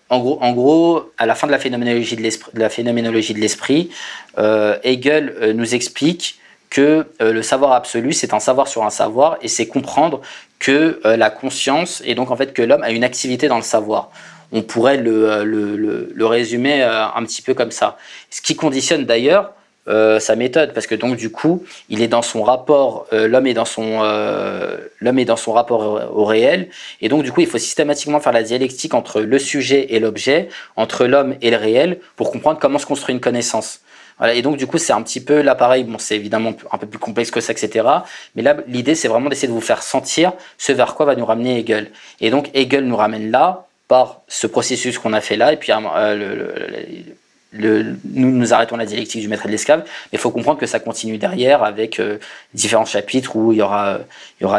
En 0.08 0.18
gros, 0.18 0.38
en 0.40 0.52
gros, 0.52 1.12
à 1.18 1.26
la 1.26 1.36
fin 1.36 1.46
de 1.46 1.52
la 1.52 1.58
phénoménologie 1.58 2.16
de 2.16 3.40
l'esprit, 3.40 3.90
euh, 4.38 4.76
Hegel 4.82 5.36
euh, 5.40 5.52
nous 5.52 5.72
explique 5.74 6.39
que 6.70 7.06
le 7.18 7.42
savoir 7.42 7.72
absolu, 7.72 8.12
c'est 8.12 8.32
un 8.32 8.38
savoir 8.38 8.68
sur 8.68 8.84
un 8.84 8.90
savoir, 8.90 9.36
et 9.42 9.48
c'est 9.48 9.66
comprendre 9.66 10.20
que 10.60 11.00
la 11.04 11.28
conscience, 11.28 12.00
et 12.06 12.14
donc 12.14 12.30
en 12.30 12.36
fait 12.36 12.52
que 12.52 12.62
l'homme 12.62 12.84
a 12.84 12.90
une 12.90 13.02
activité 13.02 13.48
dans 13.48 13.56
le 13.56 13.62
savoir. 13.62 14.10
On 14.52 14.62
pourrait 14.62 14.96
le, 14.96 15.44
le, 15.44 15.76
le, 15.76 16.12
le 16.14 16.26
résumer 16.26 16.82
un 16.82 17.22
petit 17.24 17.42
peu 17.42 17.54
comme 17.54 17.72
ça. 17.72 17.98
Ce 18.30 18.40
qui 18.40 18.54
conditionne 18.54 19.04
d'ailleurs 19.04 19.52
euh, 19.88 20.20
sa 20.20 20.36
méthode 20.36 20.74
parce 20.74 20.86
que 20.86 20.94
donc 20.94 21.16
du 21.16 21.32
coup 21.32 21.64
il 21.88 22.02
est 22.02 22.06
dans 22.06 22.20
son 22.20 22.42
rapport 22.42 23.06
euh, 23.14 23.26
l'homme 23.26 23.46
est 23.46 23.56
euh, 23.78 24.76
l'homme 25.00 25.18
est 25.18 25.24
dans 25.24 25.36
son 25.36 25.52
rapport 25.52 26.14
au 26.14 26.24
réel 26.26 26.68
et 27.00 27.08
donc 27.08 27.22
du 27.22 27.32
coup 27.32 27.40
il 27.40 27.46
faut 27.46 27.56
systématiquement 27.56 28.20
faire 28.20 28.34
la 28.34 28.42
dialectique 28.42 28.92
entre 28.92 29.22
le 29.22 29.38
sujet 29.38 29.86
et 29.94 29.98
l'objet 29.98 30.48
entre 30.76 31.06
l'homme 31.06 31.34
et 31.40 31.50
le 31.50 31.56
réel 31.56 31.98
pour 32.16 32.30
comprendre 32.30 32.60
comment 32.60 32.78
se 32.78 32.84
construit 32.84 33.14
une 33.14 33.22
connaissance 33.22 33.80
et 34.22 34.42
donc 34.42 34.56
du 34.56 34.66
coup 34.66 34.78
c'est 34.78 34.92
un 34.92 35.02
petit 35.02 35.20
peu 35.20 35.40
l'appareil. 35.40 35.84
Bon 35.84 35.98
c'est 35.98 36.16
évidemment 36.16 36.52
un 36.70 36.78
peu 36.78 36.86
plus 36.86 36.98
complexe 36.98 37.30
que 37.30 37.40
ça 37.40 37.52
etc 37.52 37.86
mais 38.34 38.42
là 38.42 38.56
l'idée 38.66 38.94
c'est 38.94 39.08
vraiment 39.08 39.28
d'essayer 39.28 39.48
de 39.48 39.52
vous 39.52 39.60
faire 39.60 39.82
sentir 39.82 40.32
ce 40.58 40.72
vers 40.72 40.94
quoi 40.94 41.06
va 41.06 41.14
nous 41.16 41.26
ramener 41.26 41.60
Hegel. 41.60 41.90
Et 42.20 42.30
donc 42.30 42.50
Hegel 42.54 42.84
nous 42.84 42.96
ramène 42.96 43.30
là 43.30 43.66
par 43.88 44.20
ce 44.28 44.46
processus 44.46 44.98
qu'on 44.98 45.12
a 45.12 45.20
fait 45.20 45.36
là 45.36 45.52
et 45.52 45.56
puis 45.56 45.72
le, 45.72 46.14
le, 46.16 47.16
nous 47.52 47.96
nous 48.04 48.54
arrêtons 48.54 48.76
la 48.76 48.86
dialectique 48.86 49.20
du 49.20 49.28
maître 49.28 49.44
et 49.44 49.48
de 49.48 49.52
l'esclave, 49.52 49.80
mais 49.84 50.16
il 50.16 50.18
faut 50.18 50.30
comprendre 50.30 50.58
que 50.58 50.66
ça 50.66 50.78
continue 50.78 51.18
derrière 51.18 51.64
avec 51.64 51.98
euh, 51.98 52.18
différents 52.54 52.84
chapitres 52.84 53.34
où 53.34 53.52
il 53.52 53.58
y 53.58 53.62
aura, 53.62 53.98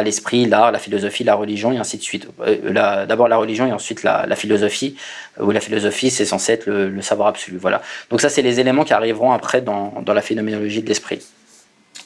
l'esprit, 0.04 0.46
l'art, 0.46 0.72
la 0.72 0.80
philosophie, 0.80 1.24
la 1.24 1.36
religion 1.36 1.72
et 1.72 1.78
ainsi 1.78 1.98
de 1.98 2.04
suite. 2.04 2.28
Euh, 2.42 3.06
D'abord 3.06 3.28
la 3.28 3.38
religion 3.38 3.66
et 3.66 3.72
ensuite 3.72 4.04
la, 4.04 4.36
philosophie, 4.36 4.96
où 5.40 5.52
la 5.52 5.62
philosophie 5.62 6.12
c'est 6.12 6.26
censé 6.26 6.54
être 6.54 6.66
le, 6.66 7.02
savoir 7.02 7.30
absolu. 7.30 7.58
Voilà. 7.58 7.82
Donc 8.10 8.22
ça 8.22 8.30
c'est 8.30 8.42
les 8.42 8.60
éléments 8.60 8.84
qui 8.84 8.94
arriveront 8.94 9.32
après 9.32 9.62
dans, 9.62 10.02
dans 10.02 10.14
la 10.14 10.22
phénoménologie 10.22 10.82
de 10.82 10.88
l'esprit. 10.88 11.22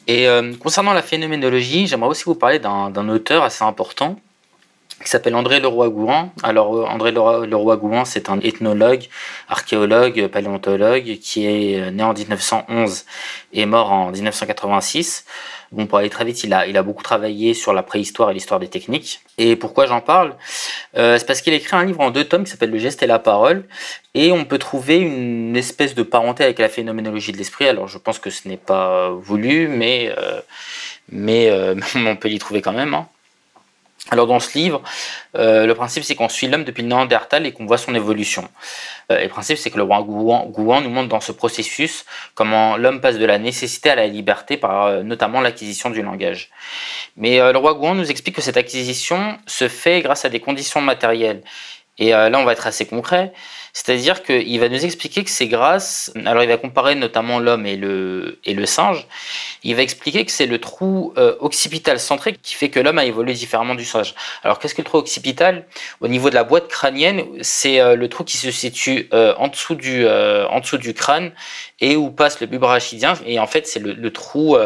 Et 0.08 0.28
euh, 0.28 0.54
concernant 0.60 0.94
la 0.94 1.02
phénoménologie, 1.02 1.88
j'aimerais 1.88 2.10
aussi 2.10 2.26
vous 2.26 2.36
parler 2.36 2.60
d'un 2.60 3.10
auteur 3.10 3.44
assez 3.44 3.64
important 3.64 4.18
qui 5.06 5.12
s'appelle 5.12 5.36
André 5.36 5.60
Leroy-Gouin. 5.60 6.32
Alors 6.44 6.76
euh, 6.76 6.86
André 6.86 7.12
Leroy-Gouin, 7.12 8.06
c'est 8.06 8.30
un 8.30 8.40
ethnologue, 8.40 9.04
archéologue, 9.48 10.28
paléontologue 10.28 11.18
qui 11.22 11.46
est 11.46 11.80
euh, 11.80 11.92
né 11.92 12.04
en 12.04 12.14
1911 12.14 13.06
et 13.54 13.66
mort 13.68 13.92
en 13.92 14.12
1986. 14.12 15.26
Bon, 15.72 15.86
pour 15.86 16.00
aller 16.00 16.10
très 16.10 16.26
vite, 16.26 16.44
il 16.44 16.54
a, 16.54 16.84
beaucoup 16.84 17.04
travaillé 17.04 17.54
sur 17.54 17.74
la 17.74 17.84
préhistoire 17.84 18.32
et 18.32 18.34
l'histoire 18.34 18.60
des 18.60 18.68
techniques. 18.68 19.22
Et 19.38 19.56
pourquoi 19.56 19.86
j'en 19.86 20.02
parle? 20.02 20.36
Euh, 20.98 21.18
C'est 21.18 21.26
parce 21.26 21.42
qu'il 21.42 21.54
a 21.54 21.58
écrit 21.58 21.76
un 21.76 21.86
livre 21.86 22.02
en 22.02 22.12
deux 22.12 22.24
tomes 22.24 22.44
qui 22.44 22.52
s'appelle 22.52 22.72
Le 22.72 22.80
geste 22.80 23.04
et 23.04 23.08
la 23.08 23.20
parole. 23.20 23.66
Et 24.14 24.32
on 24.32 24.46
peut 24.46 24.58
trouver 24.58 24.98
une 24.98 25.56
espèce 25.56 25.94
de 25.94 26.04
parenté 26.04 26.44
avec 26.44 26.60
la 26.60 26.70
phénoménologie 26.70 27.32
de 27.32 27.38
l'esprit. 27.38 27.68
Alors 27.68 27.88
je 27.88 27.98
pense 27.98 28.20
que 28.20 28.30
ce 28.30 28.48
n'est 28.48 28.58
pas 28.58 29.10
voulu, 29.10 29.68
mais, 29.68 30.16
on 31.12 32.16
peut 32.16 32.28
l'y 32.28 32.40
trouver 32.40 32.62
quand 32.62 32.74
même. 32.74 32.94
Hein. 32.94 33.08
Alors 34.12 34.28
dans 34.28 34.40
ce 34.40 34.56
livre, 34.56 34.84
euh, 35.36 35.66
le 35.66 35.74
principe 35.74 36.04
c'est 36.04 36.14
qu'on 36.14 36.30
suit 36.30 36.48
l'homme 36.48 36.64
depuis 36.64 36.84
le 36.84 36.90
Néandertal 36.90 37.48
et 37.48 37.52
qu'on 37.52 37.66
voit 37.66 37.80
son 37.80 37.96
évolution. 37.96 38.48
Euh, 39.12 39.18
et 39.18 39.24
le 39.24 39.30
principe 39.30 39.58
c'est 39.58 39.72
que 39.72 39.78
le 39.78 39.84
roi 39.84 40.04
Gouan, 40.04 40.82
nous 40.82 40.92
montre 40.92 41.10
dans 41.10 41.22
ce 41.22 41.32
processus 41.32 42.06
comment 42.36 42.78
l'homme 42.78 43.02
passe 43.02 43.18
de 43.18 43.26
la 43.26 43.40
nécessité 43.40 43.90
à 43.90 43.96
la 43.96 44.06
liberté 44.06 44.58
par 44.58 44.86
euh, 44.86 45.02
notamment 45.02 45.42
l'acquisition 45.42 45.90
du 45.90 46.04
langage. 46.04 46.52
Mais 47.18 47.40
le 47.40 47.58
roi 47.58 47.74
Gouan 47.74 47.96
nous 47.96 48.12
explique 48.12 48.36
que 48.36 48.42
cette 48.42 48.58
acquisition 48.58 49.40
se 49.48 49.68
fait 49.68 50.02
grâce 50.02 50.24
à 50.24 50.30
des 50.30 50.40
conditions 50.40 50.82
matérielles. 50.82 51.42
Et 51.98 52.10
là 52.10 52.32
on 52.36 52.44
va 52.44 52.52
être 52.52 52.68
assez 52.68 52.86
concret. 52.86 53.34
C'est-à-dire 53.76 54.24
qu'il 54.24 54.58
va 54.62 54.70
nous 54.70 54.86
expliquer 54.86 55.26
que 55.26 55.30
c'est 55.30 55.50
grâce, 55.50 56.10
alors 56.26 56.44
il 56.44 56.48
va 56.48 56.56
comparer 56.56 56.96
notamment 56.96 57.40
l'homme 57.40 57.66
et 57.66 57.76
le, 57.76 58.40
et 58.46 58.54
le 58.54 58.66
singe, 58.66 59.06
il 59.64 59.76
va 59.76 59.82
expliquer 59.82 60.24
que 60.24 60.32
c'est 60.32 60.46
le 60.46 60.60
trou 60.60 61.14
euh, 61.18 61.36
occipital 61.42 62.00
centré 62.00 62.38
qui 62.42 62.56
fait 62.56 62.70
que 62.70 62.80
l'homme 62.80 63.00
a 63.00 63.04
évolué 63.04 63.34
différemment 63.34 63.76
du 63.76 63.84
singe. 63.84 64.16
Alors 64.44 64.60
qu'est-ce 64.60 64.76
que 64.76 64.82
le 64.82 64.86
trou 64.86 64.98
occipital? 65.00 65.66
Au 66.00 66.08
niveau 66.08 66.30
de 66.30 66.36
la 66.36 66.46
boîte 66.46 66.70
crânienne, 66.70 67.26
c'est 67.42 67.82
euh, 67.82 67.98
le 67.98 68.08
trou 68.08 68.24
qui 68.24 68.38
se 68.38 68.50
situe 68.50 69.10
euh, 69.14 69.36
en, 69.38 69.50
dessous 69.50 69.76
du, 69.76 70.08
en 70.08 70.62
dessous 70.62 70.78
du 70.78 70.94
crâne 70.94 71.34
et 71.82 71.98
où 71.98 72.12
passe 72.12 72.40
le 72.40 72.48
bulbe 72.48 72.64
rachidien. 72.64 73.16
Et 73.26 73.40
en 73.40 73.48
fait, 73.48 73.68
c'est 73.68 73.80
le, 73.80 73.92
le, 73.92 74.14
trou, 74.14 74.58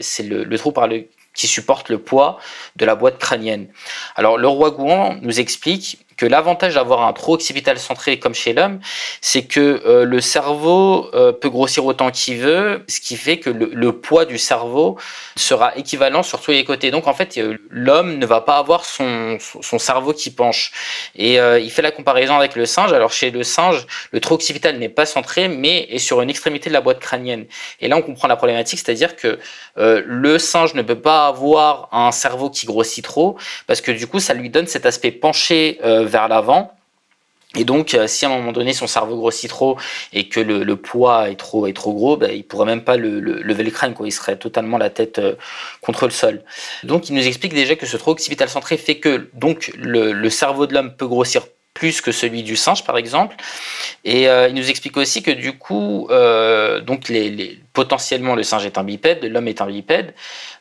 c'est 0.00 0.22
le, 0.22 0.44
le 0.44 0.58
trou 0.58 0.70
par 0.70 0.86
le 0.86 1.08
qui 1.34 1.48
supporte 1.48 1.88
le 1.88 1.98
poids 1.98 2.38
de 2.76 2.84
la 2.84 2.94
boîte 2.94 3.18
crânienne. 3.18 3.66
Alors 4.14 4.38
le 4.38 4.48
roi 4.48 4.70
Gouan 4.70 5.18
nous 5.20 5.40
explique 5.40 6.03
que 6.16 6.26
l'avantage 6.26 6.74
d'avoir 6.74 7.02
un 7.02 7.12
trou 7.12 7.34
occipital 7.34 7.78
centré 7.78 8.18
comme 8.18 8.34
chez 8.34 8.52
l'homme, 8.52 8.80
c'est 9.20 9.42
que 9.42 9.82
euh, 9.86 10.04
le 10.04 10.20
cerveau 10.20 11.10
euh, 11.14 11.32
peut 11.32 11.48
grossir 11.48 11.84
autant 11.84 12.10
qu'il 12.10 12.38
veut, 12.38 12.84
ce 12.88 13.00
qui 13.00 13.16
fait 13.16 13.38
que 13.38 13.50
le, 13.50 13.92
poids 13.92 14.24
du 14.24 14.38
cerveau 14.38 14.98
sera 15.36 15.76
équivalent 15.76 16.22
sur 16.22 16.40
tous 16.40 16.50
les 16.50 16.64
côtés. 16.64 16.90
Donc 16.90 17.06
en 17.06 17.14
fait, 17.14 17.38
euh, 17.38 17.56
l'homme 17.70 18.18
ne 18.18 18.26
va 18.26 18.40
pas 18.40 18.58
avoir 18.58 18.84
son, 18.84 19.38
son 19.38 19.78
cerveau 19.78 20.12
qui 20.12 20.30
penche. 20.30 20.72
Et 21.16 21.34
il 21.34 21.70
fait 21.70 21.82
la 21.82 21.90
comparaison 21.90 22.36
avec 22.36 22.56
le 22.56 22.66
singe. 22.66 22.92
Alors 22.92 23.12
chez 23.12 23.30
le 23.30 23.42
singe, 23.42 23.86
le 24.12 24.20
trou 24.20 24.34
occipital 24.34 24.78
n'est 24.78 24.88
pas 24.88 25.06
centré, 25.06 25.48
mais 25.48 25.86
est 25.90 25.98
sur 25.98 26.20
une 26.20 26.30
extrémité 26.30 26.70
de 26.70 26.74
la 26.74 26.80
boîte 26.80 26.98
crânienne. 26.98 27.46
Et 27.80 27.88
là, 27.88 27.96
on 27.96 28.02
comprend 28.02 28.28
la 28.28 28.36
problématique, 28.36 28.80
c'est-à-dire 28.80 29.16
que 29.16 29.38
le 29.76 30.38
singe 30.38 30.74
ne 30.74 30.82
peut 30.82 31.00
pas 31.00 31.26
avoir 31.26 31.88
un 31.92 32.12
cerveau 32.12 32.50
qui 32.50 32.66
grossit 32.66 33.04
trop, 33.04 33.36
parce 33.66 33.80
que 33.80 33.92
du 33.92 34.06
coup, 34.06 34.20
ça 34.20 34.34
lui 34.34 34.50
donne 34.50 34.66
cet 34.66 34.86
aspect 34.86 35.12
penché 35.12 35.78
vers 36.04 36.28
l'avant. 36.28 36.72
Et 37.56 37.64
donc, 37.64 37.94
euh, 37.94 38.06
si 38.06 38.24
à 38.24 38.30
un 38.30 38.36
moment 38.36 38.52
donné 38.52 38.72
son 38.72 38.86
cerveau 38.86 39.16
grossit 39.16 39.48
trop 39.48 39.78
et 40.12 40.28
que 40.28 40.40
le, 40.40 40.76
poids 40.76 41.30
est 41.30 41.36
trop, 41.36 41.66
est 41.66 41.72
trop 41.72 41.92
gros, 41.92 42.16
ben, 42.16 42.30
il 42.32 42.44
pourrait 42.44 42.66
même 42.66 42.82
pas 42.82 42.96
le, 42.96 43.20
lever 43.20 43.62
le 43.62 43.70
crâne, 43.70 43.94
quoi. 43.94 44.06
Il 44.08 44.12
serait 44.12 44.36
totalement 44.36 44.76
la 44.78 44.90
tête 44.90 45.18
euh, 45.18 45.34
contre 45.80 46.06
le 46.06 46.10
sol. 46.10 46.42
Donc, 46.82 47.08
il 47.08 47.14
nous 47.14 47.26
explique 47.26 47.54
déjà 47.54 47.76
que 47.76 47.86
ce 47.86 47.96
trop 47.96 48.10
occipital 48.10 48.48
centré 48.48 48.76
fait 48.76 48.98
que 48.98 49.28
donc 49.34 49.72
le 49.76 50.28
cerveau 50.30 50.66
de 50.66 50.74
l'homme 50.74 50.94
peut 50.96 51.06
grossir 51.06 51.42
plus 51.74 52.00
que 52.00 52.12
celui 52.12 52.44
du 52.44 52.56
singe 52.56 52.84
par 52.84 52.96
exemple. 52.96 53.36
Et 54.04 54.28
euh, 54.28 54.48
il 54.48 54.54
nous 54.54 54.70
explique 54.70 54.96
aussi 54.96 55.22
que 55.22 55.32
du 55.32 55.58
coup, 55.58 56.06
euh, 56.10 56.80
donc 56.80 57.12
potentiellement 57.72 58.36
le 58.36 58.44
singe 58.44 58.64
est 58.64 58.78
un 58.78 58.84
bipède, 58.84 59.24
l'homme 59.24 59.48
est 59.48 59.60
un 59.60 59.66
bipède. 59.66 60.14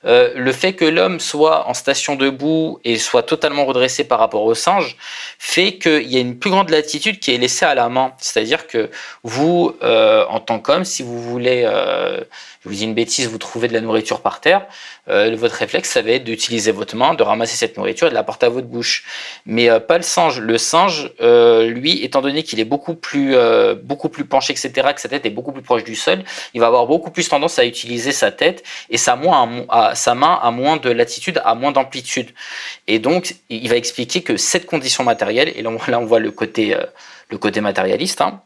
Euh, 0.06 0.34
le 0.36 0.52
fait 0.52 0.74
que 0.74 0.86
l'homme 0.86 1.20
soit 1.20 1.70
en 1.70 1.76
station 1.76 2.16
debout 2.16 2.80
et 2.84 2.98
soit 2.98 3.24
totalement 3.24 3.66
redressé 3.66 4.04
par 4.06 4.18
rapport 4.20 4.44
au 4.44 4.56
singe 4.56 4.98
fait 5.38 5.78
qu'il 5.78 6.12
y 6.12 6.18
a 6.18 6.20
une 6.20 6.40
plus 6.40 6.50
grande 6.50 6.72
latitude 6.72 7.20
qui 7.20 7.32
est 7.32 7.38
laissée 7.38 7.66
à 7.66 7.76
la 7.76 7.90
main. 7.90 8.14
C'est-à-dire 8.18 8.66
que 8.66 8.90
vous, 9.24 9.76
en 9.82 10.40
tant 10.40 10.60
qu'homme, 10.60 10.84
si 10.84 11.04
vous 11.04 11.22
voulez 11.22 11.64
je 12.64 12.70
vous 12.70 12.76
dis 12.76 12.86
une 12.86 12.94
bêtise, 12.94 13.28
vous 13.28 13.38
trouvez 13.38 13.68
de 13.68 13.74
la 13.74 13.82
nourriture 13.82 14.22
par 14.22 14.40
terre, 14.40 14.66
euh, 15.10 15.36
votre 15.36 15.56
réflexe, 15.56 15.90
ça 15.90 16.02
va 16.02 16.12
être 16.12 16.24
d'utiliser 16.24 16.72
votre 16.72 16.96
main, 16.96 17.14
de 17.14 17.22
ramasser 17.22 17.58
cette 17.58 17.76
nourriture 17.78 18.08
et 18.08 18.10
de 18.10 18.16
la 18.16 18.24
porter 18.24 18.46
à 18.46 18.50
votre 18.50 18.68
bouche. 18.68 19.04
Mais 19.46 19.70
euh, 19.70 19.82
pas 19.82 19.98
le 19.98 20.04
singe. 20.04 20.40
Le 20.40 20.58
singe, 20.58 21.12
euh, 21.20 21.68
lui, 21.68 22.06
étant 22.06 22.22
donné 22.22 22.44
qu'il 22.44 22.62
est 22.62 22.66
beaucoup 22.66 22.96
plus, 22.96 23.36
beaucoup 23.84 24.08
plus 24.08 24.24
penché, 24.24 24.54
etc., 24.54 24.90
que 24.96 25.02
sa 25.02 25.10
tête 25.10 25.26
est 25.26 25.30
beaucoup 25.30 25.52
plus 25.52 25.62
proche 25.62 25.84
du 25.84 25.96
sol, 25.96 26.24
il 26.54 26.62
va 26.62 26.68
avoir 26.68 26.88
beaucoup 26.88 27.12
plus 27.12 27.28
tendance 27.28 27.60
à 27.60 27.66
utiliser 27.66 28.14
sa 28.14 28.32
tête 28.32 28.64
et 28.90 28.98
sa, 28.98 29.20
à, 29.70 29.96
sa 29.96 30.16
main 30.16 30.40
à 30.42 30.52
moins 30.52 30.78
de 30.78 30.90
latitude, 30.90 31.42
à 31.44 31.56
moins 31.56 31.74
d'amplitude. 31.74 32.30
Et 32.88 33.00
donc, 33.00 33.36
il 33.50 33.68
va 33.70 33.76
expliquer 33.76 34.22
que 34.22 34.38
cette 34.38 34.68
condition 34.68 35.04
matérielle, 35.04 35.52
et 35.56 35.62
là 35.62 35.70
on, 35.70 36.06
voit 36.06 36.20
le 36.20 36.32
côté, 36.32 36.78
le 37.30 37.38
côté 37.38 37.60
matérialiste, 37.60 38.22
hein, 38.22 38.42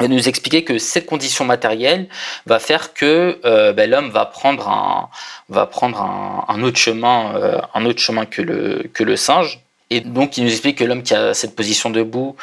et 0.00 0.08
nous 0.08 0.28
expliquer 0.28 0.62
que 0.62 0.78
cette 0.78 1.06
condition 1.06 1.44
matérielle 1.44 2.08
va 2.44 2.58
faire 2.58 2.92
que 2.92 3.38
euh, 3.44 3.72
ben, 3.72 3.88
l'homme 3.88 4.10
va 4.10 4.26
prendre 4.26 4.68
un 4.68 5.08
va 5.48 5.66
prendre 5.66 6.00
un, 6.48 6.62
autre 6.62 6.76
chemin 6.76 7.34
euh, 7.36 7.60
un 7.74 7.86
autre 7.86 8.00
chemin 8.00 8.26
que 8.26 8.42
le 8.42 8.90
que 8.92 9.04
le 9.04 9.16
singe. 9.16 9.60
Et 9.88 10.00
donc 10.00 10.36
il 10.36 10.44
nous 10.44 10.50
explique 10.50 10.78
que 10.78 10.84
l'homme 10.84 11.02
qui 11.02 11.14
a 11.14 11.32
cette 11.32 11.54
position 11.54 11.90
debout 11.90 12.36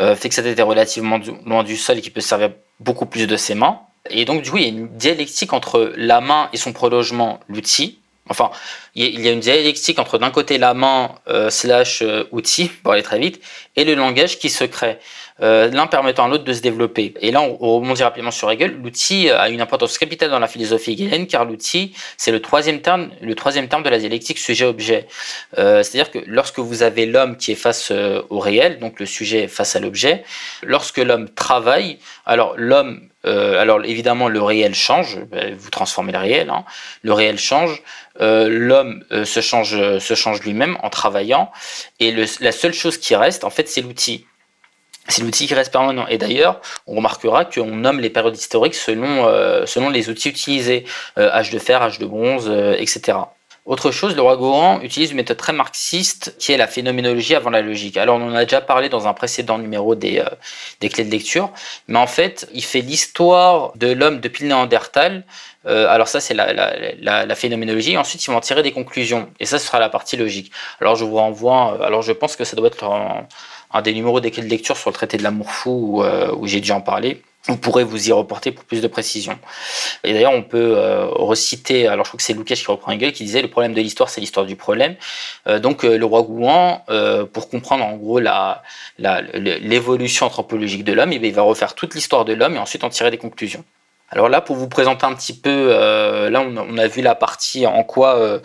euh, 0.00 0.16
fait 0.16 0.28
que 0.28 0.34
sa 0.34 0.42
tête 0.42 0.58
est 0.58 0.62
relativement 0.62 1.20
loin 1.46 1.62
du 1.62 1.76
sol 1.76 1.98
et 1.98 2.00
qui 2.00 2.10
peut 2.10 2.20
servir 2.20 2.50
beaucoup 2.80 3.06
plus 3.06 3.26
de 3.26 3.36
ses 3.36 3.54
mains. 3.54 3.80
Et 4.10 4.24
donc 4.24 4.42
du 4.42 4.50
coup 4.50 4.58
il 4.58 4.62
y 4.64 4.66
a 4.66 4.68
une 4.68 4.88
dialectique 4.88 5.52
entre 5.52 5.92
la 5.96 6.20
main 6.20 6.50
et 6.52 6.56
son 6.56 6.72
prolongement 6.72 7.40
l'outil. 7.48 8.00
Enfin, 8.30 8.50
il 8.94 9.20
y 9.20 9.28
a 9.28 9.30
une 9.30 9.40
dialectique 9.40 9.98
entre 9.98 10.18
d'un 10.18 10.30
côté 10.30 10.58
la 10.58 10.74
main 10.74 11.14
slash 11.48 12.04
outil, 12.30 12.68
pour 12.68 12.92
aller 12.92 13.02
très 13.02 13.18
vite, 13.18 13.40
et 13.74 13.84
le 13.84 13.94
langage 13.94 14.38
qui 14.38 14.50
se 14.50 14.64
crée. 14.64 14.98
Euh, 15.40 15.70
l'un 15.70 15.86
permettant 15.86 16.24
à 16.24 16.28
l'autre 16.28 16.42
de 16.42 16.52
se 16.52 16.60
développer. 16.60 17.14
Et 17.20 17.30
là, 17.30 17.40
on, 17.40 17.56
rebondit 17.56 18.02
rapidement 18.02 18.32
sur 18.32 18.50
Hegel. 18.50 18.76
L'outil 18.82 19.30
a 19.30 19.48
une 19.48 19.60
importance 19.60 19.96
capitale 19.96 20.30
dans 20.30 20.40
la 20.40 20.48
philosophie 20.48 20.92
hegelienne, 20.92 21.28
car 21.28 21.44
l'outil, 21.44 21.94
c'est 22.16 22.32
le 22.32 22.40
troisième 22.42 22.80
terme, 22.80 23.10
le 23.20 23.34
troisième 23.36 23.68
terme 23.68 23.84
de 23.84 23.88
la 23.88 23.98
dialectique 23.98 24.38
sujet-objet. 24.38 25.06
Euh, 25.58 25.82
c'est-à-dire 25.84 26.10
que 26.10 26.18
lorsque 26.26 26.58
vous 26.58 26.82
avez 26.82 27.06
l'homme 27.06 27.36
qui 27.36 27.52
est 27.52 27.56
face 27.56 27.92
euh, 27.92 28.22
au 28.30 28.40
réel, 28.40 28.80
donc 28.80 28.98
le 28.98 29.06
sujet 29.06 29.46
face 29.46 29.76
à 29.76 29.80
l'objet, 29.80 30.24
lorsque 30.64 30.98
l'homme 30.98 31.28
travaille, 31.28 31.98
alors 32.26 32.54
l'homme 32.56 33.08
alors 33.24 33.84
évidemment, 33.84 34.28
le 34.28 34.40
réel 34.40 34.74
change, 34.74 35.18
vous 35.58 35.68
transformez 35.68 36.12
le 36.12 36.18
réel, 36.18 36.48
hein. 36.48 36.64
le 37.02 37.12
réel 37.12 37.38
change, 37.38 37.82
l'homme 38.18 39.04
se 39.10 39.40
change, 39.42 39.98
se 39.98 40.14
change 40.14 40.40
lui-même 40.40 40.78
en 40.82 40.88
travaillant, 40.88 41.50
et 42.00 42.10
la 42.40 42.52
seule 42.52 42.72
chose 42.72 42.96
qui 42.96 43.14
reste, 43.14 43.44
en 43.44 43.50
fait, 43.50 43.68
c'est 43.68 43.82
l'outil. 43.82 44.24
C'est 45.08 45.22
l'outil 45.22 45.46
qui 45.46 45.54
reste 45.54 45.72
permanent. 45.72 46.06
Et 46.08 46.18
d'ailleurs, 46.18 46.60
on 46.86 46.96
remarquera 46.96 47.46
qu'on 47.46 47.76
nomme 47.76 48.00
les 48.00 48.10
périodes 48.10 48.36
historiques 48.36 48.74
selon, 48.74 49.26
euh, 49.26 49.64
selon 49.64 49.88
les 49.88 50.10
outils 50.10 50.28
utilisés, 50.28 50.84
euh, 51.18 51.30
âge 51.30 51.50
de 51.50 51.58
fer, 51.58 51.82
âge 51.82 51.98
de 51.98 52.04
bronze, 52.04 52.46
euh, 52.48 52.76
etc. 52.78 53.16
Autre 53.64 53.90
chose, 53.90 54.14
le 54.16 54.22
roi 54.22 54.36
Gohan 54.36 54.80
utilise 54.82 55.10
une 55.10 55.16
méthode 55.16 55.38
très 55.38 55.52
marxiste 55.52 56.34
qui 56.38 56.52
est 56.52 56.56
la 56.56 56.66
phénoménologie 56.66 57.34
avant 57.34 57.50
la 57.50 57.60
logique. 57.62 57.96
Alors 57.98 58.16
on 58.16 58.30
en 58.30 58.34
a 58.34 58.44
déjà 58.44 58.62
parlé 58.62 58.88
dans 58.88 59.06
un 59.06 59.12
précédent 59.12 59.58
numéro 59.58 59.94
des, 59.94 60.24
des 60.80 60.88
clés 60.88 61.04
de 61.04 61.10
lecture, 61.10 61.50
mais 61.86 61.98
en 61.98 62.06
fait 62.06 62.48
il 62.54 62.64
fait 62.64 62.80
l'histoire 62.80 63.72
de 63.76 63.92
l'homme 63.92 64.20
depuis 64.20 64.44
le 64.44 64.48
Néandertal. 64.48 65.24
alors 65.66 66.08
ça 66.08 66.20
c'est 66.20 66.32
la, 66.32 66.54
la, 66.54 67.26
la, 67.26 67.34
phénoménologie. 67.34 67.98
Ensuite 67.98 68.24
ils 68.24 68.30
vont 68.30 68.38
en 68.38 68.40
tirer 68.40 68.62
des 68.62 68.72
conclusions 68.72 69.28
et 69.38 69.44
ça 69.44 69.58
ce 69.58 69.66
sera 69.66 69.78
la 69.78 69.90
partie 69.90 70.16
logique. 70.16 70.50
Alors 70.80 70.96
je 70.96 71.04
vous 71.04 71.16
renvoie. 71.16 71.84
Alors 71.84 72.00
je 72.00 72.12
pense 72.12 72.36
que 72.36 72.44
ça 72.44 72.56
doit 72.56 72.68
être 72.68 72.88
un 73.70 73.82
des 73.82 73.92
numéros 73.92 74.20
des 74.20 74.30
clés 74.30 74.42
de 74.42 74.48
lecture 74.48 74.76
sur 74.76 74.90
le 74.90 74.94
traité 74.94 75.16
de 75.16 75.22
l'amour 75.22 75.50
fou 75.50 76.02
euh, 76.02 76.34
où, 76.34 76.46
j'ai 76.46 76.60
déjà 76.60 76.76
en 76.76 76.80
parlé. 76.80 77.22
Vous 77.44 77.56
pourrez 77.56 77.84
vous 77.84 78.08
y 78.08 78.12
reporter 78.12 78.50
pour 78.52 78.64
plus 78.64 78.82
de 78.82 78.88
précision. 78.88 79.38
Et 80.04 80.12
d'ailleurs, 80.12 80.32
on 80.32 80.42
peut 80.42 80.74
euh, 80.76 81.06
reciter, 81.06 81.86
alors 81.86 82.04
je 82.04 82.10
crois 82.10 82.18
que 82.18 82.24
c'est 82.24 82.34
Lukács 82.34 82.58
qui 82.58 82.66
reprend 82.66 82.92
Hegel, 82.92 83.12
qui 83.12 83.24
disait 83.24 83.40
le 83.40 83.48
problème 83.48 83.72
de 83.72 83.80
l'histoire, 83.80 84.10
c'est 84.10 84.20
l'histoire 84.20 84.44
du 84.44 84.56
problème. 84.56 84.96
Euh, 85.46 85.58
donc 85.58 85.82
le 85.82 86.04
roi 86.04 86.22
Gouan, 86.22 86.82
pour 87.32 87.48
comprendre 87.48 87.84
en 87.84 87.96
gros 87.96 88.18
la, 88.18 88.62
l'évolution 88.98 90.26
anthropologique 90.26 90.84
de 90.84 90.92
l'homme, 90.92 91.12
eh 91.12 91.20
il 91.22 91.34
va 91.34 91.42
refaire 91.42 91.74
toute 91.74 91.94
l'histoire 91.94 92.24
de 92.24 92.34
l'homme 92.34 92.56
et 92.56 92.58
ensuite 92.58 92.84
en 92.84 92.90
tirer 92.90 93.10
des 93.10 93.18
conclusions. 93.18 93.64
Alors 94.10 94.30
là, 94.30 94.40
pour 94.40 94.56
vous 94.56 94.68
présenter 94.68 95.04
un 95.04 95.14
petit 95.14 95.34
peu, 95.34 95.50
euh, 95.50 96.30
là 96.30 96.40
on 96.40 96.78
a, 96.78 96.86
vu 96.86 97.02
la 97.02 97.14
partie 97.14 97.66
en 97.66 97.84
quoi 97.84 98.16
euh, 98.16 98.38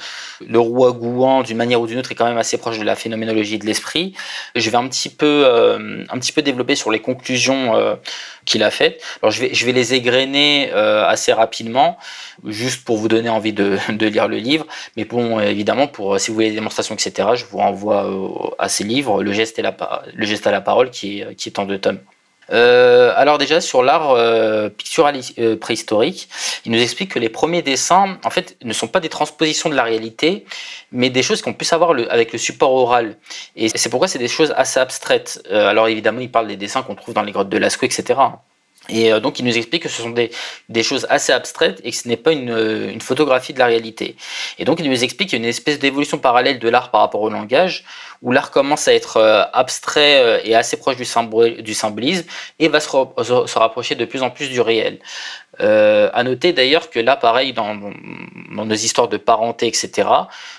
le 0.45 0.59
roi 0.59 0.91
Gouan, 0.91 1.41
d'une 1.41 1.55
manière 1.55 1.79
ou 1.79 1.87
d'une 1.87 1.99
autre, 1.99 2.11
est 2.11 2.15
quand 2.15 2.25
même 2.25 2.37
assez 2.37 2.57
proche 2.57 2.79
de 2.79 2.83
la 2.83 2.97
phénoménologie 2.97 3.59
de 3.59 3.65
l'esprit. 3.65 4.13
Je 4.55 4.69
vais 4.69 4.75
un 4.75 4.87
petit 4.89 5.07
peu, 5.07 5.43
euh, 5.45 6.03
un 6.09 6.19
petit 6.19 6.33
peu 6.33 6.41
développer 6.41 6.75
sur 6.75 6.91
les 6.91 6.99
conclusions 6.99 7.97
qu'il 8.45 8.61
a 8.61 8.71
faites. 8.71 9.01
Alors 9.21 9.31
je 9.31 9.39
vais, 9.39 9.53
je 9.53 9.65
vais 9.65 9.71
les 9.71 9.93
égrener 9.93 10.71
assez 10.71 11.31
rapidement, 11.31 11.97
juste 12.45 12.83
pour 12.83 12.97
vous 12.97 13.07
donner 13.07 13.29
envie 13.29 13.53
de, 13.53 13.77
de 13.89 14.05
lire 14.07 14.27
le 14.27 14.37
livre. 14.37 14.65
Mais 14.97 15.05
bon, 15.05 15.39
évidemment, 15.39 15.87
pour 15.87 16.19
si 16.19 16.29
vous 16.29 16.35
voulez 16.35 16.49
des 16.49 16.55
démonstrations, 16.55 16.95
etc., 16.95 17.29
je 17.35 17.45
vous 17.45 17.59
renvoie 17.59 18.09
à 18.59 18.67
ces 18.67 18.83
livres, 18.83 19.23
Le 19.23 19.31
geste, 19.31 19.59
et 19.59 19.61
la, 19.61 19.75
le 20.13 20.25
geste 20.25 20.45
à 20.45 20.51
la 20.51 20.61
parole, 20.61 20.89
qui 20.89 21.23
qui 21.37 21.47
est 21.49 21.59
en 21.59 21.65
deux 21.65 21.79
tomes. 21.79 21.99
Euh, 22.51 23.13
alors 23.15 23.37
déjà 23.37 23.61
sur 23.61 23.83
l'art 23.83 24.11
euh, 24.11 24.69
pictural 24.69 25.19
euh, 25.39 25.55
préhistorique, 25.57 26.29
il 26.65 26.71
nous 26.71 26.81
explique 26.81 27.11
que 27.11 27.19
les 27.19 27.29
premiers 27.29 27.61
dessins, 27.61 28.17
en 28.23 28.29
fait, 28.29 28.57
ne 28.63 28.73
sont 28.73 28.87
pas 28.87 28.99
des 28.99 29.09
transpositions 29.09 29.69
de 29.69 29.75
la 29.75 29.83
réalité, 29.83 30.45
mais 30.91 31.09
des 31.09 31.23
choses 31.23 31.41
qu'on 31.41 31.53
puisse 31.53 31.73
avoir 31.73 31.91
avec 32.09 32.33
le 32.33 32.39
support 32.39 32.73
oral. 32.73 33.17
Et 33.55 33.69
c'est 33.69 33.89
pourquoi 33.89 34.07
c'est 34.07 34.19
des 34.19 34.27
choses 34.27 34.53
assez 34.57 34.79
abstraites. 34.79 35.41
alors 35.49 35.87
évidemment, 35.87 36.19
il 36.19 36.31
parle 36.31 36.47
des 36.47 36.57
dessins 36.57 36.83
qu'on 36.83 36.95
trouve 36.95 37.13
dans 37.13 37.23
les 37.23 37.31
grottes 37.31 37.49
de 37.49 37.57
Lascaux, 37.57 37.85
etc. 37.85 38.19
Et 38.89 39.13
euh, 39.13 39.19
donc 39.19 39.39
il 39.39 39.45
nous 39.45 39.57
explique 39.57 39.83
que 39.83 39.89
ce 39.89 40.01
sont 40.01 40.09
des, 40.09 40.31
des 40.69 40.83
choses 40.83 41.07
assez 41.09 41.31
abstraites 41.31 41.79
et 41.83 41.91
que 41.91 41.97
ce 41.97 42.07
n'est 42.07 42.17
pas 42.17 42.33
une, 42.33 42.51
euh, 42.51 42.91
une, 42.91 43.01
photographie 43.01 43.53
de 43.53 43.59
la 43.59 43.67
réalité. 43.67 44.17
Et 44.59 44.65
donc 44.65 44.79
il 44.79 44.89
nous 44.89 45.03
explique 45.03 45.29
qu'il 45.29 45.39
y 45.39 45.41
a 45.41 45.43
une 45.43 45.49
espèce 45.49 45.79
d'évolution 45.79 46.17
parallèle 46.17 46.59
de 46.59 46.69
l'art 46.69 46.91
par 46.91 47.01
rapport 47.01 47.21
au 47.21 47.29
langage, 47.29 47.85
où 48.21 48.31
l'art 48.31 48.51
commence 48.51 48.87
à 48.87 48.93
être 48.93 49.17
euh, 49.17 49.43
abstrait 49.53 50.41
et 50.43 50.55
assez 50.55 50.77
proche 50.77 50.97
du, 50.97 51.05
symbolisme 51.05 52.25
et 52.59 52.67
va 52.67 52.79
se, 52.79 53.57
rapprocher 53.57 53.95
de 53.95 54.05
plus 54.05 54.21
en 54.21 54.29
plus 54.29 54.49
du 54.49 54.59
réel. 54.59 54.99
Euh, 55.61 56.09
à 56.13 56.23
noter 56.23 56.51
d'ailleurs 56.51 56.89
que 56.89 56.99
là, 56.99 57.15
pareil, 57.15 57.53
dans, 57.53 57.75
nos 57.75 58.73
histoires 58.73 59.07
de 59.07 59.17
parenté, 59.17 59.67
etc., 59.67 60.07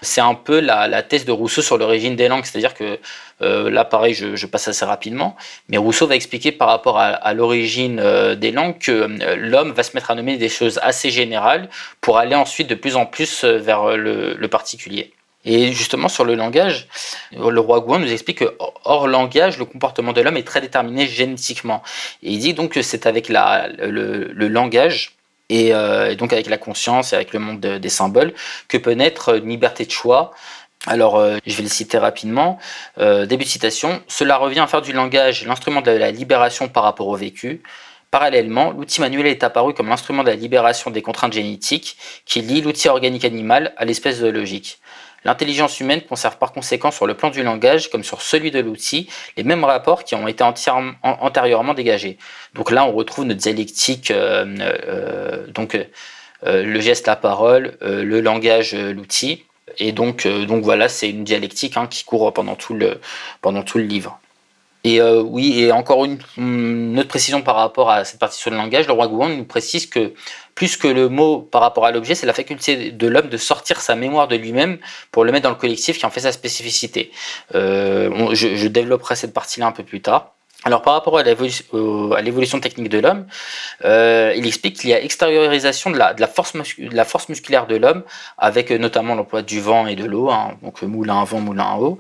c'est 0.03 0.21
un 0.21 0.35
peu 0.35 0.61
la, 0.61 0.87
la, 0.87 1.03
thèse 1.03 1.25
de 1.25 1.33
Rousseau 1.33 1.63
sur 1.63 1.79
l'origine 1.79 2.15
des 2.15 2.29
langues. 2.29 2.45
C'est-à-dire 2.45 2.75
que 2.75 2.99
euh, 3.43 3.71
là, 3.71 3.85
pareil, 3.85 4.15
je, 4.15 4.37
je, 4.37 4.47
passe 4.47 4.69
assez 4.69 4.85
rapidement, 4.85 5.37
mais 5.69 5.77
Rousseau 5.77 6.07
va 6.07 6.15
expliquer 6.15 6.53
par 6.53 6.69
rapport 6.69 6.99
à, 6.99 7.07
à 7.07 7.35
l'origine 7.35 7.99
euh, 7.99 8.37
des 8.37 8.53
langues 8.53 8.79
que 8.79 8.93
euh, 8.93 9.37
l'homme 9.37 9.73
va 9.73 9.83
se 9.83 9.93
mettre 9.95 10.11
à 10.11 10.15
nommer 10.15 10.37
des 10.37 10.49
choses 10.49 10.79
assez 10.83 11.11
générales 11.11 11.69
pour 12.01 12.19
aller 12.19 12.37
ensuite 12.37 12.69
de 12.69 12.77
plus 12.77 12.97
en 12.97 13.07
plus 13.07 13.45
vers 13.45 13.97
le, 13.97 14.35
le 14.35 14.49
particulier. 14.49 15.14
Et 15.45 15.73
justement, 15.73 16.09
sur 16.09 16.25
le 16.25 16.35
langage, 16.35 16.89
le 17.33 17.61
roi 17.61 17.81
Gouin 17.81 17.99
nous 17.99 18.11
explique 18.11 18.39
que 18.39 18.57
hors 18.85 19.07
langage, 19.07 19.59
le 19.59 19.65
comportement 19.65 20.13
de 20.13 20.21
l'homme 20.21 20.37
est 20.37 20.47
très 20.47 20.61
déterminé 20.61 21.07
génétiquement. 21.07 21.83
Et 22.23 22.33
il 22.33 22.39
dit 22.39 22.55
donc 22.55 22.73
que 22.73 22.83
c'est 22.83 23.07
avec 23.07 23.29
le, 23.29 24.49
langage, 24.49 25.17
et, 25.51 25.75
euh, 25.75 26.15
donc 26.15 26.33
avec 26.33 26.49
la 26.49 26.57
conscience 26.57 27.13
et 27.13 27.17
avec 27.17 27.33
le 27.33 27.41
monde 27.41 27.61
des 27.61 27.89
symboles, 27.89 28.33
que 28.69 28.79
peut 28.79 28.93
naître 28.93 29.37
une 29.37 29.49
liberté 29.49 29.85
de 29.85 29.91
choix. 29.91 30.33
Alors, 30.87 31.17
euh, 31.17 31.39
je 31.47 31.57
vais 31.57 31.63
le 31.63 31.69
citer 31.69 31.99
rapidement. 31.99 32.59
Euh, 32.99 33.27
début 33.27 33.45
de 33.45 33.49
citation. 33.49 34.03
Cela 34.07 34.37
revient 34.37 34.61
à 34.61 34.67
faire 34.67 34.83
du 34.83 34.93
langage 34.93 35.47
l'instrument 35.47 35.81
de 35.81 35.91
la 35.91 36.11
libération 36.11 36.69
par 36.69 36.83
rapport 36.83 37.09
au 37.09 37.17
vécu. 37.17 37.63
Parallèlement, 38.11 38.71
l'outil 38.71 39.01
manuel 39.01 39.27
est 39.27 39.43
apparu 39.43 39.75
comme 39.75 39.89
l'instrument 39.89 40.23
de 40.23 40.29
la 40.29 40.37
libération 40.37 40.91
des 40.91 41.03
contraintes 41.03 41.33
génétiques 41.33 41.97
qui 42.27 42.43
lie 42.43 42.61
l'outil 42.61 42.89
organique 42.89 43.25
animal 43.25 43.75
à 43.77 43.85
l'espèce 43.85 44.19
zoologique. 44.19 44.79
L'intelligence 45.25 45.81
humaine 45.81 46.03
conserve 46.03 46.37
par 46.39 46.53
conséquent 46.53 46.91
sur 46.91 47.07
le 47.07 47.15
plan 47.15 47.31
du 47.31 47.43
langage 47.43 47.91
comme 47.91 48.05
sur 48.05 48.21
celui 48.21 48.51
de 48.51 48.61
l'outil 48.61 49.09
les 49.37 49.45
mêmes 49.45 49.65
rapports 49.65 50.05
qui 50.05 50.15
ont 50.15 50.29
été 50.29 50.45
antérieurement 51.03 51.75
dégagés. 51.75 52.19
Donc 52.55 52.71
là, 52.71 52.85
on 52.85 52.93
retrouve 52.93 53.25
notre 53.25 53.41
dialectique, 53.41 54.11
euh, 54.11 54.45
euh, 54.61 55.47
donc 55.49 55.75
euh, 55.75 56.63
le 56.63 56.81
geste, 56.81 57.07
la 57.07 57.17
parole, 57.17 57.77
le 57.81 58.21
langage, 58.21 58.75
l'outil. 58.75 59.45
Et 59.79 59.93
donc, 59.93 60.27
voilà, 60.27 60.89
c'est 60.89 61.09
une 61.09 61.25
dialectique 61.25 61.77
hein, 61.77 61.87
qui 61.87 62.05
court 62.05 62.33
pendant 62.35 62.55
tout 62.55 62.75
le 62.75 63.85
livre. 63.85 64.21
Et 64.87 65.01
euh, 65.01 65.23
oui, 65.23 65.61
et 65.61 65.73
encore 65.73 66.05
une, 66.05 66.19
une, 66.37 66.99
autre 66.99 67.09
précision 67.09 67.41
par 67.41 67.57
rapport 67.57 67.91
à 67.91 68.05
cette 68.05 68.21
partie 68.21 68.39
sur 68.39 68.51
le 68.51 68.59
langage, 68.59 68.87
le 68.87 68.93
roi 68.93 69.09
Gouan 69.09 69.31
nous 69.31 69.45
précise 69.45 69.87
que 69.87 70.13
plus 70.55 70.77
que 70.77 70.87
le 70.87 71.09
mot 71.09 71.41
par 71.41 71.63
rapport 71.63 71.87
à 71.87 71.91
l'objet, 71.91 72.15
c'est 72.15 72.27
la 72.27 72.35
faculté 72.35 72.91
de 72.93 73.07
l'homme 73.07 73.29
de 73.31 73.37
sortir 73.39 73.81
sa 73.81 73.97
mémoire 73.97 74.29
de 74.29 74.37
lui-même 74.37 74.79
pour 75.11 75.25
le 75.25 75.33
mettre 75.33 75.45
dans 75.45 75.51
le 75.51 75.57
collectif 75.57 75.99
qui 75.99 76.05
en 76.05 76.11
fait 76.11 76.21
sa 76.21 76.33
spécificité. 76.33 77.11
Euh, 77.55 78.35
je, 78.35 78.57
je 78.57 78.69
développerai 78.69 79.17
cette 79.17 79.33
partie-là 79.33 79.67
un 79.67 79.73
peu 79.73 79.85
plus 79.85 80.03
tard. 80.03 80.35
Alors 80.65 80.81
par 80.81 80.95
rapport 80.95 81.19
à 81.19 81.23
l'évolution 81.23 82.59
technique 82.59 82.89
de 82.89 82.99
l'homme, 82.99 83.27
euh, 83.85 84.33
il 84.35 84.47
explique 84.47 84.79
qu'il 84.79 84.91
y 84.91 84.95
a 84.95 85.03
extériorisation 85.03 85.91
de 85.91 85.99
la, 85.99 86.27
force, 86.27 86.55
musculaire 87.29 87.67
de 87.67 87.77
l'homme, 87.77 88.03
avec 88.39 88.73
euh, 88.73 88.79
notamment 88.79 89.15
l'emploi 89.15 89.43
du 89.43 89.61
vent 89.61 89.87
et 89.87 89.95
de 89.95 90.07
l'eau, 90.07 90.31
hein, 90.31 90.57
donc 90.63 90.83
euh, 90.83 90.87
moulin 90.87 91.21
à 91.21 91.25
vent, 91.25 91.41
moulin 91.41 91.65
à 91.65 91.77
eau. 91.77 91.99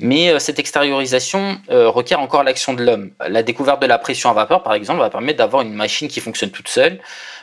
Mais 0.00 0.36
cette 0.40 0.58
extériorisation 0.58 1.60
requiert 1.68 2.18
encore 2.18 2.42
l'action 2.42 2.72
de 2.72 2.82
l'homme. 2.82 3.10
La 3.28 3.44
découverte 3.44 3.80
de 3.80 3.86
la 3.86 3.98
pression 3.98 4.30
à 4.30 4.32
vapeur, 4.32 4.64
par 4.64 4.74
exemple, 4.74 4.98
va 4.98 5.10
permettre 5.10 5.38
d'avoir 5.38 5.62
une 5.62 5.74
machine 5.74 6.08
qui 6.08 6.18
fonctionne 6.18 6.50
toute 6.50 6.66
seule, 6.66 6.98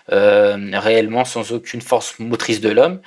réellement 0.09 1.23
sans 1.23 1.53
aucune 1.53 1.79
force 1.79 2.15
motrice 2.19 2.59
de 2.59 2.69
l'homme 2.69 2.99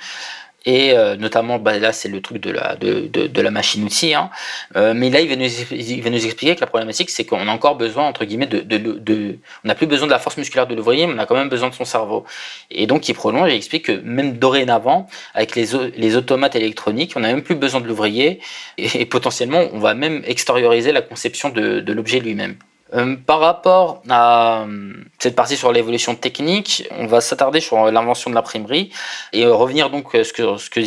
et 0.65 0.93
euh, 0.93 1.15
notamment 1.15 1.59
bah, 1.59 1.77
là 1.77 1.91
c'est 1.91 2.09
le 2.09 2.21
truc 2.21 2.39
de 2.39 2.51
la 2.51 2.75
de, 2.75 3.07
de, 3.07 3.27
de 3.27 3.41
la 3.41 3.51
machine 3.51 3.83
outil 3.83 4.13
hein. 4.13 4.29
euh, 4.75 4.93
mais 4.95 5.09
là 5.09 5.19
il 5.21 5.29
va 5.29 5.35
nous 6.09 6.25
expliquer 6.25 6.55
que 6.55 6.61
la 6.61 6.67
problématique 6.67 7.09
c'est 7.09 7.25
qu'on 7.25 7.47
a 7.47 7.51
encore 7.51 7.75
besoin 7.75 8.05
entre 8.05 8.25
guillemets 8.25 8.47
de, 8.47 8.61
de, 8.61 8.77
de 8.77 9.37
on 9.63 9.67
n'a 9.67 9.75
plus 9.75 9.87
besoin 9.87 10.07
de 10.07 10.11
la 10.11 10.19
force 10.19 10.37
musculaire 10.37 10.67
de 10.67 10.75
l'ouvrier 10.75 11.07
mais 11.07 11.13
on 11.15 11.19
a 11.19 11.25
quand 11.25 11.35
même 11.35 11.49
besoin 11.49 11.69
de 11.69 11.73
son 11.73 11.85
cerveau 11.85 12.25
et 12.71 12.87
donc 12.87 13.09
il 13.09 13.13
prolonge 13.13 13.49
et 13.49 13.55
explique 13.55 13.85
que 13.85 14.01
même 14.03 14.37
dorénavant 14.37 15.07
avec 15.33 15.55
les 15.55 15.65
les 15.95 16.15
automates 16.15 16.55
électroniques 16.55 17.13
on 17.15 17.21
n'a 17.21 17.29
même 17.33 17.43
plus 17.43 17.55
besoin 17.55 17.81
de 17.81 17.87
l'ouvrier 17.87 18.39
et, 18.77 19.01
et, 19.01 19.05
potentiellement 19.05 19.63
on 19.73 19.79
va 19.79 19.93
même 19.93 20.21
extérioriser 20.25 20.91
la 20.91 21.01
conception 21.01 21.49
de, 21.49 21.79
de 21.79 21.93
l'objet 21.93 22.19
lui-même 22.19 22.55
euh, 22.95 23.15
par 23.15 23.39
rapport 23.39 24.01
à 24.09 24.63
euh, 24.63 24.93
cette 25.19 25.35
partie 25.35 25.57
sur 25.57 25.71
l'évolution 25.71 26.15
technique, 26.15 26.87
on 26.91 27.07
va 27.07 27.21
s'attarder 27.21 27.59
sur 27.59 27.91
l'invention 27.91 28.29
de 28.29 28.35
l'imprimerie 28.35 28.91
et 29.31 29.45
revenir 29.45 29.89
donc 29.89 30.13
à 30.13 30.23
ce 30.23 30.33
que, 30.33 30.57
ce, 30.57 30.69
que, 30.69 30.81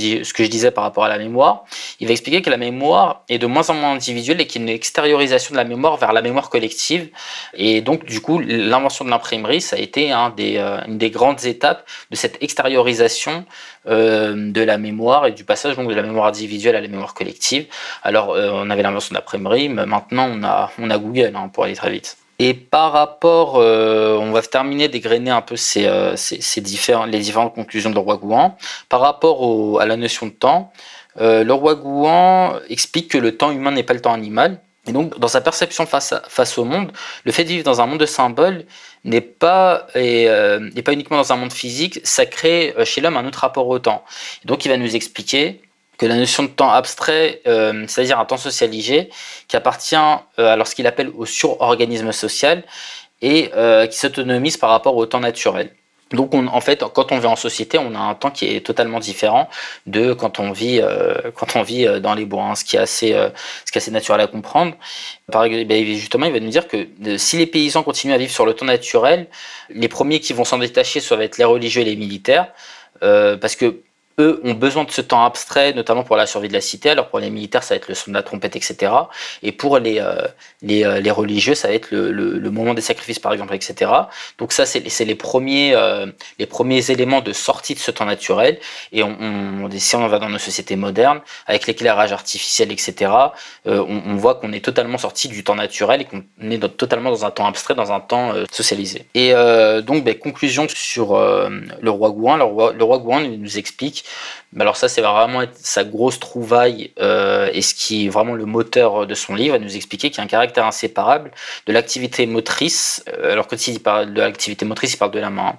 je 0.44 0.48
disais 0.48 0.70
par 0.70 0.84
rapport 0.84 1.04
à 1.04 1.08
la 1.08 1.18
mémoire. 1.18 1.64
Il 2.00 2.06
va 2.06 2.12
expliquer 2.12 2.42
que 2.42 2.50
la 2.50 2.56
mémoire 2.56 3.22
est 3.28 3.38
de 3.38 3.46
moins 3.46 3.68
en 3.70 3.74
moins 3.74 3.92
individuelle 3.92 4.40
et 4.40 4.46
qu'il 4.46 4.62
y 4.62 4.64
a 4.64 4.68
une 4.68 4.74
extériorisation 4.74 5.52
de 5.52 5.56
la 5.56 5.64
mémoire 5.64 5.96
vers 5.96 6.12
la 6.12 6.22
mémoire 6.22 6.48
collective. 6.48 7.08
Et 7.54 7.80
donc, 7.80 8.04
du 8.04 8.20
coup, 8.20 8.38
l'invention 8.38 9.04
de 9.04 9.10
l'imprimerie, 9.10 9.60
ça 9.60 9.76
a 9.76 9.78
été 9.78 10.12
euh, 10.12 10.80
une 10.86 10.98
des 10.98 11.10
grandes 11.10 11.44
étapes 11.44 11.84
de 12.10 12.16
cette 12.16 12.42
extériorisation 12.42 13.44
euh, 13.88 14.50
de 14.52 14.62
la 14.62 14.78
mémoire 14.78 15.26
et 15.26 15.32
du 15.32 15.44
passage 15.44 15.76
donc 15.76 15.88
de 15.88 15.94
la 15.94 16.02
mémoire 16.02 16.26
individuelle 16.26 16.76
à 16.76 16.80
la 16.80 16.88
mémoire 16.88 17.14
collective. 17.14 17.66
Alors 18.02 18.30
euh, 18.30 18.50
on 18.52 18.70
avait 18.70 18.82
l'invention 18.82 19.14
de 19.14 19.18
l'imprimerie, 19.18 19.68
mais 19.68 19.86
maintenant 19.86 20.28
on 20.30 20.42
a, 20.44 20.70
on 20.78 20.90
a 20.90 20.98
Google 20.98 21.32
hein, 21.34 21.48
pour 21.52 21.64
aller 21.64 21.74
très 21.74 21.90
vite. 21.90 22.16
Et 22.38 22.52
par 22.52 22.92
rapport, 22.92 23.56
euh, 23.56 24.18
on 24.18 24.30
va 24.30 24.42
terminer 24.42 24.88
dégrainer 24.88 25.30
un 25.30 25.40
peu 25.40 25.56
ces, 25.56 25.86
euh, 25.86 26.16
ces, 26.16 26.40
ces 26.42 26.60
différents, 26.60 27.06
les 27.06 27.18
différentes 27.18 27.54
conclusions 27.54 27.90
de 27.90 27.98
roi 27.98 28.18
Gouan. 28.18 28.56
Par 28.88 29.00
rapport 29.00 29.40
au, 29.40 29.78
à 29.78 29.86
la 29.86 29.96
notion 29.96 30.26
de 30.26 30.32
temps, 30.32 30.70
euh, 31.18 31.44
le 31.44 31.52
roi 31.54 31.76
Gouan 31.76 32.56
explique 32.68 33.10
que 33.10 33.18
le 33.18 33.36
temps 33.36 33.50
humain 33.50 33.70
n'est 33.70 33.82
pas 33.82 33.94
le 33.94 34.02
temps 34.02 34.12
animal. 34.12 34.58
Et 34.86 34.92
donc, 34.92 35.18
dans 35.18 35.28
sa 35.28 35.40
perception 35.40 35.84
face, 35.86 36.12
à, 36.12 36.60
au 36.60 36.64
monde, 36.64 36.92
le 37.24 37.32
fait 37.32 37.44
de 37.44 37.48
vivre 37.48 37.64
dans 37.64 37.80
un 37.80 37.86
monde 37.86 38.00
de 38.00 38.06
symboles 38.06 38.64
n'est 39.04 39.20
pas, 39.20 39.86
euh, 39.96 40.70
uniquement 40.88 41.16
dans 41.16 41.32
un 41.32 41.36
monde 41.36 41.52
physique, 41.52 42.00
ça 42.04 42.26
crée 42.26 42.74
euh, 42.78 42.84
chez 42.84 43.00
l'homme 43.00 43.16
un 43.16 43.26
autre 43.26 43.40
rapport 43.40 43.66
au 43.66 43.78
temps. 43.78 44.04
Et 44.44 44.48
donc, 44.48 44.64
il 44.64 44.68
va 44.68 44.76
nous 44.76 44.94
expliquer 44.94 45.60
que 45.98 46.06
la 46.06 46.16
notion 46.16 46.42
de 46.42 46.48
temps 46.48 46.70
abstrait, 46.70 47.40
euh, 47.46 47.84
c'est-à-dire 47.88 48.20
un 48.20 48.26
temps 48.26 48.36
socialisé, 48.36 49.10
qui 49.48 49.56
appartient 49.56 49.96
alors 50.36 50.66
ce 50.66 50.74
qu'il 50.74 50.86
appelle 50.86 51.10
au 51.16 51.24
surorganisme 51.24 52.12
social 52.12 52.62
et 53.22 53.50
qui 53.90 53.96
s'autonomise 53.96 54.58
par 54.58 54.68
rapport 54.70 54.94
au 54.94 55.06
temps 55.06 55.20
naturel. 55.20 55.70
Donc, 56.12 56.34
on, 56.34 56.46
en 56.46 56.60
fait, 56.60 56.84
quand 56.94 57.10
on 57.10 57.18
vit 57.18 57.26
en 57.26 57.36
société, 57.36 57.78
on 57.78 57.94
a 57.94 57.98
un 57.98 58.14
temps 58.14 58.30
qui 58.30 58.46
est 58.46 58.64
totalement 58.64 59.00
différent 59.00 59.48
de 59.86 60.12
quand 60.12 60.38
on 60.38 60.52
vit, 60.52 60.80
euh, 60.80 61.32
quand 61.34 61.56
on 61.56 61.62
vit 61.62 61.86
euh, 61.86 61.98
dans 61.98 62.14
les 62.14 62.24
bois, 62.24 62.44
hein, 62.44 62.54
ce 62.54 62.64
qui 62.64 62.76
est 62.76 62.80
assez, 62.80 63.12
euh, 63.12 63.28
ce 63.64 63.72
qui 63.72 63.78
est 63.78 63.82
assez 63.82 63.90
naturel 63.90 64.20
à 64.20 64.28
comprendre. 64.28 64.74
Par, 65.32 65.48
ben, 65.48 65.84
justement, 65.84 66.26
il 66.26 66.32
va 66.32 66.38
nous 66.38 66.50
dire 66.50 66.68
que 66.68 66.86
si 67.16 67.38
les 67.38 67.46
paysans 67.46 67.82
continuent 67.82 68.14
à 68.14 68.18
vivre 68.18 68.30
sur 68.30 68.46
le 68.46 68.54
temps 68.54 68.66
naturel, 68.66 69.26
les 69.68 69.88
premiers 69.88 70.20
qui 70.20 70.32
vont 70.32 70.44
s'en 70.44 70.58
détacher, 70.58 71.00
ça 71.00 71.16
va 71.16 71.24
être 71.24 71.38
les 71.38 71.44
religieux 71.44 71.82
et 71.82 71.86
les 71.86 71.96
militaires, 71.96 72.52
euh, 73.02 73.36
parce 73.36 73.56
que 73.56 73.80
eux 74.18 74.40
ont 74.44 74.54
besoin 74.54 74.84
de 74.84 74.90
ce 74.90 75.00
temps 75.02 75.24
abstrait, 75.24 75.74
notamment 75.74 76.02
pour 76.02 76.16
la 76.16 76.26
survie 76.26 76.48
de 76.48 76.54
la 76.54 76.60
cité. 76.60 76.90
Alors 76.90 77.08
pour 77.08 77.18
les 77.18 77.30
militaires, 77.30 77.62
ça 77.62 77.74
va 77.74 77.76
être 77.76 77.88
le 77.88 77.94
son 77.94 78.10
de 78.10 78.16
la 78.16 78.22
trompette, 78.22 78.56
etc. 78.56 78.92
Et 79.42 79.52
pour 79.52 79.78
les, 79.78 80.00
euh, 80.00 80.26
les, 80.62 80.84
euh, 80.84 81.00
les, 81.00 81.10
religieux, 81.10 81.54
ça 81.54 81.68
va 81.68 81.74
être 81.74 81.90
le, 81.90 82.10
le, 82.10 82.50
moment 82.50 82.72
des 82.72 82.80
sacrifices, 82.80 83.18
par 83.18 83.32
exemple, 83.32 83.54
etc. 83.54 83.90
Donc 84.38 84.52
ça, 84.52 84.64
c'est 84.64 85.04
les 85.04 85.14
premiers, 85.14 85.74
euh, 85.74 86.06
les 86.38 86.46
premiers 86.46 86.90
éléments 86.90 87.20
de 87.20 87.32
sortie 87.32 87.74
de 87.74 87.78
ce 87.78 87.90
temps 87.90 88.06
naturel. 88.06 88.58
Et 88.92 89.02
on, 89.02 89.16
on, 89.20 89.70
si 89.76 89.96
on 89.96 90.06
va 90.08 90.18
dans 90.18 90.30
nos 90.30 90.38
sociétés 90.38 90.76
modernes, 90.76 91.20
avec 91.46 91.66
l'éclairage 91.66 92.12
artificiel, 92.12 92.72
etc., 92.72 93.12
on, 93.66 94.02
on, 94.06 94.16
voit 94.16 94.36
qu'on 94.36 94.52
est 94.52 94.64
totalement 94.64 94.98
sorti 94.98 95.28
du 95.28 95.44
temps 95.44 95.54
naturel 95.54 96.00
et 96.00 96.04
qu'on 96.04 96.22
est 96.50 96.76
totalement 96.76 97.10
dans 97.10 97.26
un 97.26 97.30
temps 97.30 97.46
abstrait, 97.46 97.74
dans 97.74 97.92
un 97.92 98.00
temps 98.00 98.32
socialisé. 98.50 99.06
Et 99.14 99.32
donc, 99.82 100.04
ben, 100.04 100.14
conclusion 100.18 100.66
sur 100.68 101.18
le 101.18 101.90
roi 101.90 102.10
Gouin. 102.10 102.38
Le 102.38 102.44
roi, 102.44 102.72
le 102.72 102.84
roi 102.84 102.98
Gouin 102.98 103.20
nous 103.28 103.58
explique 103.58 104.05
alors 104.58 104.76
ça, 104.76 104.88
c'est 104.88 105.02
vraiment 105.02 105.42
sa 105.54 105.84
grosse 105.84 106.18
trouvaille 106.18 106.92
euh, 106.98 107.50
et 107.52 107.62
ce 107.62 107.74
qui 107.74 108.06
est 108.06 108.08
vraiment 108.08 108.34
le 108.34 108.46
moteur 108.46 109.06
de 109.06 109.14
son 109.14 109.34
livre, 109.34 109.54
à 109.54 109.58
nous 109.58 109.76
expliquer 109.76 110.10
qu'il 110.10 110.18
y 110.18 110.20
a 110.20 110.24
un 110.24 110.28
caractère 110.28 110.64
inséparable 110.64 111.30
de 111.66 111.72
l'activité 111.72 112.26
motrice. 112.26 113.04
Euh, 113.08 113.32
alors 113.32 113.48
que 113.48 113.56
s'il 113.56 113.80
parle 113.80 114.14
de 114.14 114.20
l'activité 114.20 114.64
motrice, 114.64 114.94
il 114.94 114.98
parle 114.98 115.10
de 115.10 115.18
la 115.18 115.30
main. 115.30 115.48
Hein. 115.48 115.58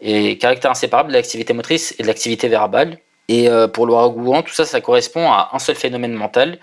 Et 0.00 0.38
caractère 0.38 0.70
inséparable 0.70 1.10
de 1.10 1.14
l'activité 1.14 1.52
motrice 1.52 1.94
et 1.98 2.02
de 2.02 2.08
l'activité 2.08 2.48
verbale. 2.48 2.98
Et 3.30 3.50
euh, 3.50 3.68
pour 3.68 3.86
Laura 3.86 4.08
Gouan, 4.08 4.42
tout 4.42 4.54
ça, 4.54 4.64
ça 4.64 4.80
correspond 4.80 5.30
à 5.30 5.50
un 5.52 5.58
seul 5.58 5.76
phénomène 5.76 6.14
mental. 6.14 6.58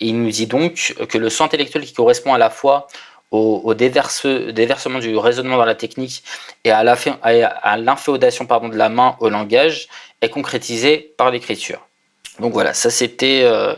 Et 0.00 0.08
il 0.08 0.22
nous 0.22 0.30
dit 0.30 0.46
donc 0.46 0.94
que 1.08 1.16
le 1.16 1.30
son 1.30 1.44
intellectuel 1.44 1.84
qui 1.84 1.94
correspond 1.94 2.34
à 2.34 2.38
la 2.38 2.50
fois 2.50 2.88
au, 3.32 3.74
déversement 3.74 4.98
du 4.98 5.16
raisonnement 5.16 5.56
dans 5.56 5.64
la 5.64 5.74
technique 5.74 6.22
et 6.64 6.70
à 6.70 6.84
l'inféodation 6.84 8.44
de 8.44 8.76
la 8.76 8.88
main 8.88 9.16
au 9.20 9.28
langage 9.30 9.88
est 10.20 10.28
concrétisé 10.28 11.14
par 11.16 11.30
l'écriture. 11.30 11.80
Donc 12.40 12.52
voilà, 12.52 12.74
ça 12.74 12.90
c'était 12.90 13.42
euh, 13.44 13.74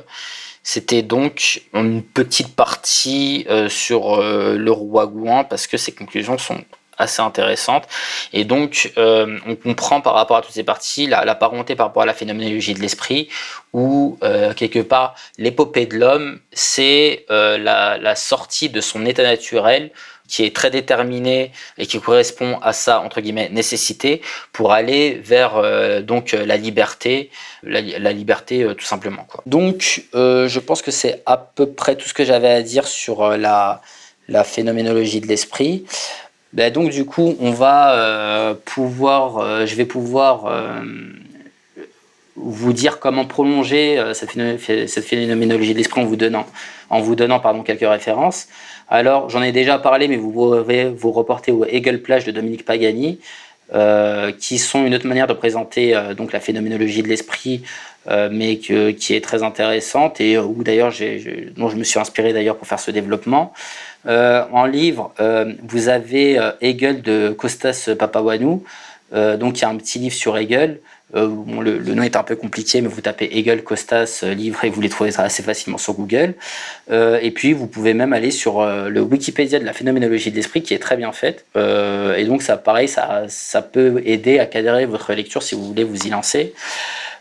c'était 0.62 1.02
donc 1.02 1.62
une 1.72 2.02
petite 2.02 2.54
partie 2.54 3.46
euh, 3.48 3.68
sur 3.68 4.20
euh, 4.20 4.56
le 4.56 4.72
roi 4.72 5.06
Gouin 5.06 5.44
parce 5.44 5.66
que 5.66 5.76
ses 5.76 5.92
conclusions 5.92 6.38
sont 6.38 6.62
assez 6.98 7.22
intéressantes 7.22 7.84
et 8.32 8.44
donc 8.44 8.92
on 8.96 9.56
comprend 9.56 10.00
par 10.00 10.14
rapport 10.14 10.36
à 10.36 10.42
toutes 10.42 10.54
ces 10.54 10.64
parties 10.64 11.06
la, 11.06 11.34
parenté 11.34 11.74
par 11.74 11.86
rapport 11.86 12.02
à 12.02 12.06
la 12.06 12.14
phénoménologie 12.14 12.74
de 12.74 12.80
l'esprit 12.80 13.28
où 13.72 14.18
quelque 14.56 14.80
part 14.80 15.14
l'épopée 15.38 15.86
de 15.86 15.96
l'homme 15.96 16.40
c'est 16.52 17.26
la, 17.28 17.98
la, 17.98 18.14
sortie 18.14 18.68
de 18.68 18.80
son 18.80 19.06
état 19.06 19.22
naturel 19.22 19.90
qui 20.28 20.42
est 20.44 20.54
très 20.54 20.70
déterminé 20.70 21.52
et 21.78 21.86
qui 21.86 22.00
correspond 22.00 22.58
à 22.62 22.72
sa 22.72 23.00
entre 23.00 23.20
guillemets 23.20 23.50
nécessité 23.50 24.22
pour 24.52 24.72
aller 24.72 25.20
vers 25.22 25.56
euh, 25.56 26.00
donc 26.00 26.32
la 26.32 26.56
liberté, 26.56 27.30
la, 27.62 28.12
liberté 28.12 28.62
euh, 28.62 28.74
tout 28.74 28.86
simplement. 28.86 29.26
Donc 29.46 30.04
euh, 30.14 30.48
je 30.48 30.60
pense 30.60 30.82
que 30.82 30.90
c'est 30.90 31.22
à 31.26 31.36
peu 31.36 31.66
près 31.70 31.96
tout 31.96 32.08
ce 32.08 32.14
que 32.14 32.24
j'avais 32.24 32.50
à 32.50 32.62
dire 32.62 32.86
sur 32.86 33.36
la, 33.36 33.82
la 34.28 34.44
phénoménologie 34.44 35.20
de 35.20 35.26
l'esprit. 35.26 35.84
Ben, 36.54 36.72
donc 36.72 36.90
du 36.90 37.04
coup 37.04 37.36
on 37.40 37.50
va 37.50 38.56
pouvoir, 38.64 39.66
je 39.66 39.74
vais 39.74 39.84
pouvoir 39.84 40.50
vous 42.36 42.72
dire 42.72 42.98
comment 43.00 43.26
prolonger 43.26 44.02
cette, 44.14 44.30
phénoménologie 45.04 45.72
de 45.72 45.78
l'esprit 45.78 46.00
en 46.00 46.04
vous 46.04 46.16
donnant, 46.16 46.46
en 46.90 47.00
vous 47.00 47.16
donnant 47.16 47.40
pardon, 47.40 47.62
quelques 47.62 47.88
références. 47.88 48.46
Alors, 48.88 49.30
j'en 49.30 49.42
ai 49.42 49.52
déjà 49.52 49.78
parlé, 49.78 50.08
mais 50.08 50.16
vous 50.16 50.30
pouvez 50.30 50.84
vous 50.84 51.10
reporter 51.10 51.52
au 51.52 51.64
Hegel 51.64 52.02
Plage 52.02 52.24
de 52.24 52.30
Dominique 52.30 52.64
Pagani, 52.64 53.18
euh, 53.72 54.30
qui 54.30 54.58
sont 54.58 54.84
une 54.84 54.94
autre 54.94 55.06
manière 55.06 55.26
de 55.26 55.32
présenter 55.32 55.96
euh, 55.96 56.12
donc 56.12 56.32
la 56.32 56.40
phénoménologie 56.40 57.02
de 57.02 57.08
l'esprit, 57.08 57.62
euh, 58.08 58.28
mais 58.30 58.58
qui 58.58 59.14
est 59.14 59.24
très 59.24 59.42
intéressante 59.42 60.20
et 60.20 60.36
d'ailleurs 60.58 60.92
dont 61.56 61.70
je 61.70 61.76
me 61.76 61.82
suis 61.84 61.98
inspiré 61.98 62.34
d'ailleurs 62.34 62.56
pour 62.56 62.66
faire 62.66 62.78
ce 62.78 62.90
développement. 62.90 63.54
En 64.06 64.66
livre, 64.66 65.12
vous 65.62 65.88
avez 65.88 66.40
Hegel 66.60 67.02
de 67.02 67.30
Costas 67.30 67.90
Papawanou, 67.98 68.64
donc 69.12 69.58
il 69.58 69.62
y 69.62 69.64
a 69.64 69.68
un 69.68 69.76
petit 69.76 69.98
livre 69.98 70.14
sur 70.14 70.36
Hegel. 70.36 70.80
Euh, 71.14 71.28
le, 71.62 71.94
nom 71.94 72.02
est 72.02 72.16
un 72.16 72.22
peu 72.22 72.34
compliqué, 72.34 72.80
mais 72.80 72.88
vous 72.88 73.00
tapez 73.00 73.28
Hegel 73.32 73.62
Costas 73.62 74.20
euh, 74.24 74.34
livre 74.34 74.64
et 74.64 74.70
vous 74.70 74.80
les 74.80 74.88
trouvez 74.88 75.10
assez 75.16 75.42
facilement 75.42 75.78
sur 75.78 75.94
Google. 75.94 76.34
Euh, 76.90 77.18
et 77.22 77.30
puis 77.30 77.52
vous 77.52 77.66
pouvez 77.66 77.94
même 77.94 78.12
aller 78.12 78.30
sur 78.30 78.64
le 78.64 79.00
Wikipédia 79.00 79.58
de 79.58 79.64
la 79.64 79.72
phénoménologie 79.72 80.30
de 80.30 80.36
l'esprit 80.36 80.62
qui 80.62 80.74
est 80.74 80.78
très 80.78 80.96
bien 80.96 81.12
faite. 81.12 81.44
et 81.56 82.24
donc 82.24 82.42
ça, 82.42 82.56
pareil, 82.56 82.88
ça 82.88 83.62
peut 83.62 84.02
aider 84.04 84.38
à 84.38 84.46
cadrer 84.46 84.86
votre 84.86 85.12
lecture 85.12 85.42
si 85.42 85.54
vous 85.54 85.64
voulez 85.64 85.84
vous 85.84 86.06
y 86.06 86.10
lancer. 86.10 86.54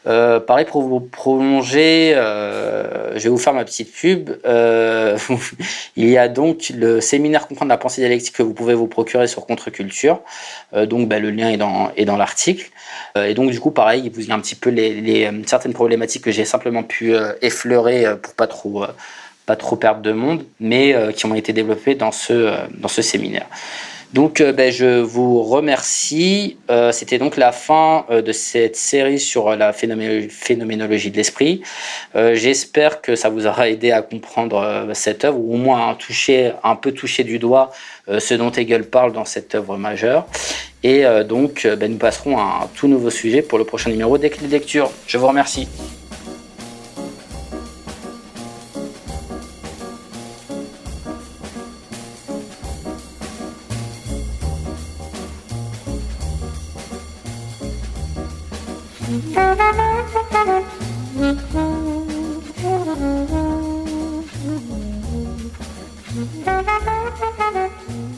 Euh, 0.05 0.39
pareil, 0.39 0.65
pour 0.65 0.81
vous 0.81 0.99
prolonger, 0.99 2.13
euh, 2.15 3.17
je 3.17 3.23
vais 3.23 3.29
vous 3.29 3.37
faire 3.37 3.53
ma 3.53 3.63
petite 3.63 3.93
pub. 3.93 4.31
Euh, 4.45 5.17
il 5.95 6.09
y 6.09 6.17
a 6.17 6.27
donc 6.27 6.71
le 6.75 6.99
séminaire 6.99 7.47
Comprendre 7.47 7.69
la 7.69 7.77
pensée 7.77 8.01
dialectique 8.01 8.35
que 8.35 8.43
vous 8.43 8.53
pouvez 8.53 8.73
vous 8.73 8.87
procurer 8.87 9.27
sur 9.27 9.45
Contre-Culture. 9.45 10.19
donc, 10.73 11.07
bah, 11.07 11.19
le 11.19 11.31
lien 11.31 11.49
est 11.49 11.57
dans, 12.05 12.17
l'article. 12.17 12.69
et 13.15 13.33
donc, 13.33 13.51
du 13.51 13.59
coup, 13.59 13.71
pareil, 13.71 14.03
il 14.05 14.11
vous 14.11 14.31
a 14.31 14.35
un 14.35 14.39
petit 14.39 14.55
peu 14.55 14.69
les, 14.69 15.29
certaines 15.45 15.73
problématiques 15.73 16.23
que 16.23 16.31
j'ai 16.31 16.45
simplement 16.45 16.83
pu 16.83 17.13
effleurer 17.41 18.05
pour 18.21 18.33
pas 18.33 18.47
trop, 18.47 18.85
pas 19.45 19.55
trop 19.55 19.75
perdre 19.75 20.01
de 20.01 20.11
monde, 20.11 20.45
mais 20.59 20.95
qui 21.15 21.25
ont 21.25 21.35
été 21.35 21.53
développées 21.53 21.95
dans 21.95 22.11
ce 22.11 23.01
séminaire. 23.01 23.47
Donc, 24.13 24.41
euh, 24.41 24.53
ben, 24.53 24.71
je 24.71 25.01
vous 25.01 25.41
remercie. 25.41 26.57
Euh, 26.69 26.91
c'était 26.91 27.17
donc 27.17 27.35
la 27.35 27.51
fin 27.51 28.05
euh, 28.11 28.21
de 28.21 28.31
cette 28.31 28.75
série 28.75 29.19
sur 29.19 29.55
la 29.55 29.73
phénoménologie 29.73 31.09
de 31.09 31.17
l'esprit. 31.17 31.61
J'espère 32.15 33.01
que 33.01 33.15
ça 33.15 33.29
vous 33.29 33.47
aura 33.47 33.69
aidé 33.69 33.91
à 33.91 34.01
comprendre 34.01 34.89
cette 34.93 35.25
œuvre, 35.25 35.39
ou 35.39 35.55
au 35.55 35.57
moins 35.57 35.95
toucher, 35.95 36.51
un 36.63 36.75
peu 36.75 36.91
toucher 36.91 37.23
du 37.23 37.39
doigt 37.39 37.71
ce 38.07 38.33
dont 38.35 38.51
Hegel 38.51 38.83
parle 38.83 39.13
dans 39.13 39.25
cette 39.25 39.55
œuvre 39.55 39.77
majeure. 39.77 40.27
Et 40.83 41.03
donc, 41.27 41.65
ben, 41.65 41.91
nous 41.91 41.97
passerons 41.97 42.37
à 42.37 42.63
un 42.63 42.67
tout 42.75 42.87
nouveau 42.87 43.09
sujet 43.09 43.41
pour 43.41 43.57
le 43.57 43.63
prochain 43.63 43.89
numéro 43.89 44.17
des 44.17 44.29
de 44.29 44.47
lecture. 44.47 44.91
Je 45.07 45.17
vous 45.17 45.27
remercie. 45.27 45.67
Thank 59.55 60.07
you. 67.89 68.12